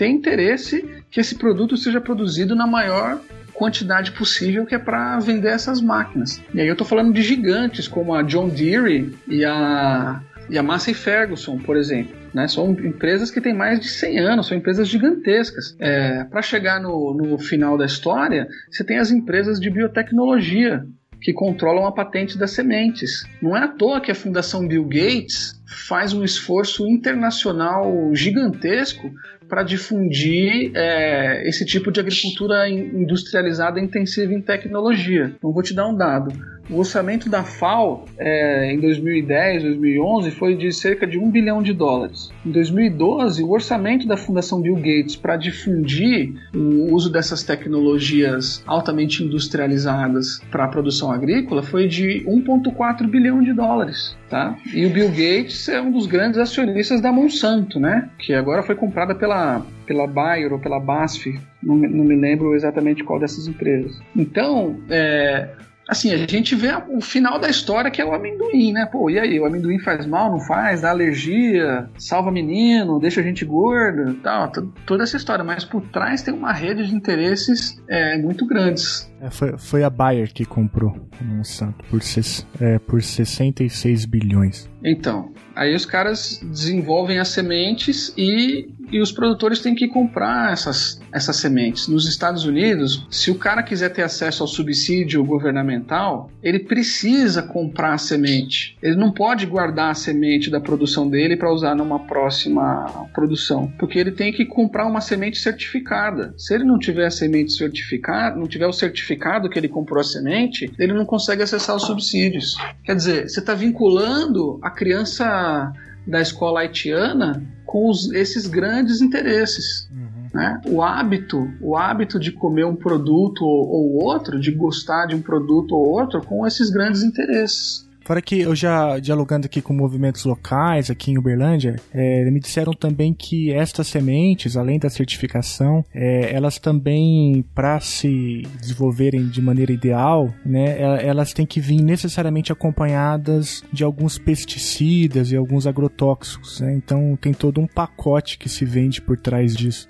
têm 0.00 0.16
interesse 0.16 0.82
que 1.10 1.20
esse 1.20 1.34
produto 1.34 1.76
seja 1.76 2.00
produzido 2.00 2.56
na 2.56 2.66
maior 2.66 3.20
quantidade 3.52 4.12
possível 4.12 4.64
que 4.64 4.74
é 4.74 4.78
para 4.78 5.18
vender 5.18 5.48
essas 5.48 5.78
máquinas. 5.82 6.40
E 6.54 6.60
aí 6.62 6.66
eu 6.66 6.72
estou 6.72 6.86
falando 6.86 7.12
de 7.12 7.20
gigantes 7.20 7.86
como 7.86 8.14
a 8.14 8.22
John 8.22 8.48
Deere 8.48 9.14
e 9.28 9.44
a, 9.44 10.22
e 10.48 10.56
a 10.56 10.62
Massey 10.62 10.94
Ferguson, 10.94 11.58
por 11.58 11.76
exemplo. 11.76 12.16
Né? 12.32 12.48
São 12.48 12.70
empresas 12.70 13.30
que 13.30 13.42
têm 13.42 13.52
mais 13.52 13.78
de 13.78 13.88
100 13.88 14.18
anos, 14.20 14.46
são 14.46 14.56
empresas 14.56 14.88
gigantescas. 14.88 15.76
É, 15.78 16.24
para 16.24 16.40
chegar 16.40 16.80
no, 16.80 17.12
no 17.12 17.38
final 17.38 17.76
da 17.76 17.84
história, 17.84 18.48
você 18.70 18.82
tem 18.82 18.96
as 18.96 19.10
empresas 19.10 19.60
de 19.60 19.68
biotecnologia 19.68 20.82
que 21.20 21.34
controlam 21.34 21.84
a 21.84 21.92
patente 21.92 22.38
das 22.38 22.52
sementes. 22.52 23.24
Não 23.42 23.54
é 23.54 23.64
à 23.64 23.68
toa 23.68 24.00
que 24.00 24.10
a 24.10 24.14
Fundação 24.14 24.66
Bill 24.66 24.84
Gates 24.84 25.59
faz 25.70 26.12
um 26.12 26.24
esforço 26.24 26.86
internacional 26.86 28.10
gigantesco 28.14 29.10
para 29.48 29.62
difundir 29.62 30.72
é, 30.74 31.48
esse 31.48 31.64
tipo 31.64 31.90
de 31.90 32.00
agricultura 32.00 32.68
in- 32.68 33.02
industrializada 33.02 33.80
intensiva 33.80 34.32
em 34.32 34.40
tecnologia. 34.40 35.32
Então, 35.36 35.52
vou 35.52 35.62
te 35.62 35.74
dar 35.74 35.88
um 35.88 35.96
dado. 35.96 36.32
O 36.70 36.78
orçamento 36.78 37.28
da 37.28 37.42
FAO 37.42 38.04
é, 38.16 38.72
em 38.72 38.78
2010, 38.78 39.62
2011 39.64 40.30
foi 40.30 40.54
de 40.56 40.72
cerca 40.72 41.06
de 41.06 41.18
1 41.18 41.30
bilhão 41.30 41.62
de 41.62 41.72
dólares. 41.72 42.30
Em 42.46 42.50
2012, 42.50 43.42
o 43.42 43.50
orçamento 43.50 44.06
da 44.06 44.16
Fundação 44.16 44.60
Bill 44.60 44.76
Gates 44.76 45.16
para 45.16 45.36
difundir 45.36 46.32
o 46.54 46.94
uso 46.94 47.10
dessas 47.10 47.42
tecnologias 47.42 48.62
altamente 48.66 49.24
industrializadas 49.24 50.40
para 50.50 50.64
a 50.64 50.68
produção 50.68 51.10
agrícola 51.10 51.62
foi 51.62 51.88
de 51.88 52.24
1,4 52.26 53.06
bilhão 53.08 53.42
de 53.42 53.52
dólares. 53.52 54.16
Tá? 54.28 54.56
E 54.72 54.86
o 54.86 54.90
Bill 54.90 55.08
Gates 55.08 55.68
é 55.68 55.80
um 55.80 55.90
dos 55.90 56.06
grandes 56.06 56.38
acionistas 56.38 57.00
da 57.00 57.10
Monsanto, 57.10 57.80
né? 57.80 58.08
que 58.18 58.32
agora 58.32 58.62
foi 58.62 58.76
comprada 58.76 59.12
pela, 59.14 59.66
pela 59.86 60.06
Bayer 60.06 60.52
ou 60.52 60.58
pela 60.60 60.78
BASF, 60.78 61.36
não, 61.60 61.74
me- 61.74 61.88
não 61.88 62.04
me 62.04 62.14
lembro 62.14 62.54
exatamente 62.54 63.02
qual 63.02 63.18
dessas 63.18 63.48
empresas. 63.48 63.98
Então, 64.14 64.76
é, 64.88 65.48
assim, 65.90 66.12
a 66.12 66.16
gente 66.16 66.54
vê 66.54 66.72
o 66.88 67.00
final 67.00 67.38
da 67.38 67.48
história 67.48 67.90
que 67.90 68.00
é 68.00 68.04
o 68.04 68.14
amendoim, 68.14 68.72
né? 68.72 68.86
Pô, 68.86 69.10
e 69.10 69.18
aí, 69.18 69.40
o 69.40 69.44
amendoim 69.44 69.80
faz 69.80 70.06
mal, 70.06 70.30
não 70.30 70.38
faz? 70.38 70.82
Dá 70.82 70.90
alergia, 70.90 71.90
salva 71.98 72.30
menino, 72.30 73.00
deixa 73.00 73.20
a 73.20 73.24
gente 73.24 73.44
gordo, 73.44 74.14
tal, 74.22 74.52
toda 74.86 75.02
essa 75.02 75.16
história. 75.16 75.44
Mas 75.44 75.64
por 75.64 75.82
trás 75.88 76.22
tem 76.22 76.32
uma 76.32 76.52
rede 76.52 76.86
de 76.86 76.94
interesses 76.94 77.82
é, 77.88 78.16
muito 78.18 78.46
grandes. 78.46 79.09
É, 79.20 79.30
foi, 79.30 79.58
foi 79.58 79.84
a 79.84 79.90
Bayer 79.90 80.32
que 80.32 80.44
comprou 80.44 80.96
o 81.20 81.24
Monsanto 81.24 81.84
por, 81.90 82.02
ses- 82.02 82.46
é, 82.60 82.78
por 82.78 83.02
66 83.02 84.06
bilhões. 84.06 84.68
Então, 84.82 85.32
aí 85.54 85.74
os 85.74 85.84
caras 85.84 86.40
desenvolvem 86.42 87.18
as 87.18 87.28
sementes 87.28 88.14
e 88.16 88.68
e 88.92 89.00
os 89.00 89.12
produtores 89.12 89.60
têm 89.60 89.74
que 89.74 89.86
comprar 89.86 90.52
essas, 90.52 91.00
essas 91.12 91.36
sementes. 91.36 91.86
Nos 91.86 92.08
Estados 92.08 92.44
Unidos, 92.44 93.06
se 93.08 93.30
o 93.30 93.36
cara 93.36 93.62
quiser 93.62 93.90
ter 93.90 94.02
acesso 94.02 94.42
ao 94.42 94.48
subsídio 94.48 95.24
governamental, 95.24 96.30
ele 96.42 96.58
precisa 96.58 97.42
comprar 97.42 97.94
a 97.94 97.98
semente. 97.98 98.76
Ele 98.82 98.96
não 98.96 99.12
pode 99.12 99.46
guardar 99.46 99.90
a 99.90 99.94
semente 99.94 100.50
da 100.50 100.60
produção 100.60 101.08
dele 101.08 101.36
para 101.36 101.52
usar 101.52 101.74
numa 101.74 102.00
próxima 102.00 103.08
produção, 103.14 103.72
porque 103.78 103.98
ele 103.98 104.10
tem 104.10 104.32
que 104.32 104.44
comprar 104.44 104.86
uma 104.86 105.00
semente 105.00 105.38
certificada. 105.38 106.34
Se 106.36 106.54
ele 106.54 106.64
não 106.64 106.78
tiver 106.78 107.06
a 107.06 107.10
semente 107.10 107.52
certificada, 107.52 108.36
não 108.36 108.48
tiver 108.48 108.66
o 108.66 108.72
certificado 108.72 109.09
que 109.48 109.58
ele 109.58 109.68
comprou 109.68 110.00
a 110.00 110.04
semente, 110.04 110.72
ele 110.78 110.92
não 110.92 111.04
consegue 111.04 111.42
acessar 111.42 111.76
os 111.76 111.84
subsídios. 111.84 112.56
Quer 112.84 112.96
dizer, 112.96 113.28
você 113.28 113.40
está 113.40 113.54
vinculando 113.54 114.58
a 114.62 114.70
criança 114.70 115.72
da 116.06 116.20
escola 116.20 116.60
haitiana 116.60 117.42
com 117.64 117.88
os, 117.88 118.12
esses 118.12 118.46
grandes 118.46 119.00
interesses. 119.00 119.88
Né? 120.32 120.60
O 120.66 120.82
hábito, 120.82 121.50
o 121.60 121.76
hábito 121.76 122.18
de 122.18 122.30
comer 122.30 122.64
um 122.64 122.76
produto 122.76 123.44
ou, 123.44 123.68
ou 123.68 124.04
outro, 124.04 124.40
de 124.40 124.52
gostar 124.52 125.06
de 125.06 125.14
um 125.14 125.22
produto 125.22 125.72
ou 125.74 125.88
outro, 125.88 126.22
com 126.22 126.46
esses 126.46 126.70
grandes 126.70 127.02
interesses. 127.02 127.88
Fora 128.10 128.20
que 128.20 128.40
eu 128.40 128.56
já 128.56 128.98
dialogando 128.98 129.46
aqui 129.46 129.62
com 129.62 129.72
movimentos 129.72 130.24
locais 130.24 130.90
aqui 130.90 131.12
em 131.12 131.16
Uberlândia, 131.16 131.76
é, 131.94 132.28
me 132.28 132.40
disseram 132.40 132.72
também 132.72 133.14
que 133.14 133.52
estas 133.52 133.86
sementes, 133.86 134.56
além 134.56 134.80
da 134.80 134.90
certificação, 134.90 135.84
é, 135.94 136.34
elas 136.34 136.58
também, 136.58 137.44
para 137.54 137.78
se 137.78 138.42
desenvolverem 138.60 139.28
de 139.28 139.40
maneira 139.40 139.70
ideal, 139.70 140.28
né, 140.44 140.76
é, 140.80 141.06
elas 141.06 141.32
têm 141.32 141.46
que 141.46 141.60
vir 141.60 141.80
necessariamente 141.80 142.50
acompanhadas 142.50 143.62
de 143.72 143.84
alguns 143.84 144.18
pesticidas 144.18 145.30
e 145.30 145.36
alguns 145.36 145.64
agrotóxicos. 145.64 146.60
Né? 146.62 146.74
Então 146.74 147.16
tem 147.16 147.32
todo 147.32 147.60
um 147.60 147.66
pacote 147.68 148.38
que 148.38 148.48
se 148.48 148.64
vende 148.64 149.00
por 149.00 149.16
trás 149.16 149.54
disso. 149.54 149.88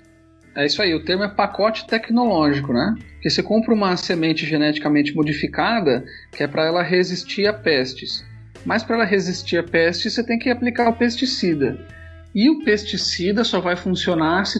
É 0.55 0.65
isso 0.65 0.81
aí, 0.81 0.93
o 0.93 1.03
termo 1.03 1.23
é 1.23 1.29
pacote 1.29 1.87
tecnológico, 1.87 2.73
né? 2.73 2.95
Porque 3.13 3.29
você 3.29 3.41
compra 3.41 3.73
uma 3.73 3.95
semente 3.95 4.45
geneticamente 4.45 5.15
modificada 5.15 6.03
que 6.31 6.43
é 6.43 6.47
para 6.47 6.65
ela 6.65 6.83
resistir 6.83 7.47
a 7.47 7.53
pestes. 7.53 8.25
Mas 8.65 8.83
para 8.83 8.97
ela 8.97 9.05
resistir 9.05 9.57
a 9.57 9.63
pestes, 9.63 10.13
você 10.13 10.23
tem 10.23 10.37
que 10.37 10.49
aplicar 10.49 10.89
o 10.89 10.93
pesticida. 10.93 11.79
E 12.33 12.49
o 12.49 12.63
pesticida 12.63 13.43
só 13.43 13.59
vai 13.59 13.75
funcionar 13.75 14.45
se, 14.45 14.59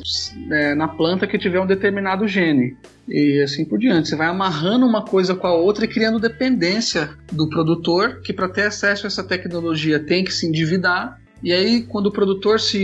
é, 0.51 0.75
na 0.75 0.87
planta 0.87 1.25
que 1.25 1.37
tiver 1.37 1.59
um 1.59 1.65
determinado 1.65 2.27
gene. 2.27 2.75
E 3.07 3.41
assim 3.41 3.63
por 3.63 3.79
diante. 3.79 4.09
Você 4.09 4.15
vai 4.15 4.27
amarrando 4.27 4.85
uma 4.85 5.03
coisa 5.03 5.35
com 5.35 5.47
a 5.47 5.53
outra 5.53 5.85
e 5.85 5.87
criando 5.87 6.19
dependência 6.19 7.09
do 7.31 7.49
produtor, 7.49 8.21
que 8.21 8.33
para 8.33 8.49
ter 8.49 8.63
acesso 8.63 9.05
a 9.05 9.07
essa 9.07 9.23
tecnologia 9.23 9.99
tem 9.99 10.23
que 10.23 10.33
se 10.33 10.45
endividar. 10.45 11.19
E 11.41 11.51
aí, 11.51 11.83
quando 11.83 12.07
o 12.07 12.11
produtor 12.11 12.59
se 12.59 12.77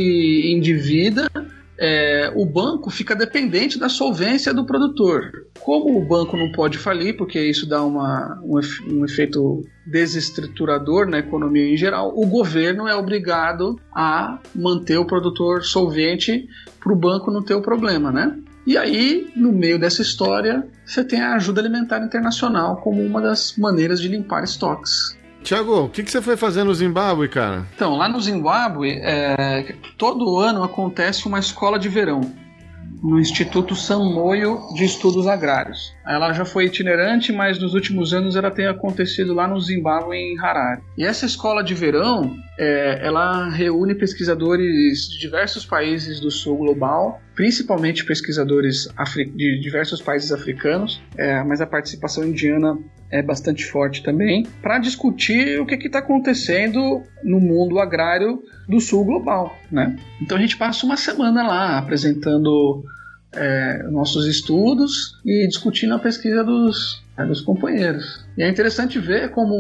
endivida, 0.52 1.30
é, 1.80 2.32
o 2.36 2.46
banco 2.46 2.90
fica 2.90 3.16
dependente 3.16 3.80
da 3.80 3.90
solvência 3.90 4.54
do 4.54 4.66
produtor. 4.66 5.32
Como 5.60 5.98
o 5.98 6.06
banco 6.06 6.36
não 6.36 6.52
pode 6.52 6.78
falir, 6.78 7.16
porque 7.16 7.40
isso 7.40 7.68
dá 7.68 7.84
uma, 7.84 8.40
um, 8.44 8.60
um 8.92 9.06
efeito 9.06 9.62
desestruturador 9.86 11.08
na 11.08 11.20
economia 11.20 11.68
em 11.68 11.78
geral, 11.78 12.14
o 12.16 12.26
governo 12.26 12.88
é 12.88 12.96
obrigado 12.96 13.80
a 13.94 14.40
manter 14.54 14.98
o 14.98 15.06
produtor 15.06 15.64
solvente 15.64 16.48
para 16.80 16.92
o 16.92 16.96
banco 16.96 17.32
não 17.32 17.42
ter 17.42 17.54
o 17.54 17.62
problema, 17.62 18.12
né? 18.12 18.38
E 18.66 18.78
aí, 18.78 19.32
no 19.34 19.54
meio 19.54 19.80
dessa 19.80 20.02
história, 20.02 20.68
você 20.86 21.02
tem 21.02 21.22
a 21.22 21.36
ajuda 21.36 21.62
alimentar 21.62 22.04
internacional 22.04 22.82
como 22.82 23.02
uma 23.02 23.22
das 23.22 23.56
maneiras 23.58 24.02
de 24.02 24.10
limpar 24.10 24.44
estoques. 24.44 25.17
Tiago, 25.48 25.86
o 25.86 25.90
que, 25.90 26.04
que 26.04 26.12
você 26.12 26.22
foi 26.22 26.36
fazer 26.36 26.66
no 26.66 26.76
Zimbábue, 26.76 27.30
cara? 27.30 27.66
Então, 27.74 27.96
lá 27.96 28.10
no 28.10 28.20
Zimbábue, 28.20 29.00
é, 29.02 29.78
todo 29.98 30.40
ano 30.40 30.62
acontece 30.62 31.26
uma 31.26 31.40
escola 31.40 31.80
de 31.80 31.88
verão 31.88 32.20
no 33.04 33.20
Instituto 33.20 33.76
Samoio 33.76 34.60
de 34.74 34.86
Estudos 34.86 35.28
Agrários. 35.28 35.94
Ela 36.06 36.34
já 36.34 36.46
foi 36.46 36.66
itinerante, 36.66 37.32
mas 37.32 37.60
nos 37.60 37.74
últimos 37.74 38.14
anos 38.14 38.36
ela 38.36 38.52
tem 38.52 38.68
acontecido 38.68 39.34
lá 39.34 39.48
no 39.48 39.60
Zimbábue, 39.60 40.18
em 40.18 40.40
Harare. 40.40 40.82
E 40.98 41.04
essa 41.04 41.26
escola 41.26 41.64
de 41.64 41.74
verão, 41.74 42.36
é, 42.58 43.00
ela 43.06 43.50
reúne 43.50 43.94
pesquisadores 43.96 45.10
de 45.10 45.20
diversos 45.20 45.66
países 45.66 46.20
do 46.20 46.32
sul 46.32 46.58
global, 46.58 47.22
principalmente 47.36 48.06
pesquisadores 48.06 48.88
de 49.36 49.60
diversos 49.60 50.02
países 50.02 50.32
africanos, 50.32 51.02
é, 51.18 51.44
mas 51.44 51.62
a 51.62 51.68
participação 51.68 52.24
indiana 52.24 52.78
é 53.12 53.22
bastante 53.22 53.66
forte 53.66 54.04
também, 54.04 54.46
para 54.62 54.80
discutir 54.80 55.60
o 55.60 55.66
que 55.66 55.76
está 55.76 56.00
acontecendo 56.00 57.02
no 57.24 57.40
mundo 57.40 57.80
agrário 57.80 58.42
do 58.68 58.80
sul 58.80 59.06
global. 59.06 59.58
Né? 59.72 59.96
Então 60.22 60.38
a 60.38 60.42
gente 60.42 60.58
passa 60.58 60.86
uma 60.86 60.98
semana 60.98 61.48
lá 61.48 61.78
apresentando 61.78 62.84
é, 63.34 63.84
nossos 63.90 64.28
estudos 64.28 65.20
e 65.26 65.48
discutindo 65.48 65.94
a 65.94 66.00
pesquisa 66.00 66.44
dos, 66.44 67.04
é, 67.18 67.26
dos 67.26 67.42
companheiros. 67.42 68.26
E 68.38 68.44
é 68.44 68.50
interessante 68.50 69.00
ver 69.00 69.32
como 69.32 69.56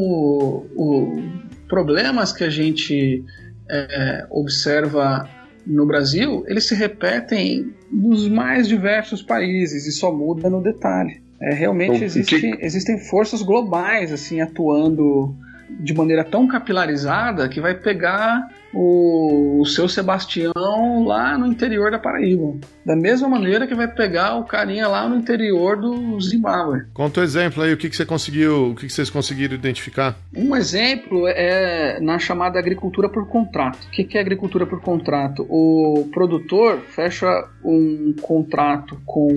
o, 0.76 1.24
problemas 1.68 2.32
que 2.32 2.44
a 2.44 2.50
gente 2.50 3.24
é, 3.70 4.26
observa 4.30 5.30
no 5.66 5.86
Brasil, 5.86 6.46
eles 6.48 6.66
se 6.66 6.74
repetem 6.74 7.74
nos 7.92 8.28
mais 8.28 8.68
diversos 8.68 9.22
países 9.22 9.86
e 9.86 9.92
só 9.92 10.12
muda 10.14 10.50
no 10.50 10.62
detalhe. 10.62 11.22
É, 11.40 11.54
realmente 11.54 11.96
então, 11.96 12.06
existe, 12.06 12.40
que... 12.40 12.66
existem 12.66 12.98
forças 12.98 13.42
globais 13.42 14.12
assim 14.12 14.42
atuando 14.42 15.36
de 15.80 15.94
maneira 15.94 16.24
tão 16.24 16.48
capilarizada 16.48 17.48
que 17.50 17.62
vai 17.62 17.76
pegar 17.76 18.48
o, 18.74 19.62
o 19.62 19.66
seu 19.66 19.88
Sebastião 19.88 21.06
lá 21.06 21.38
no 21.38 21.48
interior 21.48 21.92
da 21.92 22.00
Paraíba. 22.00 22.56
Da 22.86 22.96
mesma 22.96 23.28
maneira 23.28 23.68
que 23.68 23.76
vai 23.76 23.88
pegar 23.88 24.36
o 24.36 24.46
carinha 24.46 24.88
lá 24.88 25.08
no 25.08 25.16
interior 25.16 25.78
do 25.78 26.20
Zimbábue. 26.22 26.86
Conta 26.94 27.22
um 27.22 27.24
exemplo 27.24 27.64
aí, 27.64 27.74
o 27.74 27.78
que, 27.78 27.90
que 27.90 27.96
você 27.96 28.06
conseguiu, 28.06 28.72
o 28.72 28.76
que, 28.76 28.88
que 28.88 28.94
vocês 28.94 29.10
conseguiram 29.10 29.56
identificar? 29.56 30.16
Um 30.36 30.56
exemplo 30.56 31.28
é 31.28 32.00
na 32.02 32.20
chamada 32.20 32.60
agricultura 32.60 33.10
por 33.10 33.28
contrato. 33.28 33.86
O 33.86 33.92
que, 33.92 34.04
que 34.04 34.18
é 34.18 34.22
agricultura 34.22 34.66
por 34.66 34.82
contrato? 34.82 35.46
O 35.50 36.10
produtor 36.12 36.80
fecha 36.90 37.28
um 37.64 38.14
contrato 38.22 39.00
com 39.06 39.28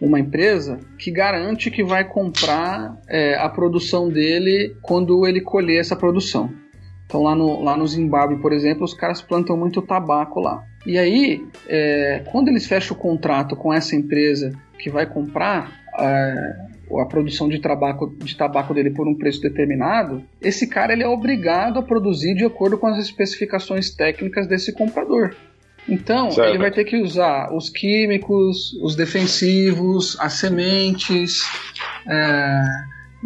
uma 0.00 0.18
empresa 0.18 0.78
que 0.98 1.10
garante 1.10 1.70
que 1.70 1.84
vai 1.84 2.04
comprar 2.04 2.96
é, 3.08 3.36
a 3.36 3.48
produção 3.48 4.08
dele 4.08 4.76
quando 4.82 5.26
ele 5.26 5.40
colher 5.40 5.80
essa 5.80 5.96
produção. 5.96 6.50
Então 7.10 7.24
lá 7.24 7.34
no, 7.34 7.60
lá 7.60 7.76
no 7.76 7.84
Zimbábue, 7.88 8.36
por 8.36 8.52
exemplo, 8.52 8.84
os 8.84 8.94
caras 8.94 9.20
plantam 9.20 9.56
muito 9.56 9.82
tabaco 9.82 10.38
lá. 10.38 10.64
E 10.86 10.96
aí, 10.96 11.44
é, 11.68 12.22
quando 12.30 12.46
eles 12.46 12.68
fecham 12.68 12.96
o 12.96 13.00
contrato 13.00 13.56
com 13.56 13.74
essa 13.74 13.96
empresa 13.96 14.52
que 14.78 14.88
vai 14.88 15.04
comprar 15.06 15.72
é, 15.98 16.56
a 17.00 17.04
produção 17.06 17.48
de 17.48 17.58
tabaco, 17.58 18.14
de 18.16 18.36
tabaco 18.36 18.72
dele 18.72 18.90
por 18.90 19.08
um 19.08 19.14
preço 19.16 19.40
determinado, 19.40 20.22
esse 20.40 20.68
cara 20.68 20.92
ele 20.92 21.02
é 21.02 21.08
obrigado 21.08 21.80
a 21.80 21.82
produzir 21.82 22.36
de 22.36 22.44
acordo 22.44 22.78
com 22.78 22.86
as 22.86 22.98
especificações 22.98 23.90
técnicas 23.90 24.46
desse 24.46 24.72
comprador. 24.72 25.34
Então, 25.88 26.30
certo. 26.30 26.48
ele 26.48 26.58
vai 26.58 26.70
ter 26.70 26.84
que 26.84 26.96
usar 26.96 27.52
os 27.52 27.68
químicos, 27.68 28.72
os 28.80 28.94
defensivos, 28.94 30.16
as 30.20 30.34
sementes, 30.34 31.42
é, 32.08 32.62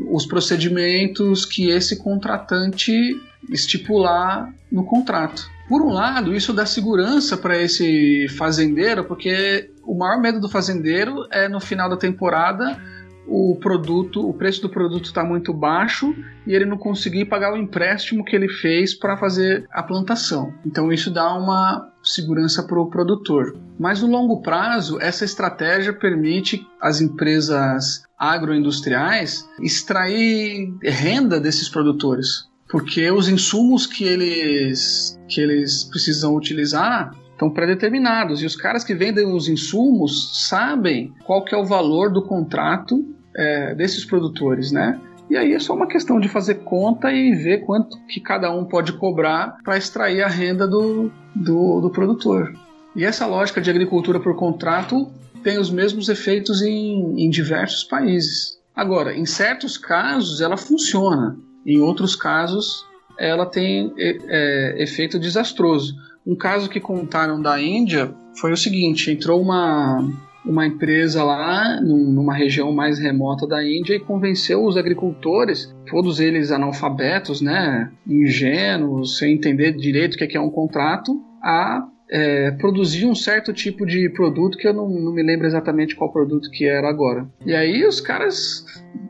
os 0.09 0.25
procedimentos 0.25 1.45
que 1.45 1.69
esse 1.69 2.03
contratante 2.03 3.15
estipular 3.51 4.53
no 4.71 4.85
contrato. 4.85 5.51
Por 5.69 5.81
um 5.81 5.91
lado, 5.91 6.35
isso 6.35 6.53
dá 6.53 6.67
segurança 6.67 7.37
para 7.37 7.59
esse 7.59 8.29
fazendeiro, 8.37 9.05
porque 9.05 9.71
o 9.83 9.95
maior 9.95 10.21
medo 10.21 10.41
do 10.41 10.49
fazendeiro 10.49 11.27
é 11.31 11.49
no 11.49 11.61
final 11.61 11.89
da 11.89 11.97
temporada 11.97 12.79
o 13.27 13.57
produto, 13.57 14.29
o 14.29 14.35
preço 14.35 14.61
do 14.63 14.69
produto 14.69 15.07
está 15.07 15.25
muito 15.25 15.53
baixo 15.53 16.15
e 16.47 16.53
ele 16.53 16.67
não 16.67 16.77
conseguir 16.77 17.25
pagar 17.25 17.53
o 17.53 17.57
empréstimo 17.57 18.25
que 18.25 18.37
ele 18.37 18.49
fez 18.49 18.95
para 18.95 19.17
fazer 19.17 19.67
a 19.73 19.83
plantação. 19.83 20.53
Então 20.65 20.93
isso 20.93 21.11
dá 21.11 21.35
uma 21.35 21.91
segurança 22.03 22.63
para 22.63 22.81
o 22.81 22.91
produtor. 22.91 23.57
Mas 23.79 24.03
no 24.03 24.09
longo 24.09 24.43
prazo, 24.43 25.01
essa 25.01 25.25
estratégia 25.25 25.93
permite 25.93 26.67
às 26.81 27.01
empresas 27.01 28.03
agroindustriais 28.19 29.49
extrair 29.61 30.73
renda 30.83 31.41
desses 31.41 31.69
produtores 31.69 32.53
porque 32.75 33.09
os 33.09 33.29
insumos 33.29 33.87
que 33.87 34.03
eles, 34.03 35.17
que 35.29 35.41
eles 35.41 35.85
precisam 35.85 36.35
utilizar 36.35 37.15
estão 37.31 37.49
pré-determinados 37.49 38.43
e 38.43 38.47
os 38.47 38.57
caras 38.57 38.83
que 38.83 38.97
vendem 38.97 39.33
os 39.33 39.49
insumos 39.49 40.49
sabem 40.49 41.15
qual 41.25 41.45
que 41.45 41.55
é 41.55 41.57
o 41.57 41.65
valor 41.65 42.13
do 42.13 42.21
contrato 42.21 43.15
é, 43.37 43.77
desses 43.77 44.05
produtores, 44.05 44.73
né? 44.73 45.01
E 45.31 45.37
aí 45.37 45.53
é 45.53 45.59
só 45.61 45.73
uma 45.73 45.87
questão 45.87 46.19
de 46.19 46.29
fazer 46.29 46.65
conta 46.65 47.13
e 47.13 47.33
ver 47.37 47.65
quanto 47.65 47.97
que 48.09 48.19
cada 48.19 48.51
um 48.53 48.65
pode 48.65 48.95
cobrar 48.95 49.57
para 49.63 49.77
extrair 49.77 50.23
a 50.23 50.29
renda 50.29 50.67
do, 50.67 51.13
do, 51.33 51.81
do, 51.81 51.91
produtor. 51.91 52.53
E 52.97 53.05
essa 53.05 53.25
lógica 53.25 53.61
de 53.61 53.71
agricultura 53.71 54.19
por 54.19 54.35
contrato 54.35 55.13
tem 55.45 55.61
os 55.61 55.71
mesmos 55.71 56.09
efeitos 56.09 56.61
em, 56.61 57.25
em 57.25 57.31
diversos 57.31 57.85
países. 57.85 58.59
Agora, 58.75 59.17
em 59.17 59.25
certos 59.25 59.79
casos 59.79 60.41
ela 60.41 60.57
funciona. 60.57 61.39
Em 61.67 61.81
outros 61.81 62.15
casos, 62.15 62.87
ela 63.19 63.47
tem 63.47 63.93
é, 63.99 64.83
efeito 64.83 65.19
desastroso. 65.19 65.95
Um 66.27 66.35
caso 66.35 66.69
que 66.69 66.81
contaram 66.81 67.41
da 67.41 67.61
Índia 67.61 68.15
foi 68.41 68.53
o 68.53 68.57
seguinte: 68.57 69.11
entrou 69.11 69.41
uma, 69.41 70.07
uma 70.45 70.67
empresa 70.67 71.23
lá 71.23 71.81
num, 71.81 72.11
numa 72.11 72.35
região 72.35 72.73
mais 72.73 72.99
remota 72.99 73.47
da 73.47 73.65
Índia 73.65 73.95
e 73.95 74.01
convenceu 74.01 74.65
os 74.65 74.77
agricultores, 74.77 75.75
todos 75.89 76.21
eles 76.21 76.51
analfabetos, 76.51 77.41
né, 77.41 77.91
ingênuos, 78.07 79.19
sem 79.19 79.35
entender 79.35 79.73
direito 79.73 80.15
o 80.15 80.17
que 80.17 80.37
é 80.37 80.41
um 80.41 80.51
contrato, 80.51 81.23
a 81.43 81.87
é, 82.11 82.51
produzir 82.53 83.07
um 83.07 83.15
certo 83.15 83.53
tipo 83.53 83.87
de 83.87 84.09
produto 84.11 84.59
que 84.59 84.69
eu 84.69 84.75
não, 84.75 84.89
não 84.89 85.13
me 85.13 85.23
lembro 85.23 85.47
exatamente 85.47 85.97
qual 85.97 86.13
produto 86.13 86.51
que 86.51 86.67
era 86.67 86.89
agora. 86.89 87.27
E 87.45 87.55
aí 87.55 87.87
os 87.87 88.01
caras 88.01 88.65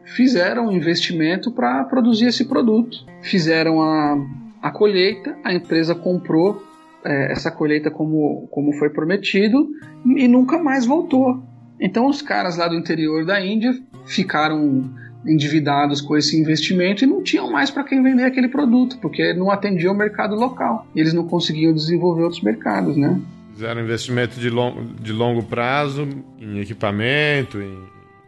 fizeram 0.05 0.69
um 0.69 0.73
investimento 0.73 1.51
para 1.51 1.85
produzir 1.85 2.27
esse 2.27 2.45
produto. 2.45 3.05
Fizeram 3.23 3.83
a, 3.83 4.17
a 4.63 4.71
colheita, 4.71 5.37
a 5.43 5.53
empresa 5.53 5.95
comprou 5.95 6.63
é, 7.05 7.33
essa 7.33 7.51
colheita 7.51 7.91
como, 7.91 8.47
como 8.51 8.73
foi 8.73 8.91
prometido 8.91 9.69
e 10.17 10.27
nunca 10.29 10.59
mais 10.59 10.87
voltou. 10.87 11.43
Então 11.81 12.07
os 12.07 12.23
caras 12.23 12.57
lá 12.57 12.69
do 12.69 12.77
interior 12.77 13.25
da 13.25 13.45
Índia 13.45 13.75
ficaram 14.07 14.91
endividados 15.27 16.01
com 16.01 16.17
esse 16.17 16.39
investimento 16.39 17.05
e 17.05 17.07
não 17.07 17.23
tinham 17.23 17.51
mais 17.51 17.71
para 17.71 17.85
quem 17.85 18.03
vender 18.03 18.25
aquele 18.25 18.49
produto, 18.49 18.99
porque 19.01 19.33
não 19.35 19.51
atendia 19.51 19.91
o 19.91 19.95
mercado 19.95 20.35
local. 20.35 20.87
E 20.95 21.01
eles 21.01 21.13
não 21.13 21.27
conseguiam 21.27 21.73
desenvolver 21.73 22.23
outros 22.23 22.43
mercados, 22.43 22.97
né? 22.97 23.21
Fizeram 23.53 23.83
investimento 23.83 24.39
de, 24.39 24.51
long, 24.51 24.87
de 25.01 25.13
longo 25.13 25.43
prazo 25.43 26.09
em 26.41 26.59
equipamento 26.59 27.61
em, 27.61 27.79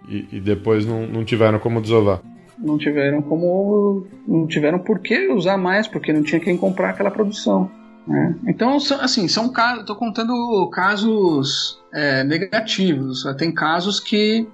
e, 0.09 0.29
e, 0.33 0.41
depois 0.41 0.87
não, 0.87 1.07
não 1.07 1.25
tiveram 1.25 1.59
como 1.59 1.81
desovar. 1.81 2.21
Não 2.59 2.79
tiveram 2.79 3.21
como. 3.21 4.07
Não 4.27 4.47
tiveram 4.47 4.79
por 4.79 5.01
que 5.01 5.29
usar 5.29 5.59
mais, 5.59 5.89
porque 5.89 6.13
não 6.13 6.23
tinha 6.23 6.41
quem 6.41 6.57
comprar 6.57 6.91
aquela 6.91 7.11
produção. 7.11 7.71
Né? 8.07 8.37
Então, 8.47 8.77
assim, 9.01 9.27
são 9.27 9.49
casos. 9.51 9.81
Estou 9.81 9.97
contando 9.97 10.71
casos 10.71 11.79
é, 11.93 12.23
negativos. 12.23 13.25
Tem 13.37 13.53
casos 13.53 13.99
que 13.99 14.47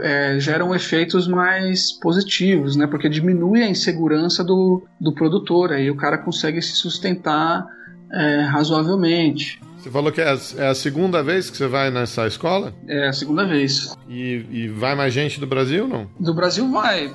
é, 0.00 0.38
geram 0.38 0.74
efeitos 0.74 1.26
mais 1.26 1.92
positivos, 1.92 2.76
né? 2.76 2.86
Porque 2.86 3.08
diminui 3.08 3.62
a 3.62 3.68
insegurança 3.68 4.44
do, 4.44 4.82
do 5.00 5.14
produtor, 5.14 5.72
aí 5.72 5.90
o 5.90 5.96
cara 5.96 6.18
consegue 6.18 6.60
se 6.60 6.72
sustentar 6.72 7.66
é, 8.12 8.40
razoavelmente. 8.42 9.60
Você 9.78 9.90
falou 9.90 10.12
que 10.12 10.20
é 10.20 10.28
a, 10.28 10.38
é 10.58 10.68
a, 10.68 10.74
segunda 10.74 11.22
vez 11.22 11.50
que 11.50 11.56
você 11.56 11.66
vai 11.66 11.90
nessa 11.90 12.26
escola? 12.26 12.72
É 12.86 13.08
a 13.08 13.12
segunda 13.12 13.44
vez. 13.44 13.96
E, 14.08 14.46
e 14.50 14.68
vai 14.68 14.94
mais 14.94 15.12
gente 15.12 15.40
do 15.40 15.46
Brasil, 15.46 15.88
não? 15.88 16.08
Do 16.20 16.32
Brasil 16.32 16.70
vai. 16.70 17.12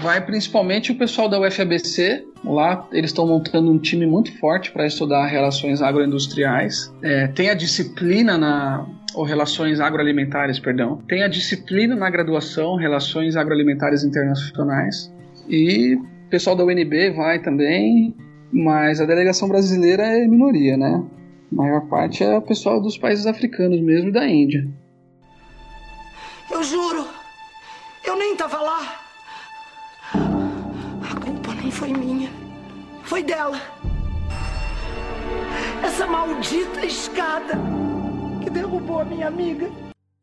Vai 0.00 0.24
principalmente 0.24 0.90
o 0.90 0.94
pessoal 0.96 1.28
da 1.28 1.38
UFABC. 1.38 2.24
Lá 2.44 2.86
eles 2.92 3.10
estão 3.10 3.26
montando 3.26 3.70
um 3.70 3.78
time 3.78 4.06
muito 4.06 4.36
forte 4.38 4.70
para 4.70 4.86
estudar 4.86 5.26
relações 5.26 5.82
agroindustriais. 5.82 6.92
É, 7.02 7.26
tem 7.28 7.50
a 7.50 7.54
disciplina 7.54 8.38
na, 8.38 8.86
ou 9.18 9.24
relações 9.24 9.80
agroalimentares, 9.80 10.60
perdão. 10.60 11.02
Tem 11.08 11.24
a 11.24 11.28
disciplina 11.28 11.96
na 11.96 12.08
graduação, 12.08 12.76
relações 12.76 13.34
agroalimentares 13.34 14.04
internacionais. 14.04 15.12
E 15.48 15.96
o 15.96 16.30
pessoal 16.30 16.54
da 16.54 16.64
UNB 16.64 17.10
vai 17.16 17.40
também, 17.40 18.14
mas 18.52 19.00
a 19.00 19.04
delegação 19.04 19.48
brasileira 19.48 20.04
é 20.04 20.24
minoria, 20.24 20.76
né? 20.76 21.04
A 21.50 21.54
maior 21.54 21.80
parte 21.88 22.22
é 22.22 22.38
o 22.38 22.42
pessoal 22.42 22.80
dos 22.80 22.96
países 22.96 23.26
africanos 23.26 23.80
mesmo 23.80 24.10
e 24.10 24.12
da 24.12 24.24
Índia. 24.24 24.68
Eu 26.48 26.62
juro, 26.62 27.04
eu 28.06 28.16
nem 28.16 28.36
tava 28.36 28.60
lá. 28.60 29.00
A 30.14 31.20
culpa 31.20 31.54
nem 31.60 31.72
foi 31.72 31.92
minha, 31.92 32.30
foi 33.02 33.24
dela. 33.24 33.60
Essa 35.82 36.06
maldita 36.06 36.86
escada 36.86 37.77
que 38.98 39.02
derrubou 39.02 39.02
a 39.02 39.04
minha 39.04 39.28
amiga. 39.28 39.70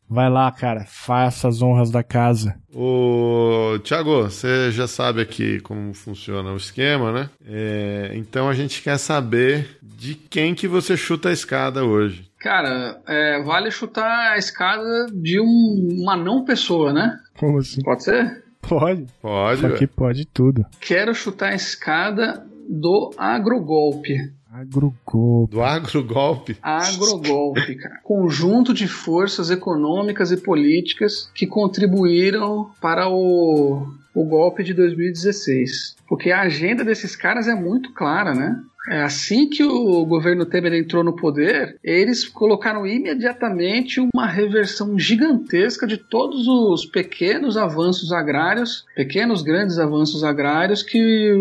Vai 0.07 0.29
lá, 0.29 0.51
cara, 0.51 0.85
faça 0.85 1.47
as 1.47 1.61
honras 1.63 1.89
da 1.89 2.03
casa. 2.03 2.55
Ô, 2.73 3.79
Tiago, 3.83 4.23
você 4.23 4.71
já 4.71 4.87
sabe 4.87 5.19
aqui 5.19 5.59
como 5.61 5.93
funciona 5.95 6.51
o 6.51 6.57
esquema, 6.57 7.11
né? 7.11 7.29
É, 7.43 8.11
então 8.13 8.47
a 8.47 8.53
gente 8.53 8.83
quer 8.83 8.99
saber 8.99 9.79
de 9.81 10.13
quem 10.13 10.53
que 10.53 10.67
você 10.67 10.95
chuta 10.95 11.29
a 11.29 11.33
escada 11.33 11.83
hoje. 11.83 12.29
Cara, 12.39 13.01
é, 13.07 13.41
vale 13.41 13.71
chutar 13.71 14.33
a 14.33 14.37
escada 14.37 15.07
de 15.11 15.39
um, 15.41 16.01
uma 16.03 16.15
não 16.15 16.45
pessoa, 16.45 16.93
né? 16.93 17.17
Como 17.39 17.57
assim? 17.57 17.81
Pode 17.81 18.03
ser? 18.03 18.43
Pode. 18.61 19.07
Pode. 19.19 19.61
Só 19.61 19.69
que 19.71 19.87
pode 19.87 20.25
tudo. 20.25 20.63
Quero 20.79 21.15
chutar 21.15 21.49
a 21.49 21.55
escada 21.55 22.45
do 22.69 23.11
agrogolpe. 23.17 24.17
Agrogolpe. 24.55 25.51
Do 25.53 25.61
agrogolpe? 25.61 26.57
Agrogolpe, 26.61 27.75
cara. 27.75 27.99
Conjunto 28.03 28.73
de 28.73 28.87
forças 28.87 29.49
econômicas 29.49 30.31
e 30.31 30.37
políticas 30.37 31.29
que 31.35 31.45
contribuíram 31.45 32.71
para 32.79 33.09
o, 33.09 33.85
o 34.13 34.23
golpe 34.23 34.63
de 34.63 34.73
2016. 34.73 35.97
Porque 36.07 36.31
a 36.31 36.41
agenda 36.41 36.85
desses 36.85 37.17
caras 37.17 37.49
é 37.49 37.55
muito 37.55 37.91
clara, 37.93 38.33
né? 38.33 38.61
É 38.87 39.01
assim 39.01 39.49
que 39.49 39.63
o 39.63 40.05
governo 40.05 40.45
Temer 40.45 40.73
entrou 40.73 41.03
no 41.03 41.15
poder, 41.15 41.79
eles 41.83 42.23
colocaram 42.23 42.85
imediatamente 42.85 43.99
uma 44.13 44.27
reversão 44.27 44.97
gigantesca 44.97 45.87
de 45.87 45.97
todos 45.97 46.47
os 46.47 46.85
pequenos 46.85 47.57
avanços 47.57 48.11
agrários, 48.11 48.85
pequenos 48.95 49.41
grandes 49.41 49.79
avanços 49.79 50.23
agrários 50.23 50.83
que 50.83 51.33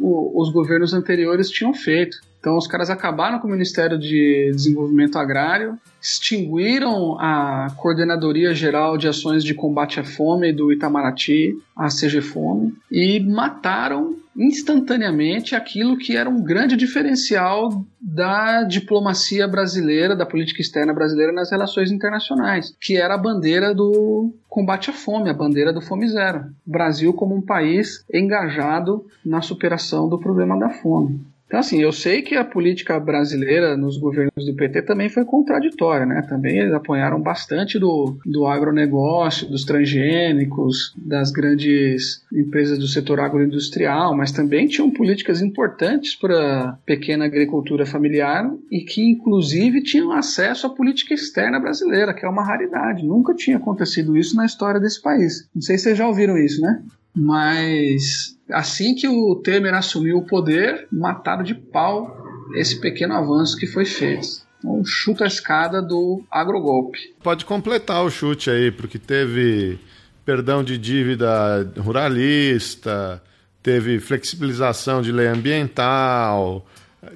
o, 0.00 0.42
os 0.42 0.50
governos 0.50 0.92
anteriores 0.92 1.48
tinham 1.48 1.72
feito. 1.72 2.18
Então, 2.38 2.56
os 2.56 2.66
caras 2.66 2.88
acabaram 2.88 3.38
com 3.40 3.48
o 3.48 3.50
Ministério 3.50 3.98
de 3.98 4.50
Desenvolvimento 4.54 5.18
Agrário, 5.18 5.76
extinguiram 6.00 7.18
a 7.18 7.66
Coordenadoria 7.76 8.54
Geral 8.54 8.96
de 8.96 9.08
Ações 9.08 9.42
de 9.42 9.54
Combate 9.54 9.98
à 9.98 10.04
Fome 10.04 10.52
do 10.52 10.72
Itamaraty, 10.72 11.54
a 11.76 11.88
CGFome, 11.88 12.74
e 12.90 13.18
mataram 13.20 14.16
instantaneamente 14.36 15.56
aquilo 15.56 15.98
que 15.98 16.16
era 16.16 16.30
um 16.30 16.40
grande 16.40 16.76
diferencial 16.76 17.84
da 18.00 18.62
diplomacia 18.62 19.48
brasileira, 19.48 20.14
da 20.14 20.24
política 20.24 20.62
externa 20.62 20.94
brasileira 20.94 21.32
nas 21.32 21.50
relações 21.50 21.90
internacionais, 21.90 22.72
que 22.80 22.96
era 22.96 23.14
a 23.14 23.18
bandeira 23.18 23.74
do 23.74 24.32
combate 24.48 24.90
à 24.90 24.92
fome, 24.92 25.28
a 25.28 25.34
bandeira 25.34 25.72
do 25.72 25.80
Fome 25.80 26.08
Zero. 26.08 26.44
Brasil 26.64 27.12
como 27.12 27.34
um 27.34 27.42
país 27.42 28.04
engajado 28.14 29.04
na 29.26 29.42
superação 29.42 30.08
do 30.08 30.20
problema 30.20 30.56
da 30.56 30.70
fome. 30.70 31.20
Então, 31.48 31.60
assim, 31.60 31.80
eu 31.80 31.90
sei 31.90 32.20
que 32.20 32.34
a 32.34 32.44
política 32.44 33.00
brasileira 33.00 33.74
nos 33.74 33.96
governos 33.96 34.44
do 34.44 34.54
PT 34.54 34.82
também 34.82 35.08
foi 35.08 35.24
contraditória, 35.24 36.04
né? 36.04 36.20
Também 36.28 36.58
eles 36.58 36.74
apoiaram 36.74 37.20
bastante 37.22 37.78
do, 37.78 38.18
do 38.24 38.46
agronegócio, 38.46 39.48
dos 39.48 39.64
transgênicos, 39.64 40.94
das 40.94 41.30
grandes 41.30 42.22
empresas 42.30 42.78
do 42.78 42.86
setor 42.86 43.18
agroindustrial, 43.20 44.14
mas 44.14 44.30
também 44.30 44.68
tinham 44.68 44.90
políticas 44.90 45.40
importantes 45.40 46.14
para 46.14 46.78
pequena 46.84 47.24
agricultura 47.24 47.86
familiar 47.86 48.52
e 48.70 48.80
que, 48.82 49.00
inclusive, 49.00 49.82
tinham 49.82 50.12
acesso 50.12 50.66
à 50.66 50.70
política 50.70 51.14
externa 51.14 51.58
brasileira, 51.58 52.12
que 52.12 52.26
é 52.26 52.28
uma 52.28 52.44
raridade. 52.44 53.06
Nunca 53.06 53.34
tinha 53.34 53.56
acontecido 53.56 54.18
isso 54.18 54.36
na 54.36 54.44
história 54.44 54.78
desse 54.78 55.00
país. 55.00 55.48
Não 55.54 55.62
sei 55.62 55.78
se 55.78 55.84
vocês 55.84 55.96
já 55.96 56.06
ouviram 56.06 56.36
isso, 56.36 56.60
né? 56.60 56.82
Mas 57.16 58.37
assim 58.50 58.94
que 58.94 59.08
o 59.08 59.36
Temer 59.36 59.74
assumiu 59.74 60.18
o 60.18 60.26
poder, 60.26 60.86
mataram 60.90 61.42
de 61.42 61.54
pau 61.54 62.16
esse 62.54 62.80
pequeno 62.80 63.14
avanço 63.14 63.56
que 63.56 63.66
foi 63.66 63.84
feito. 63.84 64.46
Então, 64.58 64.82
chuta 64.84 65.24
a 65.24 65.26
escada 65.26 65.80
do 65.80 66.24
agrogolpe. 66.30 67.14
Pode 67.22 67.44
completar 67.44 68.04
o 68.04 68.10
chute 68.10 68.50
aí, 68.50 68.70
porque 68.70 68.98
teve 68.98 69.78
perdão 70.24 70.64
de 70.64 70.76
dívida 70.76 71.70
ruralista, 71.78 73.22
teve 73.62 74.00
flexibilização 74.00 75.00
de 75.00 75.12
lei 75.12 75.26
ambiental, 75.26 76.66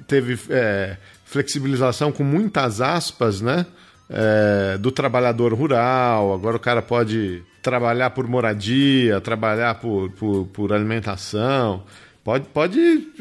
teve 0.07 0.39
é, 0.49 0.97
flexibilização 1.25 2.11
com 2.11 2.23
muitas 2.23 2.79
aspas, 2.79 3.41
né? 3.41 3.65
É, 4.09 4.77
do 4.77 4.91
trabalhador 4.91 5.53
rural. 5.53 6.33
Agora 6.33 6.57
o 6.57 6.59
cara 6.59 6.81
pode 6.81 7.43
trabalhar 7.63 8.09
por 8.11 8.27
moradia, 8.27 9.21
trabalhar 9.21 9.75
por, 9.75 10.11
por, 10.11 10.45
por 10.47 10.73
alimentação. 10.73 11.83
Pode, 12.23 12.45
pode, 12.53 13.11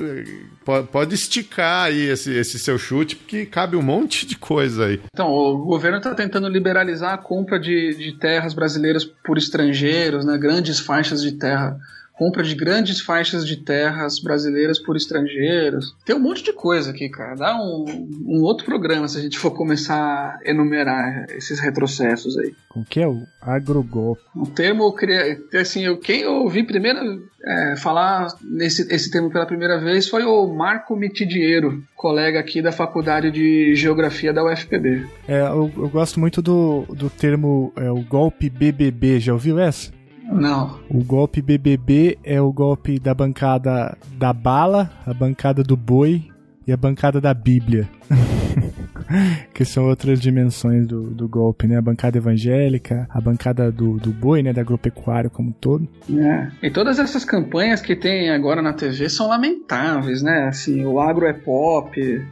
pode, 0.93 1.15
esticar 1.15 1.87
aí 1.87 2.09
esse, 2.09 2.33
esse 2.33 2.57
seu 2.57 2.79
chute, 2.79 3.17
porque 3.17 3.45
cabe 3.45 3.77
um 3.77 3.83
monte 3.83 4.25
de 4.25 4.37
coisa 4.37 4.87
aí. 4.87 5.01
Então, 5.13 5.29
o 5.29 5.59
governo 5.59 5.99
está 5.99 6.15
tentando 6.15 6.49
liberalizar 6.49 7.13
a 7.13 7.19
compra 7.19 7.59
de, 7.59 7.97
de 7.97 8.13
terras 8.13 8.55
brasileiras 8.55 9.05
por 9.05 9.37
estrangeiros, 9.39 10.25
né? 10.25 10.39
grandes 10.39 10.79
faixas 10.79 11.21
de 11.21 11.33
terra 11.33 11.77
compra 12.23 12.45
de 12.45 12.55
grandes 12.55 13.01
faixas 13.01 13.45
de 13.45 13.57
terras 13.57 14.21
brasileiras 14.21 14.79
por 14.79 14.95
estrangeiros. 14.95 15.97
Tem 16.07 16.15
um 16.15 16.21
monte 16.21 16.45
de 16.45 16.53
coisa 16.53 16.93
aqui, 16.93 17.09
cara. 17.09 17.35
Dá 17.35 17.57
um, 17.57 17.85
um 18.25 18.43
outro 18.43 18.65
programa 18.65 19.09
se 19.09 19.19
a 19.19 19.21
gente 19.21 19.37
for 19.37 19.51
começar 19.51 19.97
a 19.97 20.39
enumerar 20.45 21.27
esses 21.31 21.59
retrocessos 21.59 22.39
aí. 22.39 22.55
Com 22.69 22.85
que 22.85 23.01
é 23.01 23.09
o 23.09 23.23
agrogolpe? 23.41 24.23
O 24.37 24.47
termo, 24.47 24.85
eu 24.85 24.93
queria, 24.93 25.37
assim, 25.61 25.85
eu, 25.85 25.99
quem 25.99 26.21
eu 26.21 26.35
ouvi 26.35 26.63
primeiro 26.63 27.29
é, 27.45 27.75
falar 27.77 28.29
nesse 28.41 28.83
esse 28.95 29.11
termo 29.11 29.29
pela 29.29 29.45
primeira 29.45 29.81
vez 29.81 30.09
foi 30.09 30.23
o 30.23 30.47
Marco 30.47 30.95
Mitidiero, 30.95 31.83
colega 31.97 32.39
aqui 32.39 32.63
da 32.63 32.71
Faculdade 32.71 33.33
de 33.33 33.75
Geografia 33.75 34.33
da 34.33 34.45
UFPB. 34.45 35.09
É, 35.27 35.41
eu, 35.41 35.73
eu 35.77 35.89
gosto 35.89 36.21
muito 36.21 36.41
do, 36.41 36.85
do 36.89 37.11
termo 37.11 37.73
é, 37.77 37.91
o 37.91 38.01
golpe 38.01 38.49
BBB. 38.49 39.19
Já 39.19 39.33
ouviu 39.33 39.59
essa? 39.59 39.91
Não. 40.33 40.79
O 40.89 41.03
golpe 41.05 41.43
BBB 41.43 42.19
é 42.25 42.41
o 42.41 42.53
golpe 42.53 42.99
da 42.99 43.15
bancada 43.15 43.97
da 44.17 44.33
bala, 44.33 44.91
a 45.07 45.13
bancada 45.13 45.63
do 45.63 45.77
boi 45.77 46.29
e 46.67 46.73
a 46.73 46.77
bancada 46.77 47.21
da 47.21 47.35
Bíblia. 47.35 47.89
que 49.53 49.65
são 49.65 49.89
outras 49.89 50.21
dimensões 50.21 50.87
do, 50.87 51.11
do 51.11 51.29
golpe, 51.29 51.67
né? 51.67 51.77
A 51.77 51.83
bancada 51.83 52.19
evangélica, 52.19 53.07
a 53.11 53.21
bancada 53.21 53.71
do, 53.71 53.99
do 53.99 54.11
boi, 54.11 54.43
né? 54.43 54.53
Da 54.53 54.61
agropecuária 54.61 55.31
como 55.31 55.51
um 55.51 55.53
todo. 55.53 55.89
É. 56.11 56.51
E 56.63 56.71
todas 56.71 56.99
essas 56.99 57.25
campanhas 57.25 57.81
que 57.81 57.95
tem 57.95 58.31
agora 58.31 58.63
na 58.63 58.73
TV 58.73 59.09
são 59.09 59.29
lamentáveis, 59.29 60.23
né? 60.23 60.49
Assim, 60.49 60.85
o 60.85 61.01
agro 61.01 61.27
é 61.27 61.33
pop. 61.33 62.25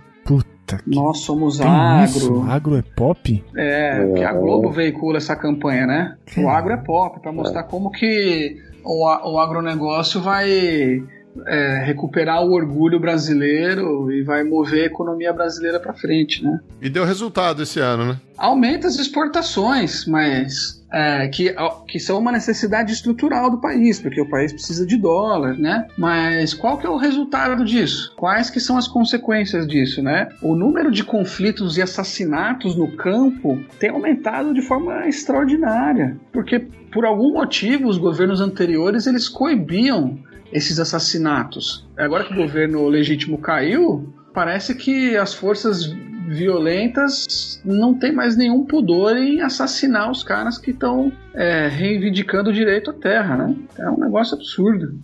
Puta. 0.71 0.83
Que... 0.83 0.95
Nós 0.95 1.19
somos 1.19 1.59
Tem 1.59 1.67
agro. 1.67 2.05
Isso? 2.05 2.43
Agro 2.49 2.77
é 2.77 2.83
pop? 2.83 3.45
É, 3.57 4.05
porque 4.05 4.25
a 4.25 4.33
Globo 4.33 4.71
veicula 4.71 5.19
essa 5.19 5.35
campanha, 5.37 5.87
né? 5.87 6.17
O 6.39 6.49
agro 6.49 6.73
é 6.73 6.77
pop, 6.77 7.21
para 7.21 7.33
mostrar 7.33 7.65
como 7.65 7.91
que 7.91 8.57
o, 8.85 9.05
o 9.05 9.39
agronegócio 9.39 10.21
vai 10.21 11.03
é, 11.47 11.83
recuperar 11.85 12.45
o 12.45 12.53
orgulho 12.53 12.99
brasileiro 12.99 14.11
e 14.11 14.23
vai 14.23 14.45
mover 14.45 14.85
a 14.85 14.87
economia 14.87 15.33
brasileira 15.33 15.79
para 15.79 15.93
frente, 15.95 16.43
né? 16.43 16.61
E 16.81 16.89
deu 16.89 17.05
resultado 17.05 17.63
esse 17.63 17.81
ano, 17.81 18.05
né? 18.05 18.21
Aumenta 18.37 18.87
as 18.87 18.99
exportações, 18.99 20.07
mas 20.07 20.83
é, 20.93 21.29
que, 21.29 21.55
que 21.87 22.01
são 22.01 22.19
uma 22.19 22.33
necessidade 22.33 22.93
estrutural 22.93 23.51
do 23.51 23.61
país, 23.61 24.01
porque 24.01 24.21
o 24.21 24.29
país 24.29 24.53
precisa 24.53 24.87
de 24.87 24.97
dólar, 24.97 25.57
né? 25.57 25.87
Mas 25.97 26.55
qual 26.55 26.79
que 26.79 26.87
é 26.87 26.91
o 26.91 26.97
resultado 26.97 27.65
disso? 27.65 28.13
Quais 28.17 28.51
que 28.51 28.59
são 28.59 28.77
as 28.77 28.89
consequências 28.89 29.67
disso, 29.67 30.03
né? 30.03 30.29
O 30.43 30.55
número 30.55 30.91
de 30.91 31.05
conflitos 31.05 31.77
e 31.77 31.83
assassinatos 31.83 32.75
no 32.75 32.91
campo 32.97 33.61
tem 33.79 33.91
aumentado 33.91 34.53
de 34.55 34.63
forma 34.63 35.07
extraordinária, 35.07 36.17
porque 36.33 36.59
por 36.93 37.05
algum 37.05 37.33
motivo 37.33 37.89
os 37.89 37.99
governos 37.99 38.41
anteriores 38.41 39.07
eles 39.07 39.29
coibiam 39.29 40.19
esses 40.53 40.79
assassinatos. 40.79 41.87
Agora 41.97 42.25
que 42.25 42.33
o 42.33 42.37
governo 42.37 42.87
legítimo 42.89 43.39
caiu, 43.39 44.13
parece 44.33 44.75
que 44.75 45.17
as 45.17 45.35
forças 45.35 45.95
violentas 46.29 47.61
não 47.65 47.95
têm 47.95 48.13
mais 48.13 48.37
nenhum 48.37 48.65
pudor 48.65 49.17
em 49.17 49.41
assassinar 49.41 50.11
os 50.11 50.23
caras 50.23 50.59
que 50.59 50.71
estão 50.71 51.13
é, 51.35 51.67
reivindicando 51.69 52.51
o 52.51 52.53
direito 52.53 52.91
à 52.91 52.95
terra, 52.95 53.37
né? 53.37 53.57
É 53.79 53.91
um 53.91 53.99
negócio 53.99 54.37
absurdo. 54.37 55.01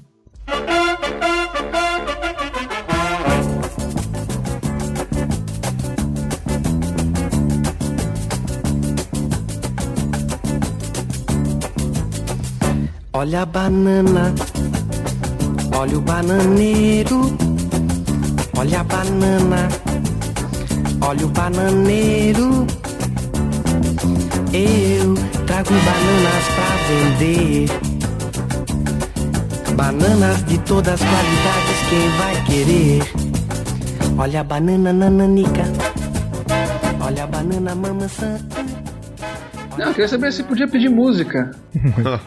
Olha 13.13 13.43
a 13.43 13.47
banana, 13.47 14.35
olha 15.77 15.99
o 15.99 16.01
bananeiro, 16.01 17.37
olha 18.57 18.81
a 18.81 18.85
banana, 18.85 19.69
olha 21.03 21.27
o 21.27 21.29
bananeiro. 21.29 22.67
Eu 24.53 25.15
trago 25.47 25.71
bananas 25.71 26.45
pra 26.55 26.71
vender. 26.89 27.69
Bananas 29.77 30.45
de 30.47 30.59
todas 30.59 30.95
as 30.95 31.01
qualidades, 31.01 31.79
quem 31.91 32.09
vai 32.17 32.45
querer? 32.45 33.03
Olha 34.19 34.41
a 34.41 34.45
banana 34.45 34.93
nananica, 34.95 35.65
olha 37.01 37.25
a 37.25 37.27
banana 37.27 37.75
maçã. 37.75 38.39
Não, 39.79 39.87
eu 39.89 39.93
queria 39.93 40.09
saber 40.09 40.33
se 40.33 40.43
podia 40.43 40.67
pedir 40.67 40.89
música. 40.89 41.51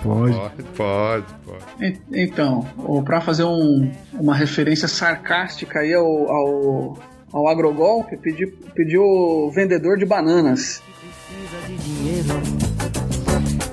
Pode. 0.03 0.33
Pode, 0.75 1.25
pode. 1.45 1.63
En- 1.85 1.97
Então, 2.13 2.65
ou 2.77 3.01
para 3.01 3.19
fazer 3.21 3.43
um- 3.43 3.91
uma 4.13 4.35
referência 4.35 4.87
sarcástica 4.87 5.79
aí 5.79 5.93
ao, 5.93 6.05
ao, 6.31 6.97
ao 7.33 7.47
agrogolpe, 7.47 8.17
pedi, 8.17 8.45
pediu 8.75 9.01
o 9.01 9.51
vendedor 9.51 9.97
de 9.97 10.05
bananas. 10.05 10.81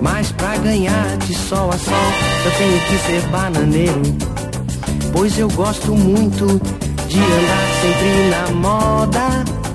Mas 0.01 0.31
pra 0.31 0.57
ganhar 0.57 1.17
de 1.17 1.33
sol 1.35 1.69
a 1.69 1.77
sol, 1.77 1.93
eu 2.45 2.51
tenho 2.57 2.79
que 2.87 2.97
ser 3.05 3.21
bananeiro. 3.29 4.01
Pois 5.11 5.37
eu 5.39 5.49
gosto 5.49 5.95
muito 5.95 6.45
de 7.07 7.19
andar 7.19 7.67
sempre 7.81 8.29
na 8.29 8.51
moda. 8.53 9.66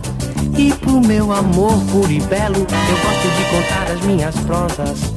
E 0.56 0.72
pro 0.74 1.00
meu 1.00 1.32
amor 1.32 1.78
puro 1.90 2.10
e 2.10 2.20
belo, 2.20 2.58
eu 2.58 2.66
gosto 2.66 3.28
de 3.36 3.44
contar 3.50 3.90
as 3.90 4.00
minhas 4.02 4.34
prosas. 4.40 5.12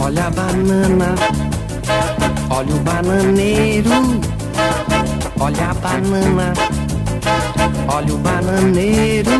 Olha 0.00 0.26
a 0.26 0.30
banana, 0.30 1.14
olha 2.50 2.74
o 2.74 2.78
bananeiro, 2.80 3.90
olha 5.38 5.70
a 5.70 5.74
banana, 5.74 6.52
olha 7.88 8.14
o 8.14 8.18
bananeiro. 8.18 9.30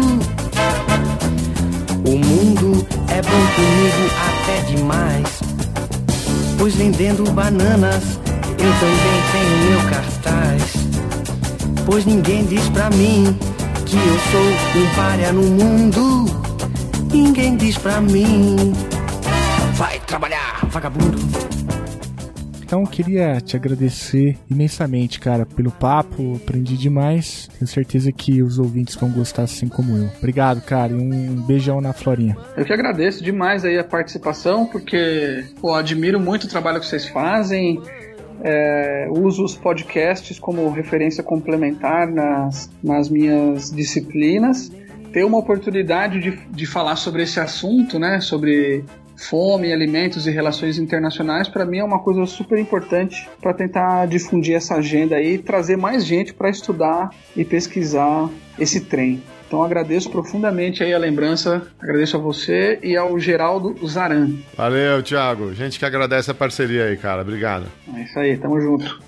O 2.04 2.18
mundo 2.18 2.86
é 3.08 3.22
bom 3.22 3.46
comigo 3.54 4.10
até 4.28 4.60
demais, 4.70 5.40
pois 6.58 6.74
vendendo 6.74 7.30
bananas 7.32 8.18
eu 8.58 8.72
também 8.80 9.22
tenho 9.32 9.70
meu 9.70 9.90
cartaz. 9.90 10.72
Pois 11.86 12.04
ninguém 12.04 12.44
diz 12.44 12.68
pra 12.70 12.90
mim 12.90 13.38
que 13.86 13.96
eu 13.96 14.18
sou 14.30 14.82
um 14.82 14.94
párea 14.94 15.32
no 15.32 15.42
mundo. 15.42 16.26
Ninguém 17.12 17.56
diz 17.56 17.78
pra 17.78 18.00
mim. 18.00 18.74
Vai 19.74 19.98
trabalhar, 20.00 20.60
vagabundo. 20.70 21.47
Então 22.68 22.84
queria 22.84 23.40
te 23.40 23.56
agradecer 23.56 24.36
imensamente, 24.50 25.18
cara, 25.18 25.46
pelo 25.46 25.70
papo. 25.70 26.36
Aprendi 26.36 26.76
demais. 26.76 27.48
Tenho 27.58 27.66
certeza 27.66 28.12
que 28.12 28.42
os 28.42 28.58
ouvintes 28.58 28.94
vão 28.94 29.10
gostar 29.10 29.44
assim 29.44 29.68
como 29.68 29.96
eu. 29.96 30.10
Obrigado, 30.18 30.60
cara. 30.60 30.92
E 30.92 30.94
um 30.94 31.46
beijão 31.46 31.80
na 31.80 31.94
Florinha. 31.94 32.36
Eu 32.54 32.66
que 32.66 32.72
agradeço 32.72 33.24
demais 33.24 33.64
aí 33.64 33.78
a 33.78 33.84
participação, 33.84 34.66
porque 34.66 35.46
pô, 35.58 35.72
admiro 35.72 36.20
muito 36.20 36.44
o 36.44 36.48
trabalho 36.48 36.78
que 36.78 36.84
vocês 36.84 37.08
fazem. 37.08 37.80
É, 38.44 39.08
uso 39.12 39.42
os 39.42 39.56
podcasts 39.56 40.38
como 40.38 40.70
referência 40.70 41.22
complementar 41.22 42.06
nas, 42.06 42.70
nas 42.84 43.08
minhas 43.08 43.70
disciplinas. 43.70 44.70
Ter 45.10 45.24
uma 45.24 45.38
oportunidade 45.38 46.20
de, 46.20 46.38
de 46.50 46.66
falar 46.66 46.96
sobre 46.96 47.22
esse 47.22 47.40
assunto, 47.40 47.98
né? 47.98 48.20
Sobre 48.20 48.84
fome, 49.18 49.72
alimentos 49.72 50.26
e 50.26 50.30
relações 50.30 50.78
internacionais, 50.78 51.48
para 51.48 51.64
mim 51.64 51.78
é 51.78 51.84
uma 51.84 51.98
coisa 51.98 52.24
super 52.26 52.58
importante 52.58 53.28
para 53.40 53.52
tentar 53.52 54.06
difundir 54.06 54.54
essa 54.54 54.76
agenda 54.76 55.16
aí 55.16 55.34
e 55.34 55.38
trazer 55.38 55.76
mais 55.76 56.06
gente 56.06 56.32
para 56.32 56.48
estudar 56.48 57.10
e 57.36 57.44
pesquisar 57.44 58.30
esse 58.58 58.82
trem. 58.82 59.22
Então 59.46 59.62
agradeço 59.62 60.10
profundamente 60.10 60.84
aí 60.84 60.92
a 60.92 60.98
lembrança, 60.98 61.66
agradeço 61.80 62.16
a 62.18 62.20
você 62.20 62.78
e 62.82 62.96
ao 62.96 63.18
Geraldo 63.18 63.74
Zaran. 63.86 64.30
Valeu, 64.54 65.02
Thiago. 65.02 65.54
Gente 65.54 65.78
que 65.78 65.84
agradece 65.86 66.30
a 66.30 66.34
parceria 66.34 66.84
aí, 66.84 66.96
cara. 66.98 67.22
Obrigado. 67.22 67.66
É 67.94 68.02
isso 68.02 68.18
aí, 68.18 68.36
tamo 68.36 68.60
junto. 68.60 69.00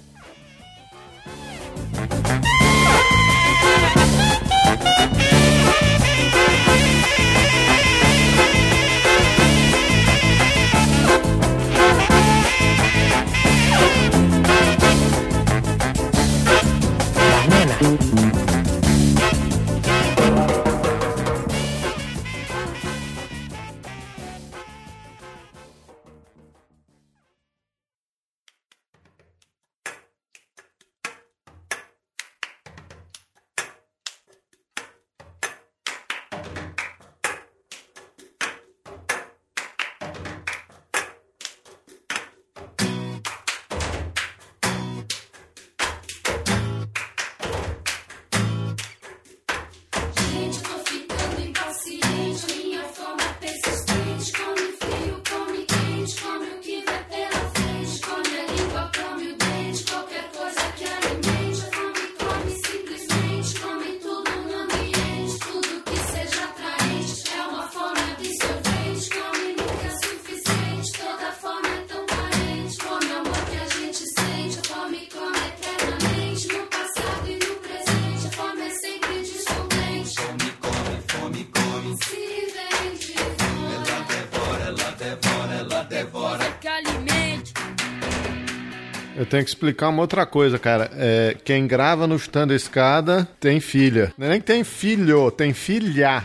Tenho 89.30 89.44
que 89.44 89.50
explicar 89.50 89.88
uma 89.88 90.02
outra 90.02 90.26
coisa, 90.26 90.58
cara. 90.58 90.90
É, 90.94 91.36
quem 91.44 91.66
grava 91.66 92.06
no 92.06 92.18
Chutando 92.18 92.52
a 92.52 92.56
Escada 92.56 93.28
tem 93.38 93.60
filha. 93.60 94.12
Não 94.18 94.26
é 94.26 94.30
nem 94.30 94.40
que 94.40 94.46
tem 94.46 94.64
filho, 94.64 95.30
tem 95.30 95.54
filha. 95.54 96.24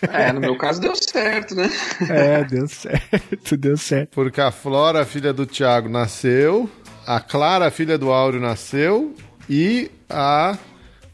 É, 0.00 0.32
no 0.32 0.40
meu 0.40 0.56
caso 0.56 0.80
deu 0.80 0.94
certo, 0.94 1.54
né? 1.56 1.68
É, 2.08 2.44
deu 2.44 2.68
certo, 2.68 3.56
deu 3.58 3.76
certo. 3.76 4.10
Porque 4.14 4.40
a 4.40 4.52
Flora, 4.52 5.04
filha 5.04 5.32
do 5.32 5.44
Thiago, 5.44 5.88
nasceu. 5.88 6.70
A 7.04 7.18
Clara, 7.18 7.70
filha 7.70 7.98
do 7.98 8.12
Áureo, 8.12 8.40
nasceu. 8.40 9.14
E 9.50 9.90
a 10.08 10.56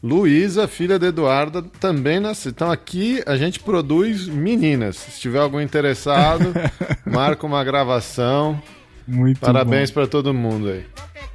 Luísa, 0.03 0.67
filha 0.67 0.99
da 0.99 1.07
Eduarda, 1.07 1.63
também 1.79 2.19
nasceu. 2.19 2.51
Então 2.51 2.69
aqui 2.69 3.23
a 3.25 3.35
gente 3.37 3.59
produz 3.59 4.27
meninas. 4.27 4.97
Se 4.97 5.19
tiver 5.19 5.39
algum 5.39 5.59
interessado, 5.59 6.53
marca 7.05 7.45
uma 7.47 7.63
gravação. 7.63 8.61
Muito 9.07 9.39
Parabéns 9.39 9.89
para 9.89 10.07
todo 10.07 10.33
mundo 10.33 10.69
aí. 10.69 10.85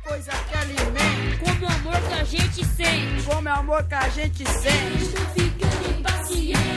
Coisa 0.09 0.33
que 0.49 0.57
alimenta. 0.57 1.39
Como 1.39 1.67
o 1.67 1.69
amor 1.69 2.01
que 2.09 2.15
a 2.15 2.25
gente 2.25 2.65
sente. 2.65 3.23
Como 3.25 3.49
o 3.49 3.53
amor 3.53 3.85
que 3.85 3.95
a 3.95 4.09
gente 4.09 4.45
sente. 4.47 5.09
Tô 5.13 5.25
ficando 5.35 5.99
impaciente. 5.99 6.68